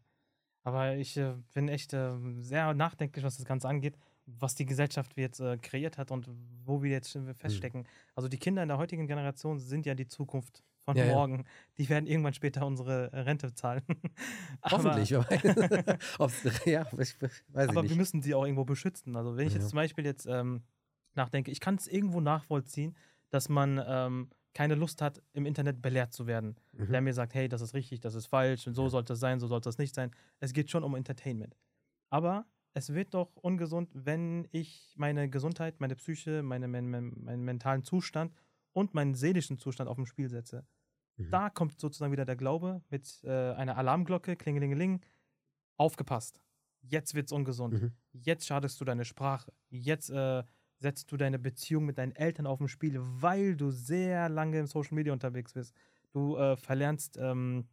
Aber 0.64 0.96
ich 0.96 1.18
äh, 1.18 1.34
bin 1.54 1.70
echt 1.70 1.94
äh, 1.94 2.12
sehr 2.40 2.74
nachdenklich, 2.74 3.24
was 3.26 3.38
das 3.38 3.46
Ganze 3.46 3.68
angeht, 3.68 3.98
was 4.28 4.54
die 4.54 4.66
Gesellschaft 4.66 5.18
jetzt 5.18 5.40
äh, 5.40 5.58
kreiert 5.58 5.98
hat 5.98 6.12
und 6.12 6.28
wo 6.66 6.84
wir 6.84 6.92
jetzt 6.92 7.18
feststecken. 7.38 7.88
Also 8.16 8.28
die 8.30 8.38
Kinder 8.38 8.62
in 8.62 8.68
der 8.70 8.78
heutigen 8.78 9.08
Generation 9.08 9.58
sind 9.60 9.86
ja 9.88 9.96
die 9.96 10.08
Zukunft 10.08 10.62
von 10.84 10.96
Ja, 10.98 11.06
ja. 11.06 11.14
morgen. 11.14 11.46
Die 11.80 11.90
werden 11.90 12.06
irgendwann 12.06 12.34
später 12.34 12.66
unsere 12.68 13.12
äh, 13.12 13.20
Rente 13.22 13.54
zahlen. 13.56 13.82
Hoffentlich. 14.70 15.16
Ob's, 16.20 16.44
ja, 16.66 16.86
Aber 17.54 17.84
wir 17.90 17.96
müssen 17.96 18.22
sie 18.22 18.36
auch 18.36 18.44
irgendwo 18.44 18.66
beschützen. 18.66 19.16
Also 19.16 19.36
wenn 19.38 19.48
ich 19.48 19.54
Ja. 19.54 19.60
jetzt 19.60 19.70
zum 19.70 19.78
Beispiel 19.78 20.06
jetzt 20.06 20.28
ähm, 20.28 20.62
nachdenke, 21.20 21.52
ich 21.52 21.60
kann 21.60 21.76
es 21.76 21.88
irgendwo 21.88 22.22
nachvollziehen, 22.22 22.96
dass 23.30 23.50
man 23.50 23.82
ähm, 23.86 24.30
keine 24.54 24.76
Lust 24.76 25.02
hat, 25.02 25.22
im 25.34 25.46
Internet 25.46 25.82
belehrt 25.82 26.14
zu 26.14 26.26
werden. 26.26 26.56
Mhm. 26.72 26.92
Der 26.92 27.02
mir 27.02 27.14
sagt, 27.14 27.34
hey, 27.36 27.48
das 27.48 27.62
ist 27.62 27.74
richtig, 27.74 28.00
das 28.00 28.16
ist 28.16 28.26
falsch 28.26 28.66
und 28.68 28.74
so 28.74 28.90
sollte 28.90 29.14
es 29.14 29.20
sein, 29.20 29.40
so 29.40 29.48
sollte 29.48 29.70
es 29.70 29.78
nicht 29.78 29.94
sein. 29.94 30.12
Es 30.40 30.54
geht 30.54 30.72
schon 30.72 30.84
um 30.84 30.96
Entertainment. 30.96 31.56
Aber 32.10 32.46
es 32.74 32.94
wird 32.94 33.14
doch 33.14 33.36
ungesund, 33.36 33.90
wenn 33.94 34.48
ich 34.52 34.94
meine 34.98 35.30
Gesundheit, 35.30 35.80
meine 35.80 35.96
Psyche, 35.96 36.42
meine, 36.42 36.68
mein, 36.68 36.90
mein, 36.90 37.14
meinen 37.16 37.44
mentalen 37.44 37.84
Zustand 37.84 38.34
und 38.74 38.94
meinen 38.94 39.16
seelischen 39.16 39.58
Zustand 39.58 39.90
auf 39.90 39.98
dem 39.98 40.06
Spiel 40.06 40.30
setze. 40.30 40.66
Mhm. 41.18 41.30
Da 41.32 41.50
kommt 41.50 41.80
sozusagen 41.80 42.12
wieder 42.12 42.26
der 42.26 42.36
Glaube 42.36 42.82
mit 42.90 43.22
äh, 43.24 43.54
einer 43.54 43.78
Alarmglocke, 43.78 44.36
klingelingeling, 44.36 45.02
aufgepasst. 45.78 46.42
Jetzt 46.82 47.14
wird's 47.14 47.32
ungesund. 47.32 47.74
Mhm. 47.74 47.92
Jetzt 48.14 48.48
schadest 48.48 48.80
du 48.80 48.86
deine 48.86 49.06
Sprache. 49.06 49.52
Jetzt 49.70 50.10
äh, 50.10 50.44
setzt 50.80 51.12
du 51.12 51.18
deine 51.18 51.40
Beziehung 51.40 51.86
mit 51.86 51.98
deinen 51.98 52.16
Eltern 52.16 52.48
auf 52.48 52.58
dem 52.58 52.68
Spiel, 52.68 53.00
weil 53.00 53.56
du 53.56 53.70
sehr 53.70 54.30
lange 54.30 54.60
im 54.60 54.68
Social 54.68 54.96
Media 54.96 55.14
unterwegs 55.14 55.54
bist. 55.54 55.76
Du 56.12 56.38
äh, 56.38 56.56
verlernst, 56.58 57.18
ähm, 57.18 57.68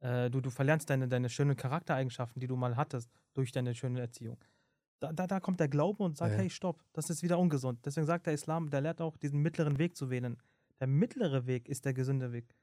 äh, 0.00 0.30
du, 0.30 0.40
du 0.40 0.50
verlernst 0.50 0.88
deine, 0.88 1.08
deine 1.08 1.28
schönen 1.28 1.56
Charaktereigenschaften, 1.56 2.40
die 2.40 2.46
du 2.46 2.56
mal 2.56 2.76
hattest, 2.76 3.10
durch 3.34 3.52
deine 3.52 3.74
schöne 3.74 4.00
Erziehung. 4.00 4.38
Da, 5.00 5.12
da, 5.12 5.26
da 5.26 5.40
kommt 5.40 5.60
der 5.60 5.68
Glaube 5.68 6.02
und 6.02 6.16
sagt, 6.16 6.32
Ja, 6.32 6.38
hey, 6.38 6.50
stopp, 6.50 6.82
das 6.92 7.10
ist 7.10 7.22
wieder 7.22 7.38
ungesund. 7.38 7.84
Deswegen 7.84 8.06
sagt 8.06 8.26
der 8.26 8.34
Islam, 8.34 8.70
der 8.70 8.82
lehrt 8.82 9.00
auch, 9.00 9.16
diesen 9.16 9.40
mittleren 9.40 9.78
Weg 9.78 9.96
zu 9.96 10.10
wählen. 10.10 10.36
Der 10.78 10.86
mittlere 10.86 11.46
Weg 11.46 11.68
ist 11.68 11.84
der 11.84 11.94
gesunde 11.94 12.32
Weg. 12.32 12.54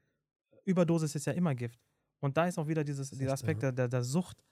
Überdosis 0.64 1.14
ist 1.14 1.26
ja 1.26 1.32
immer 1.32 1.54
Gift. 1.54 1.80
Und 2.20 2.36
da 2.36 2.46
ist 2.46 2.58
auch 2.58 2.66
wieder 2.66 2.84
dieses, 2.84 3.10
dieser 3.10 3.32
Aspekt 3.32 3.62
der, 3.62 3.72
der, 3.72 3.88
der 3.88 4.02
Sucht. 4.02 4.42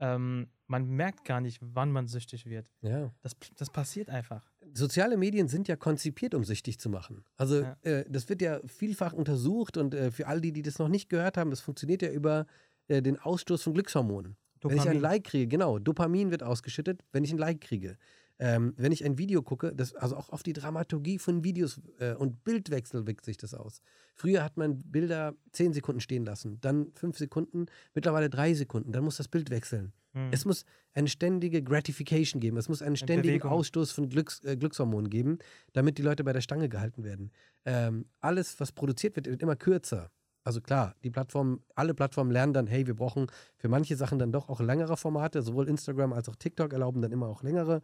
Ähm, 0.00 0.48
man 0.66 0.86
merkt 0.88 1.24
gar 1.24 1.40
nicht, 1.40 1.58
wann 1.62 1.92
man 1.92 2.06
süchtig 2.06 2.46
wird. 2.46 2.70
Ja. 2.80 3.12
Das, 3.22 3.36
das 3.56 3.70
passiert 3.70 4.08
einfach. 4.08 4.50
Soziale 4.72 5.16
Medien 5.16 5.46
sind 5.48 5.68
ja 5.68 5.76
konzipiert, 5.76 6.34
um 6.34 6.42
süchtig 6.44 6.80
zu 6.80 6.88
machen. 6.88 7.24
Also 7.36 7.62
Ja. 7.62 7.76
äh, 7.82 8.04
das 8.08 8.28
wird 8.28 8.42
ja 8.42 8.60
vielfach 8.66 9.12
untersucht 9.12 9.76
und 9.76 9.94
äh, 9.94 10.10
für 10.10 10.26
all 10.26 10.40
die, 10.40 10.52
die 10.52 10.62
das 10.62 10.78
noch 10.78 10.88
nicht 10.88 11.08
gehört 11.08 11.36
haben, 11.36 11.50
das 11.50 11.60
funktioniert 11.60 12.02
ja 12.02 12.10
über 12.10 12.46
äh, 12.88 13.02
den 13.02 13.18
Ausstoß 13.18 13.62
von 13.62 13.74
Glückshormonen. 13.74 14.36
Wenn 14.62 14.70
ich 14.78 14.80
ein 14.80 14.84
Dopamin. 14.84 15.02
Like 15.02 15.24
kriege, 15.24 15.46
genau, 15.46 15.78
Dopamin 15.78 16.30
wird 16.30 16.42
ausgeschüttet, 16.42 17.04
wenn 17.12 17.22
ich 17.22 17.30
ein 17.32 17.38
Like 17.38 17.60
kriege. 17.60 17.98
Ähm, 18.38 18.74
wenn 18.76 18.90
ich 18.90 19.04
ein 19.04 19.16
Video 19.16 19.42
gucke, 19.42 19.72
das, 19.74 19.94
also 19.94 20.16
auch 20.16 20.30
auf 20.30 20.42
die 20.42 20.52
Dramaturgie 20.52 21.18
von 21.18 21.44
Videos 21.44 21.80
äh, 21.98 22.14
und 22.14 22.42
Bildwechsel 22.42 23.06
wirkt 23.06 23.24
sich 23.24 23.36
das 23.36 23.54
aus. 23.54 23.80
Früher 24.14 24.42
hat 24.42 24.56
man 24.56 24.78
Bilder 24.78 25.34
10 25.52 25.72
Sekunden 25.72 26.00
stehen 26.00 26.24
lassen, 26.24 26.58
dann 26.60 26.92
5 26.94 27.16
Sekunden, 27.16 27.66
mittlerweile 27.94 28.28
3 28.28 28.54
Sekunden, 28.54 28.92
dann 28.92 29.04
muss 29.04 29.18
das 29.18 29.28
Bild 29.28 29.50
wechseln. 29.50 29.92
Hm. 30.14 30.30
Es 30.32 30.44
muss 30.44 30.64
eine 30.94 31.08
ständige 31.08 31.62
Gratification 31.62 32.40
geben, 32.40 32.56
es 32.56 32.68
muss 32.68 32.82
einen 32.82 32.96
ständigen 32.96 33.38
Bewegung. 33.38 33.50
Ausstoß 33.52 33.92
von 33.92 34.08
Glücks, 34.08 34.42
äh, 34.44 34.56
Glückshormonen 34.56 35.10
geben, 35.10 35.38
damit 35.72 35.98
die 35.98 36.02
Leute 36.02 36.24
bei 36.24 36.32
der 36.32 36.40
Stange 36.40 36.68
gehalten 36.68 37.04
werden. 37.04 37.30
Ähm, 37.64 38.06
alles, 38.20 38.58
was 38.58 38.72
produziert 38.72 39.14
wird, 39.14 39.26
wird 39.26 39.42
immer 39.42 39.56
kürzer. 39.56 40.10
Also 40.44 40.60
klar, 40.60 40.94
die 41.02 41.10
Plattformen, 41.10 41.64
alle 41.74 41.94
Plattformen 41.94 42.30
lernen 42.30 42.52
dann, 42.52 42.66
hey, 42.66 42.86
wir 42.86 42.94
brauchen 42.94 43.28
für 43.56 43.68
manche 43.68 43.96
Sachen 43.96 44.18
dann 44.18 44.30
doch 44.30 44.50
auch 44.50 44.60
längere 44.60 44.96
Formate. 44.98 45.40
Sowohl 45.40 45.68
Instagram 45.68 46.12
als 46.12 46.28
auch 46.28 46.36
TikTok 46.36 46.74
erlauben 46.74 47.00
dann 47.00 47.12
immer 47.12 47.28
auch 47.28 47.42
längere 47.42 47.80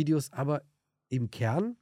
Videos. 0.00 0.32
Aber 0.32 0.62
im 1.08 1.30
Kern, 1.30 1.76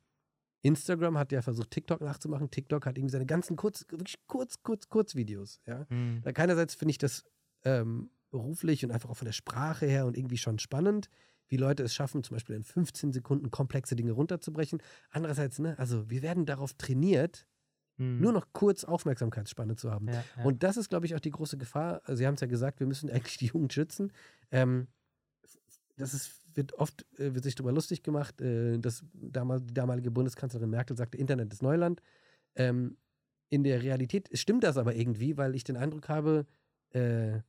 Instagram 0.62 1.16
hat 1.16 1.32
ja 1.32 1.40
versucht, 1.42 1.70
TikTok 1.70 2.00
nachzumachen. 2.00 2.50
TikTok 2.50 2.84
hat 2.86 2.98
irgendwie 2.98 3.12
seine 3.12 3.26
ganzen 3.26 3.56
kurz, 3.56 3.86
wirklich 3.88 4.18
kurz, 4.26 4.62
kurz, 4.62 4.88
kurz 4.88 5.14
Videos. 5.14 5.60
Ja? 5.66 5.86
Hm. 5.88 6.20
Da 6.22 6.32
keinerseits 6.32 6.74
finde 6.74 6.90
ich 6.90 6.98
das 6.98 7.24
ähm, 7.64 8.10
beruflich 8.30 8.84
und 8.84 8.90
einfach 8.90 9.08
auch 9.10 9.16
von 9.16 9.26
der 9.26 9.32
Sprache 9.32 9.86
her 9.86 10.06
und 10.06 10.16
irgendwie 10.16 10.38
schon 10.38 10.58
spannend, 10.58 11.08
wie 11.48 11.56
Leute 11.56 11.82
es 11.82 11.94
schaffen, 11.94 12.22
zum 12.24 12.34
Beispiel 12.34 12.56
in 12.56 12.64
15 12.64 13.12
Sekunden 13.12 13.50
komplexe 13.50 13.96
Dinge 13.96 14.12
runterzubrechen. 14.12 14.82
Andererseits, 15.10 15.58
ne, 15.58 15.78
also 15.78 16.10
wir 16.10 16.22
werden 16.22 16.44
darauf 16.44 16.74
trainiert, 16.74 17.46
Hm. 17.98 18.20
nur 18.20 18.32
noch 18.32 18.46
kurz 18.52 18.84
Aufmerksamkeitsspanne 18.84 19.74
zu 19.74 19.90
haben. 19.90 20.06
Ja, 20.06 20.24
ja. 20.36 20.44
Und 20.44 20.62
das 20.62 20.76
ist, 20.76 20.88
glaube 20.88 21.06
ich, 21.06 21.16
auch 21.16 21.20
die 21.20 21.32
große 21.32 21.58
Gefahr. 21.58 22.00
Also 22.04 22.18
Sie 22.18 22.26
haben 22.28 22.34
es 22.34 22.40
ja 22.40 22.46
gesagt, 22.46 22.78
wir 22.78 22.86
müssen 22.86 23.10
eigentlich 23.10 23.38
die 23.38 23.46
Jugend 23.46 23.72
schützen. 23.72 24.12
Ähm, 24.52 24.86
das 25.96 26.14
ist, 26.14 26.40
wird 26.58 26.74
oft 26.74 27.06
äh, 27.18 27.34
wird 27.34 27.44
sich 27.44 27.54
darüber 27.54 27.72
lustig 27.72 28.02
gemacht, 28.02 28.42
äh, 28.42 28.78
dass 28.78 29.04
damal, 29.14 29.62
die 29.62 29.72
damalige 29.72 30.10
Bundeskanzlerin 30.10 30.68
Merkel 30.68 30.96
sagte, 30.98 31.16
Internet 31.16 31.52
ist 31.54 31.62
Neuland. 31.62 32.02
Ähm, 32.56 32.98
in 33.48 33.64
der 33.64 33.82
Realität 33.82 34.28
stimmt 34.38 34.64
das 34.64 34.76
aber 34.76 34.94
irgendwie, 34.94 35.38
weil 35.38 35.54
ich 35.54 35.64
den 35.64 35.78
Eindruck 35.78 36.10
habe, 36.10 36.46
äh, 36.90 37.40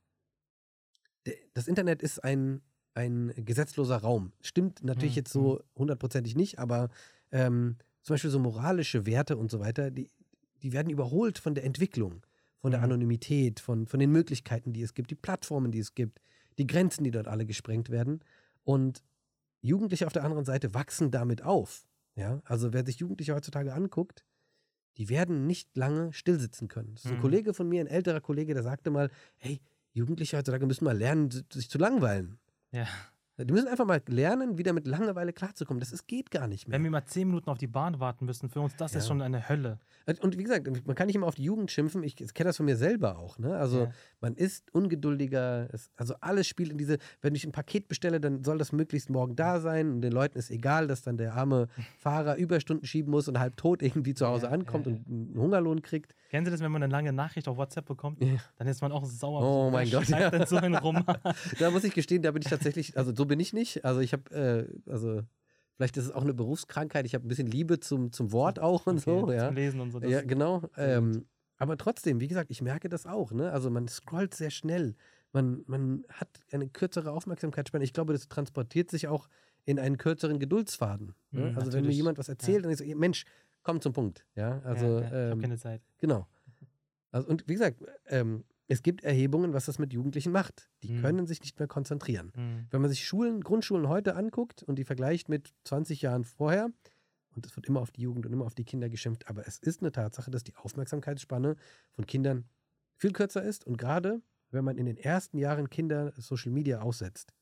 das 1.53 1.67
Internet 1.67 2.01
ist 2.01 2.23
ein, 2.23 2.61
ein 2.93 3.33
gesetzloser 3.35 3.97
Raum. 3.97 4.31
Stimmt 4.41 4.83
natürlich 4.83 5.15
Mhm, 5.15 5.17
jetzt 5.17 5.33
so 5.33 5.61
hundertprozentig 5.75 6.35
nicht, 6.35 6.59
aber 6.59 6.89
ähm, 7.31 7.77
zum 8.03 8.13
Beispiel 8.13 8.31
so 8.31 8.39
moralische 8.39 9.05
Werte 9.05 9.37
und 9.37 9.51
so 9.51 9.59
weiter, 9.59 9.91
die, 9.91 10.09
die 10.61 10.71
werden 10.73 10.89
überholt 10.89 11.37
von 11.37 11.55
der 11.55 11.65
Entwicklung, 11.65 12.25
von 12.59 12.71
der 12.71 12.79
Mhm. 12.79 12.85
Anonymität, 12.85 13.59
von, 13.59 13.87
von 13.87 13.99
den 13.99 14.11
Möglichkeiten, 14.11 14.73
die 14.73 14.81
es 14.81 14.93
gibt, 14.93 15.11
die 15.11 15.15
Plattformen, 15.15 15.71
die 15.71 15.79
es 15.79 15.93
gibt, 15.95 16.21
die 16.57 16.67
Grenzen, 16.67 17.03
die 17.03 17.11
dort 17.11 17.27
alle 17.27 17.45
gesprengt 17.45 17.89
werden. 17.89 18.21
Und 18.63 19.03
Jugendliche 19.61 20.07
auf 20.07 20.13
der 20.13 20.23
anderen 20.23 20.45
Seite 20.45 20.73
wachsen 20.73 21.11
damit 21.11 21.43
auf. 21.43 21.87
Ja? 22.15 22.41
Also 22.45 22.73
wer 22.73 22.85
sich 22.85 22.97
Jugendliche 22.97 23.33
heutzutage 23.33 23.73
anguckt, 23.73 24.25
die 24.97 25.09
werden 25.09 25.47
nicht 25.47 25.75
lange 25.77 26.11
stillsitzen 26.13 26.67
können. 26.67 26.95
Das 26.95 27.05
ist 27.05 27.11
ein 27.11 27.17
Mhm. 27.17 27.21
Kollege 27.21 27.53
von 27.53 27.67
mir, 27.69 27.81
ein 27.81 27.87
älterer 27.87 28.21
Kollege, 28.21 28.53
der 28.53 28.63
sagte 28.63 28.89
mal, 28.91 29.09
hey, 29.37 29.61
Jugendliche 29.93 30.37
heutzutage 30.37 30.65
müssen 30.65 30.83
mal 30.85 30.97
lernen, 30.97 31.29
sich 31.51 31.69
zu 31.69 31.77
langweilen. 31.77 32.39
Ja. 32.71 32.87
Die 33.45 33.53
müssen 33.53 33.67
einfach 33.67 33.85
mal 33.85 34.01
lernen, 34.07 34.57
wieder 34.57 34.73
mit 34.73 34.85
Langeweile 34.87 35.31
klarzukommen. 35.33 35.79
Das 35.79 35.91
ist, 35.91 36.07
geht 36.07 36.29
gar 36.31 36.47
nicht 36.47 36.67
mehr. 36.67 36.75
Wenn 36.77 36.83
wir 36.83 36.91
mal 36.91 37.05
zehn 37.05 37.27
Minuten 37.27 37.49
auf 37.49 37.57
die 37.57 37.67
Bahn 37.67 37.99
warten 37.99 38.25
müssen, 38.25 38.49
für 38.49 38.59
uns, 38.61 38.75
das 38.75 38.93
Ja. 38.93 38.99
ist 38.99 39.07
schon 39.07 39.21
eine 39.21 39.47
Hölle. 39.47 39.79
Und 40.21 40.37
wie 40.39 40.43
gesagt, 40.43 40.67
man 40.87 40.95
kann 40.95 41.05
nicht 41.07 41.15
immer 41.15 41.27
auf 41.27 41.35
die 41.35 41.43
Jugend 41.43 41.69
schimpfen. 41.69 42.01
Ich 42.03 42.15
kenne 42.15 42.49
das 42.49 42.57
von 42.57 42.65
mir 42.65 42.75
selber 42.75 43.19
auch. 43.19 43.37
Ne? 43.37 43.55
Also 43.55 43.83
Ja. 43.83 43.91
man 44.21 44.33
ist 44.35 44.73
ungeduldiger. 44.73 45.67
Es, 45.71 45.91
also 45.97 46.15
alles 46.19 46.47
spielt 46.47 46.71
in 46.71 46.77
diese, 46.77 46.97
wenn 47.21 47.35
ich 47.35 47.45
ein 47.45 47.51
Paket 47.51 47.87
bestelle, 47.87 48.19
dann 48.19 48.43
soll 48.43 48.57
das 48.57 48.71
möglichst 48.71 49.09
morgen 49.09 49.35
da 49.35 49.59
sein. 49.59 49.91
Und 49.91 50.01
den 50.01 50.11
Leuten 50.11 50.37
ist 50.37 50.49
egal, 50.49 50.87
dass 50.87 51.03
dann 51.03 51.17
der 51.17 51.35
arme 51.35 51.67
Fahrer 51.99 52.35
Überstunden 52.37 52.85
schieben 52.87 53.11
muss 53.11 53.27
und 53.27 53.39
halb 53.39 53.55
tot 53.57 53.81
irgendwie 53.83 54.13
zu 54.15 54.25
Hause 54.27 54.47
Ja, 54.47 54.51
ankommt 54.51 54.87
und 54.87 55.05
einen 55.07 55.35
Hungerlohn 55.37 55.81
kriegt. 55.81 56.15
Kennen 56.31 56.45
Sie 56.45 56.51
das, 56.51 56.61
wenn 56.61 56.71
man 56.71 56.81
eine 56.83 56.91
lange 56.91 57.13
Nachricht 57.13 57.47
auf 57.47 57.57
WhatsApp 57.57 57.85
bekommt? 57.85 58.21
Dann 58.57 58.67
ist 58.67 58.81
man 58.81 58.91
auch 58.91 59.05
sauer. 59.05 59.41
Oh 59.43 59.69
mein 59.71 59.89
Gott, 59.91 60.05
so? 60.47 60.59
Da 61.59 61.71
muss 61.71 61.83
ich 61.83 61.93
gestehen, 61.93 62.21
da 62.21 62.31
bin 62.31 62.41
ich 62.41 62.49
tatsächlich, 62.49 62.97
also 62.97 63.13
so 63.15 63.25
bin 63.29 63.39
ich 63.39 63.53
nicht. 63.53 63.85
Also 63.85 64.01
ich 64.01 64.11
habe, 64.11 64.29
äh, 64.35 64.91
also 64.91 65.21
vielleicht 65.77 65.95
ist 65.95 66.05
es 66.05 66.11
auch 66.11 66.23
eine 66.23 66.33
Berufskrankheit. 66.33 67.05
Ich 67.05 67.15
habe 67.15 67.25
ein 67.25 67.29
bisschen 67.29 67.47
Liebe 67.47 67.79
zum, 67.79 68.11
zum 68.11 68.33
Wort 68.33 68.59
auch 68.59 68.85
und 68.85 68.99
so. 68.99 69.19
Okay, 69.19 69.37
Ja. 69.37 69.47
Zum 69.47 69.55
Lesen 69.55 69.79
und 69.79 69.91
so. 69.91 70.01
Ja, 70.01 70.21
genau. 70.21 70.63
Ähm, 70.75 71.25
aber 71.57 71.77
trotzdem, 71.77 72.19
wie 72.19 72.27
gesagt, 72.27 72.51
ich 72.51 72.61
merke 72.61 72.89
das 72.89 73.05
auch. 73.05 73.31
Ne? 73.31 73.51
Also 73.51 73.69
man 73.69 73.87
scrollt 73.87 74.33
sehr 74.33 74.49
schnell. 74.49 74.95
Man, 75.31 75.63
man 75.67 76.05
hat 76.09 76.29
eine 76.51 76.67
kürzere 76.67 77.11
Aufmerksamkeitsspanne. 77.11 77.83
Ich 77.83 77.93
glaube, 77.93 78.13
das 78.13 78.27
transportiert 78.27 78.89
sich 78.89 79.07
auch 79.07 79.29
in 79.65 79.79
einen 79.79 79.97
kürzeren 79.97 80.39
Geduldsfaden. 80.39 81.13
Ne? 81.31 81.51
Mhm, 81.51 81.57
also 81.57 81.57
wenn 81.57 81.65
mir 81.65 81.75
natürlich. 81.75 81.97
jemand 81.97 82.17
was 82.17 82.29
erzählt 82.29 82.65
und 82.65 82.71
ich 82.71 82.77
so, 82.77 82.85
Mensch, 82.95 83.25
komm 83.63 83.81
zum 83.81 83.93
Punkt. 83.93 84.25
Ja, 84.35 84.59
also. 84.63 84.85
ja, 84.85 85.01
ja, 85.01 85.05
ich 85.05 85.13
ähm, 85.13 85.29
habe 85.31 85.41
keine 85.41 85.57
Zeit. 85.57 85.81
Genau. 85.99 86.27
Also, 87.11 87.27
und 87.27 87.47
wie 87.47 87.53
gesagt, 87.53 87.83
ähm, 88.07 88.43
es 88.69 88.83
gibt 88.83 89.03
Erhebungen, 89.03 89.51
was 89.53 89.65
das 89.65 89.79
mit 89.79 89.91
Jugendlichen 89.93 90.31
macht. 90.31 90.69
Die 90.83 90.91
Mhm. 90.93 91.01
können 91.01 91.27
sich 91.27 91.41
nicht 91.41 91.57
mehr 91.59 91.67
konzentrieren. 91.67 92.31
Mhm. 92.35 92.67
Wenn 92.69 92.81
man 92.81 92.89
sich 92.89 93.05
Schulen, 93.05 93.41
Grundschulen 93.41 93.89
heute 93.89 94.15
anguckt 94.15 94.63
und 94.63 94.77
die 94.77 94.83
vergleicht 94.85 95.27
mit 95.27 95.53
20 95.65 96.01
Jahren 96.01 96.23
vorher, 96.23 96.69
und 97.35 97.45
es 97.45 97.55
wird 97.55 97.67
immer 97.67 97.81
auf 97.81 97.91
die 97.91 98.01
Jugend 98.01 98.25
und 98.25 98.33
immer 98.33 98.45
auf 98.45 98.55
die 98.55 98.63
Kinder 98.65 98.89
geschimpft, 98.89 99.27
aber 99.27 99.47
es 99.47 99.57
ist 99.59 99.81
eine 99.81 99.91
Tatsache, 99.91 100.31
dass 100.31 100.43
die 100.43 100.55
Aufmerksamkeitsspanne 100.55 101.55
von 101.91 102.05
Kindern 102.05 102.45
viel 102.95 103.11
kürzer 103.11 103.43
ist 103.43 103.65
und 103.65 103.77
gerade 103.77 104.21
wenn 104.51 104.63
man 104.65 104.77
in 104.77 104.85
den 104.85 104.97
ersten 104.97 105.37
Jahren 105.37 105.69
Kinder 105.69 106.11
Social 106.17 106.51
Media 106.51 106.81
aussetzt, 106.81 107.33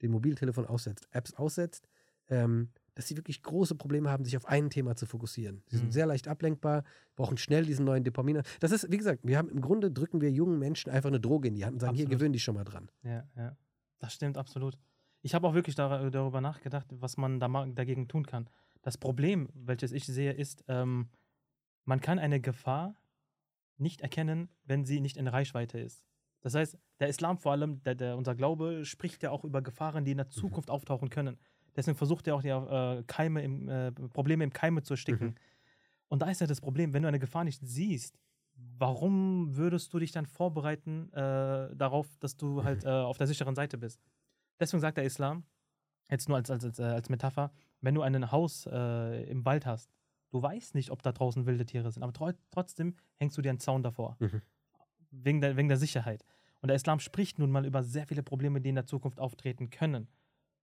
den 0.00 0.10
Mobiltelefon 0.10 0.66
aussetzt, 0.66 1.06
Apps 1.10 1.34
aussetzt, 1.34 1.88
ähm, 2.28 2.70
dass 2.94 3.08
sie 3.08 3.16
wirklich 3.16 3.42
große 3.42 3.74
Probleme 3.74 4.10
haben, 4.10 4.24
sich 4.24 4.36
auf 4.36 4.46
ein 4.46 4.68
Thema 4.70 4.96
zu 4.96 5.06
fokussieren. 5.06 5.62
Sie 5.66 5.76
sind 5.78 5.86
Mhm. 5.86 5.92
sehr 5.92 6.06
leicht 6.06 6.28
ablenkbar, 6.28 6.84
brauchen 7.16 7.36
schnell 7.38 7.64
diesen 7.64 7.84
neuen 7.84 8.04
Dopamin. 8.04 8.42
Das 8.60 8.70
ist, 8.70 8.90
wie 8.90 8.98
gesagt, 8.98 9.20
wir 9.22 9.38
haben 9.38 9.48
im 9.48 9.60
Grunde 9.60 9.90
drücken 9.90 10.20
wir 10.20 10.30
jungen 10.30 10.58
Menschen 10.58 10.90
einfach 10.90 11.08
eine 11.08 11.20
Droge 11.20 11.48
in 11.48 11.54
die 11.54 11.64
Hand 11.64 11.74
und 11.74 11.80
sagen, 11.80 11.94
hier 11.94 12.04
Absolut. 12.04 12.20
gewöhn 12.20 12.32
dich 12.32 12.42
schon 12.44 12.54
mal 12.54 12.64
dran. 12.64 12.90
Ja, 13.02 13.26
ja. 13.36 13.56
Das 13.98 14.12
stimmt 14.14 14.36
absolut. 14.36 14.78
Ich 15.22 15.34
habe 15.34 15.46
auch 15.46 15.54
wirklich 15.54 15.76
dar 15.76 16.10
darüber 16.10 16.40
nachgedacht, 16.40 16.86
was 16.90 17.16
man 17.16 17.38
da 17.40 17.48
dagegen 17.66 18.08
tun 18.08 18.26
kann. 18.26 18.48
Das 18.82 18.98
Problem, 18.98 19.48
welches 19.54 19.92
ich 19.92 20.04
sehe, 20.04 20.32
ist, 20.32 20.64
ähm, 20.68 21.08
man 21.84 22.00
kann 22.00 22.18
eine 22.18 22.40
Gefahr 22.40 22.96
nicht 23.76 24.00
erkennen, 24.00 24.48
wenn 24.64 24.84
sie 24.84 25.00
nicht 25.00 25.16
in 25.16 25.28
Reichweite 25.28 25.78
ist. 25.78 26.04
Das 26.40 26.54
heißt, 26.56 26.76
der 26.98 27.08
Islam 27.08 27.38
vor 27.38 27.52
allem, 27.52 27.82
der, 27.84 27.94
der, 27.94 28.16
unser 28.16 28.34
Glaube, 28.34 28.84
spricht 28.84 29.22
ja 29.22 29.30
auch 29.30 29.44
über 29.44 29.62
Gefahren, 29.62 30.04
die 30.04 30.10
in 30.10 30.16
der 30.18 30.28
Zukunft 30.28 30.70
auftauchen 30.70 31.08
können. 31.08 31.38
Deswegen 31.76 31.96
versucht 31.96 32.26
er 32.26 32.34
auch 32.34 32.42
die 32.42 32.48
äh, 32.48 33.02
Keime 33.06 33.42
im, 33.42 33.68
äh, 33.68 33.92
Probleme 33.92 34.44
im 34.44 34.52
Keime 34.52 34.82
zu 34.82 34.94
ersticken. 34.94 35.28
Mhm. 35.28 35.34
Und 36.08 36.20
da 36.20 36.30
ist 36.30 36.40
ja 36.40 36.46
das 36.46 36.60
Problem, 36.60 36.92
wenn 36.92 37.02
du 37.02 37.08
eine 37.08 37.18
Gefahr 37.18 37.44
nicht 37.44 37.60
siehst, 37.64 38.18
warum 38.78 39.56
würdest 39.56 39.92
du 39.94 39.98
dich 39.98 40.12
dann 40.12 40.26
vorbereiten 40.26 41.12
äh, 41.12 41.74
darauf, 41.74 42.06
dass 42.18 42.36
du 42.36 42.62
halt 42.64 42.84
äh, 42.84 42.88
auf 42.88 43.18
der 43.18 43.26
sicheren 43.26 43.54
Seite 43.54 43.78
bist? 43.78 44.00
Deswegen 44.60 44.80
sagt 44.80 44.98
der 44.98 45.04
Islam, 45.04 45.44
jetzt 46.10 46.28
nur 46.28 46.36
als, 46.36 46.50
als, 46.50 46.78
als, 46.78 47.08
Metapher, 47.08 47.50
wenn 47.80 47.94
du 47.94 48.02
ein 48.02 48.30
Haus 48.30 48.66
äh, 48.70 49.24
im 49.30 49.44
Wald 49.44 49.66
hast, 49.66 49.90
du 50.30 50.42
weißt 50.42 50.74
nicht, 50.74 50.90
ob 50.90 51.02
da 51.02 51.12
draußen 51.12 51.46
wilde 51.46 51.64
Tiere 51.64 51.90
sind, 51.90 52.02
aber 52.02 52.12
tro 52.12 52.30
trotzdem 52.50 52.94
hängst 53.16 53.36
du 53.38 53.42
dir 53.42 53.50
einen 53.50 53.60
Zaun 53.60 53.82
davor. 53.82 54.16
Mhm. 54.20 54.42
Wegen, 55.10 55.40
der, 55.40 55.56
wegen 55.56 55.68
der 55.68 55.78
Sicherheit. 55.78 56.24
Und 56.60 56.68
der 56.68 56.76
Islam 56.76 57.00
spricht 57.00 57.38
nun 57.38 57.50
mal 57.50 57.66
über 57.66 57.82
sehr 57.82 58.06
viele 58.06 58.22
Probleme, 58.22 58.60
die 58.60 58.68
in 58.68 58.76
der 58.76 58.86
Zukunft 58.86 59.18
auftreten 59.18 59.70
können. 59.70 60.08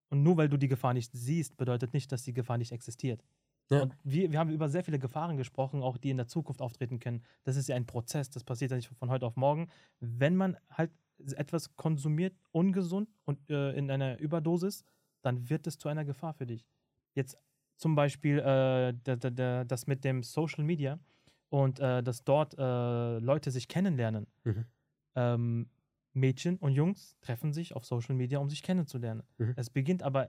Und 0.10 0.24
nur 0.24 0.38
weil 0.38 0.50
du 0.50 0.58
die 0.58 0.68
Gefahr 0.68 0.94
nicht 0.94 1.12
siehst, 1.14 1.58
bedeutet 1.58 1.94
nicht, 1.94 2.12
dass 2.12 2.24
die 2.24 2.34
Gefahr 2.34 2.58
nicht 2.58 2.72
existiert. 2.72 3.24
Ja. 3.70 3.84
Und 3.84 3.96
wir, 4.04 4.32
wir 4.32 4.40
haben 4.40 4.50
über 4.50 4.68
sehr 4.70 4.84
viele 4.84 4.98
Gefahren 4.98 5.38
gesprochen, 5.38 5.84
auch 5.84 5.98
die 5.98 6.10
in 6.10 6.18
der 6.18 6.28
Zukunft 6.28 6.62
auftreten 6.62 7.00
können. 7.00 7.24
Das 7.44 7.56
ist 7.56 7.70
ja 7.70 7.76
ein 7.76 7.86
Prozess, 7.86 8.30
das 8.30 8.44
passiert 8.44 8.72
ja 8.72 8.78
nicht 8.78 8.90
von 8.98 9.10
heute 9.10 9.26
auf 9.26 9.36
morgen. 9.36 9.70
Wenn 10.00 10.36
man 10.36 10.58
halt 10.72 10.92
etwas 11.36 11.76
konsumiert, 11.76 12.36
ungesund 12.52 13.10
und 13.26 13.50
äh, 13.50 13.74
in 13.74 13.92
einer 13.92 14.20
Überdosis, 14.20 14.84
dann 15.22 15.50
wird 15.50 15.68
es 15.68 15.78
zu 15.78 15.90
einer 15.90 16.06
Gefahr 16.06 16.34
für 16.34 16.46
dich. 16.46 16.66
Jetzt 17.14 17.38
zum 17.76 17.96
Beispiel 17.96 18.40
äh, 18.40 18.94
der, 18.94 19.18
der, 19.18 19.32
der, 19.32 19.66
das 19.66 19.86
mit 19.86 20.04
dem 20.04 20.24
Social 20.24 20.64
Media 20.64 21.00
und 21.50 21.80
äh, 21.80 22.02
dass 22.02 22.24
dort 22.24 22.56
äh, 22.58 23.20
Leute 23.20 23.52
sich 23.52 23.68
kennenlernen. 23.68 24.28
Mhm. 24.44 24.66
Ähm, 25.16 25.70
Mädchen 26.14 26.58
und 26.58 26.74
Jungs 26.74 27.16
treffen 27.22 27.54
sich 27.54 27.76
auf 27.76 27.86
Social 27.86 28.16
Media, 28.16 28.40
um 28.40 28.50
sich 28.50 28.64
kennenzulernen. 28.64 29.24
Mhm. 29.38 29.54
Es 29.56 29.70
beginnt 29.70 30.04
aber 30.04 30.28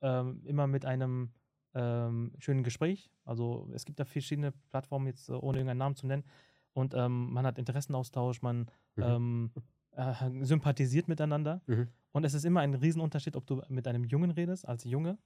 ähm, 0.00 0.42
immer 0.44 0.66
mit 0.66 0.84
einem 0.84 1.32
ähm, 1.74 2.32
schönen 2.38 2.62
Gespräch. 2.62 3.10
Also 3.24 3.68
es 3.72 3.84
gibt 3.84 3.98
da 3.98 4.04
verschiedene 4.04 4.52
Plattformen, 4.70 5.06
jetzt 5.06 5.28
äh, 5.28 5.32
ohne 5.32 5.58
irgendeinen 5.58 5.78
Namen 5.78 5.96
zu 5.96 6.06
nennen. 6.06 6.24
Und 6.72 6.94
ähm, 6.94 7.32
man 7.32 7.46
hat 7.46 7.58
Interessenaustausch, 7.58 8.42
man 8.42 8.70
Mhm. 8.96 9.02
ähm, 9.02 9.50
äh, 9.92 10.44
sympathisiert 10.44 11.08
miteinander. 11.08 11.62
Mhm. 11.66 11.88
Und 12.12 12.24
es 12.24 12.34
ist 12.34 12.44
immer 12.44 12.60
ein 12.60 12.74
Riesenunterschied, 12.74 13.34
ob 13.34 13.46
du 13.46 13.60
mit 13.68 13.88
einem 13.88 14.04
Jungen 14.04 14.30
redest, 14.30 14.68
als 14.68 14.84
Junge, 14.84 15.18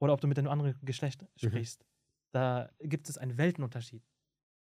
oder 0.00 0.12
ob 0.12 0.20
du 0.20 0.26
mit 0.28 0.38
einem 0.38 0.48
anderen 0.48 0.74
Geschlecht 0.82 1.26
sprichst. 1.36 1.86
Da 2.32 2.70
gibt 2.80 3.08
es 3.08 3.16
einen 3.18 3.38
Weltenunterschied. 3.38 4.02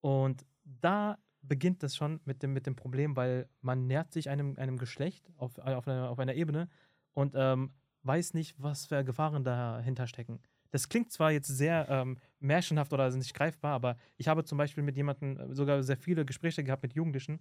Und 0.00 0.44
da 0.64 1.18
beginnt 1.42 1.82
das 1.82 1.96
schon 1.96 2.20
mit 2.24 2.42
dem, 2.42 2.52
mit 2.52 2.66
dem 2.66 2.76
Problem, 2.76 3.16
weil 3.16 3.48
man 3.60 3.86
nähert 3.86 4.12
sich 4.12 4.28
einem, 4.28 4.56
einem 4.56 4.76
Geschlecht 4.76 5.30
auf, 5.36 5.58
auf, 5.58 5.88
einer, 5.88 6.10
auf 6.10 6.18
einer 6.18 6.34
Ebene 6.34 6.68
und 7.14 7.34
ähm, 7.36 7.72
weiß 8.02 8.34
nicht, 8.34 8.54
was 8.58 8.86
für 8.86 9.04
Gefahren 9.04 9.44
dahinter 9.44 10.06
stecken. 10.06 10.40
Das 10.70 10.88
klingt 10.88 11.10
zwar 11.10 11.32
jetzt 11.32 11.48
sehr 11.48 11.88
ähm, 11.88 12.18
märchenhaft 12.38 12.92
oder 12.92 13.10
nicht 13.10 13.34
greifbar, 13.34 13.72
aber 13.72 13.96
ich 14.16 14.28
habe 14.28 14.44
zum 14.44 14.58
Beispiel 14.58 14.84
mit 14.84 14.96
jemandem 14.96 15.36
äh, 15.36 15.54
sogar 15.54 15.82
sehr 15.82 15.96
viele 15.96 16.24
Gespräche 16.24 16.62
gehabt 16.62 16.82
mit 16.82 16.94
Jugendlichen, 16.94 17.40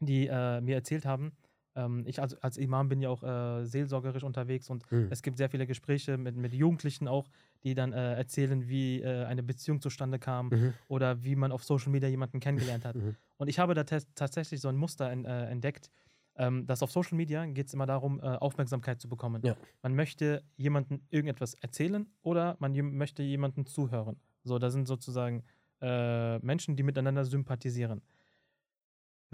die 0.00 0.26
äh, 0.26 0.60
mir 0.60 0.76
erzählt 0.76 1.04
haben, 1.04 1.32
ähm, 1.76 2.04
ich 2.06 2.20
als, 2.20 2.34
als 2.42 2.56
Imam 2.56 2.88
bin 2.88 3.00
ja 3.00 3.08
auch 3.10 3.22
äh, 3.22 3.64
seelsorgerisch 3.64 4.22
unterwegs 4.24 4.70
und 4.70 4.90
Mhm. 4.90 5.08
es 5.10 5.22
gibt 5.22 5.36
sehr 5.38 5.48
viele 5.50 5.66
Gespräche 5.66 6.16
mit, 6.18 6.36
mit 6.36 6.54
Jugendlichen 6.54 7.08
auch, 7.08 7.26
die 7.62 7.74
dann 7.74 7.92
äh, 7.92 8.14
erzählen, 8.14 8.68
wie 8.68 9.00
äh, 9.00 9.24
eine 9.24 9.42
Beziehung 9.42 9.80
zustande 9.80 10.18
kam 10.18 10.48
Mhm. 10.48 10.74
oder 10.88 11.24
wie 11.24 11.36
man 11.36 11.52
auf 11.52 11.64
Social 11.64 11.90
Media 11.90 12.08
jemanden 12.08 12.40
kennengelernt 12.40 12.84
hat. 12.84 12.96
Mhm. 12.96 13.16
Und 13.36 13.48
ich 13.48 13.58
habe 13.58 13.74
da 13.74 13.84
tatsächlich 13.84 14.60
so 14.60 14.68
ein 14.68 14.76
Muster 14.76 15.10
en, 15.10 15.24
äh, 15.24 15.46
entdeckt, 15.46 15.90
ähm, 16.36 16.66
dass 16.66 16.82
auf 16.82 16.90
Social 16.90 17.16
Media 17.16 17.46
geht 17.46 17.68
es 17.68 17.74
immer 17.74 17.86
darum, 17.86 18.18
äh, 18.20 18.22
Aufmerksamkeit 18.22 19.00
zu 19.00 19.08
bekommen. 19.08 19.42
Ja. 19.44 19.56
Man 19.82 19.94
möchte 19.94 20.42
jemandem 20.56 21.02
irgendetwas 21.10 21.54
erzählen 21.54 22.06
oder 22.22 22.56
man 22.58 22.72
möchte 22.96 23.22
jemanden 23.22 23.66
zuhören. 23.66 24.16
So, 24.42 24.58
da 24.58 24.70
sind 24.70 24.86
sozusagen 24.86 25.44
äh, 25.80 26.38
Menschen, 26.40 26.76
die 26.76 26.82
miteinander 26.82 27.24
sympathisieren. 27.24 28.02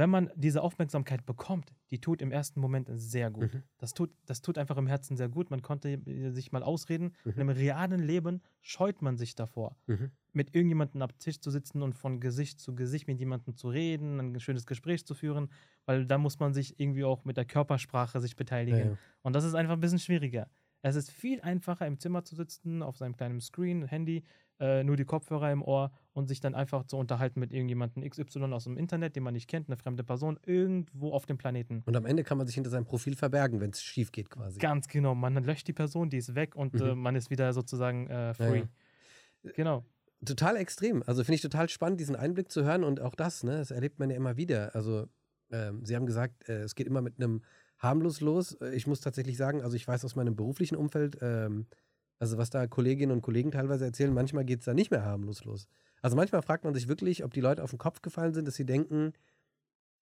Wenn 0.01 0.09
man 0.09 0.31
diese 0.35 0.63
Aufmerksamkeit 0.63 1.27
bekommt, 1.27 1.75
die 1.91 2.01
tut 2.01 2.23
im 2.23 2.33
ersten 2.33 2.59
Moment 2.59 2.89
sehr 2.91 3.31
gut. 3.31 3.53
Mhm. 3.53 3.63
Das, 3.77 3.93
tut, 3.93 4.11
das 4.25 4.41
tut 4.41 4.57
einfach 4.57 4.79
im 4.79 4.87
Herzen 4.87 5.15
sehr 5.15 5.29
gut. 5.29 5.51
Man 5.51 5.61
konnte 5.61 5.91
äh, 5.91 6.31
sich 6.31 6.53
mal 6.53 6.63
ausreden. 6.63 7.13
Mhm. 7.25 7.33
In 7.33 7.41
einem 7.41 7.49
realen 7.51 8.01
Leben 8.01 8.41
scheut 8.63 9.03
man 9.03 9.19
sich 9.19 9.35
davor 9.35 9.77
Mhm. 9.87 10.11
mit 10.33 10.55
irgendjemandem 10.55 11.03
am 11.03 11.19
Tisch 11.19 11.39
zu 11.41 11.51
sitzen 11.51 11.83
und 11.83 11.93
von 11.93 12.19
Gesicht 12.19 12.61
zu 12.61 12.75
Gesicht 12.75 13.09
mit 13.09 13.19
jemandem 13.19 13.57
zu 13.57 13.69
reden, 13.69 14.19
ein 14.19 14.41
schönes 14.41 14.65
Gespräch 14.65 15.05
zu 15.05 15.15
führen, 15.15 15.51
weil 15.85 16.07
da 16.07 16.17
muss 16.17 16.39
man 16.39 16.55
sich 16.55 16.81
irgendwie 16.81 17.05
auch 17.05 17.27
mit 17.27 17.37
der 17.37 17.45
Körpersprache 17.45 18.21
sich 18.21 18.37
beteiligen. 18.37 18.79
Ja, 18.79 18.87
ja. 18.93 18.99
Und 19.21 19.37
das 19.37 19.45
ist 19.45 19.55
einfach 19.55 19.75
ein 19.75 19.81
bisschen 19.81 19.99
schwieriger. 19.99 20.49
Es 20.81 20.97
ist 20.97 21.11
viel 21.11 21.43
einfacher, 21.43 21.87
im 21.87 21.99
Zimmer 21.99 22.25
zu 22.25 22.35
sitzen, 22.37 22.83
auf 22.83 22.97
seinem 22.97 23.15
kleinen 23.15 23.43
Screen, 23.43 23.85
Handy, 23.85 24.25
äh, 24.61 24.85
nur 24.85 24.97
die 24.97 25.05
Kopfhörer 25.05 25.51
im 25.51 25.63
Ohr 25.63 25.91
und 26.13 26.29
sich 26.29 26.41
dann 26.41 26.55
einfach 26.55 26.85
zu 26.85 26.97
unterhalten 26.97 27.41
mit 27.41 27.53
irgendjemandem 27.53 28.09
XY 28.09 28.45
aus 28.53 28.65
dem 28.65 28.77
Internet, 28.77 29.17
den 29.17 29.23
man 29.23 29.35
nicht 29.35 29.49
kennt, 29.49 29.69
eine 29.69 29.77
fremde 29.77 30.05
Person, 30.05 30.39
irgendwo 30.47 31.13
auf 31.13 31.27
dem 31.27 31.39
Planeten. 31.39 31.83
Und 31.87 31.97
am 31.97 32.05
Ende 32.07 32.23
kann 32.25 32.39
man 32.39 32.47
sich 32.47 32.55
hinter 32.55 32.71
seinem 32.71 32.85
Profil 32.85 33.17
verbergen, 33.17 33.61
wenn 33.61 33.71
es 33.71 33.83
schief 33.83 34.13
geht 34.13 34.31
quasi. 34.31 34.59
Ganz 34.59 34.87
genau. 34.89 35.15
Man 35.15 35.35
löscht 35.43 35.67
die 35.67 35.73
Person, 35.73 36.11
die 36.11 36.19
ist 36.19 36.35
weg 36.35 36.55
und 36.55 36.75
Mhm. 36.75 36.81
äh, 36.81 36.95
man 36.95 37.17
ist 37.17 37.31
wieder 37.31 37.53
sozusagen 37.53 38.07
äh, 38.09 38.35
free. 38.35 38.65
Ja, 39.43 39.51
Genau. 39.55 39.85
Total 40.25 40.57
extrem. 40.57 41.03
Also 41.07 41.25
finde 41.25 41.37
ich 41.37 41.41
total 41.41 41.69
spannend, 41.71 41.99
diesen 41.99 42.15
Einblick 42.15 42.51
zu 42.53 42.63
hören 42.63 42.85
und 42.85 43.01
auch 43.01 43.15
das, 43.15 43.43
ne, 43.43 43.53
das 43.57 43.71
erlebt 43.71 43.99
man 43.99 44.11
ja 44.11 44.17
immer 44.17 44.37
wieder. 44.37 44.75
Also 44.75 45.07
ähm, 45.51 45.83
Sie 45.85 45.97
haben 45.97 46.05
gesagt, 46.05 46.47
äh, 46.49 46.61
es 46.63 46.75
geht 46.75 46.87
immer 46.87 47.01
mit 47.01 47.17
einem 47.19 47.43
harmlos 47.79 48.21
los. 48.21 48.53
Äh, 48.61 48.75
Ich 48.75 48.87
muss 48.87 49.01
tatsächlich 49.01 49.39
sagen, 49.39 49.63
also 49.63 49.77
ich 49.77 49.89
weiß 49.89 50.05
aus 50.05 50.17
meinem 50.17 50.37
beruflichen 50.37 50.77
Umfeld, 50.77 51.17
ähm, 51.23 51.67
also 52.21 52.39
was 52.39 52.51
da 52.51 52.67
Kolleginnen 52.69 53.11
und 53.13 53.23
Kollegen 53.23 53.51
teilweise 53.51 53.85
erzählen, 53.87 54.15
manchmal 54.15 54.45
geht 54.45 54.61
es 54.61 54.67
da 54.67 54.75
nicht 54.75 54.91
mehr 54.93 55.05
harmlos 55.05 55.45
los. 55.45 55.67
Also 56.03 56.17
manchmal 56.17 56.43
fragt 56.43 56.65
man 56.65 56.75
sich 56.75 56.87
wirklich, 56.87 57.25
ob 57.25 57.35
die 57.35 57.41
Leute 57.41 57.63
auf 57.65 57.71
den 57.71 57.79
Kopf 57.79 58.01
gefallen 58.03 58.33
sind, 58.35 58.47
dass 58.47 58.55
sie 58.55 58.65
denken, 58.65 59.13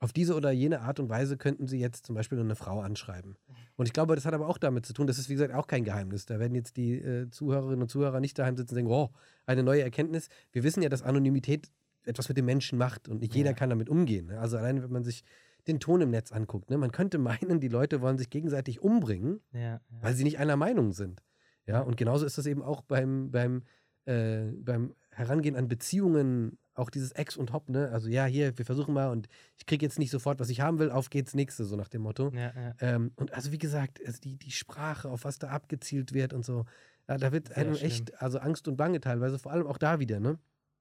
auf 0.01 0.12
diese 0.12 0.37
oder 0.37 0.53
jene 0.53 0.83
Art 0.83 1.01
und 1.01 1.09
Weise 1.09 1.37
könnten 1.37 1.66
sie 1.66 1.81
jetzt 1.81 2.07
zum 2.07 2.14
Beispiel 2.14 2.39
eine 2.39 2.55
Frau 2.55 2.81
anschreiben. 2.81 3.37
Und 3.75 3.87
ich 3.87 3.93
glaube, 3.93 4.14
das 4.14 4.27
hat 4.27 4.35
aber 4.35 4.47
auch 4.47 4.59
damit 4.59 4.87
zu 4.87 4.93
tun, 4.93 5.09
das 5.09 5.19
ist 5.19 5.29
wie 5.29 5.33
gesagt 5.35 5.53
auch 5.55 5.66
kein 5.66 5.83
Geheimnis. 5.83 6.25
Da 6.27 6.39
werden 6.39 6.55
jetzt 6.55 6.77
die 6.77 6.95
äh, 7.01 7.29
Zuhörerinnen 7.31 7.83
und 7.83 7.89
Zuhörer 7.89 8.21
nicht 8.21 8.39
daheim 8.39 8.57
sitzen 8.57 8.75
und 8.75 8.77
denken, 8.77 8.93
oh, 8.93 9.11
eine 9.47 9.64
neue 9.64 9.83
Erkenntnis. 9.83 10.29
Wir 10.53 10.62
wissen 10.62 10.83
ja, 10.85 10.89
dass 10.89 11.03
Anonymität 11.03 11.71
etwas 12.05 12.29
mit 12.29 12.39
dem 12.39 12.45
Menschen 12.45 12.79
macht 12.79 13.09
und 13.09 13.21
nicht 13.21 13.35
jeder 13.35 13.51
Ja. 13.51 13.55
kann 13.57 13.71
damit 13.71 13.89
umgehen. 13.89 14.27
Ne? 14.27 14.39
Also 14.39 14.57
allein, 14.57 14.83
wenn 14.83 14.91
man 14.93 15.03
sich 15.03 15.25
den 15.66 15.81
Ton 15.81 16.01
im 16.01 16.11
Netz 16.11 16.31
anguckt, 16.31 16.71
ne? 16.71 16.79
man 16.79 16.93
könnte 16.93 17.19
meinen, 17.19 17.59
die 17.61 17.69
Leute 17.69 18.01
wollen 18.01 18.19
sich 18.19 18.31
gegenseitig 18.31 18.81
umbringen, 18.81 19.41
Ja, 19.53 19.61
ja. 19.61 19.81
weil 20.01 20.14
sie 20.14 20.23
nicht 20.25 20.39
einer 20.39 20.57
Meinung 20.57 20.93
sind. 20.93 21.23
Ja, 21.69 21.81
und 21.81 21.97
genauso 21.97 22.25
ist 22.27 22.39
das 22.39 22.47
eben 22.47 22.62
auch 22.62 22.83
beim, 22.83 23.31
beim, 23.31 23.62
äh, 24.07 24.47
beim 24.53 24.95
Herangehen 25.11 25.57
an 25.57 25.69
Beziehungen, 25.69 26.59
auch 26.75 26.91
dieses 26.91 27.12
Ex 27.12 27.37
und 27.37 27.53
Hop, 27.53 27.69
ne? 27.69 27.91
Also 27.91 28.09
ja, 28.09 28.25
hier, 28.25 28.57
wir 28.57 28.64
versuchen 28.64 28.95
mal 28.95 29.11
und 29.11 29.29
ich 29.57 29.66
kriege 29.66 29.85
jetzt 29.85 29.99
nicht 29.99 30.11
sofort, 30.11 30.41
was 30.41 30.49
ich 30.49 30.61
haben 30.61 30.79
will, 30.79 30.91
auf 30.91 31.11
geht's 31.11 31.35
nächste, 31.35 31.64
so 31.64 31.77
nach 31.77 31.89
dem 31.89 32.03
Motto. 32.03 32.31
ja, 32.33 32.53
ja. 32.55 32.75
Ähm, 32.81 33.12
und 33.16 33.35
also 33.35 33.53
wie 33.53 33.59
gesagt, 33.59 34.01
also 34.07 34.21
die, 34.21 34.37
die 34.37 34.53
Sprache, 34.53 35.11
auf 35.11 35.25
was 35.25 35.39
da 35.39 35.49
abgezielt 35.49 36.14
wird 36.14 36.33
und 36.33 36.45
so, 36.45 36.64
ja, 37.09 37.19
da 37.19 37.33
wird 37.33 37.49
Sehr 37.49 37.57
einem 37.59 37.75
schlimm. 37.75 37.87
echt, 37.91 38.23
also 38.23 38.39
Angst 38.39 38.69
und 38.69 38.77
Bange 38.77 39.01
teilweise, 39.01 39.39
vor 39.39 39.53
allem 39.53 39.66
auch 39.66 39.79
da 39.79 39.99
wieder, 40.01 40.21
ne? 40.21 40.39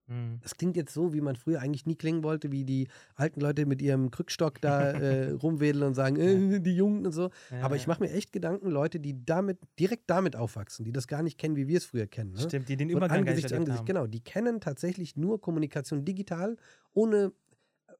Mhm. 0.07 0.39
Das 0.41 0.55
klingt 0.55 0.75
jetzt 0.75 0.93
so, 0.93 1.13
wie 1.13 1.21
man 1.21 1.35
früher 1.35 1.61
eigentlich 1.61 1.85
nie 1.85 1.95
klingen 1.95 2.23
wollte, 2.23 2.51
wie 2.51 2.63
die 2.63 2.87
alten 3.15 3.41
Leute 3.41 3.65
mit 3.65 3.81
ihrem 3.81 4.11
Krückstock 4.11 4.61
da 4.61 4.91
äh, 4.91 5.31
rumwedeln 5.31 5.83
und 5.83 5.93
sagen, 5.93 6.15
äh, 6.17 6.59
die 6.59 6.75
Jungen 6.75 7.05
und 7.05 7.11
so. 7.11 7.29
Ja, 7.51 7.61
Aber 7.61 7.75
ich 7.75 7.87
mache 7.87 8.01
mir 8.01 8.11
echt 8.11 8.31
Gedanken, 8.31 8.69
Leute, 8.69 8.99
die 8.99 9.25
damit, 9.25 9.59
direkt 9.79 10.09
damit 10.09 10.35
aufwachsen, 10.35 10.85
die 10.85 10.91
das 10.91 11.07
gar 11.07 11.23
nicht 11.23 11.37
kennen, 11.37 11.55
wie 11.55 11.67
wir 11.67 11.77
es 11.77 11.85
früher 11.85 12.07
kennen. 12.07 12.33
Ne? 12.33 12.39
Stimmt, 12.39 12.69
die 12.69 12.77
den 12.77 12.89
Übergang 12.89 13.09
gar 13.09 13.17
nicht 13.17 13.29
Angesicht 13.29 13.49
zu 13.49 13.53
erlebt 13.55 13.69
Angesicht, 13.69 13.79
haben. 13.79 13.85
genau. 13.85 14.07
Die 14.07 14.21
kennen 14.21 14.61
tatsächlich 14.61 15.15
nur 15.15 15.41
Kommunikation 15.41 16.05
digital, 16.05 16.57
ohne, 16.93 17.31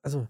also 0.01 0.27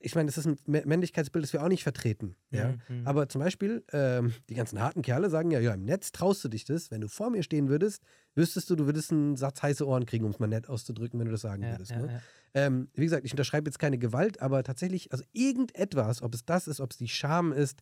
ich 0.00 0.14
meine, 0.14 0.26
das 0.26 0.38
ist 0.38 0.46
ein 0.46 0.56
Mä- 0.66 0.86
Männlichkeitsbild, 0.86 1.44
das 1.44 1.52
wir 1.52 1.62
auch 1.62 1.68
nicht 1.68 1.82
vertreten. 1.82 2.36
Ja? 2.50 2.68
Mhm, 2.88 3.00
mhm. 3.00 3.06
Aber 3.06 3.28
zum 3.28 3.40
Beispiel, 3.40 3.84
ähm, 3.92 4.32
die 4.48 4.54
ganzen 4.54 4.80
harten 4.80 5.02
Kerle 5.02 5.28
sagen 5.28 5.50
ja, 5.50 5.60
ja, 5.60 5.74
im 5.74 5.84
Netz 5.84 6.12
traust 6.12 6.42
du 6.44 6.48
dich 6.48 6.64
das. 6.64 6.90
Wenn 6.90 7.00
du 7.02 7.08
vor 7.08 7.30
mir 7.30 7.42
stehen 7.42 7.68
würdest, 7.68 8.02
wüsstest 8.34 8.70
du, 8.70 8.76
du 8.76 8.86
würdest 8.86 9.12
einen 9.12 9.36
Satz 9.36 9.62
heiße 9.62 9.86
Ohren 9.86 10.06
kriegen, 10.06 10.24
um 10.24 10.30
es 10.30 10.38
mal 10.38 10.46
nett 10.46 10.68
auszudrücken, 10.68 11.18
wenn 11.20 11.26
du 11.26 11.32
das 11.32 11.42
sagen 11.42 11.62
ja, 11.62 11.72
würdest. 11.72 11.90
ja, 11.90 11.98
ne? 11.98 12.12
ja. 12.12 12.20
Ähm, 12.54 12.88
wie 12.94 13.04
gesagt, 13.04 13.24
ich 13.24 13.32
unterschreibe 13.32 13.68
jetzt 13.68 13.78
keine 13.78 13.98
Gewalt, 13.98 14.40
aber 14.40 14.62
tatsächlich, 14.62 15.12
also 15.12 15.24
irgendetwas, 15.32 16.22
ob 16.22 16.34
es 16.34 16.44
das 16.44 16.68
ist, 16.68 16.80
ob 16.80 16.92
es 16.92 16.98
die 16.98 17.08
Scham 17.08 17.52
ist, 17.52 17.80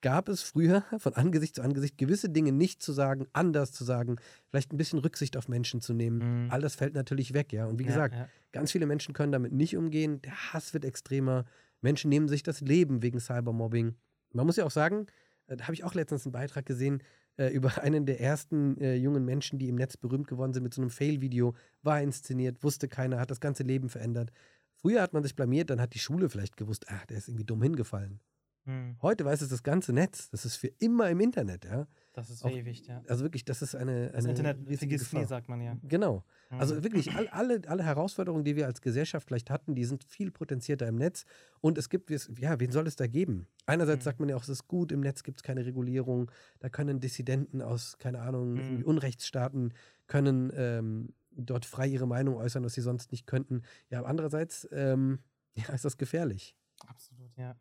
gab 0.00 0.28
es 0.28 0.42
früher 0.42 0.82
von 0.98 1.14
Angesicht 1.14 1.56
zu 1.56 1.62
Angesicht 1.62 1.98
gewisse 1.98 2.28
Dinge 2.28 2.52
nicht 2.52 2.82
zu 2.82 2.92
sagen, 2.92 3.26
anders 3.32 3.72
zu 3.72 3.84
sagen, 3.84 4.16
vielleicht 4.48 4.72
ein 4.72 4.76
bisschen 4.76 4.98
Rücksicht 4.98 5.36
auf 5.36 5.48
Menschen 5.48 5.80
zu 5.80 5.94
nehmen. 5.94 6.44
Mhm. 6.44 6.50
All 6.50 6.60
das 6.60 6.74
fällt 6.74 6.94
natürlich 6.94 7.34
weg, 7.34 7.52
ja. 7.52 7.66
Und 7.66 7.78
wie 7.78 7.84
Ja, 7.84 7.88
gesagt, 7.88 8.14
ja. 8.14 8.28
ganz 8.52 8.72
viele 8.72 8.86
Menschen 8.86 9.14
können 9.14 9.32
damit 9.32 9.52
nicht 9.52 9.76
umgehen. 9.76 10.20
Der 10.22 10.52
Hass 10.52 10.74
wird 10.74 10.84
extremer. 10.84 11.44
Menschen 11.80 12.08
nehmen 12.08 12.28
sich 12.28 12.42
das 12.42 12.60
Leben 12.60 13.02
wegen 13.02 13.20
Cybermobbing. 13.20 13.94
Man 14.32 14.46
muss 14.46 14.56
ja 14.56 14.64
auch 14.64 14.70
sagen, 14.70 15.06
äh, 15.46 15.56
da 15.56 15.64
habe 15.64 15.74
ich 15.74 15.84
auch 15.84 15.94
letztens 15.94 16.24
einen 16.26 16.32
Beitrag 16.32 16.66
gesehen 16.66 17.02
äh, 17.36 17.48
über 17.52 17.82
einen 17.82 18.06
der 18.06 18.20
ersten 18.20 18.76
äh, 18.80 18.94
jungen 18.96 19.24
Menschen, 19.24 19.58
die 19.58 19.68
im 19.68 19.76
Netz 19.76 19.96
berühmt 19.96 20.26
geworden 20.28 20.52
sind 20.52 20.62
mit 20.62 20.74
so 20.74 20.82
einem 20.82 20.90
Fail-Video, 20.90 21.54
war 21.82 22.00
inszeniert, 22.02 22.62
wusste 22.62 22.88
keiner, 22.88 23.18
hat 23.20 23.30
das 23.30 23.40
ganze 23.40 23.62
Leben 23.62 23.88
verändert. 23.88 24.30
Früher 24.74 25.02
hat 25.02 25.12
man 25.12 25.24
sich 25.24 25.34
blamiert, 25.34 25.70
dann 25.70 25.80
hat 25.80 25.94
die 25.94 25.98
Schule 25.98 26.28
vielleicht 26.28 26.56
gewusst, 26.56 26.88
ah, 26.88 27.00
der 27.08 27.18
ist 27.18 27.28
irgendwie 27.28 27.44
dumm 27.44 27.62
hingefallen. 27.62 28.20
Mhm. 28.68 28.96
Heute 29.00 29.24
weiß 29.24 29.40
es 29.40 29.48
das 29.48 29.62
ganze 29.62 29.92
Netz. 29.94 30.28
Das 30.30 30.44
ist 30.44 30.56
für 30.56 30.66
immer 30.78 31.08
im 31.08 31.20
Internet, 31.20 31.64
ja. 31.64 31.86
Das 32.12 32.28
ist 32.30 32.44
Auch- 32.44 32.50
ewig, 32.50 32.86
ja. 32.86 33.02
Also 33.08 33.24
wirklich, 33.24 33.44
das 33.44 33.62
ist 33.62 33.74
eine, 33.74 34.08
Das 34.10 34.16
eine 34.24 34.30
Internet 34.30 34.58
riesige 34.58 34.78
vergisst 34.78 35.12
nie, 35.14 35.20
Gefahr. 35.20 35.28
sagt 35.28 35.48
man 35.48 35.60
ja. 35.62 35.76
Genau. 35.84 36.24
Also 36.50 36.74
Mhm. 36.74 36.84
wirklich, 36.84 37.12
all, 37.14 37.28
alle, 37.28 37.62
alle 37.66 37.82
Herausforderungen, 37.84 38.44
die 38.44 38.56
wir 38.56 38.66
als 38.66 38.80
Gesellschaft 38.82 39.26
vielleicht 39.26 39.48
hatten, 39.50 39.74
die 39.74 39.84
sind 39.84 40.04
viel 40.04 40.30
potenzierter 40.30 40.86
im 40.86 40.96
Netz. 40.96 41.24
Und 41.60 41.78
es 41.78 41.88
gibt, 41.88 42.10
ja, 42.10 42.60
wen 42.60 42.70
soll 42.70 42.86
es 42.86 42.96
da 42.96 43.06
geben? 43.06 43.46
Einerseits 43.66 44.00
Mhm. 44.00 44.04
sagt 44.04 44.20
man 44.20 44.28
ja 44.28 44.36
auch, 44.36 44.42
es 44.42 44.48
ist 44.50 44.68
gut, 44.68 44.92
im 44.92 45.00
Netz 45.00 45.22
gibt 45.22 45.38
es 45.38 45.42
keine 45.42 45.64
Regulierung. 45.64 46.30
Da 46.58 46.68
können 46.68 47.00
Dissidenten 47.00 47.62
aus, 47.62 47.96
keine 47.98 48.20
Ahnung, 48.20 48.56
irgendwie 48.56 48.84
Unrechtsstaaten 48.84 49.72
können 50.08 50.52
ähm, 50.54 51.14
dort 51.30 51.64
frei 51.64 51.86
ihre 51.86 52.06
Meinung 52.06 52.34
äußern, 52.36 52.64
was 52.64 52.74
sie 52.74 52.80
sonst 52.82 53.12
nicht 53.12 53.26
könnten. 53.26 53.62
Ja, 53.90 54.00
aber 54.00 54.08
andererseits 54.08 54.68
ähm, 54.72 55.20
ja, 55.54 55.72
ist 55.72 55.84
das 55.84 55.96
gefährlich. 55.96 56.54
Absolut, 56.86 57.34
ja. 57.36 57.56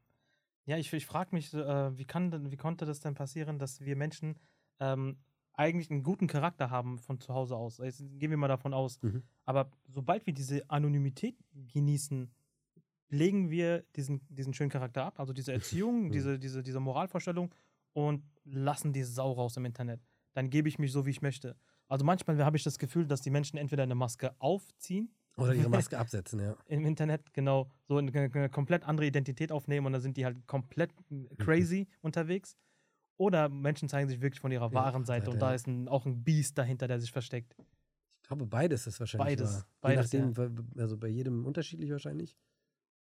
Ja, 0.67 0.77
ich, 0.77 0.91
ich 0.91 1.05
frage 1.05 1.33
mich, 1.33 1.53
äh, 1.53 1.97
wie, 1.97 2.05
kann 2.05 2.51
wie 2.51 2.57
konnte 2.57 2.85
das 2.85 2.99
denn 2.99 3.15
passieren, 3.15 3.57
dass 3.57 3.79
wir 3.79 3.95
Menschen 3.95 4.37
ähm, 4.79 5.17
eigentlich 5.53 5.89
einen 5.89 6.03
guten 6.03 6.27
Charakter 6.27 6.69
haben 6.69 6.99
von 6.99 7.21
zu 7.21 7.33
Hause 7.33 7.55
aus? 7.55 7.77
Jetzt 7.77 7.99
gehen 8.19 8.29
wir 8.29 8.37
mal 8.37 8.49
davon 8.49 8.73
aus. 8.73 9.01
Mhm. 9.01 9.23
Aber 9.45 9.71
sobald 9.87 10.25
wir 10.27 10.33
diese 10.33 10.69
Anonymität 10.69 11.37
genießen, 11.73 12.29
legen 13.07 13.49
wir 13.49 13.85
diesen, 13.95 14.21
diesen 14.27 14.53
schönen 14.53 14.69
Charakter 14.69 15.05
ab, 15.05 15.21
also 15.21 15.31
diese 15.31 15.53
Erziehung, 15.53 16.03
Mhm. 16.07 16.11
diese, 16.11 16.37
diese, 16.37 16.61
diese 16.61 16.81
Moralvorstellung 16.81 17.55
und 17.93 18.25
lassen 18.43 18.91
die 18.91 19.03
Sau 19.03 19.31
raus 19.31 19.55
im 19.55 19.63
Internet. 19.63 20.01
Dann 20.33 20.49
gebe 20.49 20.67
ich 20.67 20.79
mich 20.79 20.91
so, 20.91 21.05
wie 21.05 21.11
ich 21.11 21.21
möchte. 21.21 21.55
Also 21.87 22.03
manchmal 22.03 22.43
habe 22.43 22.57
ich 22.57 22.63
das 22.63 22.77
Gefühl, 22.77 23.07
dass 23.07 23.21
die 23.21 23.29
Menschen 23.29 23.57
entweder 23.57 23.83
eine 23.83 23.95
Maske 23.95 24.35
aufziehen 24.39 25.15
Oder 25.37 25.53
ihre 25.53 25.69
Maske 25.69 25.97
absetzen, 25.99 26.39
ja. 26.39 26.55
im 26.65 26.85
Internet, 26.85 27.33
genau, 27.33 27.69
so 27.87 27.97
eine, 27.97 28.11
eine 28.11 28.49
komplett 28.49 28.83
andere 28.83 29.05
Identität 29.07 29.51
aufnehmen 29.51 29.85
und 29.85 29.93
dann 29.93 30.01
sind 30.01 30.17
die 30.17 30.25
halt 30.25 30.45
komplett 30.47 30.91
crazy 31.37 31.87
unterwegs. 32.01 32.57
Oder 33.19 33.49
Menschen 33.49 33.89
zeigen 33.89 34.09
sich 34.09 34.21
wirklich 34.21 34.39
von 34.39 34.51
ihrer 34.51 34.67
Ja, 34.67 34.73
wahren 34.73 35.05
Seite 35.05 35.25
Seite, 35.25 35.31
und 35.31 35.39
da 35.41 35.49
ja. 35.49 35.55
ist 35.55 35.67
ein, 35.67 35.87
auch 35.87 36.05
ein 36.05 36.23
Biest 36.23 36.57
dahinter, 36.57 36.87
der 36.87 36.99
sich 36.99 37.11
versteckt. 37.11 37.55
Ich 38.21 38.27
glaube, 38.27 38.45
beides 38.45 38.85
ist 38.87 38.99
wahrscheinlich 38.99 39.37
Beides, 39.37 39.53
wahr. 39.55 39.67
beides, 39.81 40.11
Je 40.11 40.19
nachdem, 40.19 40.37
wa- 40.37 40.81
also 40.81 40.97
bei 40.97 41.07
jedem 41.07 41.45
unterschiedlich 41.45 41.89
wahrscheinlich. 41.91 42.35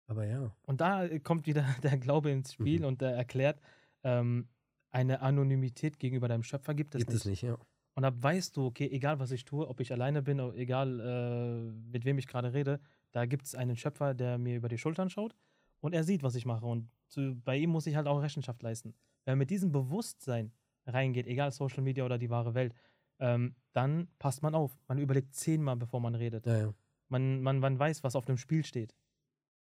Aber 0.07 0.25
ja. 0.25 0.55
Und 0.63 0.79
da 0.81 1.03
äh, 1.05 1.19
kommt 1.19 1.45
wieder 1.47 1.65
der 1.83 1.97
Glaube 1.97 2.31
ins 2.31 2.53
Spiel 2.53 2.79
Mhm. 2.79 2.85
und 2.85 3.01
der 3.01 3.11
erklärt, 3.15 3.59
ähm, 4.03 4.47
eine 4.89 5.21
Anonymität 5.21 5.99
gegenüber 5.99 6.27
deinem 6.29 6.43
Schöpfer 6.43 6.73
gibt 6.73 6.95
es 6.95 6.99
Gibt 6.99 7.11
nicht. 7.11 7.19
es 7.21 7.25
nicht, 7.25 7.41
ja. 7.43 7.57
Und 7.97 8.03
da 8.03 8.13
weißt 8.15 8.55
du, 8.55 8.67
okay, 8.67 8.87
egal 8.91 9.17
was 9.17 9.31
ich 9.31 9.43
tue, 9.43 9.67
ob 9.67 9.79
ich 9.79 9.91
alleine 9.91 10.21
bin, 10.21 10.39
oder 10.39 10.55
egal 10.55 10.99
äh, 10.99 11.89
mit 11.91 12.05
wem 12.05 12.19
ich 12.19 12.27
gerade 12.27 12.53
rede, 12.53 12.79
da 13.11 13.25
gibt 13.25 13.47
es 13.47 13.55
einen 13.55 13.75
Schöpfer, 13.75 14.13
der 14.13 14.37
mir 14.37 14.55
über 14.55 14.69
die 14.69 14.77
Schultern 14.77 15.09
schaut 15.09 15.35
und 15.79 15.93
er 15.93 16.03
sieht, 16.03 16.21
was 16.21 16.35
ich 16.35 16.45
mache. 16.45 16.63
Und 16.67 16.91
zu, 17.07 17.41
bei 17.43 17.57
ihm 17.57 17.71
muss 17.71 17.87
ich 17.87 17.95
halt 17.95 18.05
auch 18.05 18.21
Rechenschaft 18.21 18.61
leisten. 18.61 18.93
Wenn 19.25 19.31
man 19.31 19.39
mit 19.39 19.49
diesem 19.49 19.71
Bewusstsein 19.71 20.51
reingeht, 20.85 21.25
egal 21.25 21.51
Social 21.51 21.81
Media 21.81 22.05
oder 22.05 22.19
die 22.19 22.29
wahre 22.29 22.53
Welt, 22.53 22.75
ähm, 23.17 23.55
dann 23.73 24.09
passt 24.19 24.43
man 24.43 24.53
auf. 24.53 24.77
Man 24.87 24.99
überlegt 24.99 25.33
zehnmal, 25.33 25.75
bevor 25.75 25.99
man 25.99 26.13
redet. 26.13 26.45
ja, 26.45 26.59
ja. 26.59 26.73
Man, 27.09 27.41
man, 27.41 27.57
man 27.57 27.79
weiß, 27.79 28.03
was 28.03 28.15
auf 28.15 28.25
dem 28.25 28.37
Spiel 28.37 28.63
steht. 28.63 28.93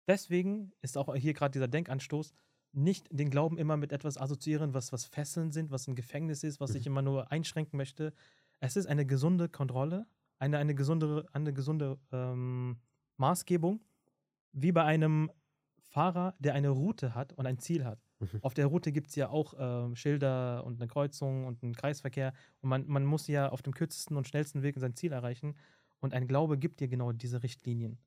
Deswegen 0.07 0.75
ist 0.83 0.99
auch 0.99 1.15
hier 1.17 1.33
gerade 1.33 1.53
dieser 1.53 1.69
Denkanstoß, 1.69 2.35
nicht 2.73 3.09
den 3.11 3.31
Glauben 3.31 3.59
immer 3.59 3.77
mit 3.77 3.93
etwas 3.93 4.19
assoziieren, 4.19 4.75
was, 4.75 4.93
was 4.93 5.05
Fesseln 5.05 5.51
sind, 5.53 5.71
was 5.71 5.87
ein 5.89 5.95
Gefängnis 5.95 6.43
ist, 6.43 6.61
was 6.61 6.75
ich 6.75 6.85
Mhm. 6.87 6.93
immer 6.93 7.03
nur 7.03 7.33
einschränken 7.33 7.77
möchte. 7.77 8.13
Es 8.61 8.77
ist 8.77 8.87
eine 8.87 9.07
gesunde 9.07 9.49
Kontrolle, 9.49 10.07
eine, 10.39 10.59
eine 10.59 10.75
gesunde, 10.75 11.27
eine 11.33 11.53
gesunde 11.53 11.99
ähm, 12.13 12.79
Maßgebung, 13.17 13.81
wie 14.53 14.73
bei 14.73 14.85
einem 14.85 15.31
Fahrer, 15.79 16.35
der 16.39 16.55
eine 16.55 16.69
Route 16.71 17.15
hat 17.15 17.33
und 17.35 17.47
ein 17.47 17.59
Ziel 17.59 17.85
hat. 17.85 17.99
Mhm. 18.19 18.41
Auf 18.43 18.55
der 18.55 18.67
Route 18.67 18.93
gibt 18.93 19.09
es 19.09 19.15
ja 19.15 19.29
auch 19.31 19.55
ähm, 19.59 19.95
Schilder 19.97 20.65
und 20.65 20.81
eine 20.81 20.89
Kreuzung 20.89 21.47
und 21.47 21.63
einen 21.63 21.75
Kreisverkehr. 21.75 22.33
Und 22.61 22.69
man, 22.71 22.87
man 22.87 23.05
muss 23.05 23.27
ja 23.27 23.49
auf 23.51 23.63
dem 23.63 23.73
kürzesten 23.75 24.17
und 24.17 24.27
schnellsten 24.29 24.63
Weg 24.63 24.79
sein 24.79 24.95
Ziel 24.95 25.13
erreichen. 25.13 25.55
Und 26.01 26.13
ein 26.13 26.27
Glaube 26.27 26.59
gibt 26.59 26.81
dir 26.81 26.89
genau 26.89 27.13
diese 27.13 27.43
Richtlinien. 27.43 27.99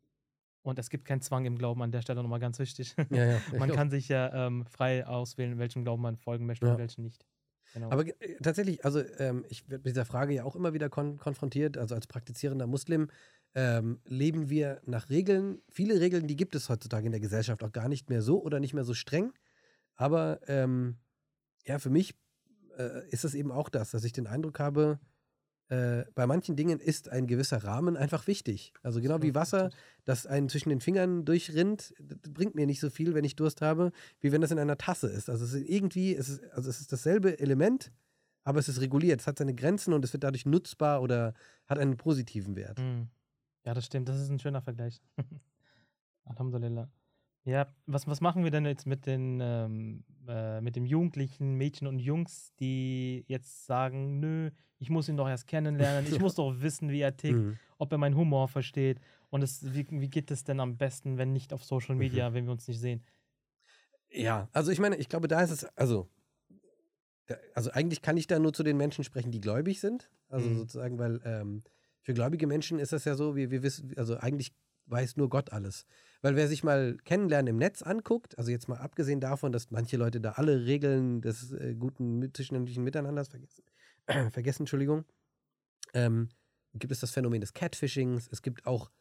Und 0.62 0.78
es 0.78 0.90
gibt 0.90 1.06
keinen 1.06 1.22
Zwang 1.22 1.46
im 1.46 1.58
Glauben 1.58 1.82
an 1.82 1.92
der 1.92 2.02
Stelle 2.02 2.22
nochmal 2.22 2.40
ganz 2.40 2.60
wichtig. 2.60 2.96
ja, 3.12 3.26
ja. 3.26 3.42
man 3.58 3.72
kann 3.72 3.90
sich 3.90 4.10
ja 4.10 4.48
ähm, 4.48 4.66
frei 4.66 5.06
auswählen, 5.08 5.58
welchem 5.58 5.84
Glauben 5.84 6.04
man 6.04 6.18
folgen 6.18 6.46
möchte 6.46 6.66
Ja. 6.66 6.74
und 6.74 6.80
welchen 6.80 7.04
nicht. 7.04 7.26
Genau. 7.74 7.92
Aber 7.92 8.06
äh, 8.06 8.36
tatsächlich, 8.42 8.84
also 8.84 9.02
ähm, 9.20 9.46
ich 9.50 9.70
werde 9.70 9.84
mit 9.84 9.96
dieser 9.96 10.06
Frage 10.06 10.34
ja 10.34 10.44
auch 10.44 10.56
immer 10.56 10.74
wieder 10.74 10.90
kon 10.90 11.18
konfrontiert. 11.18 11.78
Also 11.78 11.96
als 11.96 12.08
praktizierender 12.08 12.68
Muslim 12.68 13.10
ähm, 13.56 14.00
leben 14.06 14.50
wir 14.50 14.82
nach 14.86 15.10
Regeln. 15.10 15.62
Viele 15.70 16.00
Regeln, 16.00 16.28
die 16.28 16.36
gibt 16.36 16.56
es 16.56 16.70
heutzutage 16.70 17.06
in 17.06 17.12
der 17.12 17.22
Gesellschaft 17.22 17.64
auch 17.64 17.72
gar 17.72 17.88
nicht 17.88 18.10
mehr 18.10 18.22
so 18.22 18.42
oder 18.42 18.60
nicht 18.60 18.74
mehr 18.74 18.84
so 18.86 18.94
streng. 18.94 19.32
Aber 19.96 20.40
ähm, 20.48 20.98
ja, 21.66 21.80
für 21.80 21.90
mich 21.90 22.16
äh, 22.78 23.08
ist 23.10 23.24
es 23.26 23.34
eben 23.36 23.52
auch 23.52 23.70
das, 23.70 23.92
dass 23.92 24.04
ich 24.04 24.14
den 24.14 24.28
Eindruck 24.28 24.60
habe, 24.60 25.00
äh, 25.70 26.06
bei 26.16 26.26
manchen 26.26 26.56
Dingen 26.56 26.80
ist 26.80 27.10
ein 27.10 27.28
gewisser 27.28 27.64
Rahmen 27.64 27.96
einfach 27.96 28.26
wichtig. 28.26 28.74
Also 28.82 29.02
genau 29.02 29.22
wie 29.22 29.36
Wasser, 29.36 29.70
das 30.04 30.26
einen 30.26 30.50
zwischen 30.50 30.70
den 30.70 30.82
Fingern 30.82 31.26
durchrinnt, 31.26 31.94
bringt 32.34 32.56
mir 32.56 32.66
nicht 32.66 32.80
so 32.80 32.90
viel, 32.90 33.14
wenn 33.14 33.24
ich 33.24 33.36
Durst 33.36 33.62
habe, 33.62 33.92
wie 34.20 34.32
wenn 34.32 34.42
das 34.42 34.50
in 34.50 34.58
einer 34.58 34.78
Tasse 34.78 35.08
ist. 35.08 35.30
Also 35.30 35.46
es 35.46 35.54
ist 35.54 35.70
irgendwie, 35.70 36.16
es 36.16 36.28
ist, 36.28 36.44
also 36.52 36.70
es 36.70 36.82
ist 36.82 36.92
dasselbe 36.92 37.40
Element, 37.40 37.92
aber 38.44 38.58
es 38.58 38.68
ist 38.68 38.82
reguliert. 38.82 39.22
Es 39.22 39.28
hat 39.28 39.38
seine 39.38 39.54
Grenzen 39.54 39.94
und 39.94 40.04
es 40.04 40.12
wird 40.12 40.24
dadurch 40.24 40.48
nutzbar 40.48 41.04
oder 41.04 41.36
hat 41.68 41.78
einen 41.78 41.98
positiven 41.98 42.56
Wert. 42.56 42.80
Mm. 42.80 43.04
Ja, 43.64 43.76
das 43.76 43.86
stimmt. 43.86 44.10
Das 44.10 44.20
ist 44.20 44.30
ein 44.30 44.40
schöner 44.40 44.62
Vergleich. 44.62 45.04
Alhamdulillah. 46.26 46.90
Ja, 47.46 47.74
was, 47.88 48.06
was 48.08 48.22
machen 48.22 48.44
wir 48.44 48.52
denn 48.52 48.66
jetzt 48.66 48.86
mit 48.86 49.06
den, 49.06 49.40
ähm, 49.42 50.04
äh, 50.28 50.62
mit 50.62 50.76
den 50.76 50.86
jugendlichen 50.86 51.56
Mädchen 51.56 51.88
und 51.88 52.00
Jungs, 52.00 52.54
die 52.60 53.24
jetzt 53.28 53.66
sagen, 53.66 54.20
nö, 54.20 54.52
ich 54.78 54.90
muss 54.90 55.10
ihn 55.10 55.18
doch 55.18 55.28
erst 55.28 55.48
kennenlernen, 55.48 56.06
ich 56.06 56.20
muss 56.20 56.36
doch 56.36 56.62
wissen, 56.62 56.90
wie 56.90 57.02
er 57.02 57.16
tickt, 57.16 57.40
Mhm. 57.40 57.58
ob 57.78 57.92
er 57.92 57.98
meinen 57.98 58.16
Humor 58.16 58.48
versteht. 58.48 59.00
Und 59.30 59.42
es, 59.44 59.74
wie, 59.74 59.88
wie 59.90 60.10
geht 60.10 60.32
es 60.32 60.44
denn 60.44 60.60
am 60.60 60.78
besten, 60.78 61.18
wenn 61.18 61.34
nicht 61.34 61.54
auf 61.54 61.64
Social 61.64 61.96
Mhm. 61.96 62.00
Media, 62.02 62.34
wenn 62.34 62.46
wir 62.46 62.52
uns 62.52 62.68
nicht 62.68 62.80
sehen? 62.80 63.04
Ja, 64.12 64.50
also 64.54 64.72
ich 64.72 64.80
meine, 64.80 64.98
ich 64.98 65.08
glaube, 65.08 65.28
da 65.28 65.42
ist 65.42 65.52
es, 65.52 65.66
also, 65.78 66.10
da- 67.28 67.38
also 67.54 67.72
eigentlich 67.72 68.02
kann 68.02 68.18
ich 68.18 68.28
da 68.28 68.40
nur 68.40 68.54
zu 68.54 68.64
den 68.64 68.78
Menschen 68.78 69.04
sprechen, 69.04 69.32
die 69.32 69.42
gläubig 69.42 69.80
sind. 69.80 70.10
Also 70.30 70.50
Mhm. 70.50 70.58
sozusagen, 70.60 71.00
weil 71.00 71.22
ähm, 71.26 71.64
für 72.02 72.14
gläubige 72.14 72.48
Menschen 72.48 72.80
ist 72.80 72.94
das 72.94 73.06
ja 73.06 73.16
so, 73.16 73.36
wir, 73.36 73.52
wir 73.52 73.64
wissen, 73.64 73.94
also 73.98 74.18
eigentlich 74.18 74.54
weiß 74.90 75.18
nur 75.18 75.30
Gott 75.30 75.52
alles. 75.52 75.86
Weil 76.22 76.36
wer 76.36 76.48
sich 76.48 76.64
mal 76.64 76.98
Kennenlernen 77.06 77.56
im 77.56 77.58
Netz 77.58 77.82
anguckt, 77.82 78.38
also 78.38 78.52
jetzt 78.52 78.68
mal 78.68 78.78
abgesehen 78.78 79.20
davon, 79.20 79.52
dass 79.52 79.72
manche 79.72 79.98
Leute 79.98 80.20
da 80.20 80.34
alle 80.34 80.66
Regeln 80.66 81.22
des 81.22 81.52
äh, 81.54 81.76
guten 81.76 82.34
zwischenmenschlichen 82.34 82.84
Miteinanders 82.84 83.30
vergessen, 83.30 83.64
vergessen, 84.32 84.64
Entschuldigung, 84.64 85.06
ähm, 85.94 86.30
gibt 86.74 86.92
es 86.92 87.00
das 87.00 87.12
Phänomen 87.12 87.42
des 87.42 87.54
Catfishings. 87.54 88.28
Es 88.32 88.42
gibt 88.42 88.66
auch 88.66 88.92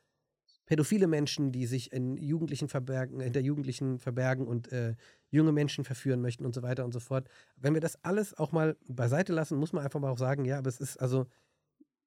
pädophile 0.67 1.07
Menschen, 1.07 1.51
die 1.51 1.67
sich 1.67 1.93
in 1.93 2.19
Jugendlichen 2.19 2.69
verbergen, 2.69 3.21
hinter 3.21 3.41
Jugendlichen 3.41 3.99
verbergen 3.99 4.47
und 4.47 4.71
äh, 4.71 4.97
junge 5.31 5.53
Menschen 5.53 5.85
verführen 5.85 6.21
möchten 6.21 6.45
und 6.45 6.55
so 6.55 6.63
weiter 6.63 6.85
und 6.85 6.93
so 6.93 7.01
fort. 7.01 7.29
Wenn 7.57 7.75
wir 7.75 7.81
das 7.81 8.03
alles 8.05 8.35
auch 8.35 8.53
mal 8.53 8.77
beiseite 8.87 9.33
lassen, 9.33 9.59
muss 9.59 9.73
man 9.73 9.83
einfach 9.83 9.99
mal 9.99 10.11
auch 10.11 10.19
sagen, 10.19 10.45
ja, 10.45 10.59
aber 10.59 10.69
es 10.69 10.79
ist 10.79 10.99
also, 10.99 11.27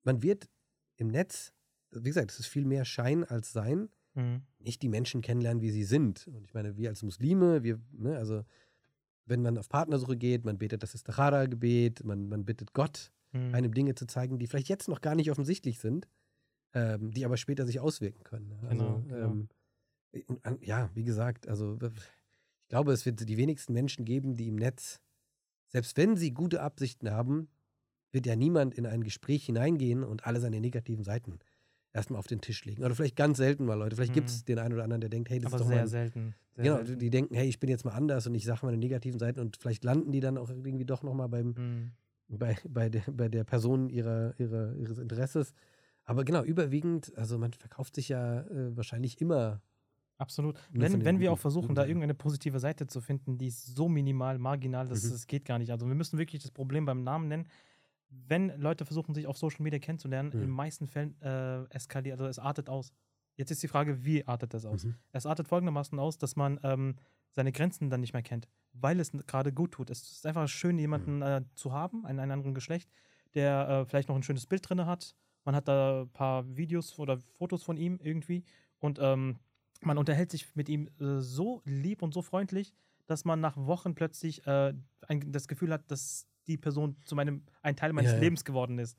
man 0.04 0.22
wird 0.22 0.48
im 0.98 1.08
Netz 1.08 1.54
wie 1.92 2.10
gesagt, 2.10 2.32
es 2.32 2.40
ist 2.40 2.48
viel 2.48 2.66
mehr 2.66 2.86
Schein 2.86 3.24
als 3.24 3.52
Sein. 3.54 3.90
Mhm. 4.14 4.42
Nicht 4.60 4.82
die 4.82 4.90
Menschen 4.90 5.22
kennenlernen, 5.22 5.62
wie 5.62 5.72
sie 5.72 5.84
sind. 5.84 6.28
Und 6.28 6.46
ich 6.46 6.54
meine, 6.54 6.78
wir 6.78 6.90
als 6.90 7.02
Muslime, 7.04 7.64
wir, 7.64 7.80
ne, 7.92 8.18
also 8.18 8.44
wenn 9.26 9.42
man 9.42 9.58
auf 9.58 9.70
Partnersuche 9.70 10.18
geht, 10.18 10.44
man 10.46 10.58
betet 10.58 10.84
das 10.84 10.94
Istikhara-Gebet, 10.94 12.04
man, 12.04 12.28
man 12.28 12.46
bittet 12.46 12.74
Gott, 12.74 13.12
Mhm. 13.34 13.56
einem 13.56 13.74
Dinge 13.74 13.96
zu 13.96 14.06
zeigen, 14.08 14.40
die 14.40 14.48
vielleicht 14.48 14.68
jetzt 14.68 14.90
noch 14.90 15.00
gar 15.00 15.16
nicht 15.16 15.32
offensichtlich 15.32 15.80
sind, 15.80 16.06
ähm, 16.74 17.12
die 17.12 17.24
aber 17.24 17.38
später 17.38 17.66
sich 17.66 17.80
auswirken 17.80 18.26
können. 18.26 18.50
ne? 18.50 18.60
Also, 18.68 18.84
Genau, 18.84 19.00
genau. 19.08 19.48
Ähm, 20.44 20.60
ja, 20.62 20.90
wie 20.94 21.06
gesagt, 21.06 21.48
also 21.48 21.78
ich 21.82 22.68
glaube, 22.68 22.92
es 22.92 23.06
wird 23.06 23.28
die 23.30 23.38
wenigsten 23.38 23.72
Menschen 23.72 24.04
geben, 24.04 24.36
die 24.36 24.50
im 24.50 24.58
Netz, 24.58 25.00
selbst 25.70 25.96
wenn 25.96 26.18
sie 26.18 26.34
gute 26.34 26.62
Absichten 26.62 27.10
haben, 27.10 27.48
wird 28.12 28.26
ja 28.26 28.36
niemand 28.36 28.74
in 28.76 28.86
ein 28.86 29.02
Gespräch 29.04 29.46
hineingehen 29.46 30.04
und 30.04 30.26
alle 30.26 30.42
seine 30.42 30.60
negativen 30.60 31.06
Seiten 31.06 31.40
erstmal 31.94 32.20
auf 32.20 32.28
den 32.28 32.42
Tisch 32.42 32.64
legen. 32.66 32.84
Oder 32.84 32.96
vielleicht 32.96 33.16
ganz 33.16 33.38
selten 33.38 33.66
mal 33.66 33.76
Leute. 33.76 33.96
Vielleicht 33.96 34.14
gibt 34.14 34.30
es 34.30 34.42
Mhm. 34.42 34.46
den 34.46 34.60
einen 34.60 34.74
oder 34.74 34.84
anderen, 34.84 35.02
der 35.02 35.10
denkt, 35.10 35.30
hey, 35.30 35.40
das 35.40 35.52
Aber 35.54 35.58
ist 35.58 35.62
doch 35.66 35.68
sehr 35.70 35.78
mein, 35.80 35.88
selten. 35.88 36.36
Sehr 36.56 36.64
Genau, 36.64 36.76
selten. 36.78 37.00
die 37.00 37.10
denken, 37.10 37.36
hey, 37.36 37.48
ich 37.48 37.60
bin 37.60 37.70
jetzt 37.70 37.86
mal 37.86 37.92
anders 37.92 38.28
und 38.28 38.36
ich 38.36 38.46
sage 38.46 38.66
meine 38.66 38.78
negativen 38.78 39.20
Seiten 39.20 39.40
und 39.40 39.58
vielleicht 39.58 39.84
landen 39.84 40.12
die 40.12 40.20
dann 40.20 40.38
auch 40.38 40.50
irgendwie 40.50 40.86
doch 40.86 41.04
nochmal 41.04 41.30
beim, 41.30 41.48
Mhm. 41.58 41.92
bei, 42.30 42.58
bei, 42.68 42.90
der, 42.90 43.04
bei 43.12 43.28
der 43.30 43.44
Person 43.44 43.90
ihrer, 43.90 44.34
ihrer, 44.40 44.76
ihres 44.76 44.98
Interesses. 44.98 45.54
Aber 46.06 46.24
genau, 46.24 46.44
überwiegend, 46.44 47.12
also 47.18 47.38
man 47.38 47.54
verkauft 47.54 47.96
sich 47.96 48.10
ja 48.10 48.42
äh, 48.42 48.76
wahrscheinlich 48.76 49.20
immer. 49.22 49.62
Absolut. 50.18 50.58
Wenn, 50.72 51.04
wenn 51.04 51.20
wir 51.20 51.32
auch 51.32 51.40
versuchen, 51.40 51.74
da 51.74 51.84
irgendeine 51.86 52.14
positive 52.14 52.60
Seite 52.60 52.86
zu 52.88 53.02
finden, 53.02 53.38
die 53.40 53.48
ist 53.48 53.76
so 53.76 53.90
minimal, 53.90 54.38
marginal, 54.38 54.88
das, 54.88 55.04
Mhm. 55.04 55.10
das 55.10 55.28
geht 55.28 55.46
gar 55.46 55.58
nicht. 55.58 55.72
Also 55.72 55.88
wir 55.88 55.96
müssen 55.96 56.20
wirklich 56.20 56.42
das 56.44 56.52
Problem 56.52 56.86
beim 56.86 57.04
Namen 57.04 57.28
nennen. 57.28 57.48
Wenn 58.12 58.50
Leute 58.60 58.86
versuchen, 58.86 59.16
sich 59.16 59.26
auf 59.26 59.38
Social 59.38 59.64
Media 59.64 59.80
kennenzulernen, 59.80 60.32
in 60.32 60.38
Mhm. 60.40 60.44
den 60.44 60.50
meisten 60.52 60.88
Fällen 60.88 61.20
äh, 61.22 61.64
eskaliert, 61.70 62.20
also 62.20 62.30
es 62.30 62.40
artet 62.40 62.70
aus. 62.70 62.92
Jetzt 63.36 63.52
ist 63.52 63.64
die 63.64 63.68
Frage, 63.70 64.04
wie 64.04 64.28
artet 64.28 64.54
das 64.54 64.66
aus? 64.66 64.84
Mhm. 64.84 64.96
Es 65.14 65.26
artet 65.26 65.48
folgendermaßen 65.48 65.98
aus, 65.98 66.18
dass 66.18 66.36
man 66.36 66.60
ähm, 66.64 66.96
seine 67.32 67.52
Grenzen 67.54 67.90
dann 67.90 68.02
nicht 68.02 68.14
mehr 68.14 68.22
kennt, 68.22 68.50
weil 68.74 69.00
es 69.00 69.12
gerade 69.26 69.54
gut 69.54 69.72
tut. 69.72 69.90
Es 69.90 70.02
ist 70.12 70.26
einfach 70.26 70.48
schön, 70.50 70.78
jemanden 70.78 71.18
Mhm. 71.18 71.22
äh, 71.24 71.42
zu 71.56 71.72
haben, 71.72 72.06
einen, 72.06 72.20
einen 72.20 72.32
anderen 72.34 72.54
Geschlecht, 72.54 72.90
der 73.34 73.68
äh, 73.70 73.86
vielleicht 73.86 74.10
noch 74.10 74.16
ein 74.18 74.24
schönes 74.24 74.46
Bild 74.46 74.68
drin 74.70 74.86
hat. 74.86 75.16
Man 75.46 75.56
hat 75.56 75.68
da 75.70 76.02
ein 76.02 76.10
paar 76.10 76.46
Videos 76.58 77.00
oder 77.00 77.18
Fotos 77.18 77.64
von 77.64 77.78
ihm 77.78 77.98
irgendwie 78.04 78.44
und 78.80 79.00
ähm, 79.02 79.40
man 79.82 79.98
unterhält 79.98 80.30
sich 80.30 80.54
mit 80.56 80.68
ihm 80.70 80.88
äh, 81.00 81.20
so 81.22 81.62
lieb 81.66 82.02
und 82.04 82.14
so 82.14 82.22
freundlich, 82.22 82.74
dass 83.08 83.26
man 83.26 83.40
nach 83.40 83.58
Wochen 83.58 83.96
plötzlich 83.96 84.46
äh, 84.46 84.74
ein, 85.08 85.32
das 85.32 85.48
Gefühl 85.48 85.72
hat, 85.72 85.90
dass 85.90 86.28
die 86.48 86.58
Person 86.58 86.96
zu 87.06 87.16
meinem 87.16 87.44
ein 87.62 87.76
Teil 87.76 87.94
meines 87.94 88.14
Ja. 88.14 88.20
Lebens 88.20 88.44
geworden 88.46 88.80
ist. 88.80 88.98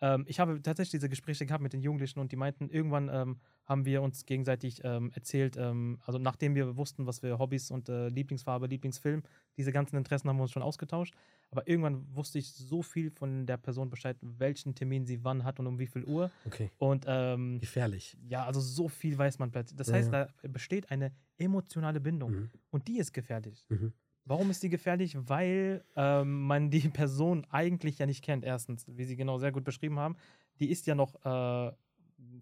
Ähm, 0.00 0.24
ich 0.26 0.40
habe 0.40 0.60
tatsächlich 0.60 0.90
diese 0.90 1.08
Gespräche 1.08 1.46
gehabt 1.46 1.62
mit 1.62 1.72
den 1.72 1.80
Jugendlichen 1.80 2.18
und 2.18 2.32
die 2.32 2.36
meinten, 2.36 2.68
irgendwann 2.68 3.08
ähm, 3.12 3.40
haben 3.64 3.84
wir 3.86 4.02
uns 4.02 4.26
gegenseitig 4.26 4.80
ähm, 4.84 5.10
erzählt, 5.14 5.56
ähm, 5.56 5.98
also 6.04 6.18
nachdem 6.18 6.56
wir 6.56 6.76
wussten, 6.76 7.06
was 7.06 7.22
wir 7.22 7.38
Hobbys 7.38 7.70
und 7.70 7.88
äh, 7.88 8.08
Lieblingsfarbe, 8.08 8.66
Lieblingsfilm, 8.66 9.22
diese 9.56 9.70
ganzen 9.72 9.96
Interessen 9.96 10.28
haben 10.28 10.36
wir 10.36 10.42
uns 10.42 10.50
schon 10.50 10.62
ausgetauscht. 10.64 11.14
Aber 11.52 11.66
irgendwann 11.68 12.04
wusste 12.14 12.40
ich 12.40 12.52
so 12.52 12.82
viel 12.82 13.12
von 13.12 13.46
der 13.46 13.56
Person 13.56 13.88
Bescheid, 13.88 14.16
welchen 14.20 14.74
Termin 14.74 15.06
sie 15.06 15.22
wann 15.22 15.44
hat 15.44 15.60
und 15.60 15.68
um 15.68 15.78
wie 15.78 15.86
viel 15.86 16.04
Uhr. 16.04 16.32
Okay, 16.44 16.70
Und 16.78 17.04
ähm, 17.06 17.60
gefährlich. 17.60 18.16
ja, 18.26 18.44
also 18.44 18.60
so 18.60 18.88
viel 18.88 19.16
weiß 19.16 19.38
man 19.38 19.52
plötzlich. 19.52 19.76
Das 19.76 19.86
Ja, 19.88 19.94
heißt, 19.94 20.12
ja. 20.12 20.26
da 20.42 20.48
besteht 20.48 20.90
eine 20.90 21.12
emotionale 21.38 22.00
Bindung 22.00 22.32
Mhm. 22.32 22.50
und 22.70 22.88
die 22.88 22.98
ist 22.98 23.12
gefährlich. 23.12 23.64
Mhm. 23.68 23.92
Warum 24.24 24.50
ist 24.50 24.62
die 24.62 24.70
gefährlich? 24.70 25.16
Weil 25.28 25.84
ähm, 25.96 26.42
man 26.46 26.70
die 26.70 26.88
Person 26.88 27.46
eigentlich 27.50 27.98
ja 27.98 28.06
nicht 28.06 28.24
kennt. 28.24 28.44
Erstens, 28.44 28.86
wie 28.88 29.04
Sie 29.04 29.16
genau 29.16 29.38
sehr 29.38 29.52
gut 29.52 29.64
beschrieben 29.64 29.98
haben, 29.98 30.16
die 30.60 30.70
ist 30.70 30.86
ja 30.86 30.94
noch 30.94 31.14
äh, 31.24 31.72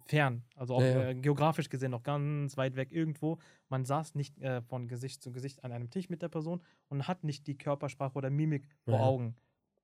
fern, 0.06 0.44
also 0.56 0.76
auch 0.76 0.80
Ja, 0.80 0.86
ja. 0.88 1.08
Äh, 1.10 1.14
geografisch 1.14 1.68
gesehen 1.68 1.90
noch 1.90 2.02
ganz 2.02 2.56
weit 2.56 2.76
weg 2.76 2.92
irgendwo. 2.92 3.38
Man 3.68 3.84
saß 3.84 4.14
nicht 4.14 4.38
äh, 4.40 4.62
von 4.62 4.86
Gesicht 4.88 5.22
zu 5.22 5.32
Gesicht 5.32 5.64
an 5.64 5.72
einem 5.72 5.90
Tisch 5.90 6.08
mit 6.08 6.22
der 6.22 6.28
Person 6.28 6.62
und 6.88 7.08
hat 7.08 7.24
nicht 7.24 7.46
die 7.46 7.58
Körpersprache 7.58 8.16
oder 8.16 8.30
Mimik 8.30 8.68
vor 8.84 8.94
Ja. 8.94 9.00
Augen 9.00 9.36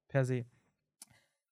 per 0.09 0.25
se. 0.25 0.45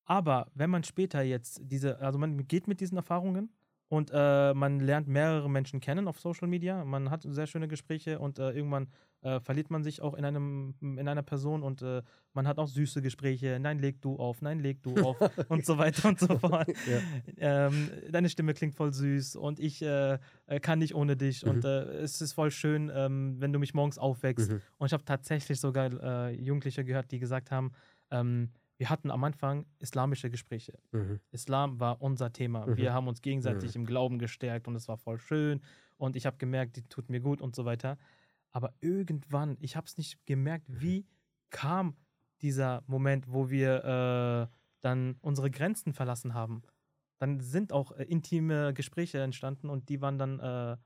Aber 0.05 0.51
wenn 0.55 0.70
man 0.70 0.84
später 0.84 1.22
jetzt 1.22 1.61
diese, 1.64 1.99
also 2.01 2.18
man 2.18 2.47
geht 2.47 2.68
mit 2.68 2.80
diesen 2.80 2.97
Erfahrungen 2.97 3.51
und 3.89 4.11
äh, 4.12 4.53
man 4.55 4.80
lernt 4.80 5.07
mehrere 5.07 5.49
Menschen 5.49 5.80
kennen 5.80 6.09
auf 6.09 6.18
Social 6.18 6.49
Media, 6.49 6.84
man 6.84 7.11
hat 7.11 7.22
sehr 7.22 7.47
schöne 7.47 7.68
Gespräche 7.68 8.18
und 8.18 8.39
äh, 8.39 8.51
irgendwann 8.51 8.89
äh, 9.22 9.41
verliert 9.41 9.70
man 9.70 9.82
sich 9.82 10.03
auch 10.03 10.14
in, 10.14 10.24
einem, 10.24 10.74
in 10.80 11.09
einer 11.09 11.22
Person 11.22 11.62
und 11.62 11.82
äh, 11.82 12.03
man 12.32 12.47
hat 12.49 12.59
auch 12.59 12.68
süße 12.68 13.01
Gespräche, 13.01 13.59
nein, 13.61 13.78
leg 13.78 14.01
du 14.01 14.16
auf, 14.16 14.43
nein, 14.43 14.59
leg 14.59 14.82
du 14.82 14.95
auf 14.97 15.16
und 15.49 15.64
so 15.64 15.78
weiter 15.78 16.09
und 16.09 16.18
so 16.18 16.39
fort. 16.39 16.68
Ja. 16.68 17.66
Ähm, 17.66 17.91
deine 18.11 18.28
Stimme 18.28 18.55
klingt 18.55 18.74
voll 18.74 18.93
süß 18.93 19.37
und 19.37 19.61
ich 19.61 19.82
äh, 19.82 20.18
äh, 20.47 20.61
kann 20.61 20.80
nicht 20.80 20.95
ohne 20.95 21.16
dich 21.16 21.45
Mhm. 21.45 21.51
und 21.51 21.64
es 21.64 22.20
ist 22.20 22.32
voll 22.32 22.51
schön, 22.51 22.91
ähm, 22.95 23.37
wenn 23.39 23.53
du 23.53 23.59
mich 23.59 23.74
morgens 23.74 23.99
aufwächst. 23.99 24.51
Mhm. 24.51 24.61
Und 24.78 24.87
ich 24.87 24.93
habe 24.93 25.05
tatsächlich 25.05 25.61
sogar 25.61 26.30
Jugendliche 26.30 26.84
gehört, 26.84 27.11
die 27.11 27.18
gesagt 27.18 27.51
haben, 27.51 27.72
ähm, 28.11 28.51
wir 28.79 28.91
hatten 28.91 29.11
am 29.11 29.24
Anfang 29.24 29.66
islamische 29.79 30.31
Gespräche. 30.31 30.79
Mhm. 30.93 31.20
Islam 31.31 31.81
war 31.81 32.03
unser 32.03 32.33
Thema. 32.33 32.66
Mhm. 32.66 32.77
Wir 32.77 32.93
haben 32.93 33.09
uns 33.09 33.22
gegenseitig 33.22 33.74
im 33.77 33.87
Glauben 33.87 34.18
gestärkt 34.18 34.68
und 34.68 34.77
es 34.77 34.89
war 34.89 34.99
voll 34.99 35.18
schön. 35.18 35.62
Und 35.97 36.14
ich 36.16 36.27
habe 36.27 36.37
gemerkt, 36.37 36.77
die 36.77 36.83
tut 36.83 37.09
mir 37.09 37.20
gut 37.20 37.41
und 37.41 37.57
so 37.57 37.64
weiter. 37.64 37.97
Aber 38.53 38.74
irgendwann, 38.81 39.57
ich 39.61 39.77
habe 39.77 39.87
es 39.87 39.97
nicht 39.97 40.24
gemerkt, 40.27 40.68
Mhm. 40.68 40.81
wie 40.81 41.07
kam 41.51 41.97
dieser 42.43 42.83
Moment, 42.87 43.33
wo 43.33 43.49
wir 43.49 44.51
äh, 44.51 44.57
dann 44.83 45.16
unsere 45.22 45.51
Grenzen 45.51 45.95
verlassen 45.95 46.35
haben. 46.35 46.62
Dann 47.18 47.41
sind 47.41 47.72
auch 47.72 47.93
äh, 47.93 48.05
intime 48.05 48.74
Gespräche 48.74 49.20
entstanden 49.22 49.70
und 49.70 49.89
die 49.89 50.03
waren 50.03 50.18
dann 50.18 50.39
äh, 50.39 50.77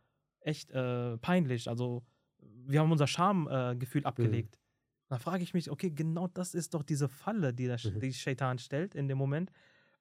echt 0.41 0.70
äh, 0.70 1.18
peinlich. 1.18 1.68
Also 1.68 2.05
wir 2.38 2.80
haben 2.80 2.93
unser 2.93 3.09
Schamgefühl 3.09 3.78
Gefühl 3.78 4.05
abgelegt. 4.05 4.59
Da 5.11 5.18
frage 5.18 5.42
ich 5.42 5.54
mich, 5.54 5.70
okay, 5.72 5.90
genau 5.90 6.28
das 6.28 6.54
ist 6.54 6.72
doch 6.72 6.84
diese 6.84 7.08
Falle, 7.08 7.52
die 7.52 7.66
der 7.66 7.78
Mhm. 7.84 7.98
die 7.98 8.12
Shaitan 8.14 8.58
stellt 8.58 8.94
in 8.94 9.08
dem 9.08 9.18
Moment. 9.18 9.50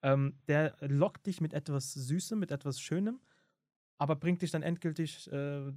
Ähm, 0.03 0.37
der 0.47 0.75
lockt 0.81 1.25
dich 1.25 1.41
mit 1.41 1.53
etwas 1.53 1.93
Süßem, 1.93 2.37
mit 2.37 2.51
etwas 2.51 2.79
Schönem, 2.79 3.19
aber 3.97 4.15
bringt 4.15 4.43
dich 4.43 4.51
dann 4.51 4.61
endgültig 4.61 5.29
äh, 5.31 5.73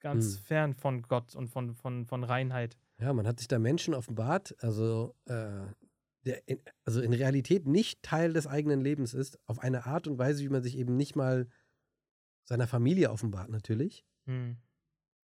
ganz 0.00 0.36
Mhm. 0.36 0.42
fern 0.44 0.74
von 0.74 1.02
Gott 1.02 1.34
und 1.34 1.48
von, 1.48 1.74
von, 1.74 2.04
von 2.04 2.24
Reinheit. 2.24 2.76
Ja, 3.00 3.14
man 3.14 3.26
hat 3.26 3.38
sich 3.38 3.48
da 3.48 3.58
Menschen 3.58 3.94
offenbart, 3.94 4.54
also, 4.62 5.14
äh, 5.24 5.62
der 6.26 6.46
in, 6.46 6.60
also 6.84 7.00
in 7.00 7.14
Realität 7.14 7.66
nicht 7.66 8.02
Teil 8.02 8.34
des 8.34 8.46
eigenen 8.46 8.82
Lebens 8.82 9.14
ist, 9.14 9.38
auf 9.46 9.60
eine 9.60 9.86
Art 9.86 10.06
und 10.06 10.18
Weise, 10.18 10.44
wie 10.44 10.48
man 10.50 10.62
sich 10.62 10.76
eben 10.76 10.96
nicht 10.96 11.16
mal 11.16 11.48
seiner 12.44 12.66
Familie 12.66 13.10
offenbart, 13.10 13.48
natürlich. 13.48 14.04
Hm. 14.26 14.58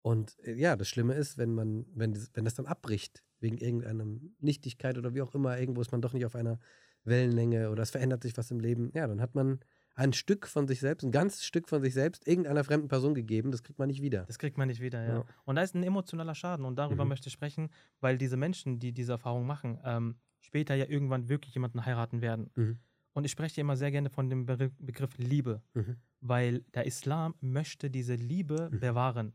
Und 0.01 0.39
äh, 0.45 0.53
ja, 0.53 0.78
das 0.78 0.88
Schlimme 0.88 1.14
ist, 1.16 1.38
wenn 1.38 1.53
man, 1.53 1.86
wenn 1.93 2.14
das, 2.14 2.32
wenn 2.34 2.45
das 2.45 2.55
dann 2.55 2.66
abbricht, 2.66 3.22
wegen 3.40 3.58
irgendeiner 3.58 4.06
Nichtigkeit 4.40 4.98
oder 4.98 5.14
wie 5.14 5.22
auch 5.22 5.34
immer, 5.36 5.58
irgendwo 5.60 5.82
ist 5.82 5.92
man 5.92 6.02
doch 6.02 6.14
nicht 6.14 6.26
auf 6.26 6.36
einer 6.36 6.60
Wellenlänge 7.04 7.70
oder 7.72 7.84
es 7.84 7.92
verändert 7.92 8.24
sich 8.24 8.38
was 8.38 8.52
im 8.52 8.60
Leben, 8.60 8.92
ja, 8.94 9.08
dann 9.08 9.22
hat 9.22 9.36
man 9.36 9.60
ein 9.96 10.14
Stück 10.14 10.48
von 10.48 10.68
sich 10.68 10.80
selbst, 10.80 11.04
ein 11.04 11.12
ganzes 11.12 11.46
Stück 11.46 11.68
von 11.68 11.82
sich 11.82 11.94
selbst, 11.94 12.26
irgendeiner 12.28 12.64
fremden 12.64 12.88
Person 12.88 13.14
gegeben, 13.14 13.52
das 13.52 13.64
kriegt 13.64 13.80
man 13.80 13.88
nicht 13.88 14.02
wieder. 14.02 14.24
Das 14.26 14.40
kriegt 14.40 14.58
man 14.58 14.68
nicht 14.68 14.82
wieder, 14.82 15.04
ja. 15.04 15.14
Ja. 15.20 15.26
Und 15.46 15.56
da 15.56 15.62
ist 15.62 15.76
ein 15.76 15.84
emotionaler 15.84 16.36
Schaden 16.36 16.66
und 16.66 16.78
darüber 16.78 17.04
Mhm. 17.04 17.10
möchte 17.10 17.28
ich 17.28 17.34
sprechen, 17.34 17.70
weil 18.00 18.18
diese 18.18 18.38
Menschen, 18.38 18.80
die 18.80 18.94
diese 18.94 19.14
Erfahrung 19.14 19.46
machen, 19.46 19.78
ähm, 19.84 20.16
später 20.42 20.76
ja 20.76 20.86
irgendwann 20.86 21.28
wirklich 21.28 21.54
jemanden 21.54 21.86
heiraten 21.86 22.22
werden. 22.22 22.50
Mhm. 22.56 22.80
Und 23.14 23.26
ich 23.26 23.32
spreche 23.32 23.60
immer 23.60 23.76
sehr 23.76 23.92
gerne 23.92 24.10
von 24.10 24.30
dem 24.30 24.46
Be 24.46 24.72
Begriff 24.80 25.18
Liebe, 25.18 25.62
Mhm. 25.74 25.98
weil 26.22 26.60
der 26.74 26.86
Islam 26.86 27.34
möchte 27.42 27.90
diese 27.90 28.16
Liebe 28.16 28.70
Mhm. 28.72 28.80
bewahren. 28.80 29.34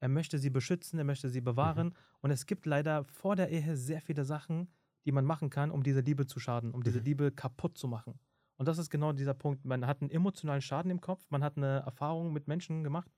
Er 0.00 0.08
möchte 0.08 0.38
sie 0.38 0.50
beschützen, 0.50 0.98
er 0.98 1.04
möchte 1.04 1.28
sie 1.28 1.40
bewahren. 1.40 1.94
Und 2.20 2.30
es 2.30 2.46
gibt 2.46 2.66
leider 2.66 3.04
vor 3.04 3.36
der 3.36 3.50
Ehe 3.50 3.76
sehr 3.76 4.00
viele 4.00 4.24
Sachen, 4.24 4.68
die 5.04 5.12
man 5.12 5.24
machen 5.24 5.50
kann, 5.50 5.70
um 5.70 5.82
diese 5.82 6.00
Liebe 6.00 6.26
zu 6.26 6.38
schaden, 6.40 6.72
um 6.72 6.82
diese 6.82 6.98
Mhm. 6.98 7.04
Liebe 7.04 7.32
kaputt 7.32 7.78
zu 7.78 7.88
machen. 7.88 8.18
Und 8.58 8.66
das 8.68 8.78
ist 8.78 8.90
genau 8.90 9.12
dieser 9.12 9.34
Punkt. 9.34 9.64
Man 9.64 9.86
hat 9.86 10.00
einen 10.02 10.10
emotionalen 10.10 10.62
Schaden 10.62 10.90
im 10.90 11.00
Kopf, 11.00 11.24
man 11.30 11.42
hat 11.44 11.56
eine 11.56 11.80
Erfahrung 11.80 12.32
mit 12.32 12.48
Menschen 12.48 12.82
gemacht, 12.84 13.10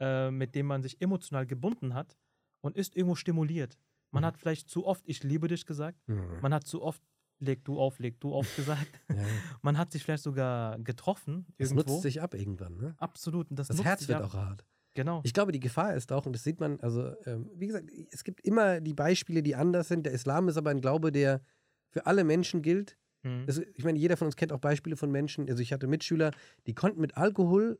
äh, 0.00 0.30
mit 0.30 0.54
denen 0.54 0.68
man 0.68 0.82
sich 0.82 1.00
emotional 1.00 1.46
gebunden 1.46 1.94
hat 1.94 2.16
und 2.60 2.76
ist 2.76 2.96
irgendwo 2.96 3.14
stimuliert. 3.14 3.78
Man 4.12 4.22
Mhm. 4.22 4.26
hat 4.26 4.36
vielleicht 4.38 4.68
zu 4.68 4.86
oft 4.86 5.06
Ich 5.08 5.22
liebe 5.22 5.48
dich 5.48 5.64
gesagt, 5.66 5.98
Mhm. 6.08 6.40
man 6.42 6.52
hat 6.54 6.66
zu 6.66 6.82
oft 6.82 7.02
Leg 7.42 7.64
du 7.64 7.80
auf, 7.80 7.98
leg 8.00 8.20
du 8.20 8.34
auf 8.34 8.54
gesagt. 8.54 9.00
Ja. 9.08 9.24
Man 9.62 9.78
hat 9.78 9.92
sich 9.92 10.02
vielleicht 10.04 10.24
sogar 10.24 10.78
getroffen 10.80 11.46
Das 11.56 11.70
irgendwo. 11.70 11.92
nutzt 11.92 12.02
sich 12.02 12.20
ab 12.20 12.34
irgendwann. 12.34 12.76
Ne? 12.76 12.94
Absolut. 12.98 13.48
Und 13.48 13.58
das 13.58 13.68
Das 13.68 13.82
Herz 13.82 14.06
wird 14.08 14.20
ab. 14.20 14.26
auch 14.28 14.34
hart. 14.34 14.66
Genau. 15.00 15.22
Ich 15.24 15.32
glaube, 15.32 15.50
die 15.50 15.60
Gefahr 15.60 15.94
ist 15.94 16.12
auch, 16.12 16.26
und 16.26 16.34
das 16.34 16.44
sieht 16.44 16.60
man, 16.60 16.78
also 16.80 17.14
ähm, 17.24 17.50
wie 17.54 17.68
gesagt, 17.68 17.90
es 18.10 18.22
gibt 18.22 18.42
immer 18.42 18.82
die 18.82 18.92
Beispiele, 18.92 19.42
die 19.42 19.54
anders 19.54 19.88
sind. 19.88 20.04
Der 20.04 20.12
Islam 20.12 20.46
ist 20.48 20.58
aber 20.58 20.68
ein 20.68 20.82
Glaube, 20.82 21.10
der 21.10 21.40
für 21.88 22.04
alle 22.04 22.22
Menschen 22.22 22.60
gilt. 22.60 22.98
Mhm. 23.22 23.46
Das, 23.46 23.56
ich 23.58 23.82
meine, 23.82 23.98
jeder 23.98 24.18
von 24.18 24.26
uns 24.26 24.36
kennt 24.36 24.52
auch 24.52 24.58
Beispiele 24.58 24.96
von 24.96 25.10
Menschen. 25.10 25.48
Also 25.48 25.62
ich 25.62 25.72
hatte 25.72 25.86
Mitschüler, 25.86 26.32
die 26.66 26.74
konnten 26.74 27.00
mit 27.00 27.16
Alkohol 27.16 27.78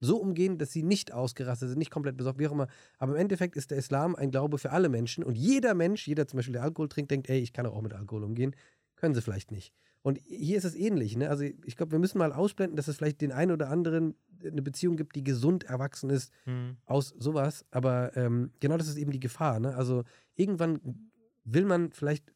so 0.00 0.16
umgehen, 0.16 0.56
dass 0.56 0.72
sie 0.72 0.82
nicht 0.82 1.12
ausgerastet 1.12 1.68
sind, 1.68 1.78
nicht 1.78 1.90
komplett 1.90 2.16
besorgt, 2.16 2.38
wie 2.38 2.46
auch 2.46 2.52
immer. 2.52 2.68
Aber 2.96 3.12
im 3.12 3.20
Endeffekt 3.20 3.56
ist 3.56 3.70
der 3.70 3.76
Islam 3.76 4.16
ein 4.16 4.30
Glaube 4.30 4.56
für 4.56 4.70
alle 4.70 4.88
Menschen. 4.88 5.22
Und 5.22 5.36
jeder 5.36 5.74
Mensch, 5.74 6.08
jeder 6.08 6.26
zum 6.26 6.38
Beispiel, 6.38 6.54
der 6.54 6.62
Alkohol 6.62 6.88
trinkt, 6.88 7.10
denkt, 7.10 7.28
ey, 7.28 7.40
ich 7.40 7.52
kann 7.52 7.66
auch 7.66 7.82
mit 7.82 7.92
Alkohol 7.92 8.24
umgehen. 8.24 8.56
Können 9.04 9.14
sie 9.14 9.22
vielleicht 9.22 9.52
nicht. 9.52 9.72
Und 10.02 10.18
hier 10.24 10.58
ist 10.58 10.64
es 10.64 10.74
ähnlich. 10.74 11.16
Ne? 11.16 11.28
Also 11.30 11.44
ich 11.44 11.76
glaube, 11.76 11.92
wir 11.92 11.98
müssen 11.98 12.18
mal 12.18 12.32
ausblenden, 12.32 12.76
dass 12.76 12.88
es 12.88 12.96
vielleicht 12.96 13.20
den 13.20 13.32
einen 13.32 13.52
oder 13.52 13.68
anderen 13.70 14.14
eine 14.42 14.62
Beziehung 14.62 14.96
gibt, 14.96 15.14
die 15.16 15.24
gesund 15.24 15.64
erwachsen 15.64 16.10
ist 16.10 16.32
Mhm. 16.46 16.76
aus 16.86 17.14
sowas. 17.18 17.64
Aber 17.70 18.16
ähm, 18.16 18.50
genau 18.60 18.76
das 18.76 18.88
ist 18.88 18.96
eben 18.96 19.10
die 19.12 19.20
Gefahr. 19.20 19.60
Ne? 19.60 19.74
Also 19.74 20.04
irgendwann 20.34 21.10
will 21.44 21.64
man 21.64 21.90
vielleicht, 21.92 22.32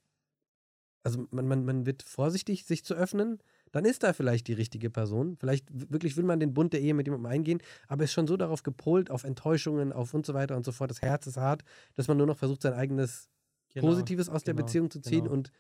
also 1.02 1.26
man, 1.30 1.46
man, 1.46 1.64
man 1.64 1.86
wird 1.86 2.02
vorsichtig, 2.02 2.64
sich 2.64 2.84
zu 2.84 2.94
öffnen. 2.94 3.38
Dann 3.72 3.84
ist 3.84 4.02
da 4.02 4.14
vielleicht 4.14 4.48
die 4.48 4.54
richtige 4.54 4.88
Person. 4.88 5.36
Vielleicht 5.38 5.66
wirklich 5.90 6.16
will 6.16 6.24
man 6.24 6.40
den 6.40 6.54
Bund 6.54 6.72
der 6.72 6.80
Ehe 6.80 6.94
mit 6.94 7.06
jemandem 7.06 7.30
eingehen, 7.30 7.60
aber 7.86 8.04
ist 8.04 8.12
schon 8.12 8.26
so 8.26 8.38
darauf 8.38 8.62
gepolt, 8.62 9.10
auf 9.10 9.24
Enttäuschungen, 9.24 9.92
auf 9.92 10.14
und 10.14 10.24
so 10.24 10.32
weiter 10.32 10.56
und 10.56 10.64
so 10.64 10.72
fort. 10.72 10.90
Das 10.90 11.02
Herz 11.02 11.26
ist 11.26 11.36
hart, 11.36 11.64
dass 11.96 12.08
man 12.08 12.16
nur 12.16 12.26
noch 12.26 12.38
versucht, 12.38 12.62
sein 12.62 12.72
eigenes 12.72 13.28
Genau. 13.74 13.88
Positives 13.88 14.30
aus 14.30 14.44
der 14.44 14.54
genau, 14.54 14.64
Beziehung 14.64 14.90
zu 14.90 15.00
ziehen 15.00 15.24
genau. 15.24 15.32
und 15.34 15.52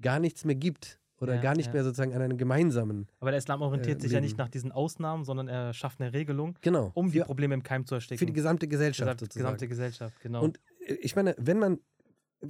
gar 0.00 0.18
nichts 0.20 0.44
mehr 0.44 0.54
gibt. 0.56 1.00
Oder 1.20 1.36
Ja, 1.36 1.40
gar 1.42 1.54
nicht 1.54 1.66
ja. 1.68 1.72
mehr 1.74 1.84
sozusagen 1.84 2.12
an 2.12 2.20
einem 2.22 2.36
gemeinsamen. 2.36 3.06
Aber 3.20 3.30
der 3.30 3.38
Islam 3.38 3.62
orientiert 3.62 4.00
äh, 4.00 4.02
sich 4.02 4.12
ja 4.12 4.20
nicht 4.20 4.36
nach 4.36 4.48
diesen 4.48 4.72
Ausnahmen, 4.72 5.24
sondern 5.24 5.46
er 5.48 5.72
schafft 5.72 6.00
eine 6.00 6.12
Regelung, 6.12 6.58
Genau. 6.60 6.90
um 6.94 7.10
die 7.12 7.20
für, 7.20 7.24
Probleme 7.24 7.54
im 7.54 7.62
Keim 7.62 7.86
zu 7.86 7.94
ersticken. 7.94 8.18
für 8.18 8.26
die 8.26 8.32
gesamte 8.32 8.66
Gesellschaft 8.68 9.06
Gesamt- 9.06 9.20
sozusagen. 9.20 9.44
gesamte 9.44 9.68
Gesellschaft, 9.68 10.20
genau. 10.20 10.42
Und 10.42 10.58
äh, 10.86 10.94
ich 10.94 11.14
meine, 11.14 11.34
wenn 11.38 11.58
man, 11.60 11.78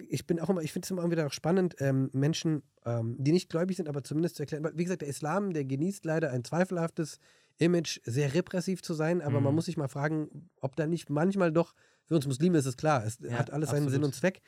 ich 0.09 0.27
bin 0.27 0.41
auch 0.41 0.49
immer, 0.49 0.63
ich 0.63 0.73
finde 0.73 0.87
es 0.87 0.91
immer 0.91 1.09
wieder 1.11 1.27
auch 1.27 1.33
spannend, 1.33 1.77
ähm, 1.79 2.09
Menschen, 2.15 2.63
ähm, 2.87 3.17
die 3.19 3.33
nicht 3.33 3.51
gläubig 3.51 3.77
sind, 3.77 3.87
aber 3.89 4.03
zumindest 4.03 4.37
zu 4.37 4.43
erklären, 4.43 4.65
weil, 4.65 4.77
wie 4.77 4.83
gesagt, 4.85 5.03
der 5.03 5.09
Islam, 5.09 5.53
der 5.53 5.67
genießt 5.67 6.05
leider 6.07 6.31
ein 6.33 6.43
zweifelhaftes 6.43 7.19
Image, 7.59 8.01
sehr 8.05 8.33
repressiv 8.35 8.83
zu 8.83 8.95
sein, 8.95 9.21
aber 9.21 9.41
man 9.43 9.53
Mhm. 9.53 9.57
muss 9.57 9.67
sich 9.67 9.77
mal 9.77 9.89
fragen, 9.89 10.49
ob 10.61 10.75
da 10.75 10.87
nicht 10.87 11.11
manchmal 11.11 11.53
doch, 11.53 11.75
für 12.07 12.17
uns 12.17 12.27
Muslime 12.27 12.59
ist 12.59 12.67
es 12.67 12.77
klar, 12.79 13.05
es 13.05 13.19
Ja, 13.21 13.33
hat 13.39 13.51
alles 13.53 13.71
seinen 13.71 13.83
Sinn 13.91 14.03
absolut. 14.03 14.05
und 14.07 14.15
Zweck. 14.15 14.41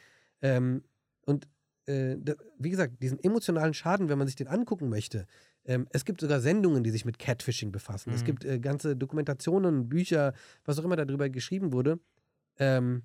Ähm, 0.43 0.83
und 1.27 1.47
äh, 1.87 2.17
wie 2.59 2.71
gesagt, 2.71 3.03
diesen 3.03 3.19
emotionalen 3.23 3.75
Schaden, 3.75 4.09
wenn 4.09 4.19
man 4.19 4.27
sich 4.27 4.37
den 4.37 4.49
angucken 4.49 4.89
möchte, 4.89 5.27
ähm, 5.65 5.87
es 5.91 6.05
gibt 6.05 6.21
sogar 6.21 6.41
Sendungen, 6.41 6.85
die 6.85 6.91
sich 6.91 7.05
mit 7.05 7.19
Catfishing 7.19 7.73
befassen. 7.73 8.13
Es 8.13 8.23
Mhm. 8.23 8.27
gibt 8.27 8.45
äh, 8.45 8.59
ganze 8.59 8.97
Dokumentationen, 8.97 9.89
Bücher, 9.89 10.33
was 10.65 10.79
auch 10.79 10.85
immer 10.85 10.97
darüber 10.97 11.29
geschrieben 11.29 11.73
wurde. 11.73 11.99
Ähm, 12.59 13.03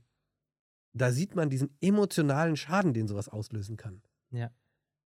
da 0.94 1.12
sieht 1.12 1.36
man 1.36 1.50
diesen 1.50 1.76
emotionalen 1.82 2.56
Schaden, 2.58 2.94
den 2.94 3.08
sowas 3.08 3.30
auslösen 3.30 3.78
kann. 3.78 4.02
Ja. 4.32 4.52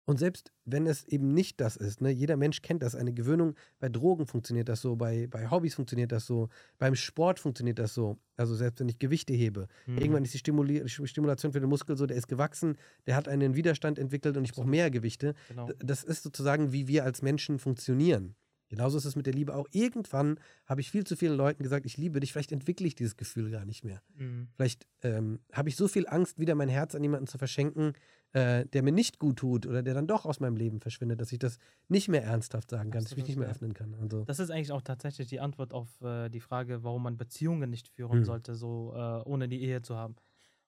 Und 0.05 0.19
selbst 0.19 0.51
wenn 0.65 0.85
es 0.85 1.03
eben 1.07 1.33
nicht 1.33 1.59
das 1.59 1.75
ist, 1.77 1.99
ne, 2.01 2.11
jeder 2.11 2.37
Mensch 2.37 2.61
kennt 2.61 2.83
das, 2.83 2.93
eine 2.95 3.11
Gewöhnung, 3.11 3.55
bei 3.79 3.89
Drogen 3.89 4.27
funktioniert 4.27 4.69
das 4.69 4.81
so, 4.81 4.95
bei, 4.95 5.27
bei 5.27 5.49
Hobbys 5.49 5.73
funktioniert 5.75 6.11
das 6.11 6.25
so, 6.27 6.49
beim 6.77 6.95
Sport 6.95 7.39
funktioniert 7.39 7.79
das 7.79 7.93
so. 7.93 8.17
Also 8.37 8.53
selbst 8.55 8.79
wenn 8.79 8.89
ich 8.89 8.99
Gewichte 8.99 9.33
hebe, 9.33 9.67
Mhm. 9.87 9.97
irgendwann 9.97 10.23
ist 10.23 10.33
die 10.33 10.37
Stimuli 10.39 10.87
Stimulation 10.87 11.51
für 11.53 11.59
den 11.59 11.69
Muskel 11.69 11.97
so, 11.97 12.05
der 12.05 12.17
ist 12.17 12.27
gewachsen, 12.27 12.77
der 13.07 13.15
hat 13.15 13.27
einen 13.27 13.55
Widerstand 13.55 13.97
entwickelt 13.99 14.37
und 14.37 14.43
ich 14.45 14.53
brauche 14.53 14.67
mehr 14.67 14.91
Gewichte. 14.91 15.33
genau. 15.49 15.69
Das 15.79 16.03
ist 16.03 16.23
sozusagen, 16.23 16.71
wie 16.71 16.87
wir 16.87 17.03
als 17.03 17.21
Menschen 17.21 17.57
funktionieren. 17.59 18.35
Genauso 18.69 18.97
ist 18.97 19.05
es 19.05 19.15
mit 19.15 19.25
der 19.25 19.33
Liebe 19.33 19.55
auch. 19.55 19.67
Irgendwann 19.71 20.39
habe 20.65 20.81
ich 20.81 20.89
viel 20.89 21.05
zu 21.05 21.15
vielen 21.15 21.37
Leuten 21.37 21.63
gesagt, 21.63 21.85
ich 21.85 21.97
liebe 21.97 22.19
dich, 22.19 22.33
vielleicht 22.33 22.51
entwickle 22.51 22.87
ich 22.87 22.95
dieses 22.95 23.15
Gefühl 23.15 23.51
gar 23.51 23.65
nicht 23.65 23.83
mehr. 23.83 24.01
Mhm. 24.15 24.47
Vielleicht 24.55 24.87
ähm, 25.03 25.39
habe 25.53 25.69
ich 25.69 25.75
so 25.75 25.87
viel 25.87 26.07
Angst, 26.07 26.39
wieder 26.39 26.55
mein 26.55 26.69
Herz 26.69 26.95
an 26.95 27.03
jemanden 27.03 27.27
zu 27.27 27.37
verschenken, 27.37 27.93
äh, 28.33 28.65
der 28.65 28.83
mir 28.83 28.91
nicht 28.91 29.19
gut 29.19 29.37
tut 29.37 29.65
oder 29.65 29.81
der 29.81 29.93
dann 29.93 30.07
doch 30.07 30.25
aus 30.25 30.39
meinem 30.39 30.57
Leben 30.57 30.81
verschwindet, 30.81 31.21
dass 31.21 31.31
ich 31.31 31.39
das 31.39 31.57
nicht 31.87 32.09
mehr 32.09 32.23
ernsthaft 32.23 32.69
sagen 32.69 32.91
kann, 32.91 33.03
dass 33.03 33.11
ich 33.11 33.17
mich 33.17 33.27
nicht 33.27 33.37
mehr 33.37 33.47
ja. 33.47 33.53
öffnen 33.53 33.73
kann. 33.73 33.95
Also, 34.01 34.25
Das 34.25 34.39
ist 34.39 34.49
eigentlich 34.49 34.71
auch 34.71 34.81
tatsächlich 34.81 35.27
die 35.27 35.39
Antwort 35.39 35.71
auf 35.71 36.01
äh, 36.01 36.29
die 36.29 36.41
Frage, 36.41 36.83
warum 36.83 37.03
man 37.03 37.17
Beziehungen 37.17 37.69
nicht 37.69 37.87
führen 37.87 38.19
Hm. 38.19 38.25
sollte, 38.25 38.55
so 38.55 38.93
äh, 38.95 39.21
ohne 39.29 39.47
die 39.47 39.61
Ehe 39.61 39.81
zu 39.81 39.95
haben. 39.95 40.15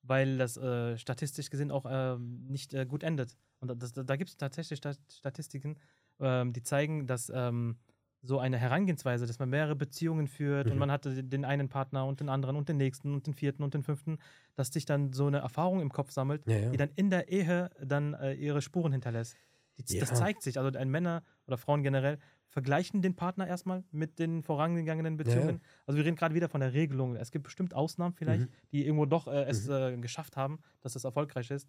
Weil 0.03 0.37
das 0.37 0.55
äh, 0.55 0.97
statistisch 0.97 1.49
gesehen 1.49 1.71
auch 1.71 1.85
ähm, 1.89 2.45
nicht 2.47 2.73
äh, 2.73 2.85
gut 2.85 3.03
endet. 3.03 3.35
Und 3.59 3.81
das, 3.81 3.91
da 3.91 4.15
gibt 4.15 4.29
es 4.29 4.37
tatsächlich 4.37 4.77
Stat 4.77 4.99
Statistiken, 5.11 5.75
ähm, 6.19 6.53
die 6.53 6.63
zeigen, 6.63 7.07
dass 7.07 7.29
ähm, 7.35 7.77
so 8.21 8.39
eine 8.39 8.57
Herangehensweise, 8.57 9.25
dass 9.27 9.39
man 9.39 9.49
mehrere 9.49 9.75
Beziehungen 9.75 10.27
führt 10.27 10.71
und 10.71 10.73
Mhm. 10.73 10.79
man 10.79 10.91
hatte 10.91 11.23
den 11.23 11.45
einen 11.45 11.69
Partner 11.69 12.05
und 12.05 12.19
den 12.19 12.29
anderen 12.29 12.55
und 12.55 12.67
den 12.69 12.77
nächsten 12.77 13.13
und 13.13 13.27
den 13.27 13.33
vierten 13.33 13.63
und 13.63 13.73
den 13.73 13.83
fünften, 13.83 14.17
dass 14.55 14.69
sich 14.69 14.85
dann 14.85 15.13
so 15.13 15.27
eine 15.27 15.37
Erfahrung 15.39 15.81
im 15.81 15.91
Kopf 15.91 16.11
sammelt, 16.11 16.43
ja, 16.47 16.57
ja. 16.57 16.69
die 16.71 16.77
dann 16.77 16.89
in 16.95 17.09
der 17.09 17.29
Ehe 17.29 17.69
dann 17.83 18.13
äh, 18.15 18.33
ihre 18.33 18.61
Spuren 18.61 18.91
hinterlässt. 18.91 19.37
Die, 19.77 19.97
Das 19.99 20.09
Ja. 20.09 20.15
zeigt 20.15 20.41
sich. 20.41 20.57
Also 20.57 20.77
ein 20.77 20.89
Männer 20.89 21.23
oder 21.45 21.57
Frauen 21.57 21.83
generell 21.83 22.17
vergleichen 22.49 23.01
den 23.03 23.15
Partner 23.15 23.45
erstmal 23.47 23.83
mit 23.91 24.17
den 24.19 24.41
vorangegangenen 24.41 25.17
Beziehungen. 25.17 25.61
Also 25.85 25.97
wir 25.97 26.05
reden 26.05 26.15
gerade 26.15 26.33
wieder 26.33 26.49
von 26.49 26.61
der 26.61 26.73
Regelung. 26.73 27.15
Es 27.15 27.31
gibt 27.31 27.43
bestimmt 27.43 27.73
Ausnahmen 27.75 28.13
vielleicht, 28.15 28.49
Mhm. 28.49 28.53
die 28.71 28.85
irgendwo 28.85 29.05
doch 29.05 29.27
äh, 29.27 29.43
es 29.43 29.67
äh, 29.67 29.95
geschafft 29.97 30.35
haben, 30.37 30.59
dass 30.81 30.95
es 30.95 31.03
erfolgreich 31.03 31.51
ist. 31.51 31.67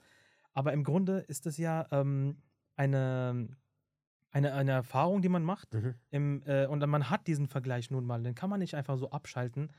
Aber 0.55 0.73
im 0.73 0.85
Grunde 0.85 1.19
ist 1.21 1.47
es 1.47 1.59
ja 1.59 1.87
ähm, 1.91 2.39
eine, 2.77 3.49
eine, 4.31 4.53
eine 4.55 4.73
Erfahrung, 4.73 5.23
die 5.23 5.29
man 5.29 5.43
macht. 5.43 5.73
Mhm. 5.75 5.95
Im, 6.11 6.43
äh, 6.47 6.67
und 6.67 6.87
man 6.87 7.11
hat 7.11 7.27
diesen 7.27 7.47
Vergleich 7.49 7.91
nun 7.91 8.05
mal. 8.05 8.23
Den 8.23 8.35
kann 8.35 8.51
man 8.51 8.61
nicht 8.61 8.75
einfach 8.75 8.99
so 8.99 9.11
abschalten. 9.11 9.71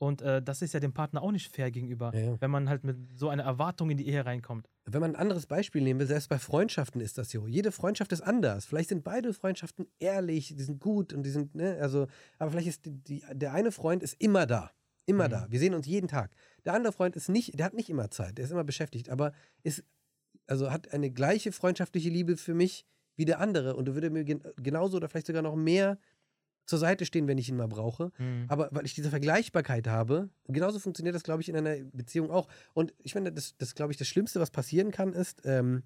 Und 0.00 0.22
äh, 0.22 0.40
das 0.40 0.62
ist 0.62 0.74
ja 0.74 0.78
dem 0.80 0.92
Partner 0.94 1.22
auch 1.22 1.32
nicht 1.32 1.52
fair 1.52 1.72
gegenüber, 1.72 2.12
Ja, 2.14 2.20
ja. 2.20 2.40
wenn 2.40 2.52
man 2.52 2.68
halt 2.68 2.84
mit 2.84 3.18
so 3.18 3.28
einer 3.30 3.42
Erwartung 3.42 3.90
in 3.90 3.96
die 3.96 4.06
Ehe 4.06 4.24
reinkommt. 4.24 4.68
Wenn 4.84 5.00
man 5.00 5.10
ein 5.16 5.20
anderes 5.20 5.46
Beispiel 5.46 5.82
nehmen 5.82 5.98
will, 5.98 6.06
selbst 6.06 6.28
bei 6.28 6.38
Freundschaften 6.38 7.00
ist 7.00 7.18
das 7.18 7.30
so. 7.30 7.48
Jede 7.48 7.72
Freundschaft 7.72 8.12
ist 8.12 8.20
anders. 8.20 8.64
Vielleicht 8.64 8.90
sind 8.90 9.02
beide 9.02 9.34
Freundschaften 9.34 9.86
ehrlich, 9.98 10.54
die 10.56 10.62
sind 10.62 10.78
gut 10.80 11.12
und 11.12 11.24
die 11.24 11.30
sind, 11.30 11.56
ne, 11.56 11.78
also, 11.80 12.06
aber 12.38 12.52
vielleicht 12.52 12.68
ist 12.68 12.86
die, 12.86 12.92
die, 12.92 13.24
der 13.32 13.52
eine 13.52 13.72
Freund 13.72 14.04
ist 14.04 14.14
immer 14.20 14.46
da. 14.46 14.70
Immer 15.04 15.26
Mhm. 15.26 15.32
da. 15.32 15.46
Wir 15.50 15.58
sehen 15.58 15.74
uns 15.74 15.86
jeden 15.86 16.06
Tag. 16.06 16.30
Der 16.64 16.74
andere 16.74 16.92
Freund 16.92 17.16
ist 17.16 17.28
nicht, 17.28 17.58
der 17.58 17.66
hat 17.66 17.74
nicht 17.74 17.90
immer 17.90 18.08
Zeit, 18.10 18.38
der 18.38 18.44
ist 18.44 18.52
immer 18.52 18.62
beschäftigt, 18.64 19.08
aber 19.10 19.32
ist, 19.64 19.82
also 20.46 20.70
hat 20.70 20.92
eine 20.92 21.10
gleiche 21.10 21.50
freundschaftliche 21.50 22.08
Liebe 22.08 22.36
für 22.36 22.54
mich 22.54 22.84
wie 23.18 23.24
der 23.24 23.40
andere 23.40 23.76
und 23.76 23.92
würde 23.92 24.10
mir 24.10 24.24
gen 24.24 24.40
genauso 24.56 24.96
oder 24.96 25.08
vielleicht 25.08 25.26
sogar 25.26 25.42
noch 25.42 25.56
mehr 25.56 25.98
zur 26.66 26.78
Seite 26.78 27.04
stehen, 27.04 27.26
wenn 27.26 27.38
ich 27.38 27.48
ihn 27.48 27.56
mal 27.56 27.66
brauche. 27.66 28.12
Mhm. 28.18 28.44
Aber 28.48 28.68
weil 28.72 28.86
ich 28.86 28.94
diese 28.94 29.10
Vergleichbarkeit 29.10 29.88
habe, 29.88 30.30
genauso 30.46 30.78
funktioniert 30.78 31.16
das, 31.16 31.24
glaube 31.24 31.42
ich, 31.42 31.48
in 31.48 31.56
einer 31.56 31.76
Beziehung 31.92 32.30
auch. 32.30 32.48
Und 32.74 32.94
ich 32.98 33.12
finde, 33.12 33.32
das, 33.32 33.56
das 33.56 33.74
glaube 33.74 33.92
ich, 33.92 33.98
das 33.98 34.06
Schlimmste, 34.06 34.38
was 34.38 34.50
passieren 34.50 34.92
kann, 34.92 35.14
ist, 35.14 35.42
ähm, 35.44 35.82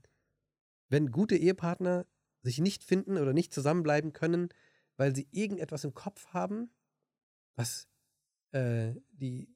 wenn 0.88 1.10
gute 1.10 1.36
Ehepartner 1.36 2.04
sich 2.42 2.58
nicht 2.58 2.84
finden 2.84 3.16
oder 3.16 3.32
nicht 3.32 3.54
zusammenbleiben 3.54 4.12
können, 4.12 4.48
weil 4.96 5.14
sie 5.14 5.28
irgendetwas 5.30 5.84
im 5.84 5.94
Kopf 5.94 6.26
haben, 6.34 6.70
was 7.56 7.88
äh, 8.50 8.94
die 9.12 9.51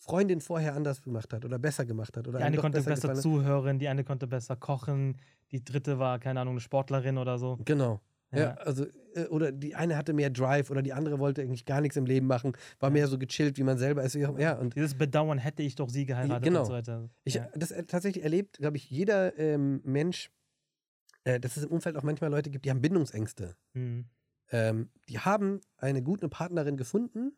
Freundin 0.00 0.40
vorher 0.40 0.74
anders 0.74 1.02
gemacht 1.02 1.32
hat 1.34 1.44
oder 1.44 1.58
besser 1.58 1.84
gemacht 1.84 2.16
hat. 2.16 2.26
Oder 2.26 2.38
Die 2.38 2.44
eine 2.44 2.56
konnte 2.56 2.78
besser 2.82 3.08
besser 3.08 3.20
zuhören, 3.20 3.78
die 3.78 3.86
eine 3.88 4.02
konnte 4.02 4.26
besser 4.26 4.56
kochen, 4.56 5.18
die 5.52 5.62
dritte 5.62 5.98
war, 5.98 6.18
keine 6.18 6.40
Ahnung, 6.40 6.54
eine 6.54 6.60
Sportlerin 6.60 7.18
oder 7.18 7.38
so. 7.38 7.58
Genau. 7.66 8.00
Ja, 8.32 8.38
Ja. 8.38 8.54
also, 8.54 8.86
äh, 9.14 9.26
oder 9.26 9.52
die 9.52 9.74
eine 9.74 9.96
hatte 9.98 10.14
mehr 10.14 10.30
Drive 10.30 10.70
oder 10.70 10.80
die 10.80 10.94
andere 10.94 11.18
wollte 11.18 11.42
eigentlich 11.42 11.66
gar 11.66 11.82
nichts 11.82 11.96
im 11.98 12.06
Leben 12.06 12.26
machen, 12.26 12.52
war 12.78 12.88
Ja. 12.88 12.92
mehr 12.94 13.08
so 13.08 13.18
gechillt, 13.18 13.58
wie 13.58 13.62
man 13.62 13.76
selber 13.76 14.02
ist. 14.02 14.14
Ja, 14.14 14.54
und 14.54 14.74
Dieses 14.74 14.94
Bedauern, 14.94 15.36
hätte 15.36 15.62
ich 15.62 15.74
doch 15.74 15.90
sie 15.90 16.06
geheiratet 16.06 16.44
genau. 16.44 16.60
und 16.60 16.66
so 16.66 16.72
weiter. 16.72 17.10
Ich 17.24 17.34
ja. 17.34 17.48
das 17.54 17.70
äh, 17.70 17.84
tatsächlich 17.84 18.24
erlebt, 18.24 18.56
glaube 18.58 18.78
ich, 18.78 18.88
jeder 18.88 19.38
ähm, 19.38 19.82
Mensch, 19.84 20.30
äh, 21.24 21.38
dass 21.38 21.58
es 21.58 21.64
im 21.64 21.70
Umfeld 21.72 21.96
auch 21.96 22.04
manchmal 22.04 22.30
Leute 22.30 22.50
gibt, 22.50 22.64
die 22.64 22.70
haben 22.70 22.80
Bindungsängste. 22.80 23.54
Mhm. 23.74 24.06
Ähm, 24.50 24.88
die 25.10 25.18
haben 25.18 25.60
eine 25.76 26.02
gute 26.02 26.28
Partnerin 26.30 26.76
gefunden, 26.78 27.32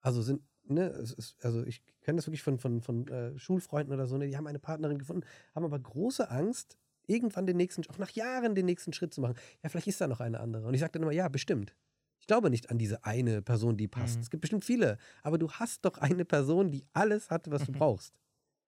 also 0.00 0.22
sind, 0.22 0.40
ne, 0.64 0.88
es 0.88 1.12
ist, 1.12 1.44
also 1.44 1.64
ich 1.64 1.82
kenne 2.00 2.16
das 2.16 2.26
wirklich 2.26 2.42
von, 2.42 2.58
von, 2.58 2.80
von 2.80 3.08
äh, 3.08 3.38
Schulfreunden 3.38 3.94
oder 3.94 4.06
so, 4.06 4.16
ne, 4.16 4.26
die 4.26 4.36
haben 4.36 4.46
eine 4.46 4.58
Partnerin 4.58 4.98
gefunden, 4.98 5.26
haben 5.54 5.64
aber 5.64 5.78
große 5.78 6.30
Angst, 6.30 6.76
irgendwann 7.06 7.46
den 7.46 7.56
nächsten, 7.56 7.88
auch 7.90 7.98
nach 7.98 8.10
Jahren 8.10 8.54
den 8.54 8.66
nächsten 8.66 8.92
Schritt 8.92 9.12
zu 9.12 9.20
machen. 9.20 9.34
Ja, 9.62 9.68
vielleicht 9.68 9.88
ist 9.88 10.00
da 10.00 10.06
noch 10.06 10.20
eine 10.20 10.40
andere. 10.40 10.66
Und 10.66 10.74
ich 10.74 10.80
sage 10.80 10.92
dann 10.92 11.02
immer, 11.02 11.12
ja, 11.12 11.28
bestimmt. 11.28 11.74
Ich 12.20 12.26
glaube 12.28 12.50
nicht 12.50 12.70
an 12.70 12.78
diese 12.78 13.04
eine 13.04 13.42
Person, 13.42 13.76
die 13.76 13.88
passt. 13.88 14.16
Mhm. 14.16 14.22
Es 14.22 14.30
gibt 14.30 14.42
bestimmt 14.42 14.64
viele, 14.64 14.98
aber 15.22 15.38
du 15.38 15.50
hast 15.50 15.84
doch 15.84 15.98
eine 15.98 16.24
Person, 16.24 16.70
die 16.70 16.86
alles 16.92 17.30
hat, 17.30 17.50
was 17.50 17.64
du 17.64 17.72
brauchst. 17.72 18.14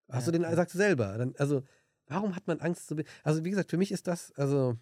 Hast 0.09 0.25
Ja, 0.25 0.31
du 0.31 0.39
den, 0.39 0.55
sagst 0.55 0.73
du 0.73 0.79
selber. 0.79 1.17
Dann, 1.17 1.35
also, 1.37 1.61
warum 2.07 2.35
hat 2.35 2.47
man 2.47 2.59
Angst 2.59 2.87
zu. 2.87 2.95
Also, 3.23 3.45
wie 3.45 3.51
gesagt, 3.51 3.69
für 3.69 3.77
mich 3.77 3.91
ist 3.91 4.07
das, 4.07 4.31
also, 4.33 4.75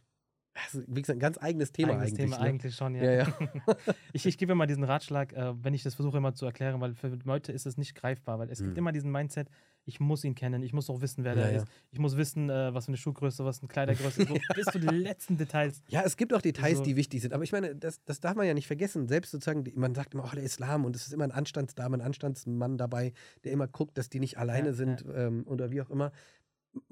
also 0.54 0.82
wie 0.88 1.02
gesagt, 1.02 1.18
ein 1.18 1.20
ganz 1.22 1.38
eigenes 1.42 1.72
Thema 1.72 1.94
Eigenes 1.94 2.08
eigentlich. 2.10 2.18
Thema 2.18 2.38
ne? 2.38 2.42
eigentlich 2.44 2.76
schon, 2.76 2.96
ja. 2.96 3.04
Ja, 3.04 3.12
ja. 3.12 3.28
ich, 4.14 4.26
ich 4.26 4.38
gebe 4.38 4.52
immer 4.52 4.68
diesen 4.68 4.84
Ratschlag, 4.84 5.34
äh, 5.34 5.54
wenn 5.64 5.74
ich 5.74 5.84
das 5.84 5.96
versuche 5.96 6.18
immer 6.18 6.34
zu 6.34 6.46
erklären, 6.46 6.80
weil 6.82 6.94
für 6.94 7.08
Leute 7.24 7.52
ist 7.52 7.66
es 7.66 7.78
nicht 7.78 7.96
greifbar, 7.96 8.40
weil 8.40 8.50
es 8.50 8.60
gibt 8.60 8.72
Mhm. 8.72 8.78
immer 8.78 8.92
diesen 8.92 9.12
Mindset, 9.12 9.48
ich 9.86 10.00
muss 10.00 10.24
ihn 10.24 10.36
kennen, 10.36 10.62
ich 10.62 10.74
muss 10.74 10.90
auch 10.90 11.02
wissen, 11.02 11.24
wer 11.24 11.36
Ja, 11.36 11.48
der 11.48 11.56
ist. 11.58 11.66
Ich 11.92 11.98
muss 12.00 12.16
wissen, 12.16 12.50
äh, 12.50 12.74
was 12.74 12.86
für 12.86 12.90
eine 12.90 12.98
Schuhgröße, 12.98 13.44
was 13.44 13.62
eine 13.62 13.68
Kleidergröße, 13.68 14.26
so 14.28 14.34
bis 14.56 14.66
zu 14.66 14.80
den 14.80 14.94
letzten 14.96 15.38
Details. 15.38 15.82
Ja, 15.88 16.04
es 16.06 16.18
gibt 16.18 16.34
auch 16.34 16.42
Details, 16.42 16.78
So. 16.80 16.84
die 16.84 16.96
wichtig 16.96 17.22
sind. 17.22 17.34
Aber 17.34 17.44
ich 17.44 17.52
meine, 17.52 17.76
das, 17.76 18.04
das 18.04 18.20
darf 18.20 18.36
man 18.36 18.46
ja 18.46 18.54
nicht 18.54 18.68
vergessen. 18.68 19.08
Selbst 19.08 19.32
sozusagen, 19.32 19.64
man 19.76 19.96
sagt 19.96 20.14
immer, 20.14 20.24
oh, 20.26 20.36
der 20.36 20.44
Islam 20.44 20.86
und 20.86 20.96
es 20.96 21.08
ist 21.08 21.14
immer 21.14 21.24
ein 21.24 21.32
Anstandsdame, 21.32 21.98
ein 21.98 22.02
Anstandsmann 22.02 22.78
dabei, 22.78 23.14
der 23.44 23.54
immer 23.54 23.68
guckt, 23.68 23.98
dass 23.98 24.10
die 24.10 24.20
nicht 24.20 24.38
alleine 24.38 24.74
sind 24.74 25.04
ähm, 25.16 25.44
oder 25.48 25.72
wie 25.72 25.82
auch 25.82 25.90
immer. 25.90 26.12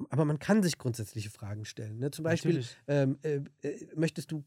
Aber 0.10 0.26
man 0.26 0.40
kann 0.40 0.64
sich 0.64 0.78
grundsätzliche 0.78 1.30
Fragen 1.30 1.66
stellen. 1.66 2.00
Ne? 2.00 2.12
Zum 2.12 2.24
Beispiel, 2.24 2.66
ähm, 2.88 3.18
äh, 3.22 3.42
äh, 3.62 3.88
möchtest 3.96 4.32
du 4.32 4.44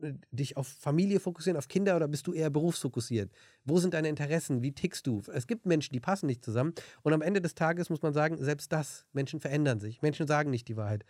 äh, 0.00 0.12
dich 0.30 0.56
auf 0.56 0.68
Familie 0.68 1.20
fokussieren, 1.20 1.56
auf 1.56 1.68
Kinder 1.68 1.96
oder 1.96 2.08
bist 2.08 2.26
du 2.26 2.32
eher 2.32 2.50
berufsfokussiert? 2.50 3.32
Wo 3.64 3.78
sind 3.78 3.94
deine 3.94 4.08
Interessen? 4.08 4.62
Wie 4.62 4.72
tickst 4.72 5.06
du? 5.06 5.22
Es 5.32 5.46
gibt 5.46 5.66
Menschen, 5.66 5.92
die 5.92 6.00
passen 6.00 6.26
nicht 6.26 6.44
zusammen. 6.44 6.74
Und 7.02 7.12
am 7.12 7.22
Ende 7.22 7.40
des 7.40 7.54
Tages 7.54 7.90
muss 7.90 8.02
man 8.02 8.12
sagen, 8.12 8.36
selbst 8.42 8.72
das, 8.72 9.06
Menschen 9.12 9.40
verändern 9.40 9.80
sich. 9.80 10.02
Menschen 10.02 10.26
sagen 10.26 10.50
nicht 10.50 10.68
die 10.68 10.76
Wahrheit. 10.76 11.04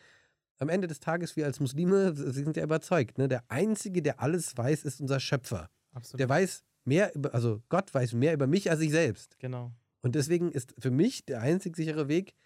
am 0.58 0.68
Ende 0.70 0.86
des 0.86 1.00
Tages, 1.00 1.36
wir 1.36 1.44
als 1.44 1.60
Muslime 1.60 2.14
sie 2.16 2.44
sind 2.44 2.56
ja 2.56 2.62
überzeugt, 2.62 3.18
ne? 3.18 3.28
der 3.28 3.44
Einzige, 3.48 4.00
der 4.00 4.20
alles 4.20 4.56
weiß, 4.56 4.84
ist 4.84 5.00
unser 5.00 5.20
Schöpfer. 5.20 5.68
Absolut. 5.92 6.20
Der 6.20 6.28
weiß 6.28 6.64
mehr 6.84 7.14
über, 7.14 7.34
also 7.34 7.62
Gott 7.68 7.92
weiß 7.92 8.14
mehr 8.14 8.32
über 8.32 8.46
mich 8.46 8.70
als 8.70 8.80
ich 8.80 8.90
selbst. 8.90 9.38
genau. 9.38 9.72
Und 10.02 10.14
deswegen 10.14 10.52
ist 10.52 10.72
für 10.78 10.92
mich 10.92 11.24
der 11.24 11.40
einzig 11.40 11.74
sichere 11.74 12.06
Weg, 12.06 12.36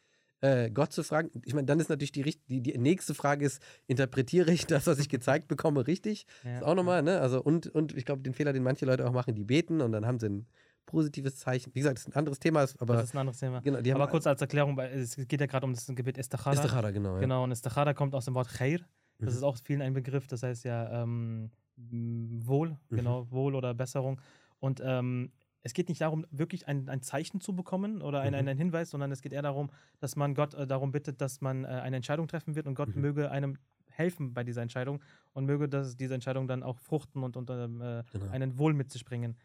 äh, 0.42 0.70
Gott 0.70 0.92
zu 0.92 1.02
fragen. 1.02 1.30
Ich 1.44 1.54
meine, 1.54 1.66
dann 1.66 1.80
ist 1.80 1.88
natürlich 1.90 2.12
die, 2.12 2.22
die, 2.48 2.60
die 2.62 2.78
nächste 2.78 3.14
Frage 3.14 3.44
ist, 3.44 3.62
interpretiere 3.86 4.50
ich 4.52 4.66
das, 4.66 4.86
was 4.86 4.98
ich 4.98 5.08
gezeigt 5.08 5.48
bekomme, 5.48 5.86
richtig? 5.86 6.26
Ja, 6.44 6.56
Ist 6.58 6.62
auch 6.64 6.74
nochmal, 6.74 7.02
ne? 7.02 7.20
Also, 7.20 7.42
und, 7.42 7.66
und 7.68 7.94
ich 7.96 8.04
glaube, 8.04 8.22
den 8.22 8.34
Fehler, 8.34 8.52
den 8.52 8.62
manche 8.62 8.86
Leute 8.86 9.06
auch 9.06 9.12
machen, 9.12 9.34
die 9.34 9.44
beten 9.44 9.80
und 9.80 9.92
dann 9.92 10.06
haben 10.06 10.18
sie 10.18 10.28
ein 10.28 10.46
positives 10.86 11.36
Zeichen. 11.36 11.74
Wie 11.74 11.80
gesagt, 11.80 11.98
das 11.98 12.06
ist 12.06 12.12
ein 12.14 12.18
anderes 12.18 12.38
Thema, 12.40 12.66
aber 12.78 12.94
das 12.94 13.04
ist 13.04 13.14
ein 13.14 13.18
anderes 13.18 13.38
Thema. 13.38 13.60
genau, 13.60 13.78
Aber 13.94 14.08
kurz 14.08 14.26
als 14.26 14.40
Erklärung, 14.40 14.76
weil 14.76 14.90
es 14.98 15.14
geht 15.16 15.40
ja 15.40 15.46
gerade 15.46 15.64
um 15.66 15.72
das 15.74 15.86
Gebet 15.86 16.18
Istikhara. 16.18 16.54
Istikhara, 16.54 16.90
genau. 16.90 17.14
Ja. 17.14 17.20
Genau, 17.20 17.44
und 17.44 17.52
Istikhara 17.52 17.94
kommt 17.94 18.14
aus 18.14 18.24
dem 18.24 18.34
Wort 18.34 18.48
Khair. 18.48 18.80
Das 19.18 19.32
Mhm. 19.34 19.36
ist 19.36 19.42
auch 19.42 19.56
vielen 19.62 19.82
ein 19.82 19.92
Begriff, 19.92 20.26
das 20.26 20.42
heißt 20.42 20.64
ja 20.64 21.02
ähm, 21.02 21.50
Wohl, 21.76 22.70
Mhm. 22.88 22.96
genau, 22.96 23.30
Wohl 23.30 23.54
oder 23.54 23.74
Besserung. 23.74 24.20
Und 24.58 24.82
ähm, 24.84 25.30
es 25.62 25.74
geht 25.74 25.88
nicht 25.88 26.00
darum, 26.00 26.24
wirklich 26.30 26.66
ein, 26.68 26.88
ein 26.88 27.02
Zeichen 27.02 27.40
zu 27.40 27.54
bekommen 27.54 28.00
oder 28.02 28.20
ein, 28.20 28.32
Mhm. 28.32 28.38
ein, 28.38 28.48
ein 28.48 28.58
Hinweis, 28.58 28.90
sondern 28.90 29.10
es 29.12 29.20
geht 29.22 29.32
eher 29.32 29.42
darum, 29.42 29.70
dass 29.98 30.16
man 30.16 30.34
Gott 30.34 30.54
äh, 30.54 30.66
darum 30.66 30.90
bittet, 30.92 31.20
dass 31.20 31.40
man 31.40 31.64
äh, 31.64 31.68
eine 31.68 31.96
Entscheidung 31.96 32.28
treffen 32.28 32.54
wird 32.56 32.66
und 32.66 32.74
Gott 32.74 32.94
Mhm. 32.94 33.00
möge 33.02 33.30
einem 33.30 33.58
helfen 33.88 34.32
bei 34.32 34.44
dieser 34.44 34.62
Entscheidung 34.62 35.02
und 35.32 35.44
möge 35.44 35.68
dass 35.68 35.96
diese 35.96 36.14
Entscheidung 36.14 36.46
dann 36.48 36.62
auch 36.62 36.78
fruchten 36.78 37.22
und, 37.22 37.36
und 37.36 37.50
ähm, 37.50 37.80
äh, 37.82 38.02
Genau. 38.12 38.30
einen 38.30 38.58
Wohl 38.58 38.72
mit 38.72 38.90
sich 38.90 39.04
bringen. 39.04 39.36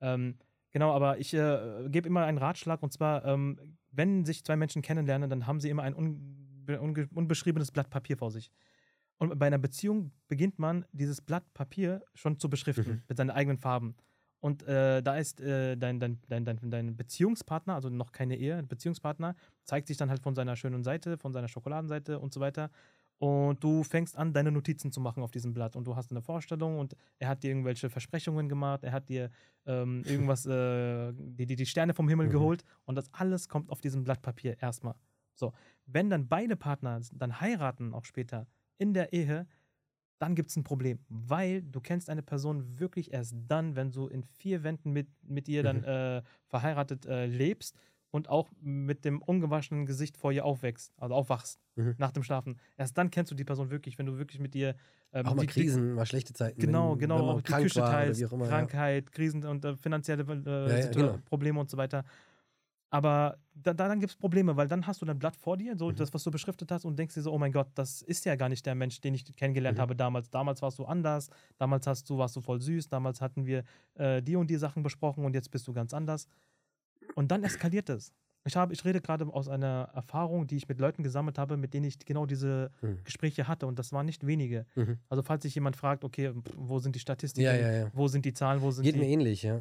Ähm, 0.00 0.38
genau, 0.70 0.92
aber 0.92 1.18
ich 1.18 1.34
äh, 1.34 1.86
gebe 1.88 2.08
immer 2.08 2.24
einen 2.24 2.38
Ratschlag 2.38 2.82
und 2.82 2.92
zwar, 2.92 3.24
ähm, 3.24 3.76
wenn 3.92 4.24
sich 4.24 4.42
zwei 4.44 4.56
Menschen 4.56 4.82
kennenlernen, 4.82 5.28
dann 5.30 5.46
haben 5.46 5.60
sie 5.60 5.68
immer 5.68 5.82
ein 5.82 5.94
unbe 5.94 6.80
unbeschriebenes 6.80 7.70
Blatt 7.72 7.90
Papier 7.90 8.16
vor 8.16 8.30
sich. 8.30 8.50
Und 9.18 9.38
bei 9.38 9.46
einer 9.46 9.58
Beziehung 9.58 10.12
beginnt 10.28 10.58
man, 10.58 10.84
dieses 10.92 11.20
Blatt 11.20 11.44
Papier 11.52 12.02
schon 12.14 12.38
zu 12.38 12.48
beschriften 12.48 12.90
Mhm. 12.90 13.02
mit 13.08 13.16
seinen 13.18 13.30
eigenen 13.30 13.58
Farben. 13.58 13.94
Und 14.40 14.62
äh, 14.62 15.02
da 15.02 15.16
ist 15.16 15.40
äh, 15.40 15.76
dein, 15.76 16.00
dein, 16.00 16.18
dein, 16.28 16.44
dein, 16.44 16.70
dein 16.70 16.96
Beziehungspartner, 16.96 17.74
also 17.74 17.90
noch 17.90 18.10
keine 18.10 18.36
Ehe, 18.36 18.56
ein 18.56 18.68
Beziehungspartner, 18.68 19.34
zeigt 19.64 19.86
sich 19.88 19.96
dann 19.98 20.08
halt 20.10 20.22
von 20.22 20.34
seiner 20.34 20.56
schönen 20.56 20.82
Seite, 20.82 21.18
von 21.18 21.32
seiner 21.32 21.48
Schokoladenseite 21.48 22.18
und 22.18 22.32
so 22.32 22.40
weiter. 22.40 22.70
Und 23.18 23.62
du 23.62 23.82
fängst 23.84 24.16
an, 24.16 24.32
deine 24.32 24.50
Notizen 24.50 24.92
zu 24.92 25.00
machen 25.00 25.22
auf 25.22 25.30
diesem 25.30 25.52
Blatt. 25.52 25.76
Und 25.76 25.84
du 25.84 25.94
hast 25.94 26.10
eine 26.10 26.22
Vorstellung 26.22 26.78
und 26.78 26.96
er 27.18 27.28
hat 27.28 27.42
dir 27.42 27.50
irgendwelche 27.50 27.90
Versprechungen 27.90 28.48
gemacht, 28.48 28.82
er 28.82 28.92
hat 28.92 29.10
dir 29.10 29.30
ähm, 29.66 30.02
irgendwas, 30.06 30.46
äh, 30.46 31.12
die, 31.12 31.44
die, 31.44 31.56
die 31.56 31.66
Sterne 31.66 31.92
vom 31.92 32.08
Himmel 32.08 32.28
Mhm. 32.28 32.30
geholt. 32.32 32.64
Und 32.86 32.94
das 32.94 33.12
alles 33.12 33.46
kommt 33.48 33.68
auf 33.68 33.82
diesem 33.82 34.04
Blatt 34.04 34.22
Papier 34.22 34.56
erstmal. 34.62 34.94
So, 35.34 35.52
wenn 35.84 36.08
dann 36.08 36.28
beide 36.28 36.56
Partner 36.56 36.98
dann 37.12 37.40
heiraten, 37.42 37.92
auch 37.92 38.06
später 38.06 38.46
in 38.78 38.94
der 38.94 39.12
Ehe, 39.12 39.46
dann 40.20 40.34
gibt 40.34 40.50
es 40.50 40.56
ein 40.56 40.64
Problem, 40.64 40.98
weil 41.08 41.62
du 41.62 41.80
kennst 41.80 42.08
eine 42.10 42.22
Person 42.22 42.78
wirklich 42.78 43.12
erst 43.12 43.34
dann, 43.48 43.74
wenn 43.74 43.90
du 43.90 44.06
in 44.06 44.22
vier 44.22 44.62
Wänden 44.62 44.92
mit, 44.92 45.08
mit 45.26 45.48
ihr 45.48 45.62
dann 45.62 45.78
Mhm. 45.78 45.84
äh, 45.84 46.22
verheiratet 46.46 47.06
äh, 47.06 47.26
lebst 47.26 47.74
und 48.10 48.28
auch 48.28 48.50
mit 48.60 49.04
dem 49.04 49.22
ungewaschenen 49.22 49.86
Gesicht 49.86 50.16
vor 50.16 50.30
ihr 50.32 50.44
aufwächst, 50.44 50.92
also 50.98 51.14
aufwachst 51.14 51.58
Mhm. 51.76 51.94
nach 51.98 52.10
dem 52.12 52.22
Schlafen. 52.22 52.58
Erst 52.76 52.98
dann 52.98 53.10
kennst 53.10 53.30
du 53.32 53.34
die 53.34 53.44
Person 53.44 53.70
wirklich, 53.70 53.98
wenn 53.98 54.06
du 54.06 54.18
wirklich 54.18 54.40
mit 54.40 54.54
ihr 54.54 54.74
ähm, 55.12 55.26
Auch 55.26 55.34
mal 55.34 55.40
die- 55.42 55.46
die- 55.46 55.52
Krisen, 55.54 55.94
mal 55.94 56.06
schlechte 56.06 56.34
Zeiten. 56.34 56.60
Genau, 56.60 56.92
wenn, 56.92 56.98
genau, 56.98 57.16
wenn 57.16 57.24
auch 57.36 57.40
die 57.40 57.52
Küche 57.52 57.80
teilst, 57.80 58.20
immer, 58.20 58.44
ja. 58.44 58.48
Krankheit, 58.50 59.10
Krisen 59.12 59.44
und 59.44 59.64
äh, 59.64 59.74
finanzielle 59.76 60.22
äh, 60.22 60.70
Ja, 60.70 60.78
ja, 60.78 60.90
genau. 60.92 61.18
Probleme 61.24 61.58
und 61.58 61.68
so 61.70 61.76
weiter. 61.76 62.04
Aber 62.92 63.38
da, 63.54 63.72
da, 63.72 63.86
dann 63.88 64.00
gibt 64.00 64.10
es 64.10 64.16
Probleme, 64.16 64.56
weil 64.56 64.66
dann 64.66 64.86
hast 64.86 65.00
du 65.00 65.06
dein 65.06 65.18
Blatt 65.18 65.36
vor 65.36 65.56
dir, 65.56 65.76
so 65.76 65.88
Mhm. 65.90 65.96
das, 65.96 66.12
was 66.12 66.24
du 66.24 66.30
beschriftet 66.30 66.70
hast, 66.72 66.84
und 66.84 66.98
denkst 66.98 67.14
dir 67.14 67.22
so, 67.22 67.32
oh 67.32 67.38
mein 67.38 67.52
Gott, 67.52 67.68
das 67.74 68.02
ist 68.02 68.24
ja 68.24 68.34
gar 68.34 68.48
nicht 68.48 68.66
der 68.66 68.74
Mensch, 68.74 69.00
den 69.00 69.14
ich 69.14 69.24
kennengelernt 69.36 69.78
Mhm. 69.78 69.82
habe 69.82 69.94
damals. 69.96 70.28
Damals 70.30 70.60
warst 70.60 70.78
du 70.78 70.84
anders, 70.84 71.30
damals 71.56 71.86
hast 71.86 72.10
du, 72.10 72.18
warst 72.18 72.34
du 72.36 72.40
voll 72.40 72.60
süß, 72.60 72.88
damals 72.88 73.20
hatten 73.20 73.46
wir 73.46 73.62
äh, 73.94 74.20
die 74.22 74.34
und 74.36 74.48
die 74.50 74.56
Sachen 74.56 74.82
besprochen 74.82 75.24
und 75.24 75.34
jetzt 75.34 75.50
bist 75.52 75.68
du 75.68 75.72
ganz 75.72 75.94
anders. 75.94 76.26
Und 77.14 77.30
dann 77.30 77.44
eskaliert 77.44 77.88
es. 77.90 78.12
Ich, 78.44 78.56
habe, 78.56 78.72
ich 78.72 78.84
rede 78.86 79.00
gerade 79.02 79.26
aus 79.26 79.48
einer 79.48 79.90
Erfahrung, 79.94 80.46
die 80.46 80.56
ich 80.56 80.66
mit 80.66 80.80
Leuten 80.80 81.02
gesammelt 81.02 81.38
habe, 81.38 81.56
mit 81.58 81.74
denen 81.74 81.84
ich 81.84 81.98
genau 81.98 82.24
diese 82.26 82.70
Mhm. 82.80 83.04
Gespräche 83.04 83.46
hatte. 83.46 83.66
Und 83.66 83.78
das 83.78 83.92
waren 83.92 84.06
nicht 84.06 84.26
wenige. 84.26 84.64
Mhm. 84.74 84.98
Also 85.10 85.22
falls 85.22 85.42
sich 85.42 85.54
jemand 85.54 85.76
fragt, 85.76 86.02
okay, 86.04 86.32
wo 86.56 86.78
sind 86.78 86.96
die 86.96 87.00
Statistiken, 87.00 87.44
Ja, 87.44 87.54
ja, 87.54 87.70
ja. 87.72 87.90
wo 87.92 88.08
sind 88.08 88.24
die 88.24 88.32
Zahlen, 88.32 88.62
wo 88.62 88.70
sind 88.70 88.84
Geht 88.84 88.94
die... 88.94 88.98
mir 89.00 89.08
ähnlich, 89.08 89.42
ja. 89.42 89.60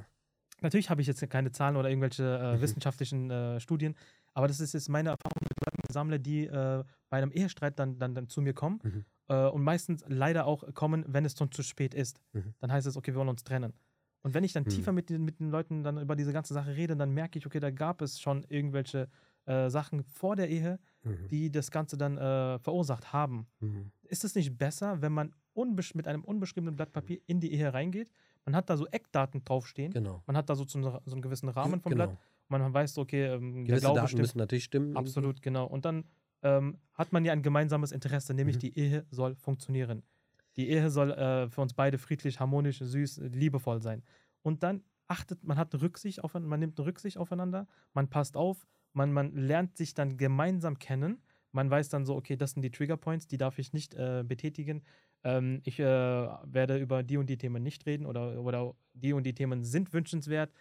Natürlich 0.62 0.89
habe 0.89 1.01
ich 1.01 1.07
jetzt 1.07 1.28
keine 1.30 1.51
Zahlen 1.51 1.76
oder 1.76 1.89
irgendwelche 1.89 2.24
äh, 2.24 2.55
Mhm. 2.57 2.62
wissenschaftlichen 2.62 3.30
äh, 3.32 3.60
Studien, 3.60 3.95
aber 4.34 4.47
das 4.47 4.60
ist 4.60 4.74
jetzt 4.74 4.89
meine 4.89 5.10
Erfahrung 5.10 5.41
mit 5.41 5.57
Leuten, 5.66 5.78
die 5.78 5.88
ich 5.89 5.93
sammle, 5.93 6.20
die 6.20 6.45
äh, 6.45 6.84
bei 7.10 7.18
einem 7.18 7.32
Ehestreit 7.32 7.78
dann, 7.80 7.97
dann, 7.99 8.16
dann 8.16 8.28
zu 8.30 8.41
mir 8.41 8.53
kommen 8.53 8.80
Mhm. 8.84 9.05
äh, 9.28 9.47
und 9.47 9.64
meistens 9.64 10.03
leider 10.07 10.45
auch 10.45 10.74
kommen, 10.74 11.03
wenn 11.07 11.26
es 11.26 11.38
schon 11.38 11.51
zu 11.51 11.64
spät 11.64 11.93
ist. 11.93 12.20
Mhm. 12.34 12.53
Dann 12.60 12.72
heißt 12.72 12.88
es, 12.88 12.95
okay, 12.97 13.12
wir 13.12 13.16
wollen 13.20 13.30
uns 13.30 13.43
trennen. 13.43 13.74
Und 14.22 14.34
wenn 14.34 14.43
ich 14.43 14.51
dann 14.53 14.64
Mhm. 14.64 14.70
tiefer 14.70 14.91
mit 14.91 15.10
den, 15.10 15.24
mit 15.24 15.39
den 15.39 15.49
Leuten 15.49 15.84
dann 15.84 15.97
über 15.97 16.16
diese 16.16 16.34
ganze 16.34 16.53
Sache 16.53 16.76
rede, 16.76 16.95
dann 16.95 17.12
merke 17.14 17.39
ich, 17.39 17.45
okay, 17.45 17.60
da 17.60 17.72
gab 17.72 18.01
es 18.01 18.20
schon 18.20 18.43
irgendwelche 18.49 19.07
äh, 19.45 19.70
Sachen 19.70 20.03
vor 20.03 20.36
der 20.36 20.49
Ehe, 20.49 20.78
Mhm. 21.03 21.28
die 21.30 21.49
das 21.51 21.72
Ganze 21.72 21.97
dann 21.97 22.18
äh, 22.18 22.60
verursacht 22.60 23.14
haben. 23.14 23.47
Mhm. 23.62 23.91
Ist 24.03 24.24
es 24.26 24.36
nicht 24.36 24.57
besser, 24.57 25.01
wenn 25.01 25.14
man 25.14 25.34
mit 25.93 26.07
einem 26.07 26.24
unbeschriebenen 26.24 26.76
Blatt 26.76 26.91
Papier 26.93 27.20
in 27.28 27.39
die 27.39 27.51
Ehe 27.53 27.74
reingeht? 27.74 28.12
Man 28.46 28.56
hat 28.56 28.70
da 28.70 28.78
so 28.78 28.88
Eckdaten 28.88 29.44
draufstehen. 29.44 29.92
Genau. 29.94 30.24
Man 30.26 30.36
hat 30.38 30.50
da 30.50 30.56
so, 30.56 30.66
einen- 30.78 30.84
so 31.06 31.12
einen 31.14 31.22
gewissen 31.22 31.50
Rahmen 31.50 31.82
vom 31.82 31.92
genau. 31.92 32.08
Blatt. 32.08 32.18
Man 32.48 32.74
weiß, 32.74 32.96
so, 32.96 33.02
okay, 33.02 33.26
ähm, 33.26 33.66
Gewisse 33.66 33.82
Glaube 33.82 33.96
Daten 33.98 34.08
stimmt. 34.08 34.22
müssen 34.22 34.38
natürlich 34.40 34.64
stimmen. 34.64 34.98
Absolut, 34.98 35.42
genau. 35.42 35.66
Und 35.68 35.86
dann 35.86 36.06
ähm, 36.42 36.78
hat 36.94 37.12
man 37.12 37.26
ja 37.26 37.34
ein 37.34 37.44
gemeinsames 37.44 37.92
Interesse, 37.92 38.34
nämlich 38.34 38.56
Mhm. 38.56 38.60
die 38.62 38.80
Ehe 38.80 39.06
soll 39.12 39.36
funktionieren. 39.36 40.04
Die 40.56 40.70
Ehe 40.70 40.90
soll 40.90 41.12
äh, 41.12 41.50
für 41.50 41.62
uns 41.62 41.74
beide 41.74 41.98
friedlich, 41.98 42.40
harmonisch, 42.40 42.80
süß, 42.80 43.18
liebevoll 43.34 43.82
sein. 43.82 44.04
Und 44.42 44.64
dann 44.64 44.84
achtet, 45.08 45.44
man 45.44 45.58
hat 45.58 45.76
Rücksicht 45.76 46.24
auf, 46.24 46.34
man 46.34 46.60
nimmt 46.60 46.80
Rücksicht 46.80 47.18
aufeinander, 47.18 47.68
man 47.94 48.10
passt 48.10 48.36
auf, 48.38 48.66
man, 48.94 49.12
man 49.12 49.36
lernt 49.36 49.78
sich 49.78 49.94
dann 49.94 50.18
gemeinsam 50.18 50.80
kennen. 50.80 51.22
Man 51.52 51.70
weiß 51.70 51.90
dann 51.90 52.06
so, 52.06 52.16
okay, 52.16 52.36
das 52.38 52.52
sind 52.52 52.62
die 52.62 52.72
Trigger 52.72 52.96
Points, 52.98 53.28
die 53.28 53.38
darf 53.38 53.60
ich 53.60 53.74
nicht 53.74 53.94
äh, 53.96 54.24
betätigen. 54.26 54.82
Ähm, 55.24 55.62
ich 55.66 55.80
äh, 55.80 55.84
werde 55.86 56.78
über 56.78 57.04
die 57.04 57.18
und 57.18 57.30
die 57.30 57.38
Themen 57.38 57.62
nicht 57.64 57.86
reden 57.86 58.06
oder, 58.06 58.40
oder 58.42 58.74
die 58.94 59.14
und 59.14 59.24
die 59.24 59.34
Themen 59.34 59.64
sind 59.64 59.92
wünschenswert. 59.94 60.52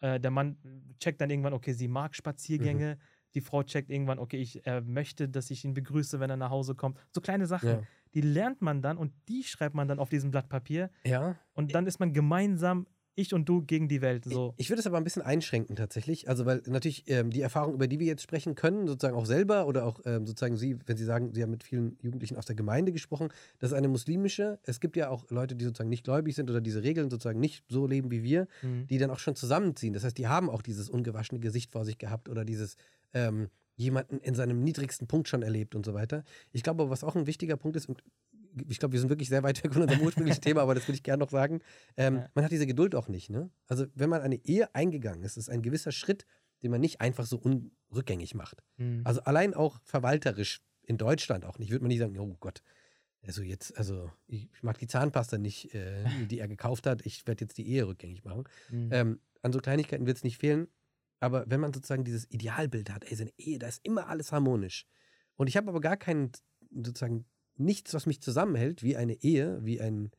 Äh, 0.00 0.20
der 0.20 0.30
Mann 0.30 0.56
checkt 1.00 1.20
dann 1.20 1.30
irgendwann, 1.30 1.52
okay, 1.52 1.72
sie 1.72 1.88
mag 1.88 2.14
Spaziergänge. 2.14 2.98
Die 3.34 3.40
Frau 3.42 3.62
checkt 3.62 3.90
irgendwann, 3.90 4.18
okay, 4.18 4.38
ich 4.38 4.66
äh, 4.66 4.80
möchte, 4.80 5.28
dass 5.28 5.50
ich 5.50 5.64
ihn 5.64 5.74
begrüße, 5.74 6.20
wenn 6.20 6.30
er 6.30 6.36
nach 6.38 6.50
Hause 6.50 6.74
kommt. 6.74 6.98
So 7.14 7.20
kleine 7.20 7.46
Sachen, 7.46 7.68
Ja. 7.68 7.82
die 8.14 8.22
lernt 8.22 8.62
man 8.62 8.80
dann 8.80 8.96
und 8.96 9.12
die 9.28 9.42
schreibt 9.42 9.74
man 9.74 9.88
dann 9.88 9.98
auf 9.98 10.08
diesem 10.08 10.30
Blatt 10.30 10.48
Papier. 10.48 10.90
ja. 11.04 11.36
Und 11.52 11.74
dann 11.74 11.86
ist 11.86 11.98
man 12.00 12.12
gemeinsam, 12.14 12.86
ich 13.16 13.34
und 13.34 13.48
du 13.48 13.62
gegen 13.62 13.88
die 13.88 14.00
Welt. 14.02 14.24
So. 14.24 14.54
Ich, 14.56 14.66
ich 14.66 14.70
würde 14.70 14.80
es 14.80 14.86
aber 14.86 14.98
ein 14.98 15.04
bisschen 15.04 15.22
einschränken 15.22 15.74
tatsächlich. 15.74 16.28
Also, 16.28 16.46
weil 16.46 16.62
natürlich 16.66 17.04
ähm, 17.08 17.30
die 17.30 17.40
Erfahrung, 17.40 17.74
über 17.74 17.88
die 17.88 17.98
wir 17.98 18.06
jetzt 18.06 18.22
sprechen 18.22 18.54
können, 18.54 18.86
sozusagen 18.86 19.16
auch 19.16 19.26
selber 19.26 19.66
oder 19.66 19.84
auch 19.84 20.00
ähm, 20.04 20.26
sozusagen 20.26 20.56
Sie, 20.56 20.78
wenn 20.86 20.96
Sie 20.96 21.04
sagen, 21.04 21.32
Sie 21.34 21.42
haben 21.42 21.50
mit 21.50 21.64
vielen 21.64 21.98
Jugendlichen 22.02 22.36
aus 22.36 22.46
der 22.46 22.54
Gemeinde 22.54 22.92
gesprochen, 22.92 23.28
das 23.58 23.72
ist 23.72 23.76
eine 23.76 23.88
muslimische. 23.88 24.58
Es 24.62 24.78
gibt 24.80 24.96
ja 24.96 25.08
auch 25.08 25.28
Leute, 25.30 25.56
die 25.56 25.64
sozusagen 25.64 25.90
nicht 25.90 26.04
gläubig 26.04 26.34
sind 26.36 26.50
oder 26.50 26.60
diese 26.60 26.82
Regeln 26.82 27.10
sozusagen 27.10 27.40
nicht 27.40 27.64
so 27.68 27.86
leben 27.86 28.10
wie 28.10 28.22
wir, 28.22 28.46
Mhm. 28.62 28.86
die 28.86 28.98
dann 28.98 29.10
auch 29.10 29.18
schon 29.18 29.34
zusammenziehen. 29.34 29.92
Das 29.94 30.04
heißt, 30.04 30.16
die 30.18 30.28
haben 30.28 30.48
auch 30.50 30.62
dieses 30.62 30.88
ungewaschene 30.88 31.40
Gesicht 31.40 31.72
vor 31.72 31.84
sich 31.84 31.98
gehabt 31.98 32.28
oder 32.28 32.44
dieses 32.44 32.76
ähm, 33.14 33.48
jemanden 33.76 34.18
in 34.20 34.34
seinem 34.34 34.62
niedrigsten 34.62 35.06
Punkt 35.06 35.28
schon 35.28 35.42
erlebt 35.42 35.74
und 35.74 35.84
so 35.84 35.92
weiter. 35.94 36.24
Ich 36.52 36.62
glaube, 36.62 36.88
was 36.90 37.04
auch 37.04 37.14
ein 37.16 37.26
wichtiger 37.26 37.56
Punkt 37.56 37.76
ist, 37.76 37.88
und 37.88 38.02
ich 38.68 38.78
glaube, 38.78 38.92
wir 38.92 39.00
sind 39.00 39.08
wirklich 39.08 39.28
sehr 39.28 39.42
weit 39.42 39.62
weg 39.64 39.72
von 39.72 39.82
unserem 39.82 40.00
ursprünglichen 40.02 40.40
Thema, 40.42 40.62
aber 40.62 40.74
das 40.74 40.86
will 40.88 40.94
ich 40.94 41.02
gerne 41.02 41.22
noch 41.22 41.30
sagen. 41.30 41.60
Ähm, 41.96 42.16
Ja. 42.16 42.30
Man 42.34 42.44
hat 42.44 42.52
diese 42.52 42.66
Geduld 42.66 42.94
auch 42.94 43.08
nicht. 43.08 43.30
Ne? 43.30 43.50
Also, 43.66 43.86
wenn 43.94 44.08
man 44.10 44.22
eine 44.22 44.36
Ehe 44.44 44.74
eingegangen 44.74 45.22
ist, 45.22 45.36
ist 45.36 45.48
ein 45.50 45.62
gewisser 45.62 45.92
Schritt, 45.92 46.26
den 46.62 46.70
man 46.70 46.80
nicht 46.80 47.00
einfach 47.00 47.26
so 47.26 47.38
unrückgängig 47.38 48.34
macht. 48.34 48.62
Mhm. 48.76 49.02
Also, 49.04 49.20
allein 49.22 49.54
auch 49.54 49.78
verwalterisch 49.84 50.60
in 50.82 50.96
Deutschland 50.98 51.44
auch 51.44 51.58
nicht, 51.58 51.70
würde 51.70 51.82
man 51.82 51.88
nicht 51.88 51.98
sagen, 51.98 52.18
oh 52.18 52.36
Gott. 52.40 52.62
Also 53.26 53.42
jetzt, 53.42 53.76
also 53.76 54.10
ich 54.28 54.48
mag 54.62 54.78
die 54.78 54.86
Zahnpasta 54.86 55.36
nicht, 55.36 55.74
äh, 55.74 56.04
die 56.30 56.38
er 56.38 56.46
gekauft 56.46 56.86
hat. 56.86 57.04
Ich 57.04 57.26
werde 57.26 57.44
jetzt 57.44 57.58
die 57.58 57.66
Ehe 57.68 57.86
rückgängig 57.88 58.24
machen. 58.24 58.44
Mhm. 58.70 58.88
Ähm, 58.92 59.20
an 59.42 59.52
so 59.52 59.58
Kleinigkeiten 59.58 60.06
wird 60.06 60.18
es 60.18 60.22
nicht 60.24 60.38
fehlen. 60.38 60.68
Aber 61.18 61.44
wenn 61.48 61.60
man 61.60 61.72
sozusagen 61.72 62.04
dieses 62.04 62.30
Idealbild 62.30 62.90
hat, 62.90 63.04
ey, 63.10 63.16
so 63.16 63.22
eine 63.22 63.32
Ehe, 63.36 63.58
da 63.58 63.66
ist 63.66 63.80
immer 63.84 64.06
alles 64.08 64.30
harmonisch. 64.30 64.86
Und 65.34 65.48
ich 65.48 65.56
habe 65.56 65.68
aber 65.68 65.80
gar 65.80 65.96
keinen, 65.96 66.30
sozusagen, 66.70 67.24
nichts, 67.58 67.94
was 67.94 68.06
mich 68.06 68.20
zusammenhält, 68.20 68.82
wie 68.82 68.96
eine 68.96 69.14
Ehe, 69.22 69.58
wie 69.64 69.80
ein, 69.80 70.10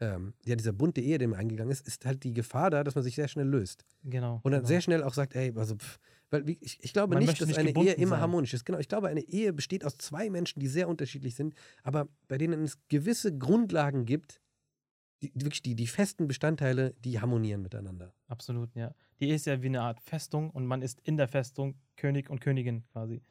ähm, 0.00 0.34
ja, 0.44 0.56
dieser 0.56 0.72
bunte 0.72 1.00
Ehe, 1.00 1.18
den 1.18 1.30
man 1.30 1.40
eingegangen 1.40 1.70
ist, 1.70 1.86
ist 1.86 2.04
halt 2.04 2.24
die 2.24 2.32
Gefahr 2.34 2.70
da, 2.70 2.84
dass 2.84 2.94
man 2.94 3.04
sich 3.04 3.14
sehr 3.14 3.28
schnell 3.28 3.46
löst. 3.48 3.84
genau. 4.04 4.40
Und 4.42 4.52
dann 4.52 4.60
genau. 4.60 4.68
sehr 4.68 4.80
schnell 4.80 5.02
auch 5.02 5.14
sagt, 5.14 5.34
ey, 5.34 5.52
also, 5.56 5.76
pff, 5.76 5.98
weil 6.30 6.48
ich, 6.48 6.78
ich 6.82 6.92
glaube 6.94 7.14
Man 7.14 7.24
nicht, 7.24 7.40
dass 7.40 7.46
nicht 7.46 7.58
eine 7.58 7.70
Ehe 7.76 7.92
immer 7.92 8.10
sein. 8.12 8.20
harmonisch 8.20 8.54
ist. 8.54 8.64
Genau, 8.64 8.78
ich 8.78 8.88
glaube, 8.88 9.08
eine 9.08 9.20
Ehe 9.20 9.52
besteht 9.52 9.84
aus 9.84 9.98
zwei 9.98 10.30
Menschen, 10.30 10.60
die 10.60 10.66
sehr 10.66 10.88
unterschiedlich 10.88 11.34
sind, 11.34 11.54
aber 11.82 12.08
bei 12.26 12.38
denen 12.38 12.64
es 12.64 12.78
gewisse 12.88 13.36
Grundlagen 13.36 14.06
gibt, 14.06 14.40
die, 15.22 15.30
wirklich 15.34 15.62
die, 15.62 15.76
die 15.76 15.86
festen 15.86 16.26
Bestandteile, 16.26 16.94
die 17.04 17.20
harmonieren 17.20 17.62
miteinander. 17.62 18.14
Absolut, 18.26 18.74
ja. 18.74 18.94
Die 19.20 19.28
Ehe 19.28 19.34
ist 19.34 19.46
ja 19.46 19.62
wie 19.62 19.66
eine 19.66 19.82
Art 19.82 20.00
Festung 20.00 20.50
und 20.50 20.66
man 20.66 20.82
ist 20.82 21.00
in 21.02 21.16
der 21.16 21.28
Festung 21.28 21.76
König 21.96 22.28
und 22.30 22.40
Königin 22.40 22.84
quasi. 22.92 23.22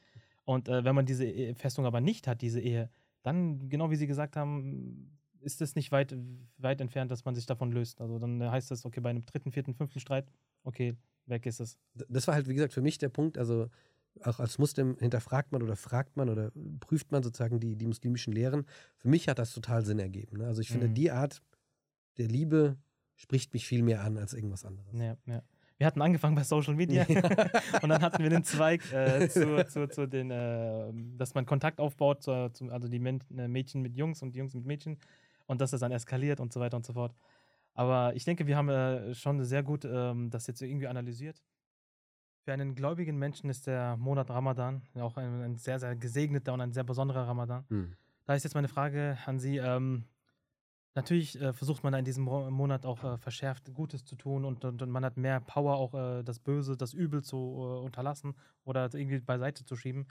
Und 0.46 0.70
äh, 0.70 0.84
wenn 0.86 0.96
man 0.96 1.06
diese 1.06 1.26
Ehe- 1.26 1.56
Festung 1.56 1.86
aber 1.86 2.00
nicht 2.02 2.28
hat, 2.28 2.42
diese 2.42 2.62
Ehe, 2.62 2.90
dann, 3.24 3.70
genau 3.70 3.90
wie 3.92 3.96
Sie 3.96 4.08
gesagt 4.08 4.36
haben, 4.36 5.18
ist 5.42 5.62
es 5.62 5.76
nicht 5.76 5.92
weit, 5.92 6.16
weit 6.58 6.82
entfernt, 6.82 7.10
dass 7.12 7.26
man 7.26 7.34
sich 7.36 7.46
davon 7.46 7.72
löst. 7.72 8.00
Also 8.02 8.20
dann 8.20 8.42
heißt 8.42 8.72
es, 8.72 8.86
okay, 8.86 9.00
bei 9.00 9.10
einem 9.10 9.26
dritten, 9.26 9.52
vierten, 9.52 9.74
fünften 9.74 10.00
Streit, 10.00 10.32
okay, 10.64 10.96
weg 11.26 11.46
ist 11.46 11.60
es. 11.60 11.78
Das 12.10 12.28
war 12.28 12.36
halt, 12.36 12.48
wie 12.48 12.54
gesagt, 12.54 12.74
für 12.74 12.82
mich 12.82 12.98
der 13.00 13.10
Punkt, 13.10 13.38
also 13.38 13.68
auch 14.24 14.40
als 14.40 14.58
Muslim 14.60 14.98
hinterfragt 15.00 15.52
man 15.52 15.64
oder 15.64 15.76
fragt 15.76 16.18
man 16.18 16.30
oder 16.30 16.52
prüft 16.82 17.12
man 17.12 17.24
sozusagen 17.24 17.60
die, 17.60 17.76
die 17.76 17.88
muslimischen 17.88 18.34
Lehren. 18.34 18.66
Für 18.98 19.08
mich 19.08 19.28
hat 19.30 19.40
das 19.40 19.54
total 19.54 19.86
Sinn 19.86 20.00
ergeben. 20.00 20.38
Ne? 20.38 20.48
Also 20.48 20.62
ich 20.62 20.70
finde, 20.70 20.90
Mhm. 20.90 20.94
die 20.96 21.12
Art 21.12 21.42
der 22.18 22.28
Liebe 22.28 22.78
spricht 23.16 23.54
mich 23.54 23.66
viel 23.66 23.84
mehr 23.84 24.04
an 24.04 24.18
als 24.18 24.34
irgendwas 24.34 24.66
anderes. 24.66 24.94
Ja, 24.94 25.16
ja. 25.26 25.42
Wir 25.82 25.88
hatten 25.88 26.04
angefangen 26.04 26.36
bei 26.36 26.44
Social 26.44 26.76
Media 26.76 27.08
und 27.82 27.90
dann 27.90 28.04
hatten 28.04 28.22
wir 28.22 28.30
den 28.30 28.44
Zweig 28.44 28.84
äh, 28.94 29.28
zu, 29.30 29.66
zu, 29.66 29.90
zu 29.90 30.06
den, 30.06 30.30
äh, 30.30 30.92
dass 31.18 31.34
man 31.34 31.44
Kontakt 31.48 31.80
aufbaut, 31.80 32.22
zu, 32.22 32.52
zu, 32.54 32.70
also 32.70 32.88
die 32.88 32.98
äh, 32.98 33.48
Mädchen 33.48 33.82
mit 33.82 33.96
Jungs 33.96 34.22
und 34.22 34.36
die 34.36 34.38
Jungs 34.38 34.54
mit 34.54 34.64
Mädchen 34.64 35.00
und 35.48 35.60
dass 35.60 35.72
das 35.72 35.80
dann 35.80 35.92
eskaliert 35.92 36.40
und 36.40 36.54
so 36.54 36.60
weiter 36.60 36.78
und 36.78 36.86
so 36.86 36.94
fort. 36.94 37.16
Aber 37.74 38.16
ich 38.16 38.26
denke, 38.26 38.46
wir 38.46 38.58
haben 38.58 38.70
äh, 38.70 39.16
schon 39.16 39.44
sehr 39.44 39.64
gut 39.64 39.84
ähm, 39.84 40.30
das 40.30 40.46
jetzt 40.46 40.62
irgendwie 40.62 40.86
analysiert. 40.86 41.42
Für 42.44 42.54
einen 42.54 42.76
gläubigen 42.76 43.18
Menschen 43.18 43.50
ist 43.50 43.66
der 43.66 43.98
Monat 43.98 44.30
Ramadan 44.30 44.84
auch 45.00 45.18
ein, 45.18 45.42
ein 45.42 45.56
sehr, 45.56 45.80
sehr 45.80 45.96
gesegneter 45.96 46.54
und 46.54 46.62
ein 46.62 46.74
sehr 46.74 46.84
besonderer 46.84 47.28
Ramadan. 47.28 47.66
Hm. 47.70 47.94
Da 48.26 48.36
ist 48.36 48.44
jetzt 48.44 48.54
meine 48.54 48.68
Frage 48.68 49.18
an 49.26 49.40
Sie. 49.40 49.58
Ähm, 49.58 50.04
natürlich 50.96 51.40
äh, 51.40 51.54
versucht 51.54 51.84
man 51.84 51.94
in 51.94 52.06
diesem 52.06 52.24
Mo 52.24 52.50
Monat 52.50 52.86
auch 52.86 53.04
äh, 53.04 53.18
verschärft 53.18 53.74
Gutes 53.74 54.04
zu 54.06 54.16
tun 54.16 54.46
und, 54.46 54.66
und, 54.66 54.82
und 54.82 54.90
man 54.90 55.06
hat 55.06 55.18
mehr 55.18 55.40
Power, 55.40 55.76
auch 55.76 55.94
äh, 55.94 56.24
das 56.24 56.40
Böse, 56.40 56.78
das 56.78 56.94
Übel 56.94 57.24
zu 57.24 57.38
äh, 57.38 57.84
unterlassen 57.84 58.36
oder 58.64 58.94
irgendwie 58.94 59.20
beiseite 59.20 59.66
zu 59.66 59.76
schieben. 59.76 60.08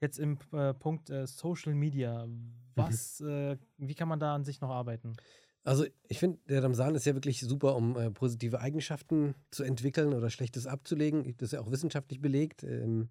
Jetzt 0.00 0.18
im 0.18 0.38
äh, 0.52 0.74
Punkt 0.74 1.10
äh, 1.10 1.26
Social 1.26 1.74
Media, 1.74 2.26
was, 2.74 3.20
äh, 3.20 3.56
wie 3.78 3.94
kann 3.94 4.08
man 4.08 4.20
da 4.20 4.34
an 4.34 4.44
sich 4.44 4.60
noch 4.60 4.70
arbeiten? 4.70 5.16
Also 5.62 5.86
ich 6.08 6.18
finde, 6.18 6.40
der 6.46 6.62
Ramsan 6.62 6.94
ist 6.94 7.06
ja 7.06 7.14
wirklich 7.14 7.40
super, 7.40 7.74
um 7.74 8.12
positive 8.12 8.60
Eigenschaften 8.60 9.34
zu 9.50 9.62
entwickeln 9.62 10.12
oder 10.12 10.28
Schlechtes 10.28 10.66
abzulegen. 10.66 11.34
Das 11.38 11.46
ist 11.48 11.52
ja 11.52 11.60
auch 11.60 11.70
wissenschaftlich 11.70 12.20
belegt. 12.20 12.64
Ähm, 12.64 13.08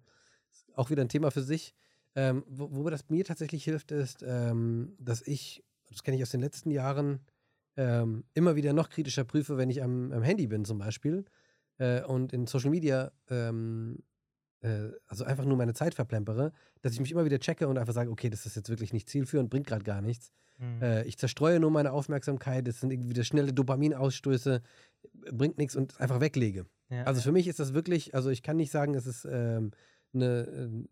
auch 0.74 0.90
wieder 0.90 1.02
ein 1.02 1.08
Thema 1.08 1.32
für 1.32 1.42
sich. 1.42 1.74
Ähm, 2.14 2.44
wo, 2.46 2.70
wobei 2.72 2.90
das 2.90 3.08
mir 3.08 3.24
tatsächlich 3.24 3.64
hilft, 3.64 3.90
ist, 3.90 4.24
ähm, 4.26 4.94
dass 5.00 5.22
ich, 5.22 5.64
das 5.94 6.02
kenne 6.02 6.16
ich 6.16 6.22
aus 6.22 6.30
den 6.30 6.40
letzten 6.40 6.70
Jahren, 6.70 7.20
ähm, 7.76 8.24
immer 8.34 8.56
wieder 8.56 8.72
noch 8.72 8.88
kritischer 8.88 9.24
prüfe, 9.24 9.56
wenn 9.56 9.70
ich 9.70 9.82
am, 9.82 10.12
am 10.12 10.22
Handy 10.22 10.46
bin 10.46 10.64
zum 10.64 10.78
Beispiel 10.78 11.24
äh, 11.78 12.02
und 12.02 12.32
in 12.32 12.46
Social 12.46 12.70
Media 12.70 13.10
ähm, 13.28 13.98
äh, 14.64 14.92
also 15.06 15.24
einfach 15.24 15.44
nur 15.44 15.56
meine 15.56 15.74
Zeit 15.74 15.94
verplempere, 15.94 16.52
dass 16.82 16.92
ich 16.92 17.00
mich 17.00 17.12
immer 17.12 17.24
wieder 17.24 17.38
checke 17.38 17.68
und 17.68 17.78
einfach 17.78 17.92
sage, 17.92 18.10
okay, 18.10 18.30
das 18.30 18.46
ist 18.46 18.56
jetzt 18.56 18.70
wirklich 18.70 18.92
nicht 18.92 19.08
zielführend, 19.08 19.50
bringt 19.50 19.66
gerade 19.66 19.84
gar 19.84 20.00
nichts. 20.00 20.32
Hm. 20.56 20.82
Äh, 20.82 21.04
ich 21.04 21.18
zerstreue 21.18 21.60
nur 21.60 21.70
meine 21.70 21.92
Aufmerksamkeit, 21.92 22.66
es 22.66 22.80
sind 22.80 22.90
irgendwie 22.90 23.10
wieder 23.10 23.24
schnelle 23.24 23.52
Dopaminausstöße, 23.52 24.62
bringt 25.32 25.58
nichts 25.58 25.76
und 25.76 26.00
einfach 26.00 26.20
weglege. 26.20 26.66
Ja, 26.88 27.04
Also 27.04 27.20
für 27.20 27.32
mich 27.32 27.46
ist 27.46 27.60
das 27.60 27.74
wirklich, 27.74 28.14
also 28.14 28.30
ich 28.30 28.42
kann 28.42 28.56
nicht 28.56 28.70
sagen, 28.70 28.94
es 28.94 29.06
ist 29.06 29.26
ähm, 29.30 29.72
eine, 30.14 30.86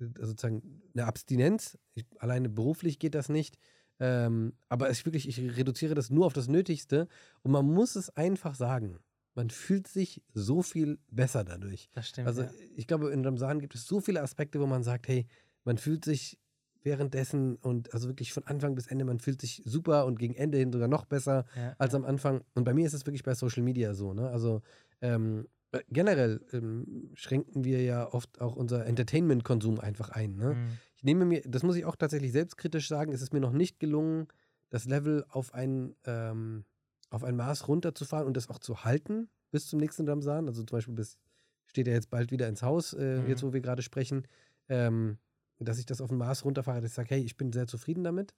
äh, 0.00 0.06
sozusagen 0.20 0.82
eine 0.94 1.06
Abstinenz. 1.06 1.78
Ich, 1.94 2.04
alleine 2.18 2.48
beruflich 2.48 2.98
geht 2.98 3.14
das 3.14 3.28
nicht. 3.28 3.56
Ähm, 4.00 4.54
aber 4.68 4.90
es 4.90 5.04
wirklich, 5.04 5.28
ich 5.28 5.56
reduziere 5.56 5.94
das 5.94 6.10
nur 6.10 6.26
auf 6.26 6.32
das 6.32 6.48
Nötigste 6.48 7.08
und 7.42 7.52
man 7.52 7.66
muss 7.66 7.96
es 7.96 8.10
einfach 8.16 8.54
sagen. 8.54 8.98
Man 9.36 9.50
fühlt 9.50 9.88
sich 9.88 10.22
so 10.32 10.62
viel 10.62 10.98
besser 11.10 11.44
dadurch. 11.44 11.88
das 11.92 12.08
stimmt. 12.08 12.28
Also 12.28 12.42
ja. 12.42 12.50
ich 12.76 12.86
glaube, 12.86 13.10
in 13.10 13.24
Ramsan 13.24 13.60
gibt 13.60 13.74
es 13.74 13.86
so 13.86 14.00
viele 14.00 14.22
Aspekte, 14.22 14.60
wo 14.60 14.66
man 14.66 14.84
sagt, 14.84 15.08
hey, 15.08 15.26
man 15.64 15.78
fühlt 15.78 16.04
sich 16.04 16.38
währenddessen 16.84 17.56
und 17.56 17.92
also 17.94 18.08
wirklich 18.08 18.32
von 18.32 18.44
Anfang 18.44 18.74
bis 18.74 18.86
Ende, 18.86 19.04
man 19.04 19.18
fühlt 19.18 19.40
sich 19.40 19.62
super 19.64 20.06
und 20.06 20.18
gegen 20.18 20.34
Ende 20.34 20.58
hin 20.58 20.72
sogar 20.72 20.88
noch 20.88 21.06
besser 21.06 21.46
ja, 21.56 21.74
als 21.78 21.94
ja. 21.94 21.98
am 21.98 22.04
Anfang. 22.04 22.42
Und 22.54 22.64
bei 22.64 22.74
mir 22.74 22.86
ist 22.86 22.92
es 22.92 23.06
wirklich 23.06 23.22
bei 23.22 23.34
Social 23.34 23.62
Media 23.62 23.94
so, 23.94 24.12
ne? 24.12 24.28
Also 24.28 24.62
ähm, 25.00 25.48
äh, 25.72 25.82
generell 25.90 26.40
ähm, 26.52 27.10
schränken 27.14 27.64
wir 27.64 27.82
ja 27.82 28.12
oft 28.12 28.40
auch 28.40 28.54
unser 28.54 28.86
Entertainment-Konsum 28.86 29.80
einfach 29.80 30.10
ein. 30.10 30.36
Ne? 30.36 30.50
Hm. 30.50 30.78
Nehme 31.04 31.26
mir, 31.26 31.42
das 31.46 31.62
muss 31.62 31.76
ich 31.76 31.84
auch 31.84 31.96
tatsächlich 31.96 32.32
selbstkritisch 32.32 32.88
sagen, 32.88 33.12
es 33.12 33.20
ist 33.20 33.34
mir 33.34 33.40
noch 33.40 33.52
nicht 33.52 33.78
gelungen, 33.78 34.26
das 34.70 34.86
Level 34.86 35.24
auf 35.28 35.52
ein, 35.52 35.94
ähm, 36.06 36.64
auf 37.10 37.24
ein 37.24 37.36
Maß 37.36 37.68
runterzufahren 37.68 38.26
und 38.26 38.36
das 38.36 38.48
auch 38.48 38.58
zu 38.58 38.84
halten 38.84 39.28
bis 39.50 39.66
zum 39.66 39.78
nächsten 39.80 40.08
Ramsan. 40.08 40.48
Also 40.48 40.62
zum 40.62 40.76
Beispiel 40.78 40.94
bis, 40.94 41.18
steht 41.66 41.88
er 41.88 41.94
jetzt 41.94 42.08
bald 42.08 42.30
wieder 42.30 42.48
ins 42.48 42.62
Haus, 42.62 42.94
äh, 42.94 43.20
Mhm. 43.20 43.28
jetzt 43.28 43.42
wo 43.42 43.52
wir 43.52 43.60
gerade 43.60 43.82
sprechen, 43.82 44.26
ähm, 44.70 45.18
dass 45.58 45.78
ich 45.78 45.84
das 45.84 46.00
auf 46.00 46.10
ein 46.10 46.16
Maß 46.16 46.46
runterfahre, 46.46 46.80
dass 46.80 46.90
ich 46.90 46.94
sage, 46.94 47.10
hey, 47.10 47.22
ich 47.22 47.36
bin 47.36 47.52
sehr 47.52 47.66
zufrieden 47.66 48.02
damit. 48.02 48.34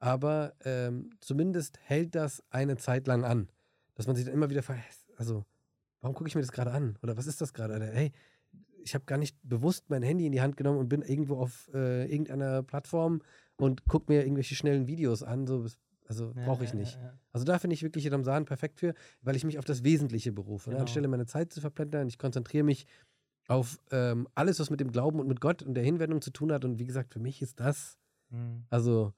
Aber 0.00 0.54
ähm, 0.64 1.10
zumindest 1.20 1.78
hält 1.82 2.14
das 2.16 2.42
eine 2.50 2.76
Zeit 2.76 3.06
lang 3.06 3.24
an. 3.24 3.48
Dass 3.94 4.06
man 4.08 4.16
sich 4.16 4.24
dann 4.24 4.34
immer 4.34 4.50
wieder 4.50 4.62
fragt, 4.62 4.82
also, 5.16 5.44
warum 6.00 6.16
gucke 6.16 6.28
ich 6.28 6.34
mir 6.34 6.40
das 6.40 6.52
gerade 6.52 6.72
an? 6.72 6.98
Oder 7.02 7.16
was 7.16 7.26
ist 7.26 7.40
das 7.40 7.52
gerade? 7.52 7.78
Hey, 7.86 8.12
ich 8.82 8.94
habe 8.94 9.04
gar 9.04 9.18
nicht 9.18 9.36
bewusst 9.42 9.88
mein 9.90 10.02
Handy 10.02 10.26
in 10.26 10.32
die 10.32 10.40
Hand 10.40 10.56
genommen 10.56 10.78
und 10.78 10.88
bin 10.88 11.02
irgendwo 11.02 11.36
auf 11.36 11.68
äh, 11.74 12.10
irgendeiner 12.10 12.62
Plattform 12.62 13.20
und 13.56 13.84
gucke 13.86 14.12
mir 14.12 14.22
irgendwelche 14.22 14.54
schnellen 14.54 14.86
Videos 14.86 15.22
an. 15.22 15.46
So, 15.46 15.66
also 16.08 16.32
Ja, 16.36 16.44
brauche 16.46 16.64
ich 16.64 16.74
nicht. 16.74 16.96
Ja, 16.96 17.02
ja. 17.04 17.18
Also 17.32 17.44
da 17.44 17.58
finde 17.58 17.74
ich 17.74 17.82
wirklich 17.82 18.10
Ramsan 18.10 18.44
perfekt 18.44 18.78
für, 18.80 18.94
weil 19.22 19.36
ich 19.36 19.44
mich 19.44 19.58
auf 19.58 19.64
das 19.64 19.84
Wesentliche 19.84 20.32
berufe. 20.32 20.70
Ne? 20.70 20.74
Genau. 20.74 20.82
Anstelle 20.82 21.08
meine 21.08 21.26
Zeit 21.26 21.52
zu 21.52 21.60
verplempern, 21.60 22.08
ich 22.08 22.18
konzentriere 22.18 22.64
mich 22.64 22.86
auf 23.48 23.78
ähm, 23.90 24.28
alles, 24.34 24.60
was 24.60 24.70
mit 24.70 24.80
dem 24.80 24.92
Glauben 24.92 25.18
und 25.20 25.26
mit 25.28 25.40
Gott 25.40 25.62
und 25.62 25.74
der 25.74 25.84
Hinwendung 25.84 26.20
zu 26.22 26.30
tun 26.30 26.52
hat. 26.52 26.64
Und 26.64 26.78
wie 26.78 26.84
gesagt, 26.86 27.12
für 27.12 27.20
mich 27.20 27.42
ist 27.42 27.60
das, 27.60 27.96
Hm. 28.30 28.64
also 28.70 29.12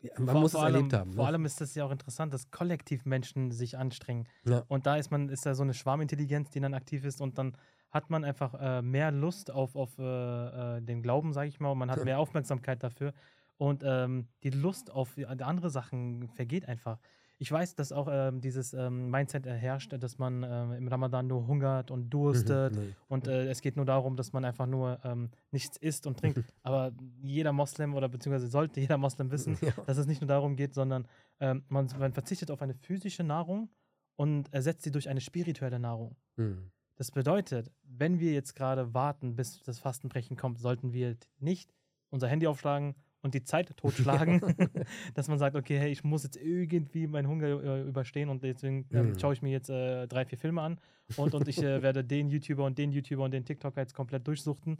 ja, 0.00 0.12
man 0.18 0.28
Vor- 0.28 0.40
muss 0.42 0.52
vor 0.52 0.60
es 0.60 0.66
allem, 0.66 0.74
erlebt 0.76 0.92
haben. 0.92 1.12
Vor 1.14 1.24
Ne? 1.24 1.28
allem 1.28 1.44
ist 1.46 1.60
das 1.60 1.74
ja 1.74 1.84
auch 1.84 1.90
interessant, 1.90 2.32
dass 2.32 2.52
kollektiv 2.52 3.04
Menschen 3.06 3.50
sich 3.50 3.76
anstrengen. 3.76 4.28
Ja. 4.44 4.62
Und 4.68 4.86
da 4.86 4.96
ist 4.96 5.10
man, 5.10 5.28
ist 5.28 5.44
da 5.46 5.54
so 5.56 5.64
eine 5.64 5.74
Schwarmintelligenz, 5.74 6.50
die 6.50 6.60
dann 6.60 6.74
aktiv 6.74 7.04
ist 7.04 7.20
und 7.20 7.38
dann 7.38 7.56
hat 7.90 8.10
man 8.10 8.24
einfach 8.24 8.54
äh, 8.60 8.82
mehr 8.82 9.10
Lust 9.10 9.50
auf, 9.50 9.76
auf 9.76 9.98
äh, 9.98 10.02
äh, 10.76 10.82
den 10.82 11.02
Glauben, 11.02 11.32
sage 11.32 11.48
ich 11.48 11.60
mal, 11.60 11.70
und 11.70 11.78
man 11.78 11.90
hat 11.90 12.04
mehr 12.04 12.18
Aufmerksamkeit 12.18 12.82
dafür. 12.82 13.12
Und 13.58 13.82
ähm, 13.86 14.28
die 14.42 14.50
Lust 14.50 14.90
auf 14.90 15.16
andere 15.38 15.70
Sachen 15.70 16.28
vergeht 16.28 16.68
einfach. 16.68 16.98
Ich 17.38 17.52
weiß, 17.52 17.74
dass 17.74 17.92
auch 17.92 18.08
ähm, 18.10 18.40
dieses 18.40 18.72
ähm, 18.72 19.10
Mindset 19.10 19.44
herrscht, 19.46 19.92
dass 19.98 20.16
man 20.18 20.42
ähm, 20.42 20.72
im 20.72 20.88
Ramadan 20.88 21.26
nur 21.26 21.46
hungert 21.46 21.90
und 21.90 22.08
durstet 22.08 22.74
Mhm, 22.74 22.80
nee. 22.82 22.94
und 23.08 23.28
äh, 23.28 23.48
es 23.48 23.60
geht 23.60 23.76
nur 23.76 23.84
darum, 23.84 24.16
dass 24.16 24.32
man 24.32 24.44
einfach 24.46 24.64
nur 24.66 24.98
ähm, 25.04 25.30
nichts 25.50 25.76
isst 25.76 26.06
und 26.06 26.18
trinkt. 26.18 26.38
Aber 26.62 26.92
jeder 27.22 27.52
Moslem 27.52 27.94
oder 27.94 28.08
beziehungsweise 28.08 28.48
sollte 28.48 28.80
jeder 28.80 28.96
Moslem 28.96 29.30
wissen, 29.30 29.58
Ja. 29.60 29.72
dass 29.86 29.98
es 29.98 30.06
nicht 30.06 30.22
nur 30.22 30.28
darum 30.28 30.56
geht, 30.56 30.72
sondern 30.72 31.06
ähm, 31.40 31.62
man, 31.68 31.88
man 31.98 32.12
verzichtet 32.14 32.50
auf 32.50 32.62
eine 32.62 32.74
physische 32.74 33.22
Nahrung 33.22 33.68
und 34.16 34.50
ersetzt 34.54 34.82
sie 34.82 34.90
durch 34.90 35.08
eine 35.10 35.20
spirituelle 35.20 35.78
Nahrung. 35.78 36.16
Hm. 36.36 36.70
Das 36.96 37.10
bedeutet, 37.10 37.70
wenn 37.84 38.20
wir 38.20 38.32
jetzt 38.32 38.54
gerade 38.54 38.94
warten, 38.94 39.36
bis 39.36 39.62
das 39.62 39.78
Fastenbrechen 39.78 40.36
kommt, 40.36 40.58
sollten 40.58 40.92
wir 40.92 41.16
nicht 41.38 41.74
unser 42.10 42.28
Handy 42.28 42.46
aufschlagen 42.46 42.94
und 43.22 43.34
die 43.34 43.42
Zeit 43.42 43.76
totschlagen, 43.76 44.40
dass 45.14 45.28
man 45.28 45.38
sagt, 45.38 45.56
okay, 45.56 45.78
hey, 45.78 45.90
ich 45.90 46.04
muss 46.04 46.22
jetzt 46.22 46.36
irgendwie 46.36 47.06
meinen 47.06 47.28
Hunger 47.28 47.46
äh, 47.46 47.82
überstehen 47.82 48.30
und 48.30 48.42
deswegen 48.42 48.86
ähm, 48.92 49.18
schaue 49.18 49.34
ich 49.34 49.42
mir 49.42 49.50
jetzt 49.50 49.68
äh, 49.68 50.06
drei, 50.06 50.24
vier 50.24 50.38
Filme 50.38 50.62
an 50.62 50.80
und, 51.16 51.34
und 51.34 51.46
ich 51.48 51.58
äh, 51.62 51.82
werde 51.82 52.02
den 52.02 52.30
YouTuber 52.30 52.64
und 52.64 52.78
den 52.78 52.92
YouTuber 52.92 53.24
und 53.24 53.32
den 53.32 53.44
TikToker 53.44 53.80
jetzt 53.80 53.94
komplett 53.94 54.26
durchsuchten. 54.26 54.78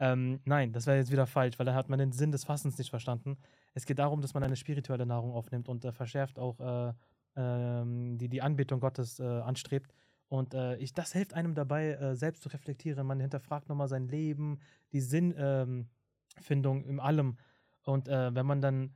Ähm, 0.00 0.40
nein, 0.44 0.72
das 0.72 0.86
wäre 0.86 0.96
jetzt 0.96 1.12
wieder 1.12 1.26
falsch, 1.26 1.58
weil 1.58 1.66
da 1.66 1.74
hat 1.74 1.88
man 1.88 1.98
den 1.98 2.12
Sinn 2.12 2.32
des 2.32 2.44
Fastens 2.44 2.76
nicht 2.78 2.90
verstanden. 2.90 3.36
Es 3.74 3.86
geht 3.86 4.00
darum, 4.00 4.20
dass 4.20 4.34
man 4.34 4.42
eine 4.42 4.56
spirituelle 4.56 5.06
Nahrung 5.06 5.32
aufnimmt 5.32 5.68
und 5.68 5.84
äh, 5.84 5.92
verschärft 5.92 6.38
auch 6.38 6.58
äh, 6.60 6.92
ähm, 7.36 8.18
die, 8.18 8.28
die 8.28 8.42
Anbetung 8.42 8.80
Gottes 8.80 9.20
anstrebt. 9.20 9.92
Und 10.32 10.54
äh, 10.54 10.76
ich, 10.76 10.94
das 10.94 11.12
hilft 11.12 11.34
einem 11.34 11.54
dabei, 11.54 11.90
äh, 11.90 12.16
selbst 12.16 12.42
zu 12.42 12.48
reflektieren. 12.48 13.06
Man 13.06 13.20
hinterfragt 13.20 13.68
nochmal 13.68 13.88
sein 13.88 14.08
Leben, 14.08 14.60
die 14.90 15.02
Sinnfindung 15.02 15.86
ähm, 16.84 16.88
in 16.88 17.00
allem. 17.00 17.36
Und 17.84 18.08
äh, 18.08 18.34
wenn 18.34 18.46
man 18.46 18.62
dann, 18.62 18.94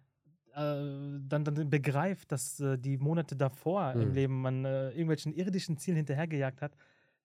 äh, 0.55 1.21
dann, 1.29 1.45
dann 1.45 1.69
begreift, 1.69 2.33
dass 2.33 2.59
äh, 2.61 2.79
die 2.79 2.97
Monate 2.97 3.37
davor 3.37 3.93
im 3.93 4.09
Mhm. 4.09 4.15
Leben 4.15 4.41
man 4.41 4.65
äh, 4.65 4.89
irgendwelchen 4.93 5.35
irdischen 5.35 5.77
Zielen 5.77 5.99
hinterhergejagt 5.99 6.63
hat, 6.63 6.73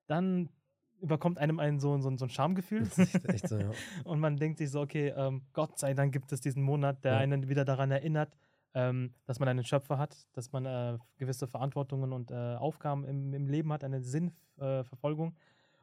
dann 0.07 0.49
überkommt 0.99 1.37
einem 1.37 1.59
ein 1.59 1.79
so, 1.79 1.97
so, 1.99 2.13
so 2.17 2.25
ein 2.25 2.29
Schamgefühl. 2.29 2.87
So, 3.45 3.57
ja. 3.57 3.71
Und 4.03 4.19
man 4.19 4.35
denkt 4.35 4.57
sich 4.57 4.71
so, 4.71 4.81
okay, 4.81 5.13
ähm, 5.15 5.43
Gott 5.53 5.79
sei 5.79 5.93
Dank 5.93 6.11
gibt 6.11 6.33
es 6.33 6.41
diesen 6.41 6.63
Monat, 6.63 7.05
der 7.05 7.13
Ja. 7.13 7.17
einen 7.19 7.47
wieder 7.47 7.63
daran 7.63 7.91
erinnert, 7.91 8.35
ähm, 8.73 9.13
dass 9.25 9.39
man 9.39 9.47
einen 9.49 9.63
Schöpfer 9.63 9.97
hat, 9.97 10.15
dass 10.33 10.51
man 10.51 10.65
äh, 10.65 10.97
gewisse 11.17 11.47
Verantwortungen 11.47 12.13
und 12.13 12.31
äh, 12.31 12.35
Aufgaben 12.55 13.05
im, 13.05 13.33
im 13.33 13.47
Leben 13.47 13.71
hat, 13.73 13.83
eine 13.83 14.01
Sinnverfolgung 14.01 15.35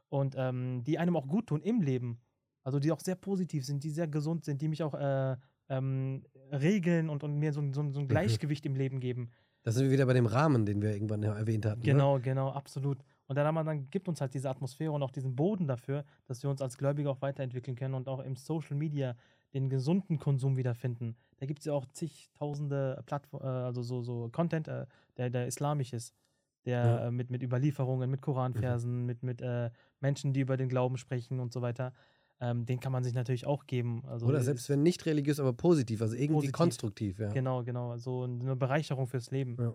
und 0.08 0.34
ähm, 0.38 0.82
die 0.84 0.98
einem 0.98 1.16
auch 1.16 1.26
gut 1.26 1.48
tun 1.48 1.60
im 1.62 1.80
Leben. 1.82 2.18
Also 2.64 2.78
die 2.78 2.92
auch 2.92 3.00
sehr 3.00 3.14
positiv 3.14 3.64
sind, 3.64 3.82
die 3.84 3.90
sehr 3.90 4.08
gesund 4.08 4.44
sind, 4.44 4.60
die 4.60 4.68
mich 4.68 4.82
auch 4.82 4.94
äh, 4.94 5.36
ähm, 5.68 6.22
regeln 6.52 7.08
und, 7.08 7.24
und 7.24 7.38
mir 7.38 7.52
so, 7.52 7.60
ein- 7.60 7.72
so, 7.72 7.88
so 7.90 8.00
ein 8.00 8.08
Gleichgewicht 8.08 8.64
im 8.66 8.74
Leben 8.74 9.00
geben. 9.00 9.30
Da 9.62 9.72
sind 9.72 9.84
wir 9.84 9.90
wieder 9.90 10.06
bei 10.06 10.12
dem 10.14 10.26
Rahmen, 10.26 10.64
den 10.64 10.80
wir 10.80 10.90
irgendwann 10.92 11.22
erwähnt 11.22 11.66
hatten. 11.66 11.80
Ne? 11.80 11.84
Genau, 11.86 12.18
genau, 12.20 12.50
absolut. 12.50 12.98
Und 13.26 13.36
der 13.36 13.44
Ramadan 13.44 13.90
gibt 13.90 14.08
uns 14.08 14.20
halt 14.20 14.32
diese 14.32 14.48
Atmosphäre 14.48 14.92
und 14.92 15.02
auch 15.02 15.10
diesen 15.10 15.36
Boden 15.36 15.66
dafür, 15.66 16.04
dass 16.26 16.42
wir 16.42 16.48
uns 16.48 16.62
als 16.62 16.78
Gläubige 16.78 17.10
auch 17.10 17.20
weiterentwickeln 17.20 17.76
können 17.76 17.94
und 17.94 18.08
auch 18.08 18.20
im 18.20 18.36
Social 18.36 18.76
Media 18.76 19.14
den 19.54 19.68
gesunden 19.70 20.18
Konsum 20.18 20.56
wiederfinden. 20.56 21.16
Da 21.38 21.46
gibt 21.46 21.60
es 21.60 21.64
ja 21.66 21.72
auch 21.72 21.86
zigtausende 21.86 23.02
Plattformen, 23.06 23.44
äh, 23.46 23.48
also 23.48 23.82
so, 23.82 24.02
so 24.02 24.28
Content, 24.30 24.68
äh, 24.68 24.86
der, 25.16 25.30
der 25.30 25.46
islamisch 25.46 25.92
ist, 25.92 26.14
der 26.64 26.84
Ja. 26.84 27.06
äh, 27.06 27.10
mit, 27.10 27.30
mit 27.30 27.42
Überlieferungen, 27.42 28.10
mit 28.10 28.20
Koranversen, 28.20 29.06
mit, 29.06 29.22
mit 29.22 29.40
äh, 29.40 29.70
Menschen, 30.00 30.32
die 30.32 30.40
über 30.40 30.56
den 30.56 30.68
Glauben 30.68 30.96
sprechen 30.98 31.40
und 31.40 31.52
so 31.52 31.62
weiter. 31.62 31.92
Ähm, 32.40 32.66
den 32.66 32.78
kann 32.78 32.92
man 32.92 33.02
sich 33.02 33.14
natürlich 33.14 33.46
auch 33.46 33.66
geben. 33.66 34.04
Also 34.06 34.26
Oder 34.26 34.42
selbst 34.42 34.68
wenn 34.68 34.82
nicht 34.82 35.06
religiös, 35.06 35.40
aber 35.40 35.52
positiv, 35.52 36.02
also 36.02 36.14
irgendwie 36.14 36.34
Positiv. 36.34 36.52
konstruktiv, 36.52 37.18
ja. 37.18 37.30
Genau, 37.30 37.64
genau. 37.64 37.96
So 37.96 38.22
eine 38.22 38.54
Bereicherung 38.54 39.08
fürs 39.08 39.30
Leben. 39.32 39.56
Ja. 39.58 39.74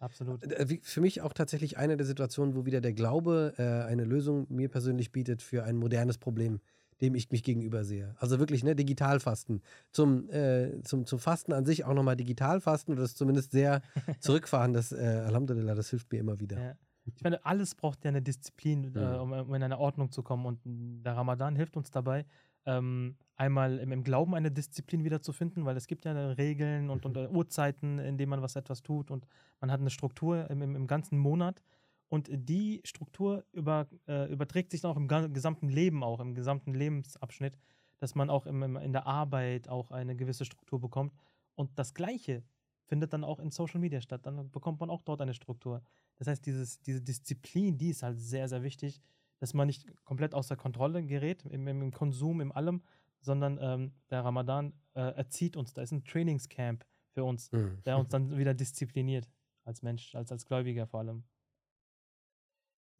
Absolut. 0.00 0.44
Äh, 0.44 0.78
Für 0.82 1.00
mich 1.00 1.20
auch 1.22 1.32
tatsächlich 1.32 1.76
eine 1.76 1.96
der 1.96 2.06
Situationen, 2.06 2.54
wo 2.54 2.64
wieder 2.64 2.80
der 2.80 2.92
Glaube 2.92 3.54
äh, 3.58 3.62
eine 3.62 4.04
Lösung 4.04 4.46
mir 4.48 4.68
persönlich 4.68 5.10
bietet 5.12 5.42
für 5.42 5.64
ein 5.64 5.76
modernes 5.76 6.18
Problem, 6.18 6.60
dem 7.00 7.14
ich 7.14 7.30
mich 7.30 7.42
gegenüber 7.42 7.84
sehe. 7.84 8.14
Also 8.18 8.38
wirklich, 8.38 8.64
ne, 8.64 8.74
Digitalfasten. 8.74 9.62
Zum, 9.92 10.28
äh, 10.30 10.82
zum, 10.82 11.06
zum 11.06 11.18
Fasten 11.18 11.52
an 11.52 11.64
sich 11.64 11.84
auch 11.84 11.94
nochmal 11.94 12.16
Digitalfasten 12.16 12.92
oder 12.94 13.02
das 13.02 13.14
zumindest 13.14 13.52
sehr 13.52 13.82
zurückfahren, 14.20 14.72
das, 14.72 14.92
äh, 14.92 15.24
Alhamdulillah, 15.26 15.74
das 15.74 15.90
hilft 15.90 16.12
mir 16.12 16.18
immer 16.18 16.40
wieder. 16.40 16.60
Ja. 16.60 16.74
Ich 17.16 17.22
meine, 17.22 17.44
alles 17.46 17.74
braucht 17.74 18.04
ja 18.04 18.10
eine 18.10 18.20
Disziplin, 18.20 18.94
äh, 18.94 18.98
Mhm. 18.98 19.20
um, 19.20 19.32
um 19.32 19.54
in 19.54 19.62
eine 19.62 19.78
Ordnung 19.78 20.12
zu 20.12 20.22
kommen. 20.22 20.44
Und 20.44 20.60
der 20.64 21.16
Ramadan 21.16 21.56
hilft 21.56 21.76
uns 21.76 21.90
dabei, 21.90 22.26
ähm, 22.66 23.16
einmal 23.36 23.78
im, 23.78 23.92
im 23.92 24.02
Glauben 24.04 24.34
eine 24.34 24.50
Disziplin 24.50 25.04
wiederzufinden, 25.04 25.64
weil 25.64 25.76
es 25.76 25.86
gibt 25.86 26.04
ja 26.04 26.12
Regeln 26.32 26.90
und, 26.90 27.06
und 27.06 27.16
äh, 27.16 27.28
Uhrzeiten, 27.32 27.98
in 27.98 28.18
denen 28.18 28.28
man 28.30 28.42
was 28.42 28.56
etwas 28.56 28.82
tut 28.82 29.10
und 29.10 29.26
man 29.60 29.70
hat 29.72 29.80
eine 29.80 29.90
Struktur 29.90 30.50
im, 30.50 30.60
im, 30.60 30.76
im 30.76 30.86
ganzen 30.86 31.18
Monat. 31.18 31.62
Und 32.08 32.28
die 32.30 32.80
Struktur 32.84 33.44
über, 33.52 33.86
äh, 34.06 34.32
überträgt 34.32 34.70
sich 34.70 34.80
dann 34.80 34.90
auch 34.90 34.96
im 34.96 35.08
gesamten 35.34 35.68
Leben, 35.68 36.02
auch 36.02 36.20
im 36.20 36.34
gesamten 36.34 36.72
Lebensabschnitt, 36.72 37.58
dass 37.98 38.14
man 38.14 38.30
auch 38.30 38.46
im, 38.46 38.62
im, 38.62 38.76
in 38.76 38.92
der 38.92 39.06
Arbeit 39.06 39.68
auch 39.68 39.90
eine 39.90 40.16
gewisse 40.16 40.44
Struktur 40.44 40.80
bekommt. 40.80 41.12
Und 41.54 41.78
das 41.78 41.92
Gleiche 41.92 42.42
findet 42.86 43.12
dann 43.12 43.24
auch 43.24 43.38
in 43.40 43.50
Social 43.50 43.80
Media 43.80 44.00
statt. 44.00 44.24
Dann 44.24 44.50
bekommt 44.50 44.80
man 44.80 44.88
auch 44.88 45.02
dort 45.02 45.20
eine 45.20 45.34
Struktur. 45.34 45.82
Das 46.16 46.28
heißt, 46.28 46.46
dieses, 46.46 46.80
diese 46.80 47.02
Disziplin, 47.02 47.76
die 47.76 47.90
ist 47.90 48.02
halt 48.02 48.18
sehr, 48.18 48.48
sehr 48.48 48.62
wichtig, 48.62 49.02
dass 49.38 49.52
man 49.52 49.66
nicht 49.66 49.86
komplett 50.04 50.34
außer 50.34 50.56
Kontrolle 50.56 51.04
gerät 51.04 51.44
im, 51.44 51.66
im, 51.68 51.82
im 51.82 51.92
Konsum, 51.92 52.40
im 52.40 52.52
allem, 52.52 52.82
sondern 53.20 53.58
ähm, 53.60 53.92
der 54.10 54.24
Ramadan 54.24 54.72
äh, 54.94 55.00
erzieht 55.00 55.56
uns. 55.56 55.74
Da 55.74 55.82
ist 55.82 55.92
ein 55.92 56.04
Trainingscamp 56.04 56.84
für 57.10 57.24
uns, 57.24 57.52
Mhm. 57.52 57.82
der 57.84 57.98
uns 57.98 58.08
dann 58.08 58.36
wieder 58.38 58.54
diszipliniert 58.54 59.28
als 59.64 59.82
Mensch, 59.82 60.14
als, 60.14 60.32
als 60.32 60.46
Gläubiger 60.46 60.86
vor 60.86 61.00
allem. 61.00 61.24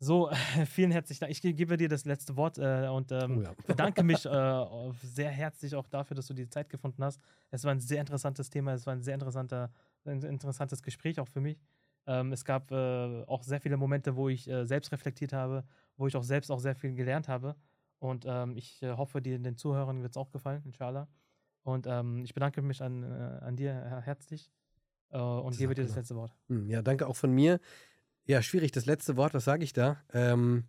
So, 0.00 0.30
vielen 0.66 0.90
herzlichen 0.92 1.20
Dank. 1.20 1.32
Ich 1.32 1.42
ge- 1.42 1.52
gebe 1.54 1.76
dir 1.76 1.88
das 1.88 2.04
letzte 2.04 2.36
Wort 2.36 2.58
äh, 2.58 2.88
und 2.88 3.10
ähm, 3.12 3.38
Oh 3.38 3.42
ja. 3.42 3.54
bedanke 3.66 4.02
mich 4.02 4.24
äh, 4.26 4.90
sehr 5.02 5.30
herzlich 5.30 5.74
auch 5.74 5.88
dafür, 5.88 6.14
dass 6.14 6.26
du 6.28 6.34
die 6.34 6.48
Zeit 6.48 6.68
gefunden 6.70 7.02
hast. 7.04 7.20
Es 7.50 7.64
war 7.64 7.72
ein 7.72 7.80
sehr 7.80 8.00
interessantes 8.00 8.48
Thema, 8.50 8.72
es 8.74 8.86
war 8.86 8.92
ein 8.94 9.02
sehr 9.02 9.14
interessanter, 9.14 9.72
ein 10.04 10.22
interessantes 10.22 10.82
Gespräch 10.82 11.18
auch 11.20 11.28
für 11.28 11.40
mich. 11.40 11.60
Ähm, 12.06 12.32
es 12.32 12.44
gab 12.44 12.70
äh, 12.70 13.24
auch 13.26 13.42
sehr 13.42 13.60
viele 13.60 13.76
Momente, 13.76 14.14
wo 14.16 14.28
ich 14.28 14.48
äh, 14.48 14.64
selbst 14.66 14.92
reflektiert 14.92 15.32
habe, 15.32 15.64
wo 15.96 16.06
ich 16.06 16.16
auch 16.16 16.22
selbst 16.22 16.50
auch 16.50 16.60
sehr 16.60 16.76
viel 16.76 16.94
gelernt 16.94 17.26
habe. 17.28 17.56
Und 17.98 18.24
ähm, 18.26 18.56
ich 18.56 18.80
äh, 18.82 18.92
hoffe, 18.92 19.20
dir, 19.20 19.38
den 19.40 19.56
Zuhörern 19.56 20.02
wird 20.02 20.12
es 20.12 20.16
auch 20.16 20.30
gefallen, 20.30 20.62
inshallah. 20.64 21.08
Und 21.64 21.86
ähm, 21.88 22.24
ich 22.24 22.34
bedanke 22.34 22.62
mich 22.62 22.82
an, 22.82 23.02
äh, 23.02 23.06
an 23.42 23.56
dir 23.56 23.74
herzlich 24.04 24.52
und 25.10 25.56
gebe 25.56 25.74
dir 25.74 25.84
das 25.84 25.94
letzte 25.96 26.16
Wort. 26.16 26.36
Hm, 26.48 26.68
Ja, 26.70 26.82
danke 26.82 27.06
auch 27.06 27.16
von 27.16 27.30
mir. 27.32 27.60
Ja, 28.28 28.42
schwierig, 28.42 28.72
das 28.72 28.84
letzte 28.84 29.16
Wort, 29.16 29.32
was 29.32 29.46
sage 29.46 29.64
ich 29.64 29.72
da? 29.72 30.02
Ähm, 30.12 30.64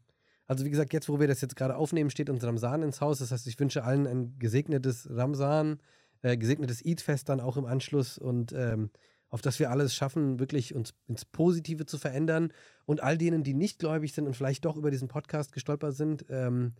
also 0.48 0.64
wie 0.64 0.70
gesagt, 0.70 0.94
jetzt, 0.94 1.10
wo 1.10 1.20
wir 1.20 1.28
das 1.28 1.42
jetzt 1.42 1.58
gerade 1.58 1.76
aufnehmen, 1.76 2.10
steht 2.10 2.30
uns 2.30 2.42
Ramsan 2.42 2.84
ins 2.84 3.02
Haus. 3.02 3.20
Das 3.20 3.34
heißt, 3.34 3.46
ich 3.48 3.60
wünsche 3.60 3.84
allen 3.84 4.08
ein 4.08 4.40
gesegnetes 4.40 5.10
Ramsan, 5.12 5.82
äh, 6.22 6.38
gesegnetes 6.38 6.82
Eid-Fest 6.86 7.28
dann 7.28 7.42
auch 7.42 7.58
im 7.58 7.66
Anschluss 7.66 8.18
und 8.18 8.54
ähm, 8.54 8.92
auf 9.28 9.42
dass 9.42 9.60
wir 9.60 9.72
alles 9.72 9.94
schaffen, 9.94 10.40
wirklich 10.40 10.74
uns 10.74 10.94
ins 11.08 11.26
Positive 11.26 11.86
zu 11.86 11.98
verändern. 11.98 12.54
Und 12.86 13.04
all 13.04 13.18
denen, 13.18 13.44
die 13.44 13.54
nicht 13.54 13.78
gläubig 13.80 14.14
sind 14.14 14.26
und 14.26 14.38
vielleicht 14.38 14.64
doch 14.64 14.78
über 14.78 14.90
diesen 14.90 15.10
Podcast 15.10 15.52
gestolpert 15.52 15.96
sind, 15.96 16.26
ähm, 16.30 16.76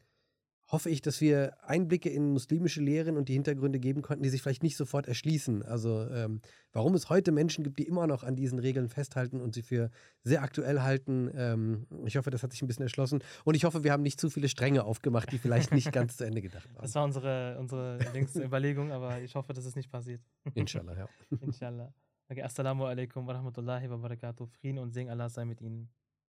hoffe 0.72 0.90
ich, 0.90 1.02
dass 1.02 1.20
wir 1.20 1.58
Einblicke 1.64 2.10
in 2.10 2.32
muslimische 2.32 2.82
Lehren 2.82 3.18
und 3.18 3.28
die 3.28 3.34
Hintergründe 3.34 3.80
geben 3.80 4.02
konnten, 4.02 4.24
die 4.24 4.30
sich 4.30 4.42
vielleicht 4.42 4.62
nicht 4.62 4.78
sofort 4.78 5.08
erschließen. 5.08 5.64
Also 5.64 6.08
ähm, 6.10 6.42
warum 6.72 6.94
es 6.94 7.10
heute 7.10 7.32
Menschen 7.32 7.64
gibt, 7.64 7.80
die 7.80 7.88
immer 7.88 8.06
noch 8.06 8.24
an 8.24 8.36
diesen 8.36 8.60
Regeln 8.60 8.88
festhalten 8.88 9.42
und 9.42 9.56
sie 9.56 9.64
für 9.64 9.90
sehr 10.24 10.44
aktuell 10.44 10.82
halten. 10.82 11.32
Ähm, 11.36 11.88
ich 12.06 12.18
hoffe, 12.18 12.30
das 12.30 12.44
hat 12.44 12.52
sich 12.52 12.62
ein 12.62 12.68
bisschen 12.68 12.84
erschlossen. 12.84 13.24
Und 13.46 13.56
ich 13.56 13.66
hoffe, 13.66 13.84
wir 13.84 13.92
haben 13.92 14.04
nicht 14.04 14.20
zu 14.22 14.30
viele 14.30 14.48
Stränge 14.48 14.84
aufgemacht, 14.84 15.32
die 15.32 15.40
vielleicht 15.40 15.74
nicht 15.74 15.92
ganz 15.92 16.18
zu 16.18 16.26
Ende 16.26 16.42
gedacht 16.42 16.72
waren. 16.76 16.84
Das 16.84 16.94
war 16.94 17.04
unsere, 17.04 17.58
unsere 17.60 18.00
Überlegung, 18.36 18.92
aber 18.92 19.22
ich 19.22 19.34
hoffe, 19.34 19.54
dass 19.54 19.66
es 19.66 19.76
nicht 19.76 19.90
passiert. 19.92 20.22
Inshallah, 20.54 20.96
ja. 20.96 21.10
Inshallah. 21.42 21.92
Okay, 22.30 22.44
Assalamu 22.44 22.86
alaikum 22.86 23.26
wa 23.26 23.34
rahmatullahi 23.34 23.90
wa 23.90 23.98
barakatuh. 23.98 24.46
Frieden 24.46 24.78
und 24.78 24.92
Segen 24.92 25.10
Allah 25.10 25.30
sei 25.30 25.46
mit 25.46 25.62
Ihnen. 25.62 25.90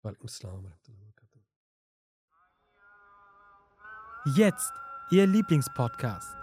Walaikum 0.02 0.26
assalam 0.26 0.62
wa 0.62 0.68
rahmatullahi 0.68 1.00
wa 1.00 1.04
barakatuh. 1.06 1.19
Jetzt 4.26 4.74
Ihr 5.08 5.26
Lieblingspodcast. 5.26 6.36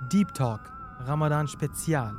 Deep 0.00 0.32
Talk, 0.32 0.60
Ramadan 1.06 1.46
Spezial. 1.46 2.14